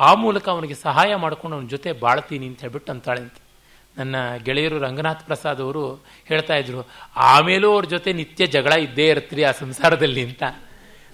ಆ 0.00 0.14
ಮೂಲಕ 0.14 0.48
ಅವನಿಗೆ 0.48 0.74
ಸಹಾಯ 0.74 1.14
ಮಾಡಿಕೊಂಡು 1.14 1.56
ಅವನ 1.56 1.66
ಜೊತೆ 1.66 1.92
ಬಾಳ್ತೀನಿ 1.92 2.46
ಅಂತ 2.46 2.60
ಹೇಳ್ಬಿಟ್ಟು 2.60 2.92
ಅಂತಾಳೆ 2.92 3.20
ಅಂತ. 3.20 3.34
ನನ್ನ 3.98 4.36
ಗೆಳೆಯರು 4.36 4.78
ರಂಗನಾಥ್ 4.78 5.26
ಪ್ರಸಾದ್ 5.26 5.60
ಅವರು 5.60 6.04
ಹೇಳ್ತಾ 6.24 6.54
ಇದ್ರು, 6.54 6.88
ಆಮೇಲೂ 7.16 7.72
ಅವ್ರ 7.72 7.84
ಜೊತೆ 7.84 8.12
ನಿತ್ಯ 8.12 8.46
ಜಗಳ 8.46 8.72
ಇದ್ದೇ 8.72 9.08
ಇರ್ತೀರಿ 9.08 9.42
ಆ 9.42 9.52
ಸಂಸಾರದಲ್ಲಿ 9.52 10.24
ಅಂತ. 10.24 10.42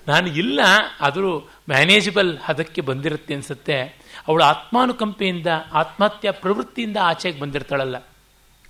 ನಾನು, 0.08 0.26
ಇಲ್ಲ, 0.26 0.60
ಆದರೂ 1.00 1.38
ಮ್ಯಾನೇಜಬಲ್ 1.38 2.38
ಹದಕ್ಕೆ 2.38 2.80
ಬಂದಿರುತ್ತೆ 2.80 3.34
ಅನ್ಸುತ್ತೆ. 3.34 3.82
ಅವಳು 4.28 4.44
ಆತ್ಮಾನುಕಂಪೆಯಿಂದ, 4.44 5.46
ಆತ್ಮಹತ್ಯಾ 5.72 6.32
ಪ್ರವೃತ್ತಿಯಿಂದ 6.32 6.96
ಆಚೆಗೆ 7.02 7.40
ಬಂದಿರ್ತಾಳಲ್ಲ. 7.40 7.96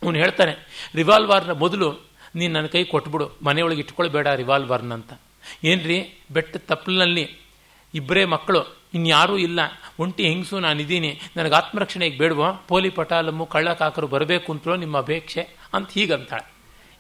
ಅವನು 0.03 0.19
ಹೇಳ್ತಾನೆ, 0.19 0.55
ರಿವಾಲ್ವಾರ್ನ 0.95 1.53
ಮೊದಲು 1.53 2.10
ನೀನು 2.35 2.55
ನನ್ನ 2.55 2.67
ಕೈ 2.67 2.85
ಕೊಟ್ಬಿಡು 2.85 3.31
ಮನೆಯೊಳಗೆ 3.43 3.81
ಇಟ್ಕೊಳ್ಬೇಡ 3.81 4.29
ರಿವಾಲ್ವರ್ನ 4.29 4.95
ಅಂತ. 4.95 5.13
ಏನ್ರಿ? 5.65 6.25
ಬೆಟ್ಟ 6.31 6.57
ತಪ್ಪಲಿನಲ್ಲಿ 6.57 7.39
ಇಬ್ಬರೇ 7.95 8.25
ಮಕ್ಕಳು, 8.25 8.77
ಇನ್ಯಾರೂ 8.95 9.39
ಇಲ್ಲ. 9.39 9.61
ಒಂಟಿ 9.99 10.23
ಹೆಂಗಸು 10.23 10.59
ನಾನಿದ್ದೀನಿ, 10.59 11.21
ನನಗೆ 11.37 11.55
ಆತ್ಮರಕ್ಷಣೆಗೆ 11.55 12.19
ಬೇಡವೋ? 12.19 12.65
ಪೋಲಿ 12.69 12.89
ಪಟಾಲಮ್ಮು, 12.89 13.47
ಕಳ್ಳಕಾಕರು 13.47 14.07
ಬರಬೇಕು 14.07 14.53
ಅಂತಲೋ 14.53 14.77
ನಿಮ್ಮ 14.77 14.99
ಅಪೇಕ್ಷೆ? 14.99 15.43
ಅಂತ 15.75 15.91
ಹೀಗಂತಾಳೆ. 15.91 16.53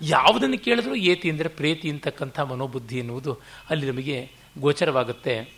ಯಾವುದನ್ನು 0.02 0.58
ಕೇಳಿದ್ರು 0.58 0.94
ಏತಿ 0.94 1.30
ಅಂದರೆ 1.30 1.48
ಪ್ರೀತಿ 1.48 1.90
ಅಂತಕ್ಕಂಥ 1.90 2.40
ಮನೋಬುದ್ಧಿ 2.40 2.98
ಎನ್ನುವುದು 2.98 3.40
ಅಲ್ಲಿ 3.70 3.90
ನಮಗೆ 3.90 4.30
ಗೋಚರವಾಗುತ್ತೆ. 4.58 5.54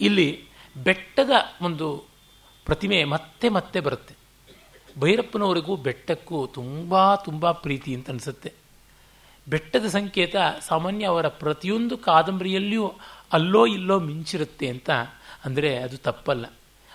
ಇಲ್ಲಿ 0.00 0.44
ಬೆಟ್ಟದ 0.76 1.30
ಒಂದು 1.62 2.04
ಪ್ರತಿಮೆ 2.64 3.04
ಮತ್ತೆ 3.04 3.48
ಮತ್ತೆ 3.48 3.80
ಬರುತ್ತೆ. 3.80 4.25
ಭೈರಪ್ಪನವರಿಗೂ 4.98 5.76
ಬೆಟ್ಟಕ್ಕೂ 5.76 6.46
ತುಂಬ 6.46 7.14
ತುಂಬ 7.14 7.50
ಪ್ರೀತಿ 7.50 7.94
ಅಂತ 7.94 8.10
ಅನಿಸುತ್ತೆ. 8.10 8.52
ಬೆಟ್ಟದ 9.48 9.86
ಸಂಕೇತ 9.86 10.36
ಸಾಮಾನ್ಯ 10.68 11.06
ಅವರ 11.06 11.28
ಪ್ರತಿಯೊಂದು 11.28 11.98
ಕಾದಂಬರಿಯಲ್ಲಿಯೂ 11.98 12.94
ಅಲ್ಲೋ 13.32 13.66
ಇಲ್ಲೋ 13.66 14.00
ಮಿಂಚಿರುತ್ತೆ 14.00 14.68
ಅಂತ 14.68 14.90
ಅಂದರೆ 15.44 15.76
ಅದು 15.76 15.96
ತಪ್ಪಲ್ಲ. 15.96 16.46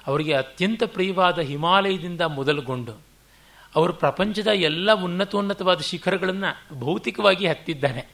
ಅವರಿಗೆ 0.07 0.33
ಅತ್ಯಂತ 0.33 0.83
ಪ್ರಿಯವಾದ 0.83 1.39
ಹಿಮಾಲಯದಿಂದ 1.39 2.21
ಮೊದಲುಗೊಂಡು 2.21 2.93
ಅವರು 3.75 3.93
ಪ್ರಪಂಚದ 3.93 4.47
ಎಲ್ಲ 4.47 4.93
ಉನ್ನತೋನ್ನತವಾದ 4.93 5.79
ಶಿಖರಗಳನ್ನು 5.79 6.79
ಭೌತಿಕವಾಗಿ 6.79 7.47
ಹತ್ತಿದ್ದಾನೆ 7.47 8.07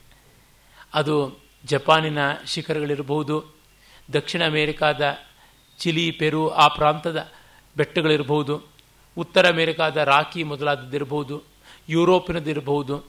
ಅದು 0.93 1.39
ಜಪಾನಿನ 1.65 2.17
ಶಿಖರಗಳಿರಬಹುದು, 2.45 3.55
ದಕ್ಷಿಣ 4.13 4.45
ಅಮೇರಿಕಾದ 4.45 5.17
ಚಿಲಿ, 5.77 6.11
ಪೆರು 6.11 6.49
ಆ 6.49 6.67
ಪ್ರಾಂತದ 6.67 7.31
ಬೆಟ್ಟಗಳಿರಬಹುದು 7.77 8.76
ಉತ್ತರ 9.17 9.47
ಅಮೆರಿಕಾದ 9.47 9.97
ರಾಕಿ 9.97 10.43
ಮೊದಲಾದದ್ದಿರಬಹುದು 10.43 11.43
ಯುರೋಪಿನದಿರಬಹುದು 11.89 13.03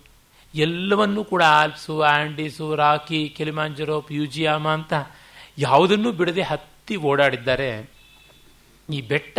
ಎಲ್ಲವನ್ನೂ 0.55 1.25
ಕೂಡ 1.25 1.43
ಆಲ್ಪ್ಸು, 1.43 2.03
ಆಂಡೀಸು 2.03 2.75
ರಾಕಿ 2.75 3.29
ಕೆಲಿಮಾಂಜರೋ 3.29 4.01
ಪ್ಯೂಜಿಯಾಮ 4.01 4.69
ಅಂತ 4.69 4.93
ಯಾವುದನ್ನೂ 5.59 6.13
ಬಿಡದೆ 6.13 6.43
ಹತ್ತಿ 6.43 6.97
ಓಡಾಡಿದ್ದಾರೆ. 6.97 7.91
ಈ 8.91 9.01
ಬೆಟ್ಟ 9.01 9.39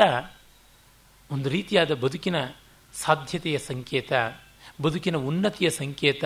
ಒಂದು 1.31 1.49
ರೀತಿಯಾದ 1.49 1.93
ಬದುಕಿನ 1.93 2.35
ಸಾಧ್ಯತೆಯ 2.93 3.57
ಸಂಕೇತ, 3.57 4.13
ಬದುಕಿನ 4.81 5.17
ಉನ್ನತಿಯ 5.17 5.69
ಸಂಕೇತ, 5.69 6.23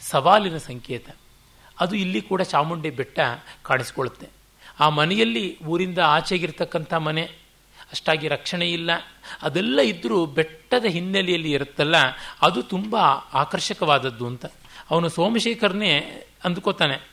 ಸವಾಲಿನ 0.00 0.56
ಸಂಕೇತ. 0.56 1.08
ಅದು 1.80 1.96
ಇಲ್ಲಿ 1.96 2.22
ಕೂಡ 2.22 2.42
ಚಾಮುಂಡಿ 2.42 2.90
ಬೆಟ್ಟ 2.90 3.20
ಕಾಣಿಸ್ಕೊಳ್ಳುತ್ತೆ. 3.62 4.26
ಆ 4.80 4.88
ಮನೆಯಲ್ಲಿ 4.88 5.58
ಊರಿಂದ 5.64 5.98
ಆಚೆಗಿರ್ತಕ್ಕಂಥ 5.98 6.94
ಮನೆ 6.94 7.45
ಅಷ್ಟಾಗಿ 7.92 8.28
ರಕ್ಷಣೆ 8.28 8.70
ಇಲ್ಲ. 8.70 8.90
ಅದೆಲ್ಲ 9.42 9.80
ಇದ್ದರೂ 9.80 10.26
ಬೆಟ್ಟದ 10.26 10.84
ಹಿನ್ನೆಲೆಯಲ್ಲಿ 10.84 11.52
ಇರುತ್ತಲ್ಲ, 11.52 11.94
ಅದು 12.42 12.62
ತುಂಬ 12.62 12.96
ಆಕರ್ಷಕವಾದದ್ದು 13.34 14.26
ಅಂತ. 14.26 14.46
ಅವನು 14.90 15.08
ಸೋಮಶೇಖರ್ನೇ 15.08 15.98
ಅಂದ್ಕೋತಾನೆ, 16.44 17.10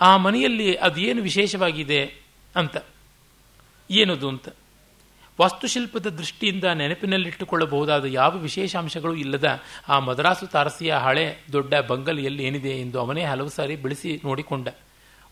ಆ 0.00 0.16
ಮನೆಯಲ್ಲಿ 0.16 0.74
ಅದೇನು 0.74 1.22
ವಿಶೇಷವಾಗಿದೆ? 1.22 2.22
ಅಂತ. 2.56 2.76
ಏನದು? 3.90 4.28
ಅಂತ. 4.28 4.48
ವಾಸ್ತುಶಿಲ್ಪದ 5.40 6.06
ದೃಷ್ಟಿಯಿಂದ 6.06 6.64
ನೆನಪಿನಲ್ಲಿಟ್ಟುಕೊಳ್ಳಬಹುದಾದ 6.64 8.04
ಯಾವ 8.04 8.38
ವಿಶೇಷಾಂಶಗಳು 8.38 9.14
ಇಲ್ಲದ 9.14 9.60
ಆ 9.88 9.98
ಮದ್ರಾಸು 9.98 10.46
ತಾರಸಿಯ 10.46 10.94
ಹಳೆ 10.94 11.38
ದೊಡ್ಡ 11.52 11.74
ಬಂಗಲೆಯಲ್ಲಿ 11.74 12.44
ಏನಿದೆ? 12.44 12.70
ಎಂದು 12.70 13.00
ಅವನೇ 13.00 13.24
ಹಲವು 13.24 13.48
ಸಾರಿ 13.48 13.76
ಬೆಳೆಸಿ 13.76 14.20
ನೋಡಿಕೊಂಡ. 14.24 14.68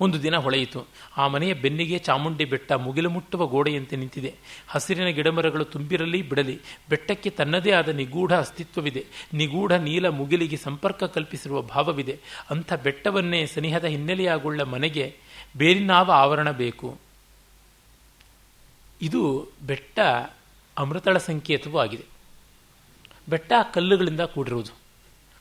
ಒಂದು 0.01 0.23
ದಿನ 0.23 0.37
ಹೊಳೆಯಿತು. 0.37 0.87
ಆ 1.17 1.27
ಮನೆಯ 1.27 1.55
ಬೆನ್ನಿಗೆ 1.55 1.99
ಚಾಮುಂಡಿ 1.99 2.45
ಬೆಟ್ಟ 2.45 2.73
ಮುಗಿಲು 2.73 3.11
ಮುಟ್ಟುವ 3.11 3.47
ಗೋಡೆಯಂತೆ 3.47 3.97
ನಿಂತಿದೆ. 3.97 4.35
ಹಸಿರಿನ 4.69 5.07
ಗಿಡಮರಗಳು 5.07 5.65
ತುಂಬಿರಲಿ 5.65 6.23
ಬಿಡಲಿ, 6.23 6.61
ಬೆಟ್ಟಕ್ಕೆ 6.89 7.31
ತನ್ನದೇ 7.31 7.71
ಆದ 7.71 7.89
ನಿಗೂಢ 7.89 8.35
ಅಸ್ತಿತ್ವವಿದೆ. 8.35 9.07
ನಿಗೂಢ 9.35 9.73
ನೀಲ 9.73 10.09
ಮುಗಿಲಿಗೆ 10.09 10.57
ಸಂಪರ್ಕ 10.57 11.05
ಕಲ್ಪಿಸಿರುವ 11.05 11.63
ಭಾವವಿದೆ. 11.63 12.19
ಅಂಥ 12.51 12.73
ಬೆಟ್ಟವನ್ನೇ 12.73 13.47
ಸನಿಹದ 13.47 13.85
ಹಿನ್ನೆಲೆಯಾಗುಳ್ಳ 13.85 14.63
ಮನೆಗೆ 14.63 15.17
ಬೇರಿನಾವ 15.57 16.13
ಆವರಣ 16.13 16.51
ಬೇಕು. 16.51 16.99
ಇದು 19.03 19.49
ಬೆಟ್ಟ 19.67 19.99
ಅಮೃತಳ 20.79 21.19
ಸಂಕೇತವೂ 21.19 21.79
ಆಗಿದೆ. 21.79 22.05
ಬೆಟ್ಟ 23.29 23.53
ಕಲ್ಲುಗಳಿಂದ 23.75 24.21
ಕೂಡಿರುವುದು. 24.21 24.73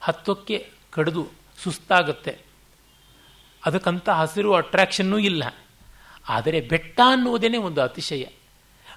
ಹತ್ತಕ್ಕೆ 0.01 0.69
ಕಡಿದು 0.91 1.27
ಸುಸ್ತಾಗುತ್ತೆ. 1.57 2.46
ಅದಕ್ಕಂತ 3.67 4.09
ಹಸಿರು 4.09 4.53
ಅಟ್ರಾಕ್ಷನ್ನೂ 4.53 5.17
ಇಲ್ಲ. 5.17 5.43
ಆದರೆ 6.29 6.61
ಬೆಟ್ಟ 6.61 6.99
ಅನ್ನುವುದೇನೆ 7.05 7.57
ಒಂದು 7.57 7.81
ಅತಿಶಯ. 7.81 8.25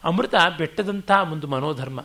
ಅಮೃತ 0.05 0.35
ಬೆಟ್ಟದಂಥ 0.59 1.11
ಒಂದು 1.33 1.47
ಮನೋಧರ್ಮ. 1.47 2.01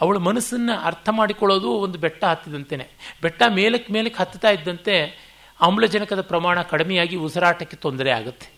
ಅವಳ 0.00 0.16
ಮನಸ್ಸನ್ನು 0.16 0.80
ಅರ್ಥ 0.80 1.08
ಮಾಡಿಕೊಳ್ಳೋದು 1.12 1.70
ಒಂದು 1.70 1.98
ಬೆಟ್ಟ 1.98 2.24
ಹತ್ತಿದಂತೆಯೇ 2.24 2.90
ಬೆಟ್ಟ 3.22 3.42
ಮೇಲಕ್ಕೆ 3.48 3.92
ಮೇಲಕ್ಕೆ 3.92 4.18
ಹತ್ತುತ್ತಾ 4.18 4.50
ಇದ್ದಂತೆ 4.50 5.28
ಆಮ್ಲಜನಕದ 5.60 6.20
ಪ್ರಮಾಣ 6.20 6.62
ಕಡಿಮೆಯಾಗಿ 6.62 7.16
ಉಸಿರಾಟಕ್ಕೆ 7.16 7.76
ತೊಂದರೆ 7.76 8.10
ಆಗುತ್ತೆ. 8.10 8.48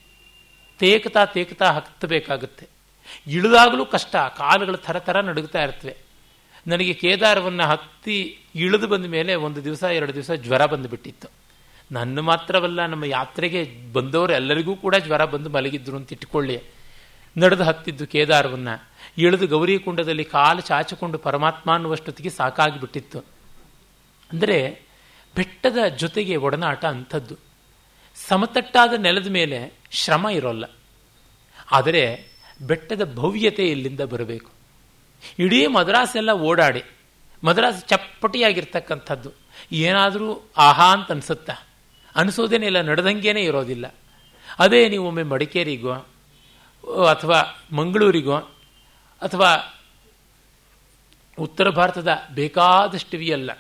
ತೇಕತಾ 0.79 1.25
ತೇಕತಾ 1.25 1.73
ಹತ್ತಬೇಕಾಗುತ್ತೆ. 1.73 2.69
ಇಳಿದಾಗಲೂ 3.27 3.87
ಕಷ್ಟ, 3.87 4.17
ಕಾಲುಗಳು 4.17 4.77
ಥರ 4.77 4.99
ಥರ 4.99 5.21
ನಡುಗ್ತಾ 5.21 5.63
ಇರ್ತವೆ. 5.63 5.97
ನನಗೆ 6.67 6.95
ಕೇದಾರವನ್ನು 6.95 7.63
ಹತ್ತಿ 7.63 8.39
ಇಳಿದು 8.55 8.87
ಬಂದ 8.87 9.07
ಮೇಲೆ 9.07 9.35
ಒಂದು 9.35 9.65
ದಿವಸ, 9.65 9.83
ಎರಡು 9.83 10.15
ದಿವಸ 10.15 10.31
ಜ್ವರ 10.31 10.67
ಬಂದುಬಿಟ್ಟಿತ್ತು. 10.67 11.40
ನನ್ನ 11.91 12.21
ಮಾತ್ರವಲ್ಲ, 12.21 12.81
ನಮ್ಮ 12.87 13.05
ಯಾತ್ರೆಗೆ 13.05 13.61
ಬಂದವರು 13.93 14.33
ಎಲ್ಲರಿಗೂ 14.33 14.75
ಕೂಡ 14.77 14.95
ಜ್ವರ 15.07 15.23
ಬಂದು 15.33 15.49
ಮಲಗಿದ್ರು 15.51 15.97
ಅಂತ 15.97 16.15
ಇಟ್ಕೊಳ್ಳಿ 16.17 16.57
ನಡೆದು 17.37 17.65
ಹತ್ತಿದ್ದು 17.65 18.05
ಕೇದಾರವನ್ನು. 18.07 18.75
ಇಳಿದು 19.19 19.47
ಗೌರಿಕುಂಡದಲ್ಲಿ 19.47 20.25
ಕಾಲು 20.35 20.61
ಚಾಚಿಕೊಂಡು 20.61 21.19
ಪರಮಾತ್ಮ 21.19 21.69
ಅನ್ನುವಷ್ಟೊತ್ತಿಗೆ 21.75 22.31
ಸಾಕಾಗಿಬಿಟ್ಟಿತ್ತು. 22.31 23.21
ಅಂದರೆ 24.31 24.59
ಬೆಟ್ಟದ 25.37 25.81
ಜೊತೆಗೆ 25.97 26.37
ಒಡನಾಟ 26.37 26.85
ಅಂಥದ್ದು. 26.95 27.37
ಸಮತಟ್ಟಾದ 28.17 28.93
ನೆಲದ 28.99 29.29
ಮೇಲೆ 29.31 29.59
ಶ್ರಮ 30.01 30.27
ಇರೋಲ್ಲ. 30.39 30.65
ಆದರೆ 31.73 32.05
ಬೆಟ್ಟದ 32.61 33.03
ಭವ್ಯತೆ 33.15 33.65
ಇಲ್ಲಿಂದ 33.67 34.03
ಬರಬೇಕು. 34.13 34.51
ಇಡೀ 35.39 35.61
ಮದ್ರಾಸೆಲ್ಲ 35.77 36.33
ಓಡಾಡಿ, 36.49 36.83
ಮದ್ರಾಸ್ 37.43 37.83
ಚಪ್ಪಟಿಯಾಗಿರ್ತಕ್ಕಂಥದ್ದು. 37.87 39.31
ಏನಾದರೂ 39.87 40.29
ಆಹಾ 40.59 40.89
ಅಂತ 40.97 41.11
ಅನ್ಸುತ್ತಾ? 41.11 41.57
ಅನಿಸೋದೇನೆ 42.21 42.67
ಇಲ್ಲ 42.67 42.81
ನಡೆದಂಗೇನೆ 42.81 43.43
ಇರೋದಿಲ್ಲ. 43.43 43.95
ಅದೇ 44.59 44.89
ನೀವು 44.89 45.07
ಒಮ್ಮೆ 45.07 45.23
ಮಡಿಕೇರಿಗೋ, 45.23 45.93
ಅಥವಾ 47.11 47.67
ಮಂಗಳೂರಿಗೋ, 47.73 48.37
ಅಥವಾ 49.23 49.75
ಉತ್ತರ 51.39 51.69
ಭಾರತದ 51.69 52.09
ಬೇಕಾದಷ್ಟು 52.35 53.33
ಅಲ್ಲ 53.33 53.51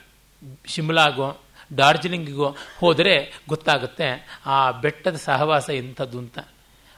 ಶಿಮ್ಲಾಗೋ, 0.66 1.40
ಡಾರ್ಜಿಲಿಂಗಿಗೋ 1.76 2.56
ಹೋದರೆ 2.78 3.32
ಗೊತ್ತಾಗುತ್ತೆ, 3.48 4.40
ಆ 4.46 4.70
ಬೆಟ್ಟದ 4.70 5.16
ಸಹವಾಸ 5.16 5.70
ಎಂಥದ್ದು 5.70 6.18
ಅಂತ 6.18 6.38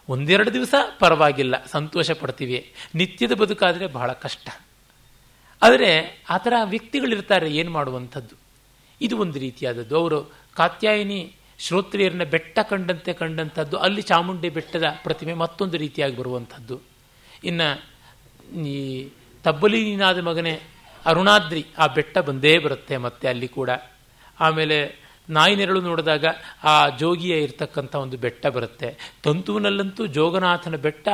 ಒಂದೆರಡು 0.09 0.53
ದಿವಸ 0.53 0.75
ಪರವಾಗಿಲ್ಲ 0.99 1.65
ಸಂತೋಷ 1.67 2.11
ಪಡ್ತೀವಿ 2.11 2.75
ನಿತ್ಯದ 2.95 3.33
ಬದುಕಾದರೆ 3.33 3.87
ಬಹಳ 3.87 4.13
ಕಷ್ಟ. 4.13 4.49
ಆದರೆ 5.63 6.23
ಆ 6.31 6.37
ಥರ 6.37 6.53
ವ್ಯಕ್ತಿಗಳಿರ್ತಾರೆ, 6.65 7.55
ಏನು 7.55 7.71
ಮಾಡುವಂಥದ್ದು? 7.71 8.37
ಇದು 9.01 9.19
ಒಂದು 9.19 9.39
ರೀತಿಯಾದದ್ದು. 9.39 9.99
ಅವರು 9.99 10.25
ಕಾತ್ಯಾಯಿನಿ 10.55 11.37
ಶ್ರೋತ್ರಿಯರನ್ನ 11.63 12.25
ಬೆಟ್ಟ 12.25 12.59
ಕಂಡಂತೆ 12.71 13.13
ಕಂಡಂಥದ್ದು 13.13 13.77
ಅಲ್ಲಿ 13.77 14.03
ಚಾಮುಂಡಿ 14.03 14.49
ಬೆಟ್ಟದ 14.49 14.85
ಪ್ರತಿಮೆ 15.03 15.35
ಮತ್ತೊಂದು 15.35 15.77
ರೀತಿಯಾಗಿ 15.77 16.17
ಬರುವಂಥದ್ದು 16.17 16.81
ಇನ್ನು 17.45 17.69
ಈ 18.61 19.09
ತಬ್ಬಲೀನಾದ 19.45 20.19
ಮಗನೇ 20.19 20.61
ಅರುಣಾದ್ರಿ 21.07 21.67
ಆ 21.79 21.87
ಬೆಟ್ಟ 21.87 22.19
ಬಂದೇ 22.19 22.59
ಬರುತ್ತೆ 22.59 22.97
ಮತ್ತೆ 22.97 23.29
ಅಲ್ಲಿ 23.29 23.49
ಕೂಡ. 23.49 23.71
ಆಮೇಲೆ 24.41 25.03
ನಾಯಿ 25.31 25.57
ನೆರಳು 25.57 25.81
ನೋಡಿದಾಗ 25.81 26.25
ಆ 26.65 26.89
ಜೋಗಿಯ 26.89 27.43
ಇರತಕ್ಕಂಥ 27.43 27.95
ಒಂದು 27.95 28.17
ಬೆಟ್ಟ 28.17 28.47
ಬರುತ್ತೆ. 28.47 29.17
ತಂತುವಿನಲ್ಲಂತೂ 29.23 30.07
ಜೋಗನಾಥನ 30.07 30.77
ಬೆಟ್ಟ 30.77 31.09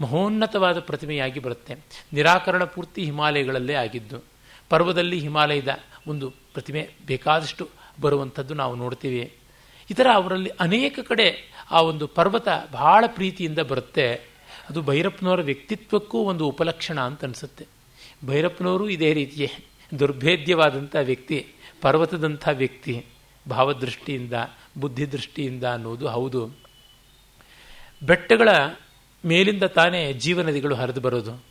ಮಹೋನ್ನತವಾದ 0.00 0.78
ಪ್ರತಿಮೆಯಾಗಿ 0.80 1.40
ಬರುತ್ತೆ. 1.40 1.74
ನಿರಾಕರಣ 2.12 2.64
ಪೂರ್ತಿ 2.64 3.04
ಹಿಮಾಲಯಗಳಲ್ಲೇ 3.04 3.74
ಆಗಿದ್ದು. 3.74 4.24
ಪರ್ವದಲ್ಲಿ 4.68 5.18
ಹಿಮಾಲಯದ 5.18 5.68
ಒಂದು 6.06 6.30
ಪ್ರತಿಮೆ 6.30 6.90
ಬೇಕಾದಷ್ಟು 7.06 7.68
ಬರುವಂಥದ್ದು 8.00 8.54
ನಾವು 8.54 8.74
ನೋಡ್ತೀವಿ. 8.76 9.22
ಈ 9.90 9.94
ಅವರಲ್ಲಿ 10.14 10.50
ಅನೇಕ 10.60 10.98
ಕಡೆ 11.04 11.52
ಆ 11.70 11.80
ಒಂದು 11.80 12.06
ಪರ್ವತ 12.06 12.48
ಬಹಳ 12.72 13.04
ಪ್ರೀತಿಯಿಂದ 13.06 13.58
ಬರುತ್ತೆ. 13.58 14.14
ಅದು 14.70 14.82
ಭೈರಪ್ಪನವರ 14.82 15.40
ವ್ಯಕ್ತಿತ್ವಕ್ಕೂ 15.40 16.18
ಒಂದು 16.18 16.48
ಉಪಲಕ್ಷಣ 16.48 17.00
ಅಂತ 17.00 17.24
ಅನಿಸುತ್ತೆ. 17.24 17.66
ಭೈರಪ್ಪನವರು 18.26 18.88
ಇದೇ 18.88 19.12
ರೀತಿಯೇ 19.12 19.50
ದುರ್ಭೇದ್ಯವಾದಂಥ 19.98 20.96
ವ್ಯಕ್ತಿ, 21.02 21.46
ಪರ್ವತದಂಥ 21.80 22.48
ವ್ಯಕ್ತಿ, 22.52 23.06
ಭಾವದೃಷ್ಟಿಯಿಂದ, 23.50 24.32
ಬುದ್ಧಿದೃಷ್ಟಿಯಿಂದ 24.78 25.64
ಅನ್ನೋದು 25.64 26.08
ಹೌದು. 26.08 26.50
ಬೆಟ್ಟಗಳ 28.02 28.48
ಮೇಲಿಂದ 29.24 29.62
ತಾನೇ 29.62 30.12
ಜೀವನದಿಗಳು 30.12 30.74
ಹರಿದು 30.74 31.00
ಬರೋದು. 31.00 31.44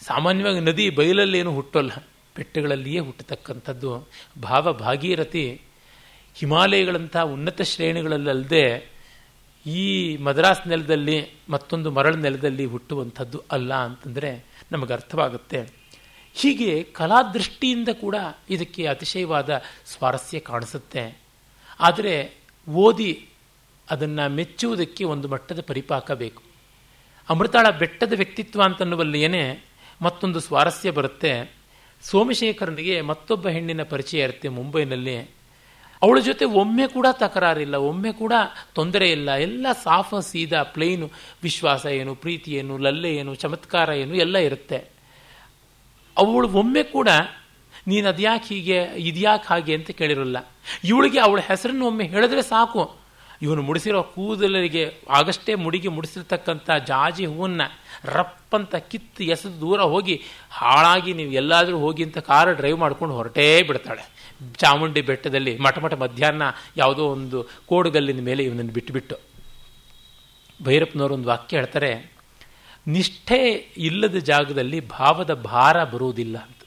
ಸಾಮಾನ್ಯವಾಗಿ 0.00 0.60
ನದಿ 0.60 0.90
ಬಯಲಲ್ಲೇನು 0.90 1.54
ಹುಟ್ಟೋಲ್ಲ. 1.54 1.90
ಬೆಟ್ಟಗಳಲ್ಲಿಯೇ 2.36 2.98
ಹುಟ್ಟತಕ್ಕಂಥದ್ದು. 2.98 4.08
ಭಾವ 4.42 4.72
ಭಾಗೀರಥಿ 4.72 5.62
ಹಿಮಾಲಯಗಳಂಥ 6.38 7.16
ಉನ್ನತ 7.16 7.62
ಶ್ರೇಣಿಗಳಲ್ಲದೆ 7.62 8.96
ಈ 9.66 10.16
ಮದ್ರಾಸ್ 10.16 10.68
ನೆಲದಲ್ಲಿ 10.68 11.30
ಮತ್ತೊಂದು 11.48 11.90
ಮರಳು 11.90 12.16
ನೆಲದಲ್ಲಿ 12.16 12.64
ಹುಟ್ಟುವಂಥದ್ದು 12.64 13.42
ಅಲ್ಲ 13.52 13.74
ಅಂತಂದರೆ 13.74 14.44
ನಮಗೆ 14.72 14.92
ಅರ್ಥವಾಗುತ್ತೆ. 14.92 15.68
ಹೀಗೆ 16.34 16.82
ಕಲಾದೃಷ್ಟಿಯಿಂದ 16.82 17.88
ಕೂಡ 17.88 18.16
ಇದಕ್ಕೆ 18.50 18.86
ಅತಿಶಯವಾದ 18.86 19.62
ಸ್ವಾರಸ್ಯ 19.86 20.38
ಕಾಣಿಸುತ್ತೆ. 20.38 21.20
ಆದರೆ 21.80 22.34
ಓದಿ 22.68 23.28
ಅದನ್ನು 23.90 24.28
ಮೆಚ್ಚುವುದಕ್ಕೆ 24.28 25.04
ಒಂದು 25.04 25.28
ಮಟ್ಟದ 25.28 25.60
ಪರಿಪಾಕ 25.60 26.10
ಬೇಕು. 26.10 26.42
ಅಮೃತಾಳ 27.28 27.66
ಬೆಟ್ಟದ 27.78 28.12
ವ್ಯಕ್ತಿತ್ವ 28.16 28.62
ಅಂತನ್ನುವಲ್ಲಿಯೇ 28.62 29.64
ಮತ್ತೊಂದು 30.02 30.40
ಸ್ವಾರಸ್ಯ 30.40 30.90
ಬರುತ್ತೆ. 30.90 31.54
ಸೋಮಶೇಖರನಿಗೆ 32.02 33.00
ಮತ್ತೊಬ್ಬ 33.00 33.48
ಹೆಣ್ಣಿನ 33.48 33.82
ಪರಿಚಯ 33.82 34.22
ಇರುತ್ತೆ 34.22 34.48
ಮುಂಬೈನಲ್ಲಿ. 34.48 35.35
ಅವಳ 36.02 36.18
ಜೊತೆ 36.18 36.44
ಒಮ್ಮೆ 36.44 36.86
ಕೂಡ 36.86 37.06
ತಕರಾರಿಲ್ಲ, 37.12 37.74
ಒಮ್ಮೆ 37.74 38.12
ಕೂಡ 38.12 38.32
ತೊಂದರೆ 38.74 39.10
ಇಲ್ಲ. 39.10 39.30
ಎಲ್ಲ 39.30 39.66
ಸಾಫ, 39.84 40.14
ಸೀದಾ 40.14 40.62
ಪ್ಲೇನು 40.62 41.10
ವಿಶ್ವಾಸ 41.42 41.86
ಏನು, 41.86 42.14
ಪ್ರೀತಿ 42.14 42.52
ಏನು, 42.52 42.78
ಲಲ್ಲೆ 42.78 43.14
ಏನು, 43.14 43.34
ಚಮತ್ಕಾರ 43.34 43.88
ಏನು, 43.88 44.14
ಎಲ್ಲ 44.14 44.36
ಇರುತ್ತೆ. 44.36 44.90
ಅವಳು 46.18 46.48
ಒಮ್ಮೆ 46.48 46.82
ಕೂಡ, 46.82 47.08
ನೀನು 47.86 48.08
ಅದ್ಯಾಕೆ 48.08 48.54
ಹೀಗೆ, 48.54 48.78
ಇದ್ಯಾಕೆ 48.98 49.46
ಹಾಗೆ 49.48 49.74
ಅಂತ 49.74 49.90
ಕೇಳಿರಲ್ಲ. 49.90 50.36
ಇವಳಿಗೆ 50.84 51.18
ಅವಳ 51.18 51.40
ಹೆಸರನ್ನು 51.40 51.86
ಒಮ್ಮೆ 51.86 52.04
ಹೇಳಿದ್ರೆ 52.04 52.42
ಸಾಕು. 52.42 53.06
ಇವನು 53.42 53.62
ಮುಡಿಸಿರೋ 53.62 54.02
ಕೂದಲರಿಗೆ 54.02 55.00
ಆಗಷ್ಟೇ 55.10 55.54
ಮುಡಿಗೆ 55.54 55.88
ಮುಡಿಸಿರ್ತಕ್ಕಂಥ 55.88 56.70
ಜಾಜಿ 56.70 57.26
ಹೂವನ್ನ 57.26 57.62
ರಪ್ಪಂತ 58.04 58.76
ಕಿತ್ತು 58.76 59.24
ಎಸೆದು 59.24 59.60
ದೂರ 59.60 59.80
ಹೋಗಿ 59.80 60.22
ಹಾಳಾಗಿ 60.50 61.12
ನೀವು 61.12 61.32
ಎಲ್ಲಾದರೂ 61.32 61.78
ಹೋಗಿ 61.78 62.02
ಅಂತ 62.04 62.18
ಕಾರ್ 62.18 62.56
ಡ್ರೈವ್ 62.56 62.78
ಮಾಡ್ಕೊಂಡು 62.78 63.14
ಹೊರಟೇ 63.14 63.62
ಬಿಡ್ತಾಳೆ. 63.62 64.04
ಚಾಮುಂಡಿ 64.56 65.02
ಬೆಟ್ಟದಲ್ಲಿ 65.02 65.52
ಮಠ 65.58 65.78
ಮಠ 65.78 65.94
ಮಧ್ಯಾಹ್ನ 65.94 66.44
ಯಾವುದೋ 66.76 67.04
ಒಂದು 67.08 67.38
ಕೋಡುಗಲ್ಲಿನ 67.66 68.22
ಮೇಲೆ 68.28 68.42
ಇವನನ್ನು 68.44 68.72
ಬಿಟ್ಟುಬಿಟ್ಟು. 68.72 69.16
ಭೈರಪ್ಪನವರು 70.60 71.14
ಒಂದು 71.14 71.28
ವಾಕ್ಯ 71.28 71.56
ಹೇಳ್ತಾರೆ, 71.56 71.90
ನಿಷ್ಠೆ 72.86 73.40
ಇಲ್ಲದ 73.88 74.18
ಜಾಗದಲ್ಲಿ 74.30 74.80
ಭಾವದ 74.88 75.32
ಭಾರ 75.50 75.76
ಬರುವುದಿಲ್ಲ 75.84 76.36
ಅಂತ. 76.38 76.62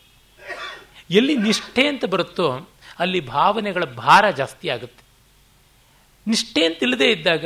ಎಲ್ಲಿ 1.09 1.35
ನಿಷ್ಠೆ 1.37 1.83
ಅಂತ 1.87 2.05
ಬರುತ್ತೋ 2.05 2.47
ಅಲ್ಲಿ 2.99 3.19
ಭಾವನೆಗಳ 3.27 3.83
ಭಾರ 4.03 4.25
ಜಾಸ್ತಿ 4.31 4.67
ಆಗುತ್ತೆ. 4.69 5.03
ನಿಷ್ಠೆ 6.27 6.61
ಅಂತಿಲ್ಲದೆ 6.65 7.07
ಇದ್ದಾಗ 7.11 7.45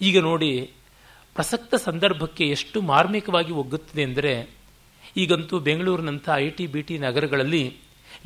ಈಗ 0.00 0.18
ನೋಡಿ 0.20 0.52
ಪ್ರಸಕ್ತ 1.36 1.74
ಸಂದರ್ಭಕ್ಕೆ 1.74 2.44
ಎಷ್ಟು 2.48 2.78
ಮಾರ್ಮಿಕವಾಗಿ 2.82 3.52
ಒಗ್ಗುತ್ತದೆ 3.52 4.02
ಅಂದರೆ 4.02 4.32
ಈಗಂತೂ 5.16 5.56
ಬೆಂಗಳೂರಿನಂಥ 5.66 6.28
ಐ 6.34 6.46
ಟಿ 6.50 6.64
ಬಿ 6.66 6.80
ಟಿ 6.82 6.94
ನಗರಗಳಲ್ಲಿ 6.98 7.64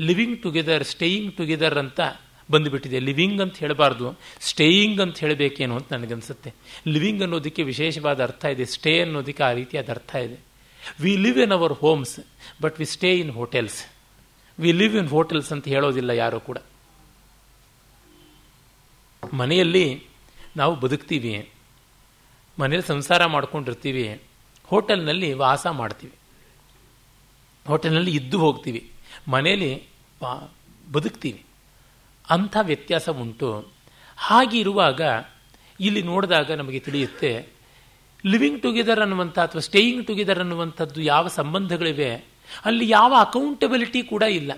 ಲಿವಿಂಗ್ 0.01 0.43
ಟುಗೆದರ್, 0.43 0.84
ಸ್ಟೇಯಿಂಗ್ 0.84 1.34
ಟುಗೆದರ್ 1.34 1.78
ಅಂತ 1.78 2.01
ಬಂದುಬಿಟ್ಟಿದೆ. 2.51 2.99
ಲಿವಿಂಗ್ 2.99 3.41
ಅಂತ 3.41 3.57
ಹೇಳಬಾರ್ದು. 3.57 4.18
ಸ್ಟೇಯಿಂಗ್ 4.41 5.01
ಅಂತ 5.01 5.18
ಹೇಳಬೇಕೇನು 5.18 5.76
ಅಂತ 5.76 5.93
ನನಗನ್ಸುತ್ತೆ. 5.93 6.55
ಲಿವಿಂಗ್ 6.86 7.22
ಅನ್ನೋದಕ್ಕೆ 7.22 7.62
ವಿಶೇಷವಾದ 7.62 8.22
ಅರ್ಥ 8.22 8.45
ಇದೆ. 8.45 8.64
ಸ್ಟೇ 8.64 9.03
ಅನ್ನೋದಕ್ಕೆ 9.03 9.43
ಆ 9.43 9.53
ರೀತಿಯಾದ 9.53 9.91
ಅರ್ಥ 9.91 10.14
ಇದೆ. 10.14 10.51
We 11.01 11.16
live 11.16 11.38
in 11.38 11.53
our 11.53 11.72
homes 11.72 12.20
but 12.62 12.78
we 12.78 12.84
stay 12.84 13.12
in 13.14 13.30
hotels 13.30 13.84
we 14.61 14.72
live 14.72 14.97
in 14.97 15.09
hotels 15.09 15.53
ಅಂತ 15.53 15.68
ಹೇಳೋದಿಲ್ಲ 15.68 16.11
ಯಾರು 16.11 16.41
ಕೂಡ. 16.41 16.59
ಮನೆಯಲ್ಲಿ 19.32 20.03
ನಾವು 20.57 20.76
ಬದುಕ್ತೀವಿ. 20.76 21.51
ಮನೇಲಿ 22.61 22.82
ಸಂಸಾರ 22.82 23.26
ಮಾಡ್ಕೊಂಡಿರ್ತೀವಿ. 23.26 24.22
ಹೋಟೆಲ್ನಲ್ಲಿ 24.64 25.32
ವಾಸ 25.32 25.66
ಮಾಡ್ತೀವಿ. 25.66 26.12
ಹೋಟೆಲ್ನಲ್ಲಿ 27.66 28.16
ಇದ್ದು 28.16 28.38
ಹೋಗ್ತೀವಿ. 28.38 28.91
ಮನೇಲಿ 29.29 29.83
ಬದುಕ್ತೀವಿ. 30.93 31.45
ಅಂಥ 32.31 32.57
ವ್ಯತ್ಯಾಸ 32.62 33.09
ಉಂಟು. 33.09 33.68
ಹಾಗಿರುವಾಗ 34.16 35.01
ಇಲ್ಲಿ 35.81 36.03
ನೋಡಿದಾಗ 36.03 36.53
ನಮಗೆ 36.53 36.79
ತಿಳಿಯುತ್ತೆ 36.79 37.49
ಲಿವಿಂಗ್ 38.27 38.62
ಟುಗೆದರ್ 38.62 39.01
ಅನ್ನುವಂಥ 39.01 39.39
ಅಥವಾ 39.39 39.61
ಸ್ಟೇಯಿಂಗ್ 39.61 40.07
ಟುಗೆದರ್ 40.07 40.39
ಅನ್ನುವಂಥದ್ದು 40.39 41.03
ಯಾವ 41.03 41.29
ಸಂಬಂಧಗಳಿವೆ, 41.29 42.14
ಅಲ್ಲಿ 42.64 42.89
ಯಾವ 42.89 43.14
ಅಕೌಂಟಬಿಲಿಟಿ 43.18 44.03
ಕೂಡ 44.03 44.23
ಇಲ್ಲ. 44.23 44.53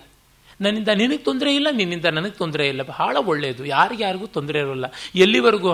ನನ್ನಿಂದ 0.60 0.88
ನಿನಗೆ 0.88 1.18
ತೊಂದರೆ 1.18 1.54
ಇಲ್ಲ, 1.54 1.68
ನಿನ್ನಿಂದ 1.72 2.04
ನನಗೆ 2.04 2.30
ತೊಂದರೆ 2.30 2.68
ಇಲ್ಲ. 2.68 2.82
ಬಹಳ 2.82 3.16
ಒಳ್ಳೆಯದು. 3.16 3.64
ಯಾರಿಗ್ಯಾರಿಗೂ 3.64 4.26
ತೊಂದರೆ 4.26 4.58
ಇರೋಲ್ಲ. 4.58 4.84
ಎಲ್ಲಿವರೆಗೂ? 5.14 5.72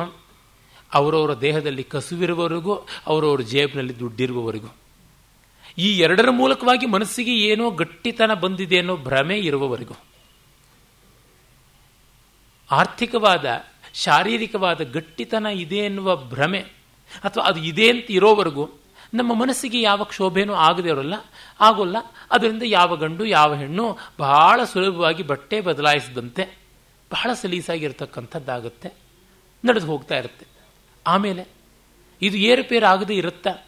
ಅವರವರ 0.95 1.33
ದೇಹದಲ್ಲಿ 1.41 1.83
ಕಸುವಿರುವವರೆಗೂ, 1.85 2.75
ಅವರವರ 3.07 3.41
ಜೇಬಿನಲ್ಲಿ 3.41 3.99
ದುಡ್ಡಿರುವವರೆಗೂ. 3.99 4.75
ಈ 5.79 5.99
ಎರಡರ 5.99 6.31
ಮೂಲಕವಾಗಿ 6.31 6.87
ಮನಸ್ಸಿಗೆ 6.87 7.35
ಏನೋ 7.39 7.71
ಗಟ್ಟಿತನ 7.71 8.35
ಬಂದಿದೆ 8.35 8.79
ಅನ್ನೋ 8.79 8.97
ಭ್ರಮೆ 8.97 9.39
ಇರುವವರೆಗೂ. 9.39 9.95
ಆರ್ಥಿಕವಾದ, 12.71 13.47
ಶಾರೀರಿಕವಾದ 13.95 14.81
ಗಟ್ಟಿತನ 14.81 15.47
ಇದೆ 15.47 15.77
ಎನ್ನುವ 15.77 16.17
ಭ್ರಮೆ, 16.17 16.59
ಅಥವಾ 17.25 17.45
ಅದು 17.45 17.61
ಇದೆ 17.61 17.91
ಅಂತ 17.91 18.11
ಇರೋವರೆಗೂ 18.11 18.69
ನಮ್ಮ 19.15 19.35
ಮನಸ್ಸಿಗೆ 19.35 19.81
ಯಾವ 19.81 20.05
ಕ್ಷೋಭೆನೂ 20.05 20.55
ಆಗದೆ 20.55 20.89
ಇರೋಲ್ಲ, 20.89 21.15
ಆಗೋಲ್ಲ. 21.61 21.97
ಅದರಿಂದ 22.31 22.63
ಯಾವ 22.67 22.97
ಗಂಡು, 22.97 23.25
ಯಾವ 23.25 23.55
ಹೆಣ್ಣು 23.55 23.99
ಬಹಳ 24.19 24.65
ಸುಲಭವಾಗಿ 24.65 25.23
ಬಟ್ಟೆ 25.23 25.61
ಬದಲಾಯಿಸಿದಂತೆ, 25.61 26.59
ಬಹಳ 27.13 27.33
ಸಲೀಸಾಗಿರ್ತಕ್ಕಂಥದ್ದಾಗುತ್ತೆ, 27.33 28.95
ನಡೆದು 29.65 29.87
ಹೋಗ್ತಾ 29.87 30.19
ಇರುತ್ತೆ. 30.19 30.47
ಆಮೇಲೆ 31.07 31.49
ಇದು 32.23 32.37
ಏರುಪೇರು 32.37 32.87
ಆಗದೆ 32.87 33.15
ಇರುತ್ತಾ? 33.15 33.68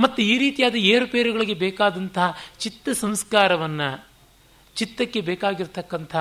ಮತ್ತು 0.00 0.22
ಈ 0.22 0.38
ರೀತಿಯಾದ 0.38 0.74
ಏರುಪೇರುಗಳಿಗೆ 0.74 1.54
ಬೇಕಾದಂತಹ 1.54 2.38
ಚಿತ್ತ 2.58 2.88
ಸಂಸ್ಕಾರವನ್ನು, 2.88 4.06
ಚಿತ್ತಕ್ಕೆ 4.76 5.20
ಬೇಕಾಗಿರ್ತಕ್ಕಂಥ 5.20 6.16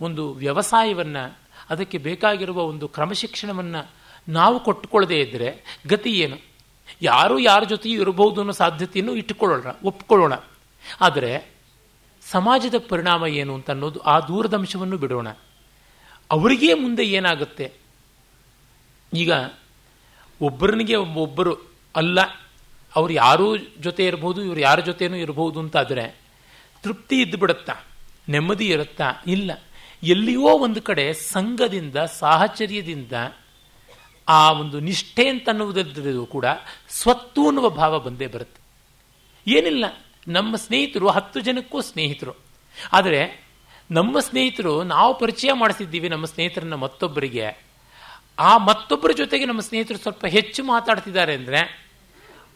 ಒಂದು 0.00 0.32
ವ್ಯವಸಾಯವನ್ನು, 0.32 1.38
ಅದಕ್ಕೆ 1.70 1.98
ಬೇಕಾಗಿರುವ 1.98 2.62
ಒಂದು 2.62 2.88
ಕ್ರಮಶಿಕ್ಷಣವನ್ನು 2.88 3.90
ನಾವು 4.28 4.60
ಕೊಟ್ಟುಕೊಳ್ಳದೇ 4.60 5.20
ಇದ್ದರೆ 5.20 5.80
ಗತಿ 5.86 6.10
ಏನು? 6.10 6.36
ಯಾರು 7.02 7.38
ಯಾರ 7.38 7.64
ಜೊತೆಯೂ 7.64 8.00
ಇರಬಹುದು 8.00 8.40
ಅನ್ನೋ 8.40 8.52
ಸಾಧ್ಯತೆಯನ್ನು 8.52 9.14
ಇಟ್ಟುಕೊಳ್ಳೋಣ 9.14 9.66
ಒಪ್ಪಿಕೊಳ್ಳೋಣ 9.84 10.32
ಆದರೆ 11.00 11.52
ಸಮಾಜದ 12.22 12.74
ಪರಿಣಾಮ 12.78 13.26
ಏನು 13.26 13.54
ಅಂತ 13.54 13.70
ಅನ್ನೋದು 13.70 14.00
ಆ 14.00 14.20
ದೂರದಂಶವನ್ನು 14.20 14.96
ಬಿಡೋಣ. 14.96 15.28
ಅವರಿಗೇ 16.30 16.74
ಮುಂದೆ 16.74 17.04
ಏನಾಗುತ್ತೆ? 17.04 17.72
ಈಗ 19.14 19.32
ಒಬ್ಬರನಿಗೆ 20.40 20.96
ಒಬ್ಬರು 20.96 21.54
ಅಲ್ಲ 21.96 22.18
ಅವ್ರು 22.96 23.12
ಯಾರೂ 23.12 23.56
ಜೊತೆ 23.56 24.06
ಇರ್ಬೋದು, 24.06 24.42
ಇವರು 24.42 24.60
ಯಾರ 24.60 24.80
ಜೊತೆನೂ 24.80 25.16
ಇರಬಹುದು 25.16 25.60
ಅಂತಾದರೆ 25.60 26.20
ತೃಪ್ತಿ 26.82 27.20
ಇದ್ದುಬಿಡುತ್ತಾ 27.20 27.84
ನೆಮ್ಮದಿ 28.28 28.66
ಇರುತ್ತಾ? 28.66 29.12
ಇಲ್ಲ. 29.26 29.62
ಎಲ್ಲಿಯೋ 30.02 30.40
ಒಂದು 30.40 30.82
ಕಡೆ 30.82 31.12
ಸಂಘದಿಂದ, 31.12 31.96
ಸಾಹಚರ್ಯದಿಂದ 31.96 33.12
ಆ 34.28 34.52
ಒಂದು 34.52 34.80
ನಿಷ್ಠೆ 34.80 35.28
ಅಂತ 35.28 35.48
ಅನ್ನುವುದರಲ್ಲೂ 35.48 36.26
ಕೂಡ 36.26 36.44
ಸ್ವತ್ತು 36.88 37.46
ಅನ್ನುವ 37.46 37.68
ಭಾವ 37.68 37.98
ಬಂದೇ 37.98 38.26
ಬರುತ್ತೆ. 38.26 38.60
ಏನಿಲ್ಲ. 39.50 39.84
ನಮ್ಮ 40.28 40.56
ಸ್ನೇಹಿತರು, 40.56 41.08
ಹತ್ತು 41.08 41.40
ಜನಕ್ಕೂ 41.40 41.80
ಸ್ನೇಹಿತರು. 41.80 42.32
ಆದರೆ 42.92 43.44
ನಮ್ಮ 43.90 44.20
ಸ್ನೇಹಿತರು, 44.20 44.82
ನಾವು 44.82 45.18
ಪರಿಚಯ 45.18 45.52
ಮಾಡಿಸಿದ್ದೀವಿ 45.52 46.08
ನಮ್ಮ 46.08 46.24
ಸ್ನೇಹಿತರನ್ನ 46.24 46.74
ಮತ್ತೊಬ್ಬರಿಗೆ. 46.74 47.64
ಆ 48.38 48.58
ಮತ್ತೊಬ್ಬರ 48.58 49.10
ಜೊತೆಗೆ 49.10 49.44
ನಮ್ಮ 49.44 49.60
ಸ್ನೇಹಿತರು 49.60 49.98
ಸ್ವಲ್ಪ 49.98 50.26
ಹೆಚ್ಚು 50.26 50.64
ಮಾತಾಡ್ತಿದ್ದಾರೆ 50.64 51.34
ಅಂದರೆ 51.34 51.83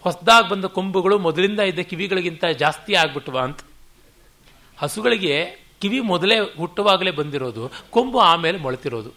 ಹೊಸದಾಗಿ 0.00 0.48
ಬಂದ 0.48 0.64
ಕೊಂಬುಗಳು 0.64 1.18
ಮೊದಲಿಂದ 1.18 1.60
ಇದ್ದ 1.60 1.78
ಕಿವಿಗಳಿಗಿಂತ 1.78 2.44
ಜಾಸ್ತಿ 2.44 2.94
ಆಗ್ಬಿಟ್ವಾ 2.94 3.42
ಅಂತ. 3.42 3.60
ಹಸುಗಳಿಗೆ 4.78 5.68
ಕಿವಿ 5.80 6.00
ಮೊದಲೇ 6.00 6.38
ಹುಟ್ಟುವಾಗಲೇ 6.38 7.10
ಬಂದಿರೋದು, 7.10 7.72
ಕೊಂಬು 7.90 8.18
ಆಮೇಲೆ 8.18 8.58
ಮೊಳತಿರೋದು. 8.58 9.12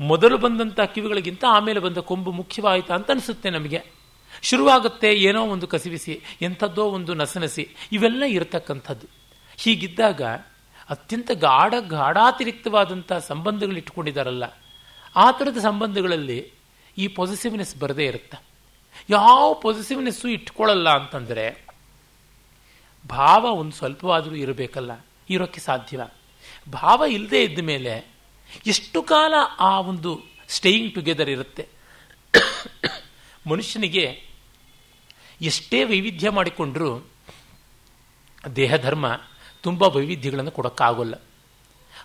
ಮೊದಲು 0.00 0.38
ಬಂದಂಥ 0.38 0.80
ಕಿವಿಗಳಿಗಿಂತ 0.80 1.44
ಆಮೇಲೆ 1.48 1.80
ಬಂದ 1.80 1.98
ಕೊಂಬು 1.98 2.32
ಮುಖ್ಯವಾಯಿತಾ 2.32 2.94
ಅಂತ 2.94 3.10
ಅನಿಸುತ್ತೆ 3.10 3.50
ನಮಗೆ. 3.50 3.82
ಶುರುವಾಗುತ್ತೆ 4.42 5.14
ಏನೋ 5.14 5.46
ಒಂದು 5.46 5.66
ಕಸಿವಿಸಿ, 5.66 6.20
ಎಂಥದ್ದೋ 6.42 6.84
ಒಂದು 6.84 7.14
ನಸನಸಿ, 7.14 7.68
ಇವೆಲ್ಲ 7.92 8.22
ಇರತಕ್ಕಂಥದ್ದು. 8.22 9.06
ಹೀಗಿದ್ದಾಗ 9.56 10.22
ಅತ್ಯಂತ 10.90 11.30
ಗಾಢ 11.34 11.74
ಗಾಢಾತಿರಿಕ್ತವಾದಂಥ 11.88 13.12
ಸಂಬಂಧಗಳು 13.12 13.76
ಇಟ್ಕೊಂಡಿದ್ದಾರಲ್ಲ 13.76 14.44
ಆ 15.16 15.30
ಥರದ 15.30 15.58
ಸಂಬಂಧಗಳಲ್ಲಿ 15.58 16.52
ಈ 16.98 17.08
ಪಾಸಿಟಿವ್ನೆಸ್ 17.08 17.76
ಬರದೇ 17.76 18.06
ಇರುತ್ತೆ. 18.06 18.47
ಯಾವ 19.10 19.54
ಪಾಸಿಟಿವ್ನೆಸ್ಸು 19.54 20.28
ಇಟ್ಕೊಳ್ಳಲ್ಲ 20.28 20.88
ಅಂತಂದರೆ, 20.88 21.66
ಭಾವ 23.08 23.44
ಒಂದು 23.44 23.72
ಸ್ವಲ್ಪವಾದರೂ 23.72 24.34
ಇರಬೇಕಲ್ಲ, 24.34 25.06
ಇರೋಕ್ಕೆ 25.30 25.60
ಸಾಧ್ಯವ. 25.60 26.00
ಭಾವ 26.72 27.04
ಇಲ್ಲದೆ 27.08 27.42
ಇದ್ದ 27.42 27.58
ಮೇಲೆ 27.62 28.14
ಎಷ್ಟು 28.66 29.02
ಕಾಲ 29.02 29.34
ಆ 29.58 29.80
ಒಂದು 29.80 30.20
ಸ್ಟೇಯಿಂಗ್ 30.48 30.94
ಟುಗೆದರ್ 30.94 31.30
ಇರುತ್ತೆ? 31.30 31.68
ಮನುಷ್ಯನಿಗೆ 33.50 34.22
ಎಷ್ಟೇ 35.40 35.84
ವೈವಿಧ್ಯ 35.84 36.30
ಮಾಡಿಕೊಂಡ್ರೂ, 36.30 37.06
ದೇಹಧರ್ಮ 38.56 39.20
ತುಂಬ 39.62 39.82
ವೈವಿಧ್ಯಗಳನ್ನು 39.82 40.50
ಕೊಡೋಕ್ಕಾಗೋಲ್ಲ. 40.50 41.14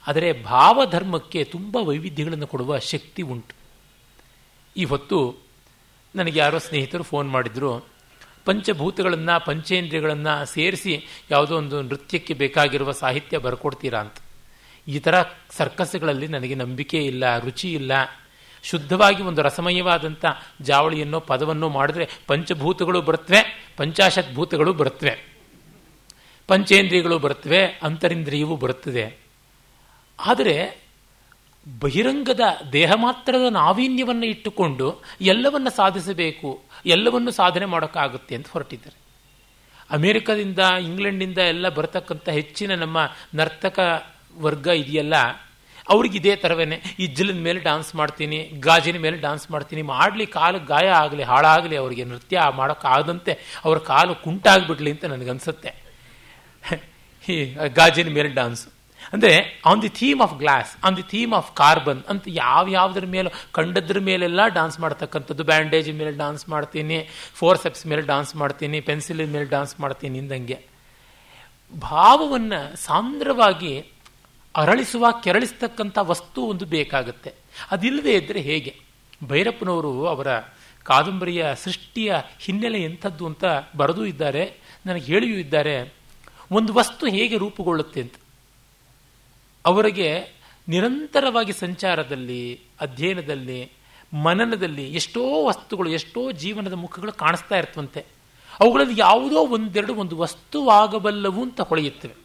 ಆದರೆ 0.07 0.43
ಭಾವಧರ್ಮಕ್ಕೆ 0.43 1.43
ತುಂಬ 1.43 1.77
ವೈವಿಧ್ಯಗಳನ್ನು 1.77 2.47
ಕೊಡುವ 2.47 2.79
ಶಕ್ತಿ 2.79 3.21
ಉಂಟು. 3.21 3.55
ಈ 4.77 4.85
ನನಗೆ 6.15 6.39
ಯಾರೋ 6.39 6.57
ಸ್ನೇಹಿತರು 6.57 7.03
ಫೋನ್ 7.03 7.29
ಮಾಡಿದ್ರು, 7.29 7.85
ಪಂಚಭೂತಗಳನ್ನು, 8.45 9.45
ಪಂಚೇಂದ್ರಿಯಗಳನ್ನು 9.45 10.45
ಸೇರಿಸಿ 10.45 11.05
ಯಾವುದೋ 11.31 11.57
ಒಂದು 11.57 11.81
ನೃತ್ಯಕ್ಕೆ 11.81 12.33
ಬೇಕಾಗಿರುವ 12.33 12.91
ಸಾಹಿತ್ಯ 12.91 13.37
ಬರ್ಕೊಡ್ತೀರಾ? 13.37 13.99
ಅಂತ. 13.99 14.15
ಈ 14.87 14.99
ಥರ 14.99 15.15
ಸರ್ಕಸ್ಗಳಲ್ಲಿ 15.49 16.27
ನನಗೆ 16.27 16.55
ನಂಬಿಕೆ 16.55 17.05
ಇಲ್ಲ, 17.05 17.39
ರುಚಿ 17.39 17.73
ಇಲ್ಲ. 17.73 17.91
ಶುದ್ಧವಾಗಿ 18.63 19.23
ಒಂದು 19.23 19.41
ರಸಮಯವಾದಂಥ 19.41 20.25
ಜಾವಳಿಯನ್ನೋ 20.61 21.19
ಪದವನ್ನು 21.19 21.69
ಮಾಡಿದ್ರೆ 21.69 22.09
ಪಂಚಭೂತಗಳು 22.27 23.01
ಬರುತ್ತವೆ 23.01 23.73
ಪಂಚಾಶತ್ 23.77 24.33
ಭೂತಗಳು 24.33 24.73
ಬರುತ್ತವೆ 24.73 25.33
ಪಂಚೇಂದ್ರಿಯಗಳು 26.47 27.19
ಬರುತ್ತವೆ 27.19 27.65
ಅಂತರಿಂದ್ರಿಯವೂ 27.65 28.55
ಬರುತ್ತದೆ. 28.55 29.17
ಆದರೆ 30.19 30.82
ಬಹಿರಂಗದ 31.65 32.45
ದೇಹ 32.77 32.91
ಮಾತ್ರದ 33.03 33.45
ನಾವೀನ್ಯವನ್ನು 33.61 34.27
ಇಟ್ಟುಕೊಂಡು 34.33 34.87
ಎಲ್ಲವನ್ನು 35.33 35.71
ಸಾಧಿಸಬೇಕು, 35.79 36.49
ಎಲ್ಲವನ್ನು 36.95 37.31
ಸಾಧನೆ 37.39 37.67
ಮಾಡೋಕ್ಕಾಗುತ್ತೆ 37.73 38.33
ಅಂತ 38.37 38.49
ಹೊರಟಿದ್ದಾರೆ. 38.55 38.97
ಅಮೆರಿಕದಿಂದ, 39.89 40.59
ಇಂಗ್ಲೆಂಡಿಂದ 40.87 41.39
ಎಲ್ಲ 41.53 41.69
ಬರತಕ್ಕಂಥ 41.77 42.27
ಹೆಚ್ಚಿನ 42.39 42.75
ನಮ್ಮ 42.83 42.97
ನರ್ತಕ 43.39 43.79
ವರ್ಗ 44.45 44.67
ಇದೆಯಲ್ಲ, 44.83 45.15
ಅವ್ರಿಗೆ 45.93 46.15
ಇದೇ 46.21 46.33
ಥರವೇ 46.43 46.65
ಇಜ್ಜಲಿನ 47.05 47.39
ಮೇಲೆ 47.47 47.59
ಡಾನ್ಸ್ 47.69 47.91
ಮಾಡ್ತೀನಿ, 47.99 48.39
ಗಾಜಿನ 48.67 48.97
ಮೇಲೆ 49.05 49.17
ಡಾನ್ಸ್ 49.25 49.47
ಮಾಡ್ತೀನಿ, 49.53 49.81
ಮಾಡಲಿ 49.93 50.25
ಕಾಲು 50.37 50.59
ಗಾಯ 50.73 50.87
ಆಗಲಿ, 51.03 51.23
ಹಾಳಾಗಲಿ 51.31 51.77
ಅವರಿಗೆ 51.83 52.03
ನೃತ್ಯ 52.11 52.45
ಮಾಡೋಕ್ಕಾಗದಂತೆ 52.59 53.33
ಅವ್ರ 53.65 53.77
ಕಾಲು 53.91 54.15
ಕುಂಟಾಗ್ಬಿಡ್ಲಿ 54.25 54.91
ಅಂತ 54.95 55.05
ನನಗನ್ಸುತ್ತೆ. 55.15 55.71
ಗಾಜಿನ 57.79 58.09
ಮೇಲೆ 58.19 58.31
ಡಾನ್ಸ್. 58.39 58.65
ಅಂದರೆ 59.13 59.33
on 59.71 59.81
the 59.85 59.91
theme 59.99 60.21
of 60.25 60.35
glass 60.41 60.71
on 60.85 60.97
the 60.97 61.05
theme 61.13 61.33
of 61.39 61.49
carbon 61.61 62.01
ಅಂತ 62.11 62.23
ಯಾವ 62.43 62.63
ಯಾವುದ್ರ 62.77 63.05
ಮೇಲೆ, 63.15 63.29
ಕಂಡದ್ರ 63.51 63.99
ಮೇಲೆಲ್ಲ 64.09 64.41
ಡಾನ್ಸ್ 64.57 64.77
ಮಾಡ್ತಕ್ಕಂಥದ್ದು. 64.79 65.43
ಬ್ಯಾಂಡೇಜ್ 65.43 65.89
ಮೇಲೆ 65.99 66.11
ಡಾನ್ಸ್ 66.23 66.45
ಮಾಡ್ತೀನಿ 66.49 66.99
ಫೋರ್ 67.39 67.59
ಸೆಪ್ಸ್ 67.63 67.85
ಮೇಲೆ 67.87 68.01
ಡಾನ್ಸ್ 68.11 68.35
ಮಾಡ್ತೀನಿ 68.35 68.79
ಪೆನ್ಸಿಲ್ 68.89 69.25
ಮೇಲೆ 69.35 69.49
ಡಾನ್ಸ್ 69.55 69.75
ಮಾಡ್ತೀನಿ 69.79 70.17
ಇಂದಂಗೆ 70.17 70.59
ಭಾವವನ್ನು 71.73 72.61
ಸಾಂದ್ರವಾಗಿ 72.75 73.73
ಅರಳಿಸುವ, 74.55 75.05
ಕೆರಳಿಸ್ತಕ್ಕಂಥ 75.23 75.97
ವಸ್ತು 76.01 76.39
ಒಂದು 76.45 76.65
ಬೇಕಾಗುತ್ತೆ. 76.65 77.31
ಅದಿಲ್ಲದೆ 77.71 78.13
ಇದ್ದರೆ 78.13 78.39
ಹೇಗೆ? 78.39 78.73
ಭೈರಪ್ಪನವರು 79.29 79.93
ಅವರ 80.05 80.27
ಕಾದಂಬರಿಯ 80.85 81.43
ಸೃಷ್ಟಿಯ 81.55 82.13
ಹಿನ್ನೆಲೆ 82.39 82.79
ಎಂಥದ್ದು 82.83 83.25
ಅಂತ 83.25 83.43
ಬರೆದೂ 83.77 84.05
ಇದ್ದಾರೆ, 84.05 84.43
ನನಗೆ 84.85 85.05
ಹೇಳಿಯೂ 85.05 85.37
ಇದ್ದಾರೆ. 85.37 85.75
ಒಂದು 86.51 86.71
ವಸ್ತು 86.73 87.03
ಹೇಗೆ 87.07 87.37
ರೂಪುಗೊಳ್ಳುತ್ತೆ 87.37 88.01
ಅಂತ. 88.01 88.15
ಅವರಿಗೆ 89.65 90.09
ನಿರಂತರವಾಗಿ 90.67 91.53
ಸಂಚಾರದಲ್ಲಿ, 91.53 92.59
ಅಧ್ಯಯನದಲ್ಲಿ, 92.81 93.71
ಮನನದಲ್ಲಿ 94.13 94.93
ಎಷ್ಟೋ 94.93 95.45
ವಸ್ತುಗಳು, 95.45 95.89
ಎಷ್ಟೋ 95.89 96.31
ಜೀವನದ 96.31 96.73
ಮುಖಗಳು 96.73 97.11
ಕಾಣಿಸ್ತಾ 97.11 97.57
ಇರ್ತವಂತೆ. 97.57 98.05
ಅವುಗಳಲ್ಲಿ 98.59 98.95
ಯಾವುದೋ 98.97 99.47
ಒಂದೆರಡು 99.47 99.95
ಒಂದು 99.95 100.17
ವಸ್ತುವಾಗಬಲ್ಲವು 100.17 101.43
ಅಂತ 101.43 101.61
ಹೊಳೆಯುತ್ತವೆ. 101.61 102.15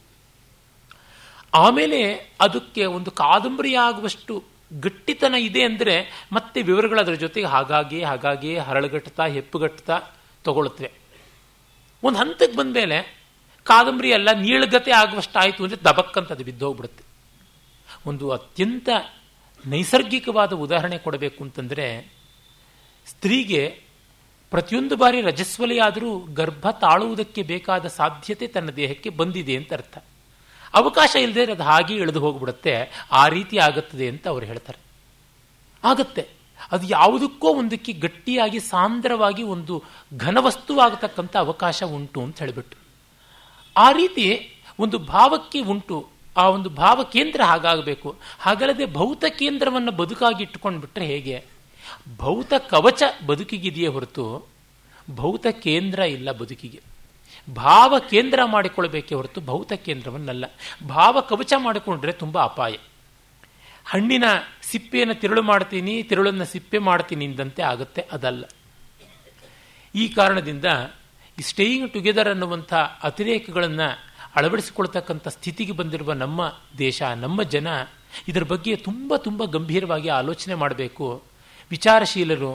ಆಮೇಲೆ 1.55 2.15
ಅದಕ್ಕೆ 2.41 2.85
ಒಂದು 2.85 3.11
ಕಾದಂಬರಿ 3.11 3.75
ಆಗುವಷ್ಟು 3.75 4.45
ಗಟ್ಟಿತನ 4.81 5.35
ಇದೆ 5.39 5.63
ಅಂದರೆ 5.63 6.27
ಮತ್ತೆ 6.33 6.63
ವಿವರಗಳು 6.63 7.01
ಅದರ 7.01 7.15
ಜೊತೆಗೆ 7.15 7.47
ಹಾಗಾಗಿ 7.47 8.03
ಹಾಗಾಗಿ 8.03 8.57
ಹರಳುಗಟ್ಟುತ್ತಾ, 8.57 9.27
ಹೆಪ್ಪುಗಟ್ಟುತ್ತಾ 9.27 10.01
ತಗೊಳುತ್ತವೆ 10.45 10.93
ಒಂದು 12.03 12.19
ಹಂತಕ್ಕೆ 12.19 12.57
ಬಂದ 12.57 12.77
ಮೇಲೆ 12.77 13.19
ಕಾದಂಬರಿ 13.65 14.11
ಎಲ್ಲ 14.11 14.29
ನೀಳಗತೆ 14.33 14.91
ಆಗುವಷ್ಟಾಯಿತು 14.91 15.65
ಅಂದರೆ 15.65 15.85
ದಬಕ್ಕಂತ 15.85 16.33
ಅದು 16.33 16.45
ಬಿದ್ದೋಗ್ಬಿಡುತ್ತೆ. 16.45 17.08
ಒಂದು 18.09 18.31
ಅತ್ಯಂತ 18.31 18.89
ನೈಸರ್ಗಿಕವಾದ 19.67 20.53
ಉದಾಹರಣೆ 20.53 20.99
ಕೊಡಬೇಕು 20.99 21.45
ಅಂತಂದರೆ, 21.45 22.13
ಸ್ತ್ರೀಗೆ 23.07 23.83
ಪ್ರತಿಯೊಂದು 24.51 24.97
ಬಾರಿ 24.97 25.21
ರಜಸ್ವಲಿಯಾದರೂ 25.21 26.19
ಗರ್ಭ 26.19 26.71
ತಾಳುವುದಕ್ಕೆ 26.71 27.43
ಬೇಕಾದ 27.43 27.87
ಸಾಧ್ಯತೆ 27.87 28.47
ತನ್ನ 28.47 28.71
ದೇಹಕ್ಕೆ 28.71 29.11
ಬಂದಿದೆ 29.11 29.57
ಅಂತ 29.57 29.73
ಅರ್ಥ. 29.73 29.99
ಅವಕಾಶ 30.75 31.17
ಇಲ್ಲದೆ 31.17 31.53
ಅದು 31.53 31.63
ಹಾಗೆ 31.63 31.95
ಇಳಿದು 31.95 32.21
ಹೋಗ್ಬಿಡುತ್ತೆ, 32.21 33.07
ಆ 33.13 33.29
ರೀತಿ 33.29 33.59
ಆಗುತ್ತದೆ 33.59 34.09
ಅಂತ 34.09 34.29
ಅವರು 34.29 34.47
ಹೇಳ್ತಾರೆ. 34.47 34.79
ಆಗತ್ತೆ. 35.85 36.29
ಅದು 36.73 36.87
ಯಾವುದಕ್ಕೋ 36.87 37.49
ಒಂದಕ್ಕೆ 37.49 37.93
ಗಟ್ಟಿಯಾಗಿ 37.93 38.61
ಸಾಂದ್ರವಾಗಿ 38.61 39.43
ಒಂದು 39.43 39.85
ಘನವಸ್ತುವಾಗತಕ್ಕಂಥ 40.17 41.37
ಅವಕಾಶ 41.37 41.83
ಉಂಟು 41.83 42.23
ಅಂತ 42.23 42.39
ಹೇಳಿಬಿಟ್ಟು. 42.39 42.77
ಆ 43.77 43.93
ರೀತಿ 43.93 44.55
ಒಂದು 44.79 44.99
ಭಾವಕ್ಕೆ 44.99 45.61
ಉಂಟು. 45.61 46.18
ಆ 46.39 46.45
ಒಂದು 46.49 46.69
ಭಾವ 46.69 47.03
ಕೇಂದ್ರ 47.03 47.41
ಹಾಗಾಗಬೇಕು. 47.45 48.09
ಹಾಗಲ್ಲದೆ 48.41 48.87
ಭೌತ 48.87 49.25
ಕೇಂದ್ರವನ್ನು 49.39 49.93
ಬದುಕಾಗಿ 49.93 50.43
ಇಟ್ಟುಕೊಂಡು 50.43 50.81
ಬಿಟ್ಟರೆ 50.81 51.07
ಹೇಗೆ? 51.07 51.45
ಭೌತ 52.19 52.53
ಕವಚ 52.71 53.03
ಬದುಕಿಗಿದೆಯೇ 53.27 53.87
ಹೊರತು 53.87 54.49
ಭೌತ 55.11 55.47
ಕೇಂದ್ರ 55.51 55.99
ಇಲ್ಲ 55.99 56.33
ಬದುಕಿಗೆ. 56.33 56.81
ಭಾವ 57.55 57.95
ಕೇಂದ್ರ 58.11 58.41
ಮಾಡಿಕೊಳ್ಬೇಕೇ 58.45 59.15
ಹೊರತು 59.15 59.41
ಭೌತ 59.41 59.73
ಕೇಂದ್ರವನ್ನಲ್ಲ. 59.73 60.45
ಭಾವ 60.89 61.21
ಕವಚ 61.21 61.53
ಮಾಡಿಕೊಂಡ್ರೆ 61.57 62.13
ತುಂಬ 62.13 62.39
ಅಪಾಯ. 62.43 62.75
ಹಣ್ಣಿನ 63.85 64.25
ಸಿಪ್ಪೆಯನ್ನು 64.63 65.15
ತಿರುಳು 65.15 65.43
ಮಾಡ್ತೀನಿ, 65.43 66.03
ತಿರುಳನ್ನು 66.03 66.45
ಸಿಪ್ಪೆ 66.45 66.79
ಮಾಡ್ತೀನಿ 66.79 67.25
ಇಂದಂತೆ 67.25 67.63
ಆಗುತ್ತೆ, 67.63 68.03
ಅದಲ್ಲ. 68.13 68.45
ಈ 69.95 70.09
ಕಾರಣದಿಂದ 70.09 70.65
ಈ 71.39 71.43
ಸ್ಟೇಯಿಂಗ್ 71.43 71.93
ಟುಗೆದರ್ 71.93 72.29
ಅನ್ನುವಂಥ 72.29 72.75
ಅತಿರೇಕಗಳನ್ನು 73.03 74.08
ಅಳವಡಿಸಿಕೊಳ್ತಕ್ಕಂಥ 74.37 75.29
ಸ್ಥಿತಿಗೆ 75.29 75.73
ಬಂದಿರುವ 75.73 76.13
ನಮ್ಮ 76.13 76.41
ದೇಶ, 76.79 77.03
ನಮ್ಮ 77.25 77.43
ಜನ 77.55 77.69
ಇದರ 78.31 78.43
ಬಗ್ಗೆ 78.43 78.73
ತುಂಬ 78.77 79.17
ತುಂಬ 79.17 79.45
ಗಂಭೀರವಾಗಿ 79.45 80.09
ಆಲೋಚನೆ 80.09 80.55
ಮಾಡಬೇಕು. 80.55 81.07
ವಿಚಾರಶೀಲರು 81.71 82.53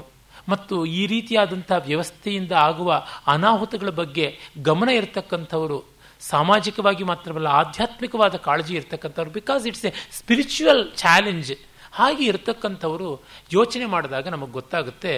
ಮತ್ತು 0.49 0.75
ಈ 0.85 1.01
ರೀತಿಯಾದಂಥ 1.07 1.71
ವ್ಯವಸ್ಥೆಯಿಂದ 1.85 2.51
ಆಗುವ 2.51 2.91
ಅನಾಹುತಗಳ 3.27 3.89
ಬಗ್ಗೆ 3.89 4.25
ಗಮನ 4.59 4.89
ಇರತಕ್ಕಂಥವರು, 4.89 5.77
ಸಾಮಾಜಿಕವಾಗಿ 6.21 7.03
ಮಾತ್ರವಲ್ಲ, 7.03 7.47
ಆಧ್ಯಾತ್ಮಿಕವಾದ 7.47 8.35
ಕಾಳಜಿ 8.35 8.73
ಇರತಕ್ಕಂಥವ್ರು 8.75 9.31
because 9.31 9.67
it's 9.67 9.85
a 9.85 9.93
spiritual 10.11 10.83
challenge 10.95 11.53
ಹಾಗೆ 11.91 12.23
ಇರತಕ್ಕಂಥವರು 12.25 13.09
ಯೋಚನೆ 13.51 13.85
ಮಾಡಿದಾಗ 13.85 14.27
ನಮಗೆ 14.27 14.51
ಗೊತ್ತಾಗುತ್ತೆ, 14.51 15.13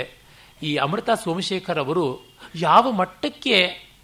ಈ 0.63 0.71
ಅಮೃತ 0.75 1.09
ಸೋಮಶೇಖರ್ 1.23 1.79
ಅವರು 1.79 2.05
ಯಾವ 2.55 2.91
ಮಟ್ಟಕ್ಕೆ 2.91 3.57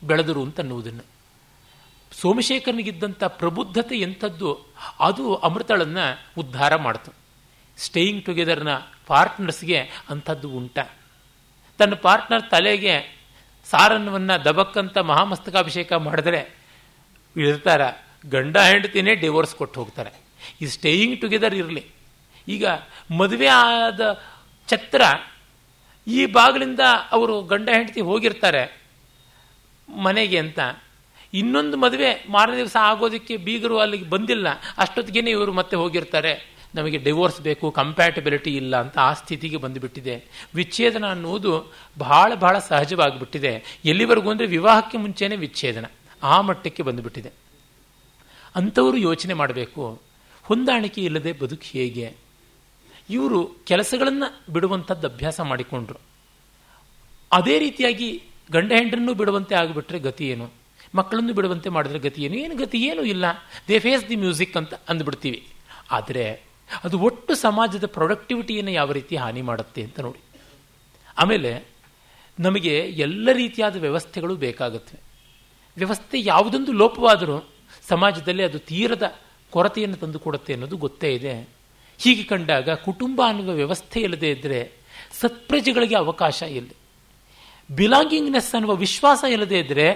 ಬೆಳೆದರು 0.03 0.43
ಅಂತ 0.43 0.59
ಅನ್ನುವುದನ್ನು 0.59 1.10
ಸೋಮಶೇಖರನಿಗಿದ್ದಂಥ 2.11 3.23
ಪ್ರಬುದ್ಧತೆ 3.23 3.95
ಎಂಥದ್ದು, 3.97 4.59
ಅದು 4.99 5.35
ಅಮೃತಳನ್ನು 5.35 6.05
ಉದ್ಧಾರ 6.37 6.75
ಮಾಡ್ತು. 6.75 7.11
ಸ್ಟೇಯಿಂಗ್ 7.77 8.25
ಟುಗೆದರ್ನ 8.25 8.69
ಪಾರ್ಟ್ನರ್ಸ್ಗೆ 9.07 9.79
ಅಂಥದ್ದು 10.09 10.49
ಉಂಟ. 10.49 10.79
ತನ್ನ 11.77 11.93
ಪಾರ್ಟ್ನರ್ 11.93 12.49
ತಲೆಗೆ 12.49 13.21
ಸಾರನ್ನವನ್ನು 13.65 14.45
ದಬಕ್ಕಂತ 14.45 14.97
ಮಹಾಮಸ್ತಕಾಭಿಷೇಕ 14.97 15.93
ಮಾಡಿದ್ರೆ 15.93 16.55
ಇರ್ತಾರ 17.37 17.81
ಗಂಡ 18.29 18.57
ಹೆಂಡತಿನೇ 18.57 19.15
ಡಿವೋರ್ಸ್ 19.15 19.55
ಕೊಟ್ಟು 19.55 19.79
ಹೋಗ್ತಾರೆ. 19.79 20.11
ಈ 20.61 20.65
ಸ್ಟೇಯಿಂಗ್ 20.65 21.21
ಟುಗೆದರ್ 21.21 21.55
ಇರಲಿ. 21.55 21.85
ಈಗ 22.47 22.65
ಮದುವೆ 23.17 23.47
ಆದ 23.47 24.23
ಛತ್ರ, 24.67 25.01
ಈ 26.07 26.25
ಬಾಗಿಲಿಂದ 26.25 26.79
ಅವರು 27.11 27.41
ಗಂಡ 27.41 27.69
ಹೆಂಡತಿ 27.69 28.01
ಹೋಗಿರ್ತಾರೆ 28.01 28.81
ಮನೆಗೆ 29.89 30.39
ಅಂತ 30.39 30.59
ಇನ್ನೊಂದು 31.33 31.77
ಮದುವೆ 31.77 32.25
ಮಾರನೇ 32.29 32.57
ದಿವಸ 32.57 32.77
ಆಗೋದಕ್ಕೆ 32.79 33.37
ಬೀಗರು 33.37 33.79
ಅಲ್ಲಿಗೆ 33.79 34.09
ಬಂದಿಲ್ಲ. 34.09 34.47
ಅಷ್ಟೊತ್ತಿಗೆ 34.77 35.19
ಇವರು 35.19 35.53
ಮತ್ತೆ 35.53 35.75
ಹೋಗಿರ್ತಾರೆ. 35.75 36.51
ನಮಗೆ 36.75 36.97
ಡಿವೋರ್ಸ್ 36.97 37.41
ಬೇಕು 37.41 37.71
ಕಂಪ್ಯಾಟಬಿಲಿಟಿ 37.71 38.55
ಇಲ್ಲ 38.55 38.79
ಅಂತ 38.79 38.99
ಆ 38.99 39.13
ಸ್ಥಿತಿಗೆ 39.13 39.57
ಬಂದುಬಿಟ್ಟಿದೆ. 39.57 40.47
ವಿಚ್ಛೇದನ 40.55 41.09
ಅನ್ನುವುದು 41.09 41.73
ಬಹಳ 41.97 42.35
ಬಹಳ 42.35 42.59
ಸಹಜವಾಗಿಬಿಟ್ಟಿದೆ. 42.59 43.81
ಎಲ್ಲಿವರೆಗೂ 43.85 44.31
ಅಂದರೆ 44.31 44.47
ವಿವಾಹಕ್ಕೆ 44.47 44.97
ಮುಂಚೆನೇ 44.97 45.35
ವಿಚ್ಛೇದನ. 45.35 45.85
ಆ 46.23 46.41
ಮಟ್ಟಕ್ಕೆ 46.41 46.83
ಬಂದುಬಿಟ್ಟಿದೆ. 46.83 47.31
ಅಂಥವರು 48.55 48.97
ಯೋಚನೆ 48.97 49.33
ಮಾಡಬೇಕು. 49.33 50.01
ಹೊಂದಾಣಿಕೆ 50.43 51.01
ಇಲ್ಲದೆ 51.01 51.33
ಬದುಕು 51.33 51.63
ಹೇಗೆ? 51.65 52.13
ಇವರು 53.09 53.55
ಕೆಲಸಗಳನ್ನು 53.65 54.53
ಬಿಡುವಂಥದ್ದು 54.53 55.07
ಅಭ್ಯಾಸ 55.07 55.39
ಮಾಡಿಕೊಂಡ್ರು. 55.39 55.99
ಅದೇ 57.31 57.59
ರೀತಿಯಾಗಿ 57.59 58.23
ಗಂಡ 58.51 58.71
ಹೆಂಡರನ್ನು 58.71 59.13
ಬಿಡುವಂತೆ 59.13 59.55
ಆಗಿಬಿಟ್ರೆ 59.55 59.99
ಗತಿ 59.99 60.29
ಏನು? 60.29 60.60
ಮಕ್ಕಳನ್ನು 60.95 61.33
ಬಿಡುವಂತೆ 61.33 61.69
ಮಾಡಿದ್ರೆ 61.69 61.99
ಗತಿ 61.99 62.23
ಏನು? 62.23 62.35
ಏನು 62.35 62.55
ಗತಿ? 62.55 62.77
ಏನೂ 62.77 63.03
ಇಲ್ಲ. 63.03 63.25
ದೇ 63.67 63.79
ಫೇಸ್ 63.79 64.09
ದಿ 64.09 64.15
ಮ್ಯೂಸಿಕ್ 64.15 64.57
ಅಂತ 64.57 64.73
ಅಂದ್ಬಿಡ್ತೀವಿ. 64.89 65.47
ಆದರೆ 65.91 66.41
ಅದು 66.83 66.99
ಒಟ್ಟು 66.99 67.35
ಸಮಾಜದ 67.35 67.85
ಪ್ರೊಡಕ್ಟಿವಿಟಿಯನ್ನು 67.85 68.71
ಯಾವ 68.71 68.91
ರೀತಿ 68.91 69.15
ಹಾನಿ 69.15 69.41
ಮಾಡುತ್ತೆ 69.41 69.83
ಅಂತ 69.83 69.99
ನೋಡಿ. 69.99 70.19
ಆಮೇಲೆ 71.17 71.67
ನಮಗೆ 72.39 72.79
ಎಲ್ಲ 72.79 73.29
ರೀತಿಯಾದ 73.31 73.75
ವ್ಯವಸ್ಥೆಗಳು 73.75 74.35
ಬೇಕಾಗುತ್ತವೆ 74.35 74.99
ವ್ಯವಸ್ಥೆ 75.77 76.21
ಯಾವುದೊಂದು 76.21 76.71
ಲೋಪವಾದರೂ 76.71 77.49
ಸಮಾಜದಲ್ಲಿ 77.89 78.43
ಅದು 78.43 78.59
ತೀರದ 78.59 79.19
ಕೊರತೆಯನ್ನು 79.49 79.97
ತಂದುಕೊಡುತ್ತೆ 79.97 80.53
ಅನ್ನೋದು 80.53 80.77
ಗೊತ್ತೇ 80.77 81.13
ಇದೆ. 81.13 81.49
ಹೀಗೆ 81.97 82.23
ಕಂಡಾಗ 82.23 82.69
ಕುಟುಂಬ 82.69 83.21
ಅನ್ನುವ 83.27 83.55
ವ್ಯವಸ್ಥೆ 83.55 83.99
ಇಲ್ಲದೆ 83.99 84.29
ಇದ್ದರೆ 84.31 84.71
ಸತ್ಪ್ರಜೆಗಳಿಗೆ 85.19 85.95
ಅವಕಾಶ 85.95 86.41
ಇಲ್ಲ. 86.41 86.69
ಬಿಲಾಂಗಿಂಗ್ನೆಸ್ 87.77 88.49
ಅನ್ನುವ 88.57 88.73
ವಿಶ್ವಾಸ 88.85 89.21
ಇಲ್ಲದೆ 89.35 89.57
ಇದ್ದರೆ 89.63 89.87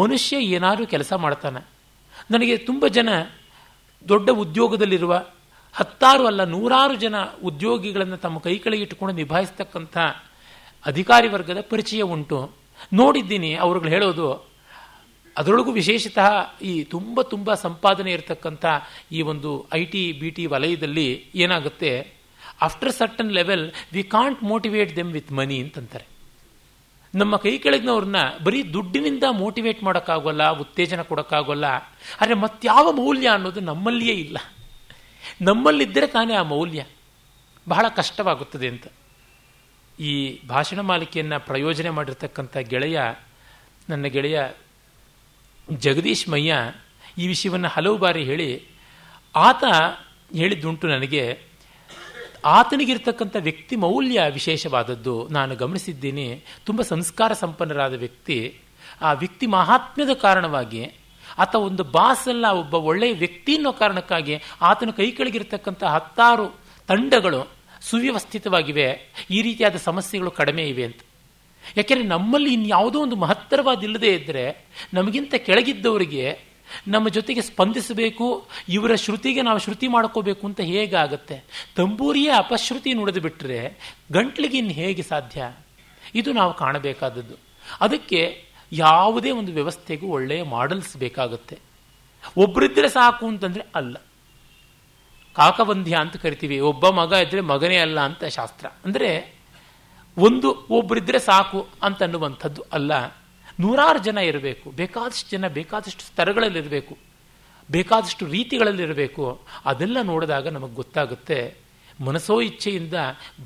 ಮನುಷ್ಯ 0.00 0.36
ಏನಾದರೂ 0.56 0.84
ಕೆಲಸ 0.94 1.12
ಮಾಡ್ತಾನೆ. 1.24 1.60
ನನಗೆ 2.32 2.56
ತುಂಬ 2.68 2.84
ಜನ 2.96 3.08
ದೊಡ್ಡ 4.12 4.28
ಉದ್ಯೋಗದಲ್ಲಿರುವ 4.44 5.14
ಹತ್ತಾರು 5.74 6.24
ಅಲ್ಲ 6.30 6.42
ನೂರಾರು 6.54 6.94
ಜನ 7.04 7.16
ಉದ್ಯೋಗಿಗಳನ್ನು 7.50 8.16
ತಮ್ಮ 8.24 8.38
ಕೈ 8.46 8.54
ಕೆಳಗೆ 8.64 8.82
ಇಟ್ಟುಕೊಂಡು 8.86 9.14
ನಿಭಾಯಿಸ್ತಕ್ಕಂಥ 9.20 9.96
ಅಧಿಕಾರಿ 10.90 11.28
ವರ್ಗದ 11.34 11.60
ಪರಿಚಯ 11.72 12.02
ಉಂಟು. 12.14 12.38
ನೋಡಿದ್ದೀನಿ, 13.00 13.50
ಅವರುಗಳು 13.64 13.90
ಹೇಳೋದು, 13.96 14.28
ಅದರೊಳಗೂ 15.36 15.70
ವಿಶೇಷತಃ 15.80 16.28
ಈ 16.70 16.72
ತುಂಬ 16.94 17.22
ತುಂಬ 17.32 17.54
ಸಂಪಾದನೆ 17.66 18.10
ಇರತಕ್ಕಂಥ 18.16 18.64
ಈ 19.16 19.20
ಒಂದು 19.32 19.50
ಐ 19.80 19.82
ಟಿ, 19.92 20.02
ಬಿ 20.20 20.30
ಟಿ 20.36 20.44
ವಲಯದಲ್ಲಿ 20.54 21.08
ಏನಾಗುತ್ತೆ? 21.44 21.92
After 22.66 22.92
certain 23.00 23.32
level 23.38 23.64
we 23.94 24.02
can't 24.16 24.40
motivate 24.52 24.90
them 24.98 25.12
with 25.18 25.32
money 25.40 25.58
ಅಂತಂತಾರೆ. 25.66 26.06
ನಮ್ಮ 27.14 27.36
ಕೈ 27.36 27.58
ಕೆಳಗಿನವ್ರನ್ನ 27.58 28.16
ಬರೀ 28.44 28.62
ದುಡ್ಡಿನಿಂದ 28.62 29.24
ಮೋಟಿವೇಟ್ 29.30 29.82
ಮಾಡೋಕ್ಕಾಗೋಲ್ಲ, 29.82 30.48
ಉತ್ತೇಜನ 30.50 31.02
ಕೊಡೋಕ್ಕಾಗೋಲ್ಲ, 31.02 31.66
ಆದರೆ 32.20 32.34
ಮತ್ಯಾವ 32.34 32.92
ಮೌಲ್ಯ 32.92 33.28
ಅನ್ನೋದು 33.28 33.60
ನಮ್ಮಲ್ಲಿಯೇ 33.60 34.14
ಇಲ್ಲ. 34.14 34.38
ನಮ್ಮಲ್ಲಿದ್ದರೆ 35.42 36.06
ತಾನೇ 36.06 36.34
ಆ 36.34 36.42
ಮೌಲ್ಯ. 36.42 36.84
ಬಹಳ 37.68 37.86
ಕಷ್ಟವಾಗುತ್ತದೆ 37.88 38.68
ಅಂತ. 38.68 38.86
ಈ 40.00 40.12
ಭಾಷಣ 40.46 40.80
ಮಾಲಿಕೆಯನ್ನು 40.80 41.38
ಪ್ರಯೋಜನೆ 41.46 41.90
ಮಾಡಿರ್ತಕ್ಕಂಥ 41.90 42.56
ಗೆಳೆಯ, 42.56 43.00
ನನ್ನ 43.88 44.04
ಗೆಳೆಯ 44.04 44.38
ಜಗದೀಶ್ 45.78 46.28
ಮಯ್ಯ 46.28 46.54
ಈ 47.18 47.26
ವಿಷಯವನ್ನು 47.26 47.68
ಹಲವು 47.68 47.98
ಬಾರಿ 47.98 48.24
ಹೇಳಿ, 48.24 48.50
ಆತ 49.34 49.64
ಹೇಳಿದ್ದುಂಟು 50.36 50.86
ನನಗೆ. 50.88 51.51
ಆತನಿಗಿರ್ತಕ್ಕಂಥ 52.44 53.36
ವ್ಯಕ್ತಿ 53.38 53.76
ಮೌಲ್ಯ 53.76 54.22
ವಿಶೇಷವಾದದ್ದು. 54.32 55.28
ನಾನು 55.28 55.56
ಗಮನಿಸಿದ್ದೀನಿ, 55.56 56.44
ತುಂಬ 56.66 56.82
ಸಂಸ್ಕಾರ 56.82 57.32
ಸಂಪನ್ನರಾದ 57.32 57.94
ವ್ಯಕ್ತಿ, 57.94 58.56
ಆ 59.00 59.12
ವ್ಯಕ್ತಿ 59.12 59.46
ಮಹಾತ್ಮ್ಯದ 59.46 60.12
ಕಾರಣವಾಗಿ, 60.12 60.92
ಆತ 61.38 61.54
ಒಂದು 61.54 61.84
ಬಾಸಲ್ಲ, 61.84 62.46
ಒಬ್ಬ 62.46 62.74
ಒಳ್ಳೆಯ 62.74 63.12
ವ್ಯಕ್ತಿ 63.12 63.56
ಅನ್ನೋ 63.56 63.72
ಕಾರಣಕ್ಕಾಗಿ 63.72 64.40
ಆತನ 64.60 64.90
ಕೈ 64.90 65.10
ಕೆಳಗಿರ್ತಕ್ಕಂಥ 65.10 65.84
ಹತ್ತಾರು 65.84 66.60
ತಂಡಗಳು 66.88 67.50
ಸುವ್ಯವಸ್ಥಿತವಾಗಿವೆ. 67.80 69.12
ಈ 69.30 69.42
ರೀತಿಯಾದ 69.42 69.76
ಸಮಸ್ಯೆಗಳು 69.76 70.30
ಕಡಿಮೆ 70.30 70.62
ಇವೆ 70.62 70.84
ಅಂತ. 70.84 70.98
ಯಾಕೆಂದರೆ 71.76 72.06
ನಮ್ಮಲ್ಲಿ 72.06 72.52
ಇನ್ಯಾವುದೋ 72.52 73.00
ಒಂದು 73.00 73.16
ಮಹತ್ತರವಾದಿಲ್ಲದೆ 73.16 74.14
ಇದ್ದರೆ 74.14 74.66
ನಮಗಿಂತ 74.94 75.34
ಕೆಳಗಿದ್ದವರಿಗೆ 75.34 76.51
ನಮ್ಮ 76.88 77.08
ಜೊತೆಗೆ 77.08 77.40
ಸ್ಪಂದಿಸಬೇಕು, 77.40 78.46
ಇವರ 78.68 78.94
ಶ್ರುತಿಗೆ 78.94 79.42
ನಾವು 79.42 79.58
ಶ್ರುತಿ 79.58 79.88
ಮಾಡ್ಕೋಬೇಕು 79.88 80.46
ಅಂತ 80.46 80.60
ಹೇಗಾಗುತ್ತೆ? 80.60 81.44
ತಂಬೂರಿಯೇ 81.76 82.30
ಅಪಶ್ರುತಿ 82.30 82.94
ನುಡಿದು 82.94 83.20
ಬಿಟ್ಟರೆ 83.20 83.58
ಗಂಟ್ಲಿಗೆ 84.12 84.58
ಇನ್ನು 84.58 84.72
ಹೇಗೆ 84.72 85.02
ಸಾಧ್ಯ? 85.02 85.52
ಇದು 86.14 86.32
ನಾವು 86.32 86.54
ಕಾಣಬೇಕಾದದ್ದು. 86.54 87.34
ಅದಕ್ಕೆ 87.80 88.52
ಯಾವುದೇ 88.72 89.30
ಒಂದು 89.30 89.52
ವ್ಯವಸ್ಥೆಗೂ 89.52 90.06
ಒಳ್ಳೆಯ 90.06 90.42
ಮಾಡಲ್ಸ್ 90.42 90.96
ಬೇಕಾಗುತ್ತೆ. 90.96 91.58
ಒಬ್ಬರಿದ್ದರೆ 92.36 92.88
ಸಾಕು 92.88 93.26
ಅಂತಂದರೆ 93.26 93.66
ಅಲ್ಲ. 93.74 93.96
ಕಾಕಬಂಧ್ಯ 95.34 95.96
ಅಂತ 95.96 96.16
ಕರಿತೀವಿ, 96.16 96.60
ಒಬ್ಬ 96.60 96.88
ಮಗ 96.88 97.12
ಇದ್ದರೆ 97.12 97.40
ಮಗನೇ 97.40 97.76
ಅಲ್ಲ 97.76 98.00
ಅಂತ 98.00 98.24
ಶಾಸ್ತ್ರ. 98.24 98.66
ಅಂದರೆ 98.66 99.42
ಒಂದು 100.18 100.66
ಒಬ್ಬರಿದ್ದರೆ 100.70 101.18
ಸಾಕು 101.18 101.68
ಅಂತ 101.82 102.02
ಅನ್ನುವಂಥದ್ದು 102.02 102.62
ಅಲ್ಲ. 102.72 103.21
ನೂರಾರು 103.62 104.00
ಜನ 104.08 104.18
ಇರಬೇಕು. 104.30 104.66
ಬೇಕಾದಷ್ಟು 104.80 105.30
ಜನ 105.34 105.48
ಬೇಕಾದಷ್ಟು 105.58 106.04
ಸ್ತರಗಳಲ್ಲಿರಬೇಕು 106.10 106.94
ಬೇಕಾದಷ್ಟು 107.68 108.24
ರೀತಿಗಳಲ್ಲಿರಬೇಕು. 108.36 109.24
ಅದೆಲ್ಲ 109.70 109.98
ನೋಡಿದಾಗ 110.10 110.46
ನಮಗೆ 110.56 110.74
ಗೊತ್ತಾಗುತ್ತೆ, 110.80 111.38
ಮನಸೋ 112.06 112.36
ಇಚ್ಛೆಯಿಂದ 112.48 112.96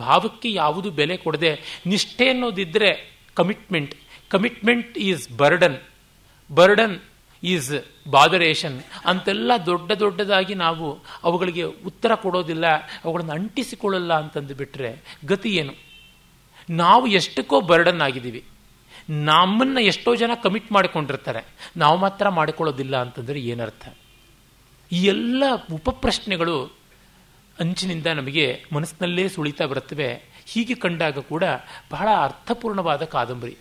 ಭಾವಕ್ಕೆ 0.04 0.50
ಯಾವುದು 0.62 0.88
ಬೆಲೆ 1.00 1.16
ಕೊಡದೆ 1.24 1.52
ನಿಷ್ಠೆ 1.92 2.26
ಅನ್ನೋದಿದ್ದರೆ 2.34 2.90
commitment 3.36 3.94
commitment 4.34 4.94
is 5.08 5.26
burden 5.42 5.78
burden 6.50 6.96
is 7.42 7.70
botheration 8.14 8.76
ಅಂತೆಲ್ಲ 9.10 9.52
ದೊಡ್ಡ 9.70 9.90
ದೊಡ್ಡದಾಗಿ 10.02 10.54
ನಾವು 10.64 10.86
ಅವುಗಳಿಗೆ 11.26 11.64
ಉತ್ತರ 11.90 12.12
ಕೊಡೋದಿಲ್ಲ, 12.24 12.66
ಅವುಗಳನ್ನು 13.04 13.34
ಅಂಟಿಸಿಕೊಳ್ಳಲ್ಲ 13.38 14.12
ಅಂತಂದು 14.22 14.54
ಬಿಟ್ಟರೆ 14.60 14.90
ಗತಿ 15.32 15.50
ಏನು? 15.62 15.74
ನಾವು 16.68 17.04
ಎಷ್ಟಕ್ಕೋ 17.18 17.58
ಬರ್ಡನ್ 17.72 18.02
ಆಗಿದ್ದೀವಿ. 18.06 18.42
ನಮ್ಮನ್ನು 19.10 19.80
ಎಷ್ಟೋ 19.80 20.14
ಜನ 20.14 20.30
ಕಮಿಟ್ 20.42 20.72
ಮಾಡಿಕೊಂಡಿರ್ತಾರೆ. 20.72 21.70
ನಾವು 21.76 21.98
ಮಾತ್ರ 21.98 22.28
ಮಾಡಿಕೊಳ್ಳೋದಿಲ್ಲ 22.28 22.96
ಅಂತಂದರೆ 22.96 23.40
ಏನರ್ಥ? 23.40 23.88
ಈ 24.92 25.04
ಎಲ್ಲ 25.04 25.44
ಉಪಪ್ರಶ್ನೆಗಳು 25.74 26.64
ಅಂಚಿನಿಂದ 27.60 28.06
ನಮಗೆ 28.06 28.64
ಮನಸ್ಸಿನಲ್ಲೇ 28.72 29.28
ಸುಳಿತಾ 29.28 29.66
ಬರುತ್ತವೆ. 29.66 30.22
ಹೀಗೆ 30.46 30.74
ಕಂಡಾಗ 30.74 31.18
ಕೂಡ 31.18 31.44
ಬಹಳ 31.90 32.08
ಅರ್ಥಪೂರ್ಣವಾದ 32.22 33.04
ಕಾದಂಬರಿ. 33.04 33.56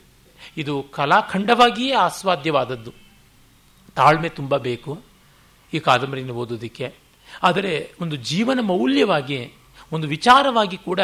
ಇದು 0.58 0.86
ಕಲಾಖಂಡವಾಗಿಯೇ 0.94 1.94
ಆಸ್ವಾದ್ಯವಾದದ್ದು. 1.94 2.94
ತಾಳ್ಮೆ 3.96 4.30
ತುಂಬ 4.30 4.58
ಬೇಕು 4.58 5.02
ಈ 5.74 5.80
ಕಾದಂಬರಿಯನ್ನು 5.80 6.36
ಓದೋದಕ್ಕೆ 6.36 6.94
ಆದರೆ 7.44 7.92
ಒಂದು 8.02 8.16
ಜೀವನ 8.16 8.60
ಮೌಲ್ಯವಾಗಿ, 8.62 9.54
ಒಂದು 9.92 10.08
ವಿಚಾರವಾಗಿ 10.08 10.78
ಕೂಡ 10.78 11.00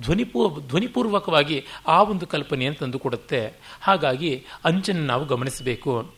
ಧ್ವನಿಪೂ, 0.00 0.60
ಧ್ವನಿಪೂರ್ವಕವಾಗಿ 0.60 1.66
ಆ 1.86 2.02
ಒಂದು 2.02 2.26
ಕಲ್ಪನೆಯನ್ನು 2.26 2.78
ತಂದುಕೊಡುತ್ತೆ. 2.78 3.52
ಹಾಗಾಗಿ 3.80 4.44
ಅಂಚನ್ನು 4.64 5.06
ನಾವು 5.06 5.24
ಗಮನಿಸಬೇಕು. 5.24 6.14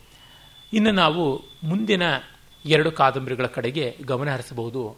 ಇನ್ನು 0.73 0.91
ನಾವು 0.91 1.43
ಮುಂದಿನ 1.63 2.01
ಎರಡು 2.65 2.91
ಕಾದಂಬರಿಗಳ 2.91 3.45
ಕಡೆಗೆ 3.45 3.97
ಗಮನ 4.05 4.33
ಹರಿಸಬಹುದು. 4.33 4.97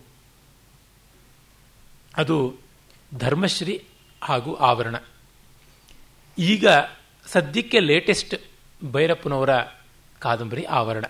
ಅದು 2.17 2.53
ಧರ್ಮಶ್ರೀ 3.17 3.85
ಹಾಗೂ 4.21 4.55
ಆವರಣ. 4.55 4.95
ಈಗ 6.39 6.67
ಸದ್ಯಕ್ಕೆ 7.25 7.79
ಲೇಟೆಸ್ಟ್ 7.79 8.35
ಭೈರಪ್ಪನವರ 8.91 9.49
ಕಾದಂಬರಿ 10.19 10.63
ಆವರಣ. 10.63 11.05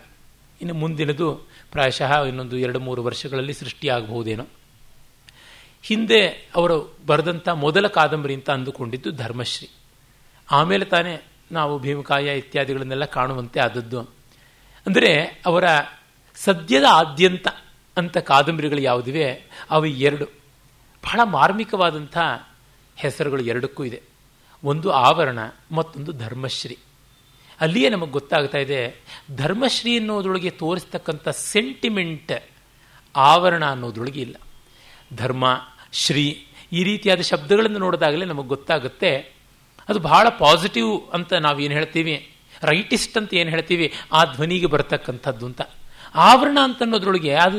ಇನ್ನು 0.62 0.74
ಮುಂದಿನದು 0.74 1.36
ಪ್ರಾಯಶಃ 1.72 2.24
ಇನ್ನೊಂದು 2.24 2.58
ಎರಡು 2.58 2.80
ಮೂರು 2.80 3.04
ವರ್ಷಗಳಲ್ಲಿ 3.04 3.54
ಸೃಷ್ಟಿಯಾಗಬಹುದೇನೋ. 3.54 4.46
ಹಿಂದೆ 5.82 6.28
ಅವರು 6.30 6.98
ಬರೆದಂಥ 7.06 7.50
ಮೊದಲ 7.50 7.88
ಕಾದಂಬರಿ 7.88 8.34
ಅಂತ 8.34 8.50
ಅಂದುಕೊಂಡಿದ್ದು 8.50 9.12
ಧರ್ಮಶ್ರೀ. 9.12 9.70
ಆಮೇಲೆ 10.52 10.86
ತಾನೇ 10.86 11.24
ನಾವು 11.52 11.80
ಭೀಮಕಾಯ 11.80 12.38
ಇತ್ಯಾದಿಗಳನ್ನೆಲ್ಲ 12.38 13.06
ಕಾಣುವಂತೆ 13.06 13.60
ಆದದ್ದು. 13.60 14.02
ಅಂದರೆ 14.86 15.42
ಅವರ 15.46 15.64
ಸದ್ಯದ 16.36 16.84
ಆದ್ಯಂತ 16.92 17.48
ಅಂತ 17.98 18.18
ಕಾದಂಬರಿಗಳು 18.18 18.82
ಯಾವುದಿವೆ? 18.82 19.50
ಅವು 19.70 19.86
ಎರಡು. 19.86 20.26
ಬಹಳ 21.04 21.20
ಮಾರ್ಮಿಕವಾದಂಥ 21.24 22.18
ಹೆಸರುಗಳು 22.96 23.44
ಎರಡಕ್ಕೂ 23.44 23.84
ಇದೆ. 23.84 24.02
ಒಂದು 24.64 24.92
ಆವರಣ, 24.92 25.40
ಮತ್ತೊಂದು 25.72 26.12
ಧರ್ಮಶ್ರೀ. 26.12 26.78
ಅಲ್ಲಿಯೇ 27.62 27.90
ನಮಗೆ 27.90 28.12
ಗೊತ್ತಾಗ್ತಾ 28.12 28.58
ಇದೆ, 28.58 29.04
ಧರ್ಮಶ್ರೀ 29.36 30.00
ಅನ್ನೋದ್ರೊಳಗೆ 30.00 30.50
ತೋರಿಸ್ತಕ್ಕಂಥ 30.50 31.30
ಸೆಂಟಿಮೆಂಟ್ 31.30 32.32
ಆವರಣ 33.16 33.66
ಅನ್ನೋದ್ರೊಳಗೆ 33.66 34.22
ಇಲ್ಲ. 34.22 34.36
ಧರ್ಮ, 35.16 35.62
ಶ್ರೀ, 35.94 36.48
ಈ 36.72 36.84
ರೀತಿಯಾದ 36.84 37.22
ಶಬ್ದಗಳನ್ನು 37.22 37.80
ನೋಡಿದಾಗಲೇ 37.80 38.26
ನಮಗೆ 38.26 38.48
ಗೊತ್ತಾಗುತ್ತೆ. 38.48 39.18
ಅದು 39.90 40.00
ಬಹಳ 40.00 40.30
ಪಾಸಿಟಿವ್ 40.30 41.10
ಅಂತ 41.12 41.34
ನಾವು 41.34 41.60
ಏನು 41.60 41.74
ಹೇಳ್ತೀವಿ? 41.74 42.32
ರೈಟಿಸ್ಟ್ 42.62 43.18
ಅಂತ 43.18 43.34
ಏನು 43.34 43.50
ಹೇಳ್ತೀವಿ? 43.50 43.94
ಆ 44.12 44.26
ಧ್ವನಿಗೆ 44.26 44.66
ಬರ್ತಕ್ಕಂಥದ್ದು 44.66 45.46
ಅಂತ. 45.46 45.62
ಆವರಣ 46.16 46.58
ಅಂತ 46.64 46.82
ಅನ್ನೋದ್ರೊಳಗೆ 46.82 47.34
ಅದು 47.36 47.58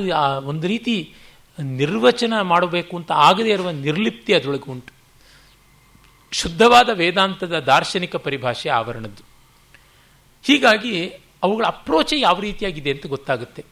ಒಂದು 0.48 0.66
ರೀತಿ 0.66 1.14
ನಿರ್ವಚನ 1.60 2.40
ಮಾಡಬೇಕು 2.40 2.96
ಅಂತ 2.96 3.12
ಆಗದೇ 3.12 3.50
ಇರುವ 3.50 3.70
ನಿರ್ಲಿಪ್ತಿ 3.70 4.34
ಅದರೊಳಗೆ 4.34 4.70
ಉಂಟು. 4.70 4.92
ಶುದ್ಧವಾದ 6.32 6.88
ವೇದಾಂತದ 6.88 7.58
ದಾರ್ಶನಿಕ 7.58 8.16
ಪರಿಭಾಷೆ 8.16 8.68
ಆವರಣದ್ದು. 8.68 9.22
ಹೀಗಾಗಿ 10.42 11.08
ಅವುಗಳ 11.42 11.64
ಅಪ್ರೋಚ 11.64 12.12
ಯಾವ 12.16 12.40
ರೀತಿಯಾಗಿದೆ 12.40 12.90
ಅಂತ 12.90 13.06
ಗೊತ್ತಾಗುತ್ತೆ. 13.06 13.64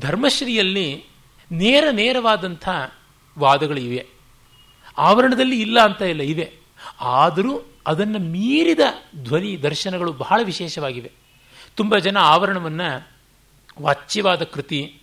ಧರ್ಮಶ್ರೀಯಲ್ಲಿ 0.00 1.04
ನೇರ 1.52 1.84
ನೇರವಾದಂಥ 1.90 2.68
ವಾದಗಳು 3.38 3.80
ಇವೆ 3.80 4.06
ಆವರಣದಲ್ಲಿ 4.98 5.60
ಇಲ್ಲ 5.60 5.80
ಅಂತ 5.80 6.02
ಇಲ್ಲ, 6.02 6.20
ಇವೆ. 6.20 6.52
ಆದರೂ 7.00 7.70
ಅದನ್ನು 7.86 8.18
ಮೀರಿದ 8.18 8.80
ಧ್ವನಿ 9.22 9.62
ದರ್ಶನಗಳು 9.62 10.12
ಬಹಳ 10.12 10.40
ವಿಶೇಷವಾಗಿವೆ. 10.44 11.12
ತುಂಬ 11.76 11.96
ಜನ 11.96 12.16
ಆವರಣವನ್ನು 12.16 13.08
ವಾಚ್ಯವಾದ 13.82 14.42
ಕೃತಿ, 14.42 15.00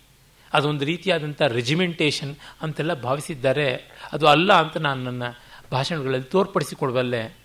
ಅದೊಂದು 0.53 0.85
ರೀತಿಯಾದಂಥ 0.85 1.41
ರೆಜಿಮೆಂಟೇಷನ್ 1.41 2.35
ಅಂತೆಲ್ಲ 2.61 2.93
ಭಾವಿಸಿದ್ದಾರೆ. 2.93 3.75
ಅದು 4.11 4.27
ಅಲ್ಲ 4.27 4.53
ಅಂತ 4.53 4.77
ನಾನು 4.77 5.03
ನನ್ನ 5.03 5.23
ಭಾಷಣಗಳಲ್ಲಿ 5.71 6.25
ತೋರ್ಪಡಿಸಿಕೊಡಬಲ್ಲೆ 6.25 7.37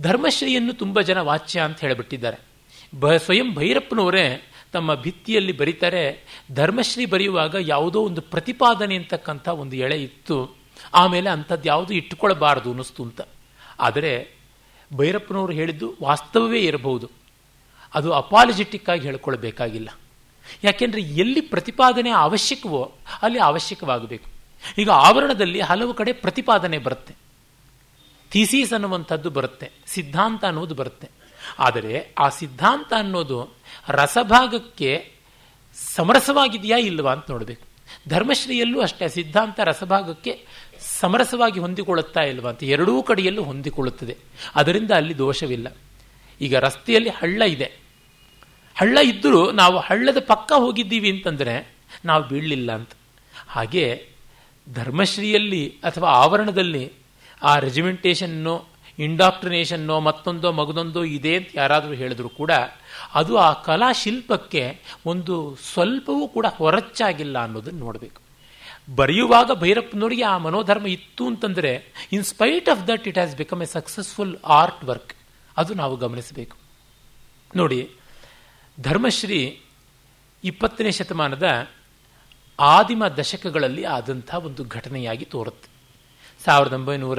ಧರ್ಮಶ್ರೀಯನ್ನು 0.00 0.72
ತುಂಬ 0.72 1.00
ಜನ 1.00 1.18
ವಾಚ್ಯ 1.20 1.60
ಅಂತ 1.60 1.80
ಹೇಳಿಬಿಟ್ಟಿದ್ದಾರೆ. 1.80 2.40
ಬ, 3.00 3.12
ಸ್ವಯಂ 3.12 3.54
ಭೈರಪ್ಪನವರೇ 3.54 4.51
ತಮ್ಮ 4.72 4.94
ಭಿತ್ತಿಯಲ್ಲಿ 4.94 5.52
ಬರೀತಾರೆ 5.52 6.24
ಧರ್ಮಶ್ರೀ 6.52 7.06
ಬರೆಯುವಾಗ 7.06 7.56
ಯಾವುದೋ 7.60 8.02
ಒಂದು 8.02 8.20
ಪ್ರತಿಪಾದನೆ 8.20 8.96
ಅಂತಕ್ಕಂಥ 8.96 9.48
ಒಂದು 9.48 9.76
ಎಳೆ 9.76 10.02
ಇತ್ತು. 10.02 10.56
ಆಮೇಲೆ 10.94 11.30
ಅಂಥದ್ದು 11.30 11.68
ಯಾವುದು 11.68 11.94
ಇಟ್ಟುಕೊಳ್ಳಬಾರದು 11.94 12.70
ಅನ್ನಿಸ್ತು 12.70 13.02
ಅಂತ. 13.02 13.20
ಆದರೆ 13.80 14.42
ಭೈರಪ್ಪನವರು 14.96 15.52
ಹೇಳಿದ್ದು 15.52 15.94
ವಾಸ್ತವವೇ 16.02 16.60
ಇರಬಹುದು. 16.60 17.10
ಅದು 17.94 18.12
ಅಪಾಲಜೆಟಿಕ್ 18.12 18.90
ಆಗಿ 18.90 19.00
ಹೇಳ್ಕೊಳ್ಬೇಕಾಗಿಲ್ಲ. 19.00 19.88
ಯಾಕೆಂದರೆ 20.64 21.00
ಎಲ್ಲಿ 21.00 21.40
ಪ್ರತಿಪಾದನೆ 21.40 22.10
ಅವಶ್ಯಕವೋ 22.10 22.94
ಅಲ್ಲಿ 23.22 23.38
ಅವಶ್ಯಕವಾಗಬೇಕು. 23.38 24.30
ಈಗ 24.78 24.90
ಆವರಣದಲ್ಲಿ 24.90 25.60
ಹಲವು 25.60 25.94
ಕಡೆ 25.94 26.12
ಪ್ರತಿಪಾದನೆ 26.12 26.78
ಬರುತ್ತೆ. 26.78 27.14
ಥೀಸೀಸ್ 28.30 28.72
ಅನ್ನುವಂಥದ್ದು 28.72 29.30
ಬರುತ್ತೆ. 29.30 29.70
ಸಿದ್ಧಾಂತ 29.86 30.44
ಅನ್ನೋದು 30.44 30.74
ಬರುತ್ತೆ. 30.74 31.10
ಆದರೆ 31.58 32.14
ಆ 32.18 32.28
ಸಿದ್ಧಾಂತ 32.28 32.92
ಅನ್ನೋದು 32.96 33.61
ರಸಭಾಗಕ್ಕೆ 33.88 35.12
ಸಮರಸವಾಗಿದೆಯಾ 35.94 36.78
ಇಲ್ವಾ 36.78 37.12
ಅಂತ 37.12 37.30
ನೋಡಬೇಕು 37.30 37.72
ಧರ್ಮಶ್ರೀಯಲ್ಲೂ 38.08 38.80
ಅಷ್ಟೇ, 38.80 39.08
ಸಿದ್ಧಾಂತ 39.08 39.60
ರಸಭಾಗಕ್ಕೆ 39.64 40.46
ಸಮರಸವಾಗಿ 40.80 41.60
ಹೊಂದಿಕೊಳ್ಳುತ್ತಾ 41.60 42.20
ಇಲ್ವಾ 42.20 42.50
ಅಂತ 42.50 42.62
ಎರಡೂ 42.62 43.02
ಕಡೆಯಲ್ಲೂ 43.02 43.42
ಹೊಂದಿಕೊಳ್ಳುತ್ತದೆ. 43.42 44.16
ಅದರಿಂದ 44.54 44.90
ಅಲ್ಲಿ 44.90 45.18
ದೋಷವಿಲ್ಲ. 45.18 45.76
ಈಗ 46.40 46.56
ರಸ್ತೆಯಲ್ಲಿ 46.56 47.10
ಹಳ್ಳ 47.10 47.42
ಇದೆ. 47.42 47.72
ಹಳ್ಳ 48.74 48.98
ಇದ್ದರೂ 48.98 49.50
ನಾವು 49.50 49.78
ಹಳ್ಳದ 49.78 50.16
ಪಕ್ಕ 50.26 50.52
ಹೋಗಿದ್ದೀವಿ 50.52 51.10
ಅಂತಂದರೆ 51.10 51.76
ನಾವು 52.04 52.28
ಬೀಳಲಿಲ್ಲ 52.28 52.72
ಅಂತ. 52.72 52.90
ಹಾಗೆ 53.48 54.08
ಧರ್ಮಶ್ರೀಯಲ್ಲಿ 54.72 55.74
ಅಥವಾ 55.84 56.10
ಆವರಣದಲ್ಲಿ 56.10 56.92
ಆ 57.42 57.58
ರೆಜಿಮೆಂಟೇಷನ್ನು 57.58 58.64
ಇಂಡಾಕ್ಟ್ರಿನೇಷನ್ನೋ 58.98 60.00
ಮತ್ತೊಂದೋ, 60.00 60.52
ಮಗದೊಂದೋ 60.52 61.04
ಇದೆ 61.04 61.36
ಅಂತ 61.36 61.48
ಯಾರಾದರೂ 61.54 61.92
ಹೇಳಿದ್ರು 61.92 62.28
ಕೂಡ 62.28 62.50
ಅದು 63.14 63.36
ಆ 63.36 63.52
ಕಲಾಶಿಲ್ಪಕ್ಕೆ 63.52 64.80
ಒಂದು 65.06 65.56
ಸ್ವಲ್ಪವೂ 65.56 66.28
ಕೂಡ 66.28 66.46
ಹೊರಚ್ಚಾಗಿಲ್ಲ 66.46 67.42
ಅನ್ನೋದನ್ನು 67.42 67.78
ನೋಡಬೇಕು. 67.78 68.22
ಬರೆಯುವಾಗ 68.96 69.50
ಭೈರಪ್ಪನವರಿಗೆ 69.54 70.22
ಆ 70.22 70.38
ಮನೋಧರ್ಮ 70.38 70.86
ಇತ್ತು 70.86 71.26
ಅಂತಂದರೆ 71.26 71.92
in 72.12 72.24
spite 72.24 72.68
of 72.68 72.88
that 72.88 73.08
it 73.08 73.18
has 73.18 73.36
become 73.36 73.62
a 73.62 73.64
successful 73.64 74.36
art 74.44 74.84
work 74.84 75.14
ಅದು 75.56 75.74
ನಾವು 75.74 75.96
ಗಮನಿಸಬೇಕು. 75.96 76.56
ನೋಡಿ, 77.56 77.90
ಧರ್ಮಶ್ರೀ 78.80 79.60
ಇಪ್ಪತ್ತನೇ 80.44 80.90
ಶತಮಾನದ 80.90 81.68
ಆದಿಮ 82.60 83.06
ದಶಕಗಳಲ್ಲಿ 83.06 83.84
ಆದಂಥ 83.84 84.34
ಒಂದು 84.34 84.64
ಘಟನೆಯಾಗಿ 84.64 85.24
ತೋರುತ್ತೆ. 85.24 85.68
ಸಾವಿರದ 86.44 86.72
ಒಂಬೈನೂರ 86.72 87.18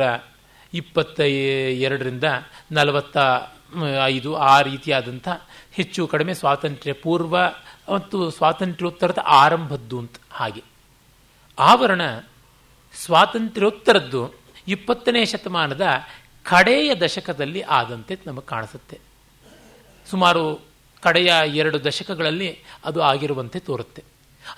ಇಪ್ಪತ್ತ, 0.74 1.20
ಎರಡರಿಂದ 1.20 2.24
ನಲವತ್ತ 2.72 3.18
ಐದು, 4.06 4.36
ಆ 4.36 4.62
ರೀತಿಯಾದಂಥ 4.62 5.28
ಹೆಚ್ಚು 5.72 6.08
ಕಡಿಮೆ 6.08 6.34
ಸ್ವಾತಂತ್ರ್ಯ 6.34 6.94
ಪೂರ್ವ 6.94 7.38
ಮತ್ತು 7.94 8.30
ಸ್ವಾತಂತ್ರ್ಯೋತ್ತರದ 8.30 9.18
ಆರಂಭದ್ದು 9.26 10.00
ಅಂತ 10.00 10.16
ಹಾಗೆ. 10.32 10.64
ಆವರಣ 11.60 12.02
ಸ್ವಾತಂತ್ರ್ಯೋತ್ತರದ್ದು 12.96 14.34
ಇಪ್ಪತ್ತನೇ 14.68 15.26
ಶತಮಾನದ 15.26 15.88
ಕಡೆಯ 16.44 16.96
ದಶಕದಲ್ಲಿ 16.96 17.62
ಆದಂತೆ 17.62 18.20
ನಮಗೆ 18.28 18.46
ಕಾಣಿಸುತ್ತೆ. 18.46 19.00
ಸುಮಾರು 20.10 20.62
ಕಡೆಯ 21.02 21.34
ಎರಡು 21.46 21.84
ದಶಕಗಳಲ್ಲಿ 21.84 22.58
ಅದು 22.86 23.02
ಆಗಿರುವಂತೆ 23.02 23.60
ತೋರುತ್ತೆ. 23.60 24.04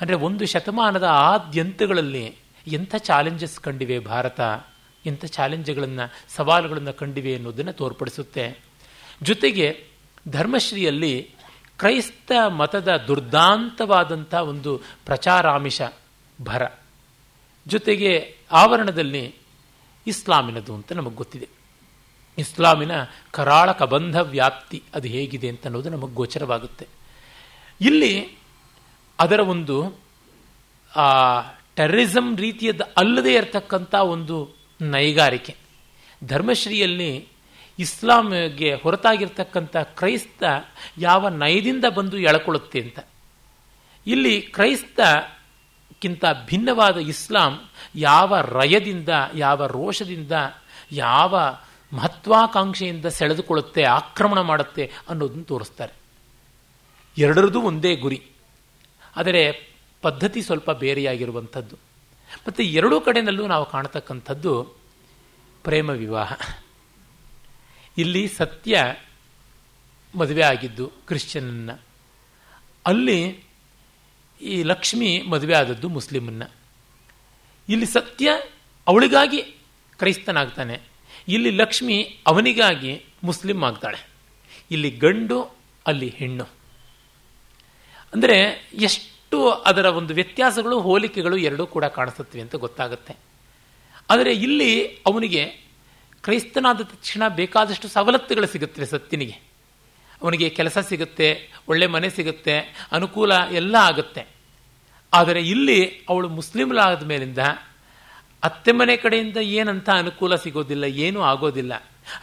ಅಂದರೆ 0.02 0.16
ಒಂದು 0.16 0.46
ಶತಮಾನದ 0.46 1.04
ಆದ್ಯಂತಗಳಲ್ಲಿ 1.04 2.36
ಎಂಥ 2.68 2.96
ಚಾಲೆಂಜಸ್ 2.96 3.60
ಕಂಡಿವೆ 3.60 4.00
ಭಾರತ, 4.00 4.42
ಎಂಥ 5.06 5.26
ಚಾಲೆಂಜ್ಗಳನ್ನು 5.26 6.14
ಸವಾಲುಗಳನ್ನು 6.36 6.94
ಕಂಡಿವೆ 6.94 7.36
ಅನ್ನೋದನ್ನು 7.36 7.74
ತೋರ್ಪಡಿಸುತ್ತೆ. 7.74 8.60
ಜೊತೆಗೆ 9.22 9.84
ಧರ್ಮಶ್ರೀಯಲ್ಲಿ 10.28 11.32
ಕ್ರೈಸ್ತ 11.78 12.32
ಮತದ 12.48 12.96
ದುರ್ದಾಂತವಾದಂಥ 13.08 14.34
ಒಂದು 14.34 14.82
ಪ್ರಚಾರಾಮಿಷ 15.06 15.82
ಭರ. 16.44 16.62
ಜೊತೆಗೆ 17.68 18.38
ಆವರಣದಲ್ಲಿ 18.52 19.36
ಇಸ್ಲಾಮಿನದು 20.08 20.76
ಅಂತ 20.76 20.92
ನಮಗೆ 20.94 21.16
ಗೊತ್ತಿದೆ. 21.16 21.50
ಇಸ್ಲಾಮಿನ 22.38 22.92
ಕರಾಳ 23.32 23.72
ಕಬಂಧ 23.72 24.18
ವ್ಯಾಪ್ತಿ 24.18 24.84
ಅದು 24.96 25.08
ಹೇಗಿದೆ 25.08 25.50
ಅಂತ 25.50 25.66
ಅನ್ನೋದು 25.66 25.90
ನಮಗೆ 25.90 26.14
ಗೋಚರವಾಗುತ್ತೆ. 26.14 26.88
ಇಲ್ಲಿ 27.82 28.38
ಅದರ 29.20 29.40
ಒಂದು 29.40 30.06
ಟೆರರಿಸಂ 31.76 32.38
ರೀತಿಯದ 32.38 32.82
ಅಲ್ಲದೇ 32.82 33.34
ಇರತಕ್ಕಂಥ 33.34 33.96
ಒಂದು 33.96 34.56
ನೈಗಾರಿಕೆ. 34.82 35.56
ಧರ್ಮಶ್ರೀಯಲ್ಲಿ 36.24 37.28
ಇಸ್ಲಾಂಗೆ 37.80 38.73
ಹೊರತಾಗಿರ್ತಕ್ಕಂಥ 38.73 39.77
ಕ್ರೈಸ್ತ 39.77 40.43
ಯಾವ 40.97 41.27
ನಯದಿಂದ 41.27 41.85
ಬಂದು 41.85 42.18
ಎಳಕೊಳ್ಳುತ್ತೆ 42.18 42.81
ಅಂತ. 42.81 42.99
ಇಲ್ಲಿ 44.07 44.41
ಕ್ರೈಸ್ತಕ್ಕಿಂತ 44.41 46.26
ಭಿನ್ನವಾದ 46.45 46.97
ಇಸ್ಲಾಂ 46.97 47.69
ಯಾವ 47.95 48.39
ರಯದಿಂದ, 48.39 49.10
ಯಾವ 49.34 49.65
ರೋಷದಿಂದ, 49.65 50.31
ಯಾವ 50.91 51.39
ಮಹತ್ವಾಕಾಂಕ್ಷೆಯಿಂದ 51.93 53.06
ಸೆಳೆದುಕೊಳ್ಳುತ್ತೆ, 53.06 53.84
ಆಕ್ರಮಣ 53.84 54.41
ಮಾಡುತ್ತೆ 54.41 54.91
ಅನ್ನೋದನ್ನು 55.10 55.43
ತೋರಿಸ್ತಾರೆ. 55.43 55.93
ಎರಡರದು 57.18 57.61
ಒಂದೇ 57.61 57.95
ಗುರಿ. 57.95 58.26
ಆದರೆ 59.15 59.69
ಪದ್ಧತಿ 60.02 60.41
ಸ್ವಲ್ಪ 60.41 60.72
ಬೇರೆಯಾಗಿರುವಂಥದ್ದು. 60.72 61.76
ಮತ್ತು 62.47 62.64
ಎರಡೂ 62.64 63.02
ಕಡೆಯಲ್ಲೂ 63.02 63.47
ನಾವು 63.47 63.65
ಕಾಣತಕ್ಕಂಥದ್ದು 63.65 64.64
ಪ್ರೇಮ 65.64 65.89
ವಿವಾಹ. 65.89 66.34
ಇಲ್ಲಿ 67.97 68.27
ಸತ್ಯ 68.27 68.95
ಮದುವೆ 70.15 70.41
ಆಗಿದ್ದು 70.41 70.88
ಕ್ರಿಶ್ಚಿಯನ್ನ 70.88 71.72
ಅಲ್ಲಿ 72.85 73.43
ಈ 74.41 74.63
ಲಕ್ಷ್ಮಿ 74.63 75.22
ಮದುವೆ 75.22 75.53
ಆದದ್ದು 75.53 75.89
ಮುಸ್ಲಿಮನ್ನ. 75.89 76.43
ಇಲ್ಲಿ 77.69 77.85
ಸತ್ಯ 77.85 78.30
ಅವಳಿಗಾಗಿ 78.88 79.41
ಕ್ರೈಸ್ತನಾಗ್ತಾನೆ. 79.97 80.81
ಇಲ್ಲಿ 81.27 81.51
ಲಕ್ಷ್ಮಿ 81.51 82.19
ಅವನಿಗಾಗಿ 82.27 83.05
ಮುಸ್ಲಿಂ 83.23 83.63
ಆಗ್ತಾಳೆ. 83.63 84.07
ಇಲ್ಲಿ 84.72 84.91
ಗಂಡು, 84.91 85.55
ಅಲ್ಲಿ 85.88 86.09
ಹೆಣ್ಣು. 86.09 86.43
ಅಂದರೆ 88.13 88.69
ಎಷ್ಟು 88.73 89.51
ಅದರ 89.51 89.85
ಒಂದು 89.85 90.13
ವ್ಯತ್ಯಾಸಗಳು, 90.13 90.80
ಹೋಲಿಕೆಗಳು 90.80 91.38
ಎರಡೂ 91.38 91.67
ಕೂಡ 91.67 91.85
ಕಾಣಿಸುತ್ತವೆ 91.85 92.41
ಅಂತ 92.41 92.55
ಗೊತ್ತಾಗುತ್ತೆ. 92.55 93.15
ಆದರೆ 94.09 94.34
ಇಲ್ಲಿ 94.34 94.88
ಅವನಿಗೆ 94.88 95.65
ಕ್ರೈಸ್ತನಾದ 96.26 96.81
ತಕ್ಷಣ 96.91 97.23
ಬೇಕಾದಷ್ಟು 97.39 97.88
ಸವಲತ್ತುಗಳು 97.95 98.47
ಸಿಗುತ್ತೆ 98.53 98.85
ಸತ್ತಿನಿಗೆ. 98.93 99.38
ಅವನಿಗೆ 100.22 100.47
ಕೆಲಸ 100.60 100.77
ಸಿಗುತ್ತೆ, 100.89 101.27
ಒಳ್ಳೆ 101.69 101.88
ಮನೆ 101.95 102.10
ಸಿಗುತ್ತೆ, 102.18 102.56
ಅನುಕೂಲ 102.97 103.31
ಎಲ್ಲ 103.60 103.76
ಆಗುತ್ತೆ. 103.89 104.23
ಆದರೆ 105.14 105.41
ಇಲ್ಲಿ 105.53 105.80
ಅವಳು 106.11 106.27
ಮುಸ್ಲಿಮ್ಲಾದ 106.38 107.03
ಮೇಲಿಂದ 107.11 107.41
ಅತ್ತೆ 108.43 108.72
ಮನೆ 108.80 108.95
ಕಡೆಯಿಂದ 109.03 109.39
ಏನಂತ 109.57 109.89
ಅನುಕೂಲ 110.02 110.34
ಸಿಗೋದಿಲ್ಲ, 110.35 110.85
ಏನೂ 111.06 111.19
ಆಗೋದಿಲ್ಲ. 111.31 111.73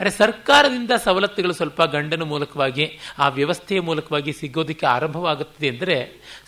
ಅರೆ 0.00 0.10
ಸರ್ಕಾರದಿಂದ 0.18 0.92
ಸವಲತ್ತುಗಳು 1.04 1.54
ಸ್ವಲ್ಪ 1.60 1.82
ಗಂಡನ 1.94 2.24
ಮೂಲಕವಾಗಿ, 2.32 2.84
ಆ 3.18 3.26
ವ್ಯವಸ್ಥೆಯ 3.38 3.80
ಮೂಲಕವಾಗಿ 3.88 4.32
ಸಿಗೋದಕ್ಕೆ 4.40 4.86
ಆರಂಭವಾಗುತ್ತದೆ 4.86 5.68
ಅಂದರೆ 5.68 5.96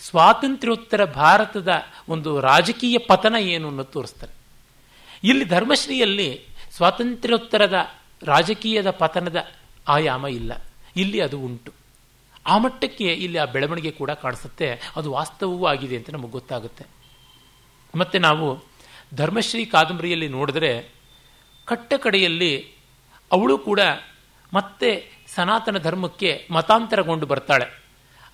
ಸ್ವಾತಂತ್ರ್ಯೋತ್ತರ 0.07 1.01
ಭಾರತದ 1.21 1.71
ಒಂದು 2.15 2.31
ರಾಜಕೀಯ 2.49 2.97
ಪತನ 3.11 3.35
ಏನು 3.55 3.65
ಅನ್ನೋದು 3.71 3.93
ತೋರಿಸ್ತಾರೆ. 3.97 4.33
ಇಲ್ಲಿ 5.23 5.45
ಧರ್ಮಶ್ರೀಯಲ್ಲಿ 5.55 6.29
ಸ್ವಾತಂತ್ರ್ಯೋತ್ತರದ 6.75 7.73
ರಾಜಕೀಯದ 8.23 8.89
ಪತನದ 8.89 9.47
ಆಯಾಮ 9.87 10.27
ಇಲ್ಲ. 10.27 10.65
ಇಲ್ಲಿ 10.95 11.21
ಅದು 11.21 11.39
ಉಂಟು. 11.39 11.73
ಆ 12.47 12.57
ಮಟ್ಟಕ್ಕೆ 12.57 13.03
ಇಲ್ಲಿ 13.03 13.37
ಆ 13.37 13.45
ಬೆಳವಣಿಗೆ 13.45 13.91
ಕೂಡ 13.91 14.11
ಕಾಣಿಸುತ್ತೆ. 14.11 14.91
ಅದು 14.95 15.11
ವಾಸ್ತವವೂ 15.11 15.65
ಆಗಿದೆ 15.65 15.97
ಅಂತ 15.97 16.09
ನಮಗೆ 16.09 16.31
ಗೊತ್ತಾಗುತ್ತೆ. 16.31 16.85
ಮತ್ತೆ 17.95 18.19
ನಾವು 18.19 18.63
ಧರ್ಮಶ್ರೀ 19.15 19.65
ಕಾದಂಬರಿಯಲ್ಲಿ 19.65 20.27
ನೋಡಿದ್ರೆ 20.27 20.93
ಕಟ್ಟ 21.65 21.93
ಕಡೆಯಲ್ಲಿ 21.93 22.71
ಅವಳು 23.31 23.57
ಕೂಡ 23.57 23.79
ಮತ್ತೆ 24.53 25.11
ಸನಾತನ 25.35 25.77
ಧರ್ಮಕ್ಕೆ 25.77 26.47
ಮತಾಂತರಗೊಂಡು 26.51 27.25
ಬರ್ತಾಳೆ. 27.25 27.83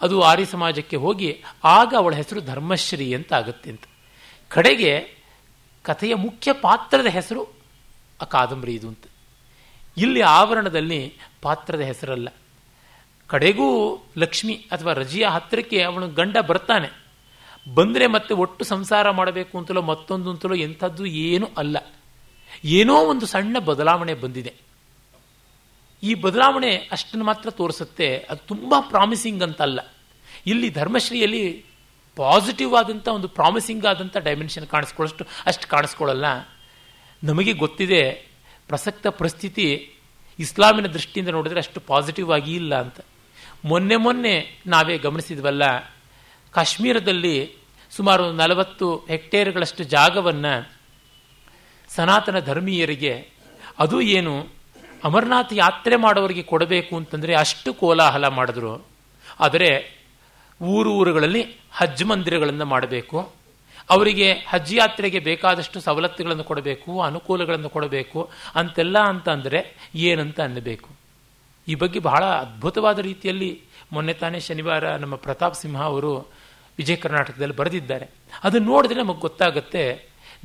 ಅದು 0.01 0.21
ಆರ್ಯ 0.21 0.45
ಸಮಾಜಕ್ಕೆ 0.45 0.95
ಹೋಗಿ 0.95 1.43
ಆಗ 1.63 1.93
ಅವಳ 1.97 2.15
ಹೆಸರು 2.15 2.41
ಧರ್ಮಶ್ರೀ 2.41 3.13
ಅಂತ 3.13 3.33
ಆಗುತ್ತೆ 3.33 3.69
ಅಂತ. 3.69 3.83
ಕಡೆಗೆ 4.49 5.15
ಕಥೆಯ 5.83 6.15
ಮುಖ್ಯ 6.15 6.53
ಪಾತ್ರದ 6.53 7.05
ಹೆಸರು 7.05 7.60
ಆ 8.21 8.25
ಕಾದಂಬರಿ 8.25 8.73
ಇದು 8.73 8.87
ಅಂತ. 8.87 9.03
ಇಲ್ಲಿ 9.97 10.21
ಆವರಣದಲ್ಲಿ 10.21 11.17
ಪಾತ್ರದ 11.41 11.79
ಹೆಸರಲ್ಲ. 11.79 12.27
ಕಡೆಗೂ 13.27 13.97
ಲಕ್ಷ್ಮಿ 14.17 14.53
ಅಥವಾ 14.53 14.93
ರಜಿಯ 14.93 15.25
ಹತ್ತಿರಕ್ಕೆ 15.25 15.83
ಅವನು 15.83 16.07
ಗಂಡ 16.07 16.37
ಬರ್ತಾನೆ. 16.37 17.05
ಬಂದರೆ 17.73 18.07
ಮತ್ತೆ 18.07 18.33
ಒಟ್ಟು 18.33 18.65
ಸಂಸಾರ 18.65 19.09
ಮಾಡಬೇಕು 19.09 19.57
ಅಂತಲೋ 19.57 19.81
ಮತ್ತೊಂದು 19.81 20.29
ಅಂತಲೋ 20.29 20.55
ಎಂಥದ್ದು 20.55 21.05
ಏನೂ 21.05 21.47
ಅಲ್ಲ. 21.57 21.77
ಏನೋ 22.65 22.95
ಒಂದು 22.95 23.25
ಸಣ್ಣ 23.25 23.59
ಬದಲಾವಣೆ 23.59 24.13
ಬಂದಿದೆ. 24.13 24.53
ಈ 26.03 26.13
ಬದಲಾವಣೆ 26.13 26.75
ಅಷ್ಟನ್ನು 26.75 27.25
ಮಾತ್ರ 27.25 27.49
ತೋರಿಸುತ್ತೆ. 27.49 28.17
ಅದು 28.17 28.47
ತುಂಬ 28.47 28.75
ಪ್ರಾಮಿಸಿಂಗ್ 28.79 29.43
ಅಂತಲ್ಲ. 29.43 29.79
ಇಲ್ಲಿ 30.45 30.69
ಧರ್ಮಶ್ರೀಯಲ್ಲಿ 30.69 31.65
ಪಾಸಿಟಿವ್ 32.15 32.75
ಆದಂಥ 32.75 33.07
ಒಂದು 33.07 33.27
ಪ್ರಾಮಿಸಿಂಗ್ 33.27 33.85
ಆದಂಥ 33.85 34.17
ಡೈಮೆನ್ಷನ್ 34.17 34.67
ಕಾಣಿಸ್ಕೊಳ್ಳೋಷ್ಟು 34.67 35.25
ಅಷ್ಟು 35.45 35.67
ಕಾಣಿಸ್ಕೊಳ್ಳಲ್ಲ 35.67 36.25
ನಮಗೆ 37.23 37.53
ಗೊತ್ತಿದೆ, 37.53 38.03
ಪ್ರಸಕ್ತ 38.67 39.07
ಪರಿಸ್ಥಿತಿ 39.19 39.65
ಇಸ್ಲಾಮಿನ 40.39 40.87
ದೃಷ್ಟಿಯಿಂದ 40.87 41.29
ನೋಡಿದರೆ 41.29 41.59
ಅಷ್ಟು 41.59 41.79
ಪಾಸಿಟಿವ್ 41.79 42.29
ಆಗಿ 42.31 42.53
ಇಲ್ಲ 42.55 42.73
ಅಂತ. 42.79 42.99
ಮೊನ್ನೆ 43.65 43.95
ಮೊನ್ನೆ 43.95 44.35
ನಾವೇ 44.67 44.95
ಗಮನಿಸಿದ್ವಲ್ಲ, 44.97 45.63
ಕಾಶ್ಮೀರದಲ್ಲಿ 46.53 47.35
ಸುಮಾರು 47.91 48.25
ನಲವತ್ತು 48.31 48.87
ಹೆಕ್ಟೇರ್ಗಳಷ್ಟು 49.07 49.83
ಜಾಗವನ್ನು 49.83 50.53
ಸನಾತನ 51.89 52.39
ಧರ್ಮೀಯರಿಗೆ, 52.39 53.13
ಅದು 53.79 53.97
ಏನು 54.17 54.33
ಅಮರನಾಥ 55.03 55.49
ಯಾತ್ರೆ 55.55 55.95
ಮಾಡೋರಿಗೆ 55.95 56.43
ಕೊಡಬೇಕು 56.43 56.93
ಅಂತಂದರೆ 56.95 57.33
ಅಷ್ಟು 57.35 57.69
ಕೋಲಾಹಲ 57.73 58.25
ಮಾಡಿದ್ರು. 58.27 58.73
ಆದರೆ 59.39 59.69
ಊರು 60.61 60.89
ಊರುಗಳಲ್ಲಿ 60.93 61.41
ಹಜ್ 61.71 62.03
ಮಂದಿರಗಳನ್ನು 62.03 62.65
ಮಾಡಬೇಕು. 62.65 63.19
ಅವರಿಗೆ 63.91 64.27
ಹಜ್ 64.47 64.73
ಯಾತ್ರೆಗೆ 64.73 65.19
ಬೇಕಾದಷ್ಟು 65.19 65.77
ಸವಲತ್ತುಗಳನ್ನು 65.79 66.43
ಕೊಡಬೇಕು, 66.43 66.91
ಅನುಕೂಲಗಳನ್ನು 67.01 67.69
ಕೊಡಬೇಕು. 67.69 68.19
ಅಂತೆಲ್ಲ 68.55 68.97
ಅಂತ 69.11 69.29
ಅಂದರೆ 69.29 69.59
ಏನಂತ 69.95 70.39
ಅನ್ನಬೇಕು? 70.39 70.89
ಈ 71.67 71.75
ಬಗ್ಗೆ 71.75 71.99
ಬಹಳ 71.99 72.23
ಅದ್ಭುತವಾದ 72.23 72.99
ರೀತಿಯಲ್ಲಿ 72.99 73.49
ಮೊನ್ನೆ 73.93 74.13
ತಾನೇ 74.13 74.39
ಶನಿವಾರ 74.39 74.95
ನಮ್ಮ 74.95 75.15
ಪ್ರತಾಪ್ 75.15 75.55
ಸಿಂಹ 75.55 75.81
ಅವರು 75.81 76.13
ವಿಜಯ 76.77 76.95
ಕರ್ನಾಟಕದಲ್ಲಿ 76.95 77.55
ಬರೆದಿದ್ದಾರೆ. 77.55 78.05
ಅದನ್ನು 78.43 78.67
ನೋಡಿದ್ರೆ 78.71 78.99
ನಮಗೆ 79.01 79.19
ಗೊತ್ತಾಗುತ್ತೆ, 79.19 79.83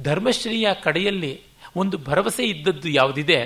ಧರ್ಮಶ್ರೀಯ 0.02 0.68
ಕಡೆಯಲ್ಲಿ 0.82 1.32
ಒಂದು 1.76 1.98
ಭರವಸೆ 1.98 2.44
ಇದ್ದದ್ದು 2.44 2.88
ಯಾವುದಿದೆ? 2.88 3.38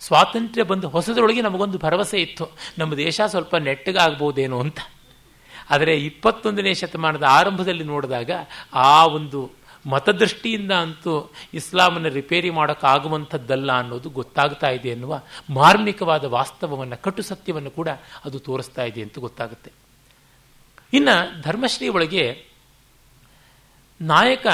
ಸ್ವಾತಂತ್ರ್ಯ 0.00 0.62
ಬಂದು 0.62 0.88
ಹೊಸದರೊಳಗೆ 0.88 1.42
ನಮಗೊಂದು 1.42 1.78
ಭರವಸೆ 1.78 2.18
ಇತ್ತು. 2.20 2.46
ನಮ್ಮ 2.78 2.94
ದೇಶ 2.96 3.20
ಸ್ವಲ್ಪ 3.26 3.54
ನೆಟ್ಟಗಾಗ್ಬೋದೇನೋ 3.56 4.58
ಅಂತ. 4.60 4.80
ಆದರೆ 5.70 5.96
ಇಪ್ಪತ್ತೊಂದನೇ 5.96 6.74
ಶತಮಾನದ 6.74 7.22
ಆರಂಭದಲ್ಲಿ 7.22 7.84
ನೋಡಿದಾಗ 7.84 8.30
ಆ 8.72 9.06
ಒಂದು 9.06 9.50
ಮತದೃಷ್ಟಿಯಿಂದ 9.86 10.72
ಅಂತೂ 10.72 11.32
ಇಸ್ಲಾಮನ್ನು 11.54 12.08
ರಿಪೇರಿ 12.08 12.50
ಮಾಡೋಕ್ಕಾಗುವಂಥದ್ದಲ್ಲ 12.50 13.72
ಅನ್ನೋದು 13.72 14.10
ಗೊತ್ತಾಗ್ತಾ 14.10 14.68
ಇದೆ 14.68 14.88
ಎನ್ನುವ 14.88 15.22
ಮಾರ್ಮಿಕವಾದ 15.50 16.24
ವಾಸ್ತವವನ್ನು, 16.24 17.02
ಕಟು 17.02 17.22
ಸತ್ಯವನ್ನು 17.22 17.70
ಕೂಡ 17.70 17.88
ಅದು 18.24 18.38
ತೋರಿಸ್ತಾ 18.38 18.82
ಇದೆ 18.82 19.02
ಅಂತ 19.02 19.18
ಗೊತ್ತಾಗುತ್ತೆ. 19.18 19.72
ಇನ್ನು 20.92 21.42
ಧರ್ಮಶ್ರೀ 21.42 21.88
ಒಳಗೆ 21.88 22.44
ನಾಯಕ 24.00 24.46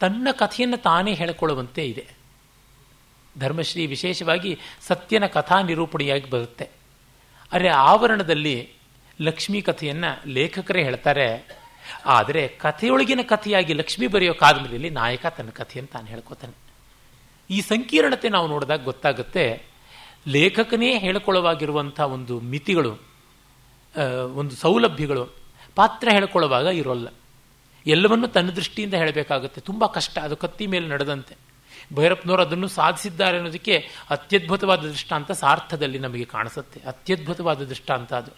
ತನ್ನ 0.00 0.28
ಕಥೆಯನ್ನು 0.32 0.76
ತಾನೇ 0.76 1.14
ಹೇಳಿಕೊಳ್ಳುವಂತೆ 1.14 1.86
ಇದೆ. 1.86 2.06
ಧರ್ಮಶ್ರೀ 3.38 3.86
ವಿಶೇಷವಾಗಿ 3.86 4.58
ಸತ್ಯನ 4.80 5.26
ಕಥಾ 5.26 5.62
ನಿರೂಪಣೆಯಾಗಿ 5.62 6.30
ಬರುತ್ತೆ. 6.30 6.70
ಅರೆ 7.52 7.68
ಆವರಣದಲ್ಲಿ 7.68 8.72
ಲಕ್ಷ್ಮೀ 9.20 9.60
ಕಥೆಯನ್ನು 9.60 10.10
ಲೇಖಕರೇ 10.28 10.82
ಹೇಳ್ತಾರೆ. 10.82 11.26
ಆದರೆ 12.16 12.42
ಕಥೆಯೊಳಗಿನ 12.60 13.22
ಕಥೆಯಾಗಿ 13.22 13.72
ಲಕ್ಷ್ಮಿ 13.72 14.06
ಬರೆಯೋ 14.06 14.34
ಕಾದಂಬರಿಯಲ್ಲಿ 14.34 14.90
ನಾಯಕ 14.90 15.26
ತನ್ನ 15.38 15.50
ಕಥೆಯನ್ನು 15.50 15.92
ತಾನು 15.92 16.06
ಹೇಳ್ಕೊತಾನೆ. 16.06 16.54
ಈ 17.50 17.60
ಸಂಕೀರ್ಣತೆ 17.60 18.28
ನಾವು 18.28 18.46
ನೋಡಿದಾಗ 18.48 18.84
ಗೊತ್ತಾಗುತ್ತೆ, 18.84 19.44
ಲೇಖಕನೇ 20.28 20.90
ಹೇಳ್ಕೊಳ್ಳುವಾಗಿರುವಂಥ 20.98 22.00
ಒಂದು 22.16 22.34
ಮಿತಿಗಳು 22.40 22.92
ಒಂದು 24.34 24.54
ಸೌಲಭ್ಯಗಳು 24.56 25.24
ಪಾತ್ರ 25.74 26.08
ಹೇಳ್ಕೊಳ್ಳುವಾಗ 26.12 26.66
ಇರೋಲ್ಲ. 26.80 27.08
ಎಲ್ಲವನ್ನೂ 27.86 28.26
ತನ್ನ 28.26 28.50
ದೃಷ್ಟಿಯಿಂದ 28.50 28.94
ಹೇಳಬೇಕಾಗುತ್ತೆ. 28.94 29.60
ತುಂಬ 29.60 29.86
ಕಷ್ಟ, 29.86 30.14
ಅದು 30.18 30.36
ಕತ್ತಿ 30.36 30.64
ಮೇಲೆ 30.66 30.86
ನಡೆದಂತೆ. 30.88 31.34
ಭೈರಪ್ಪನವರು 31.94 32.42
ಅದನ್ನು 32.42 32.68
ಸಾಧಿಸಿದ್ದಾರೆ 32.68 33.36
ಅನ್ನೋದಕ್ಕೆ 33.36 33.76
ಅತ್ಯದ್ಭುತವಾದ 34.10 34.80
ದೃಷ್ಟಾಂತ 34.80 35.30
ಸಾರ್ಥದಲ್ಲಿ 35.32 35.98
ನಮಗೆ 35.98 36.24
ಕಾಣಿಸುತ್ತೆ. 36.24 36.80
ಅತ್ಯದ್ಭುತವಾದ 36.86 37.62
ದೃಷ್ಟಾಂತ 37.64 38.12
ಅದು. 38.12 38.32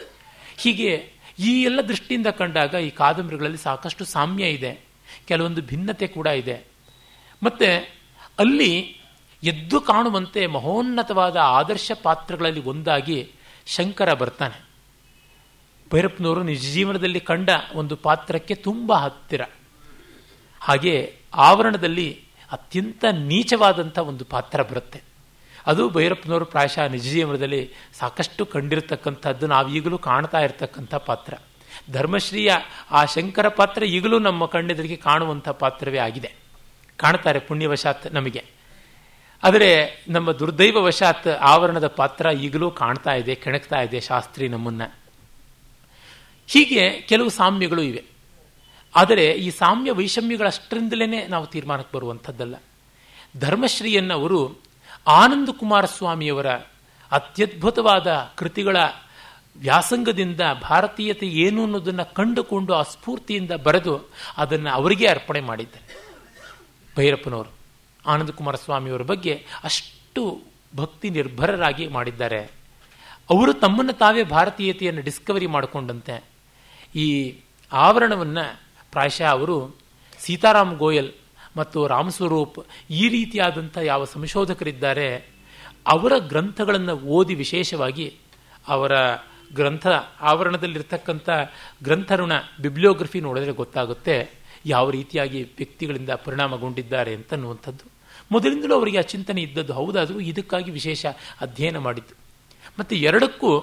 ಹೀಗೆ 0.56 1.12
ಈ 1.38 1.62
ಎಲ್ಲ 1.62 1.80
ದೃಷ್ಟಿಯಿಂದ 1.80 2.26
ಕಂಡಾಗ 2.26 2.74
ಈ 2.74 2.90
ಕಾದಂಬರಿಗಳಲ್ಲಿ 2.90 3.58
ಸಾಕಷ್ಟು 3.58 4.04
ಸಾಮ್ಯ 4.04 4.44
ಇದೆ. 4.44 4.80
ಕೆಲವೊಂದು 5.28 5.62
ಭಿನ್ನತೆ 5.62 6.06
ಕೂಡ 6.06 6.26
ಇದೆ. 6.26 6.64
ಮತ್ತೆ 7.42 7.76
ಅಲ್ಲಿ 8.38 8.96
ಎದ್ದು 9.42 9.80
ಕಾಣುವಂತೆ 9.80 10.46
ಮಹೋನ್ನತವಾದ 10.46 11.36
ಆದರ್ಶ 11.36 11.92
ಪಾತ್ರಗಳಲ್ಲಿ 12.02 12.64
ಒಂದಾಗಿ 12.64 13.32
ಶಂಕರ 13.66 14.12
ಬರ್ತಾನೆ. 14.12 14.64
ಭೈರಪ್ಪನವರು 15.92 16.42
ನಿಜ 16.42 16.72
ಜೀವನದಲ್ಲಿ 16.72 17.20
ಕಂಡ 17.20 17.50
ಒಂದು 17.74 17.96
ಪಾತ್ರಕ್ಕೆ 17.96 18.54
ತುಂಬ 18.54 18.92
ಹತ್ತಿರ. 18.92 19.40
ಹಾಗೆ 20.60 21.16
ಆವರಣದಲ್ಲಿ 21.34 22.24
ಅತ್ಯಂತ 22.52 23.04
ನೀಚವಾದಂಥ 23.04 23.98
ಒಂದು 23.98 24.24
ಪಾತ್ರ 24.24 24.62
ಬರುತ್ತೆ. 24.62 25.11
ಅದು 25.66 25.90
ಭೈರಪ್ಪನವರು 25.90 26.44
ಪ್ರಾಯಶಃ 26.44 26.86
ನಿಜ 26.86 27.02
ಜೀವನದಲ್ಲಿ 27.02 27.70
ಸಾಕಷ್ಟು 27.98 28.47
ಕಂಡಿರತಕ್ಕಂಥದ್ದು 28.47 29.47
ನಾವು 29.47 29.68
ಈಗಲೂ 29.68 29.98
ಕಾಣ್ತಾ 29.98 30.40
ಇರತಕ್ಕಂಥ 30.40 30.94
ಪಾತ್ರ. 30.94 31.34
ಧರ್ಮಶ್ರೀಯ 31.90 32.52
ಆ 32.90 33.05
ಶಂಕರ 33.05 33.48
ಪಾತ್ರ 33.48 33.82
ಈಗಲೂ 33.82 34.18
ನಮ್ಮ 34.18 34.47
ಕಣ್ಣೆದುರಿಗೆ 34.47 34.97
ಕಾಣುವಂಥ 34.97 35.48
ಪಾತ್ರವೇ 35.48 35.98
ಆಗಿದೆ. 35.98 36.32
ಕಾಣ್ತಾರೆ 36.97 37.39
ಪುಣ್ಯವಶಾತ್ 37.39 38.12
ನಮಗೆ. 38.12 38.44
ಆದರೆ 39.43 40.05
ನಮ್ಮ 40.09 40.32
ದುರ್ದೈವ 40.32 40.76
ವಶಾತ್ 40.76 41.28
ಆವರಣದ 41.28 41.86
ಪಾತ್ರ 41.86 42.26
ಈಗಲೂ 42.26 42.70
ಕಾಣ್ತಾ 42.70 43.14
ಇದೆ, 43.14 43.34
ಕೆಣಕ್ತಾ 43.34 43.80
ಇದೆ 43.80 44.01
ಶಾಸ್ತ್ರಿ 44.01 44.48
ನಮ್ಮನ್ನು. 44.48 44.94
ಹೀಗೆ 46.47 47.01
ಕೆಲವು 47.01 47.28
ಸಾಮ್ಯಗಳು 47.28 47.82
ಇವೆ. 47.82 48.05
ಆದರೆ 48.97 49.32
ಈ 49.32 49.51
ಸಾಮ್ಯ 49.51 49.93
ವೈಷಮ್ಯಗಳಷ್ಟರಿಂದಲೇ 49.93 51.26
ನಾವು 51.26 51.47
ತೀರ್ಮಾನಕ್ಕೆ 51.47 51.97
ಬರುವಂಥದ್ದಲ್ಲ. 51.97 52.55
ಧರ್ಮಶ್ರೀಯನ್ನು 53.40 54.14
ಅವರು 54.14 54.72
ಆನಂದ 55.06 55.48
ಕುಮಾರಸ್ವಾಮಿಯವರ 55.48 56.50
ಅತ್ಯದ್ಭುತವಾದ 57.12 58.32
ಕೃತಿಗಳ 58.36 58.76
ವ್ಯಾಸಂಗದಿಂದ 59.56 60.40
ಭಾರತೀಯತೆ 60.62 61.26
ಏನು 61.26 61.62
ಅನ್ನೋದನ್ನು 61.62 62.14
ಕಂಡುಕೊಂಡು 62.14 62.74
ಆ 62.74 62.82
ಸ್ಫೂರ್ತಿಯಿಂದ 62.82 63.50
ಬರೆದು 63.50 64.10
ಅದನ್ನು 64.36 64.70
ಅವರಿಗೆ 64.70 65.06
ಅರ್ಪಣೆ 65.06 65.40
ಮಾಡಿದ್ದಾರೆ. 65.40 66.12
ಭೈರಪ್ಪನವರು, 66.96 67.50
ಆನಂದ 68.06 68.30
ಕುಮಾರಸ್ವಾಮಿಯವರ 68.30 69.02
ಬಗ್ಗೆ 69.02 69.46
ಅಷ್ಟು 69.64 70.42
ಭಕ್ತಿ 70.76 71.10
ನಿರ್ಭರರಾಗಿ 71.10 71.86
ಮಾಡಿದ್ದಾರೆ. 71.88 72.38
ಅವರು 73.30 73.52
ತಮ್ಮನ್ನು 73.52 73.92
ತಾವೇ 73.92 74.22
ಭಾರತೀಯತೆಯನ್ನು 74.24 75.02
ಡಿಸ್ಕವರಿ 75.02 75.46
ಮಾಡಿಕೊಂಡಂತೆ. 75.46 76.24
ಈ 76.94 77.38
ಆವರಣವನ್ನು 77.72 78.60
ಪ್ರಾಯಶಃ 78.92 79.24
ಅವರು 79.24 79.76
ಸೀತಾರಾಮ್ 80.18 80.78
ಗೋಯಲ್ 80.78 81.12
ಮತ್ತು 81.56 81.86
ರಾಮಸ್ವರೂಪ್ 81.86 82.58
ಈ 82.90 83.08
ರೀತಿಯಾದಂಥ 83.08 83.78
ಯಾವ 83.78 84.04
ಸಂಶೋಧಕರಿದ್ದಾರೆ, 84.04 85.32
ಅವರ 85.86 86.12
ಗ್ರಂಥಗಳನ್ನು 86.18 86.96
ಓದಿ 86.96 87.34
ವಿಶೇಷವಾಗಿ 87.34 88.16
ಅವರ 88.68 88.92
ಗ್ರಂಥ 89.54 89.86
ಆವರಣದಲ್ಲಿರ್ತಕ್ಕಂಥ 90.20 91.28
ಗ್ರಂಥರುಣ 91.82 92.32
ಬಿಬ್ಲಿಯೋಗ್ರಫಿ 92.60 93.20
ನೋಡಿದ್ರೆ 93.20 93.52
ಗೊತ್ತಾಗುತ್ತೆ 93.52 94.30
ಯಾವ 94.66 94.90
ರೀತಿಯಾಗಿ 94.90 95.42
ವ್ಯಕ್ತಿಗಳಿಂದ 95.42 96.10
ಪರಿಣಾಮಗೊಂಡಿದ್ದಾರೆ 96.10 97.14
ಅಂತನ್ನುವಂಥದ್ದು. 97.14 97.90
ಮೊದಲಿಂದಲೂ 98.32 98.74
ಅವರಿಗೆ 98.74 98.98
ಆ 98.98 99.00
ಚಿಂತನೆ 99.00 99.42
ಇದ್ದದ್ದು 99.42 99.72
ಹೌದಾದರೂ 99.72 100.20
ಇದಕ್ಕಾಗಿ 100.20 100.70
ವಿಶೇಷ 100.70 101.06
ಅಧ್ಯಯನ 101.40 101.78
ಮಾಡಿದ್ದು. 101.78 102.14
ಮತ್ತು 102.78 102.96
ಎರಡಕ್ಕೂ 102.96 103.58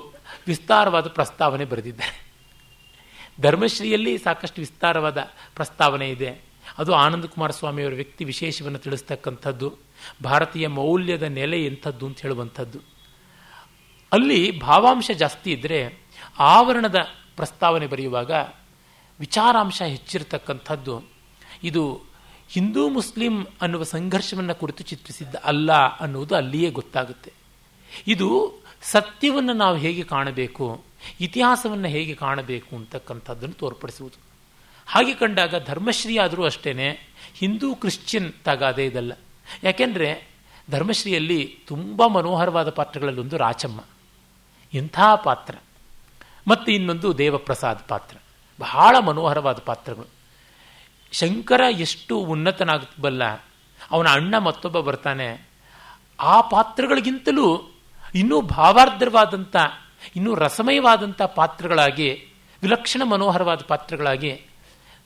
ವಿಸ್ತಾರವಾದ 0.48 1.08
ಪ್ರಸ್ತಾವನೆ 1.08 1.66
ಬರೆದಿದ್ದಾರೆ. 1.66 2.26
ಧರ್ಮಶ್ರೀಯಲ್ಲಿ 3.42 4.18
ಸಾಕಷ್ಟು 4.18 4.62
ವಿಸ್ತಾರವಾದ 4.62 5.18
ಪ್ರಸ್ತಾವನೆ 5.56 6.10
ಇದೆ. 6.10 6.49
ಅದು 6.80 6.92
ಆನಂದ 6.96 7.26
ಕುಮಾರಸ್ವಾಮಿಯವರ 7.26 7.94
ವ್ಯಕ್ತಿ 7.94 8.24
ವಿಶೇಷವನ್ನು 8.24 8.80
ತಿಳಿಸ್ತಕ್ಕಂಥದ್ದು, 8.80 9.68
ಭಾರತೀಯ 10.24 10.68
ಮೌಲ್ಯದ 10.68 11.24
ನೆಲೆ 11.24 11.60
ಎಂಥದ್ದು 11.66 12.08
ಅಂತ 12.08 12.22
ಹೇಳುವಂಥದ್ದು. 12.22 12.80
ಅಲ್ಲಿ 14.12 14.60
ಭಾವಾಂಶ 14.60 15.12
ಜಾಸ್ತಿ 15.18 15.52
ಇದ್ದರೆ 15.52 15.80
ಆವರಣದ 16.40 17.00
ಪ್ರಸ್ತಾವನೆ 17.36 17.88
ಬರೆಯುವಾಗ 17.88 18.32
ವಿಚಾರಾಂಶ 19.20 19.82
ಹೆಚ್ಚಿರತಕ್ಕಂಥದ್ದು. 19.82 20.96
ಇದು 21.64 21.84
ಹಿಂದೂ 22.50 22.90
ಮುಸ್ಲಿಂ 22.90 23.36
ಅನ್ನುವ 23.62 23.84
ಸಂಘರ್ಷವನ್ನು 23.84 24.56
ಕುರಿತು 24.56 24.84
ಚಿತ್ರಿಸಿದ್ದ 24.84 25.36
ಅಲ್ಲ 25.36 25.72
ಅನ್ನುವುದು 25.98 26.34
ಅಲ್ಲಿಯೇ 26.36 26.70
ಗೊತ್ತಾಗುತ್ತೆ. 26.70 27.32
ಇದು 28.08 28.30
ಸತ್ಯವನ್ನು 28.84 29.54
ನಾವು 29.54 29.78
ಹೇಗೆ 29.78 30.04
ಕಾಣಬೇಕು, 30.04 30.66
ಇತಿಹಾಸವನ್ನು 31.22 31.88
ಹೇಗೆ 31.88 32.14
ಕಾಣಬೇಕು 32.16 32.72
ಅಂತಕ್ಕಂಥದ್ದನ್ನು 32.76 33.56
ತೋರ್ಪಡಿಸುವುದು. 33.56 34.29
ಹಾಗೆ 34.90 35.14
ಕಂಡಾಗ 35.14 35.66
ಧರ್ಮಶ್ರೀ 35.66 36.18
ಆದರೂ 36.18 36.46
ಅಷ್ಟೇ 36.46 37.00
ಹಿಂದೂ 37.36 37.76
ಕ್ರಿಶ್ಚಿಯನ್ 37.76 38.34
ತಗಾದೆ 38.44 38.86
ಇದಲ್ಲ. 38.86 39.14
ಯಾಕೆಂದರೆ 39.64 40.30
ಧರ್ಮಶ್ರೀಯಲ್ಲಿ 40.72 41.60
ತುಂಬ 41.68 42.06
ಮನೋಹರವಾದ 42.08 42.70
ಪಾತ್ರಗಳಲ್ಲೊಂದು 42.70 43.38
ರಾಚಮ್ಮ. 43.38 43.84
ಇಂಥ 44.74 45.00
ಪಾತ್ರ. 45.24 45.56
ಮತ್ತು 46.48 46.72
ಇನ್ನೊಂದು 46.72 47.18
ದೇವಪ್ರಸಾದ್ 47.18 47.88
ಪಾತ್ರ. 47.88 48.18
ಬಹಳ 48.60 49.00
ಮನೋಹರವಾದ 49.00 49.58
ಪಾತ್ರಗಳು. 49.58 50.08
ಶಂಕರ 51.12 51.62
ಎಷ್ಟು 51.72 52.18
ಉನ್ನತನಾಗಬಲ್ಲ 52.18 53.24
ಅವನ 53.92 54.08
ಅಣ್ಣ 54.08 54.38
ಮತ್ತೊಬ್ಬ 54.38 54.80
ಬರ್ತಾನೆ. 54.80 55.48
ಆ 56.20 56.42
ಪಾತ್ರಗಳಿಗಿಂತಲೂ 56.42 57.76
ಇನ್ನೂ 58.16 58.42
ಭಾವಾರ್ಧವಾದಂಥ 58.42 59.56
ಇನ್ನೂ 60.16 60.36
ರಸಮಯವಾದಂಥ 60.36 61.22
ಪಾತ್ರಗಳಾಗಿ, 61.22 62.28
ವಿಲಕ್ಷಣ 62.62 63.04
ಮನೋಹರವಾದ 63.04 63.60
ಪಾತ್ರಗಳಾಗಿ 63.68 64.46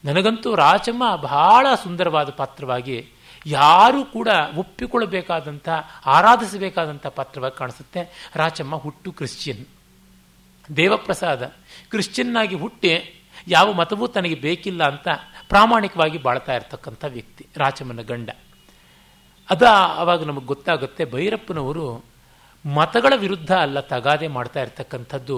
ನನಗಂತೂ 0.04 0.56
ರಾಚಮ್ಮ 0.56 1.16
ಬಹಳ 1.16 1.68
ಸುಂದರವಾದ 1.84 2.30
ಪಾತ್ರವಾಗಿ 2.30 3.10
ಯಾರೂ 3.46 4.06
ಕೂಡ 4.06 4.28
ಒಪ್ಪಿಕೊಳ್ಳಬೇಕಾದಂಥ, 4.56 5.70
ಆರಾಧಿಸಬೇಕಾದಂಥ 6.06 7.08
ಪಾತ್ರವಾಗಿ 7.08 7.58
ಕಾಣಿಸುತ್ತೆ. 7.58 8.32
ರಾಚಮ್ಮ 8.36 8.76
ಹುಟ್ಟು 8.76 9.12
ಕ್ರಿಶ್ಚಿಯನ್. 9.12 9.66
ದೇವಪ್ರಸಾದ. 10.76 11.44
ಕ್ರಿಶ್ಚಿಯನ್ನಾಗಿ 11.90 12.56
ಹುಟ್ಟಿ 12.56 13.24
ಯಾವ 13.48 13.74
ಮತವೂ 13.74 14.08
ತನಗೆ 14.08 14.36
ಬೇಕಿಲ್ಲ 14.36 14.84
ಅಂತ 14.84 15.08
ಪ್ರಾಮಾಣಿಕವಾಗಿ 15.50 16.18
ಬಾಳ್ತಾ 16.18 16.54
ಇರತಕ್ಕಂಥ 16.54 17.06
ವ್ಯಕ್ತಿ 17.08 17.48
ರಾಚಮ್ಮನ 17.58 18.02
ಗಂಡ. 18.02 18.30
ಅದ 19.50 19.64
ಆವಾಗ 19.72 20.24
ನಮಗೆ 20.24 20.46
ಗೊತ್ತಾಗುತ್ತೆ, 20.46 21.06
ಭೈರಪ್ಪನವರು 21.06 22.06
ಮತಗಳ 22.76 23.14
ವಿರುದ್ಧ 23.16 23.52
ಅಲ್ಲ 23.52 23.80
ತಗಾದೆ 23.80 24.28
ಮಾಡ್ತಾ 24.28 24.62
ಇರ್ತಕ್ಕಂಥದ್ದು. 24.62 25.38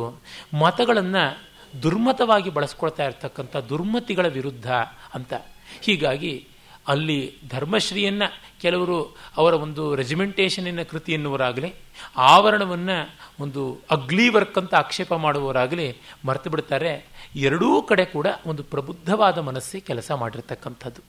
ಮತಗಳನ್ನು 0.63 1.54
ದುರ್ಮತವಾಗಿ 1.81 2.49
ಬಳಸ್ಕೊಳ್ತಾ 2.49 3.05
ಇರ್ತಕ್ಕಂಥ 3.05 3.57
ದುರ್ಮತಿಗಳ 3.57 4.27
ವಿರುದ್ಧ 4.27 4.71
ಅಂತ. 5.13 5.33
ಹೀಗಾಗಿ 5.81 6.47
ಅಲ್ಲಿ 6.87 7.37
ಧರ್ಮಶ್ರೀಯನ್ನ 7.49 8.23
ಕೆಲವರು 8.61 9.15
ಅವರ 9.37 9.53
ಒಂದು 9.53 9.95
ರೆಜಿಮೆಂಟೇಷನಿನ 9.95 10.83
ಕೃತಿ 10.83 11.13
ಎನ್ನುವರಾಗಲಿ, 11.13 11.73
ಆವರಣವನ್ನು 12.17 13.09
ಒಂದು 13.39 13.81
ಅಗ್ಲಿ 13.91 14.29
ವರ್ಕ್ 14.29 14.57
ಅಂತ 14.57 14.75
ಆಕ್ಷೇಪ 14.75 15.13
ಮಾಡುವವರಾಗಲಿ 15.13 15.97
ಮರೆತು 16.25 16.49
ಬಿಡ್ತಾರೆ. 16.49 17.05
ಎರಡೂ 17.35 17.81
ಕಡೆ 17.81 18.05
ಕೂಡ 18.05 18.27
ಒಂದು 18.45 18.63
ಪ್ರಬುದ್ಧವಾದ 18.63 19.37
ಮನಸ್ಸೇ 19.37 19.79
ಕೆಲಸ 19.79 20.11
ಮಾಡಿರ್ತಕ್ಕಂಥದ್ದು. 20.11 21.01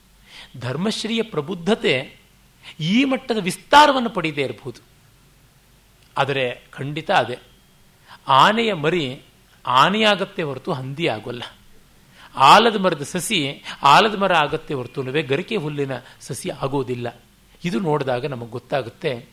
ಧರ್ಮಶ್ರೀಯ 0.60 1.22
ಪ್ರಬುದ್ಧತೆ 1.22 2.16
ಈ 2.80 3.04
ಮಟ್ಟದ 3.04 3.38
ವಿಸ್ತಾರವನ್ನು 3.38 4.10
ಪಡೆಯದೇ 4.10 4.42
ಇರಬಹುದು 4.42 4.80
ಆದರೆ 6.18 6.64
ಖಂಡಿತ 6.72 7.10
ಅದೇ. 7.10 7.38
ಆನೆಯ 8.28 8.72
ಮರಿ 8.74 9.22
ಆನೆಯಾಗತ್ತೆ 9.66 10.42
ಹೊರತು 10.42 10.72
ಹಂದಿ 10.72 11.08
ಆಗೋಲ್ಲ. 11.08 11.42
ಆಲದ 12.36 12.76
ಮರದ 12.76 13.02
ಸಸಿ 13.02 13.64
ಆಲದ 13.82 14.14
ಮರ 14.14 14.34
ಆಗತ್ತೆ 14.34 14.74
ಹೊರತುನುವೆ 14.74 15.22
ಗರಿಕೆ 15.22 15.56
ಹುಲ್ಲಿನ 15.56 15.92
ಸಸಿ 16.20 16.50
ಆಗೋದಿಲ್ಲ. 16.50 17.20
ಇದು 17.64 17.80
ನೋಡಿದಾಗ 17.80 18.26
ನಮಗೆ 18.26 18.50
ಗೊತ್ತಾಗುತ್ತೆ, 18.50 19.28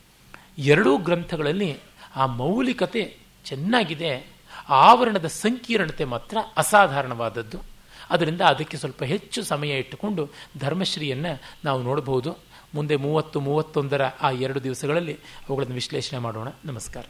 ಎರಡೂ 0.58 0.98
ಗ್ರಂಥಗಳಲ್ಲಿ 0.98 1.78
ಆ 2.16 2.26
ಮೌಲಿಕತೆ 2.26 3.18
ಚೆನ್ನಾಗಿದೆ, 3.46 4.12
ಆವರಣದ 4.70 5.26
ಸಂಕೀರ್ಣತೆ 5.26 6.04
ಮಾತ್ರ 6.04 6.38
ಅಸಾಧಾರಣವಾದದ್ದು. 6.58 7.60
ಅದರಿಂದ 8.10 8.42
ಅದಕ್ಕೆ 8.42 8.78
ಸ್ವಲ್ಪ 8.78 9.04
ಹೆಚ್ಚು 9.04 9.44
ಸಮಯ 9.44 9.70
ಇಟ್ಟುಕೊಂಡು 9.70 10.30
ಧರ್ಮಶ್ರೀಯನ್ನು 10.60 11.42
ನಾವು 11.66 11.84
ನೋಡಬಹುದು 11.84 12.32
ಮುಂದೆ 12.74 12.96
ಮೂವತ್ತು, 12.96 13.40
ಮೂವತ್ತೊಂದರ 13.40 14.02
ಆ 14.22 14.32
ಎರಡು 14.32 14.64
ದಿವಸಗಳಲ್ಲಿ 14.64 15.14
ಅವುಗಳನ್ನು 15.50 15.76
ವಿಶ್ಲೇಷಣೆ 15.76 16.20
ಮಾಡೋಣ. 16.20 16.48
ನಮಸ್ಕಾರ. 16.66 17.06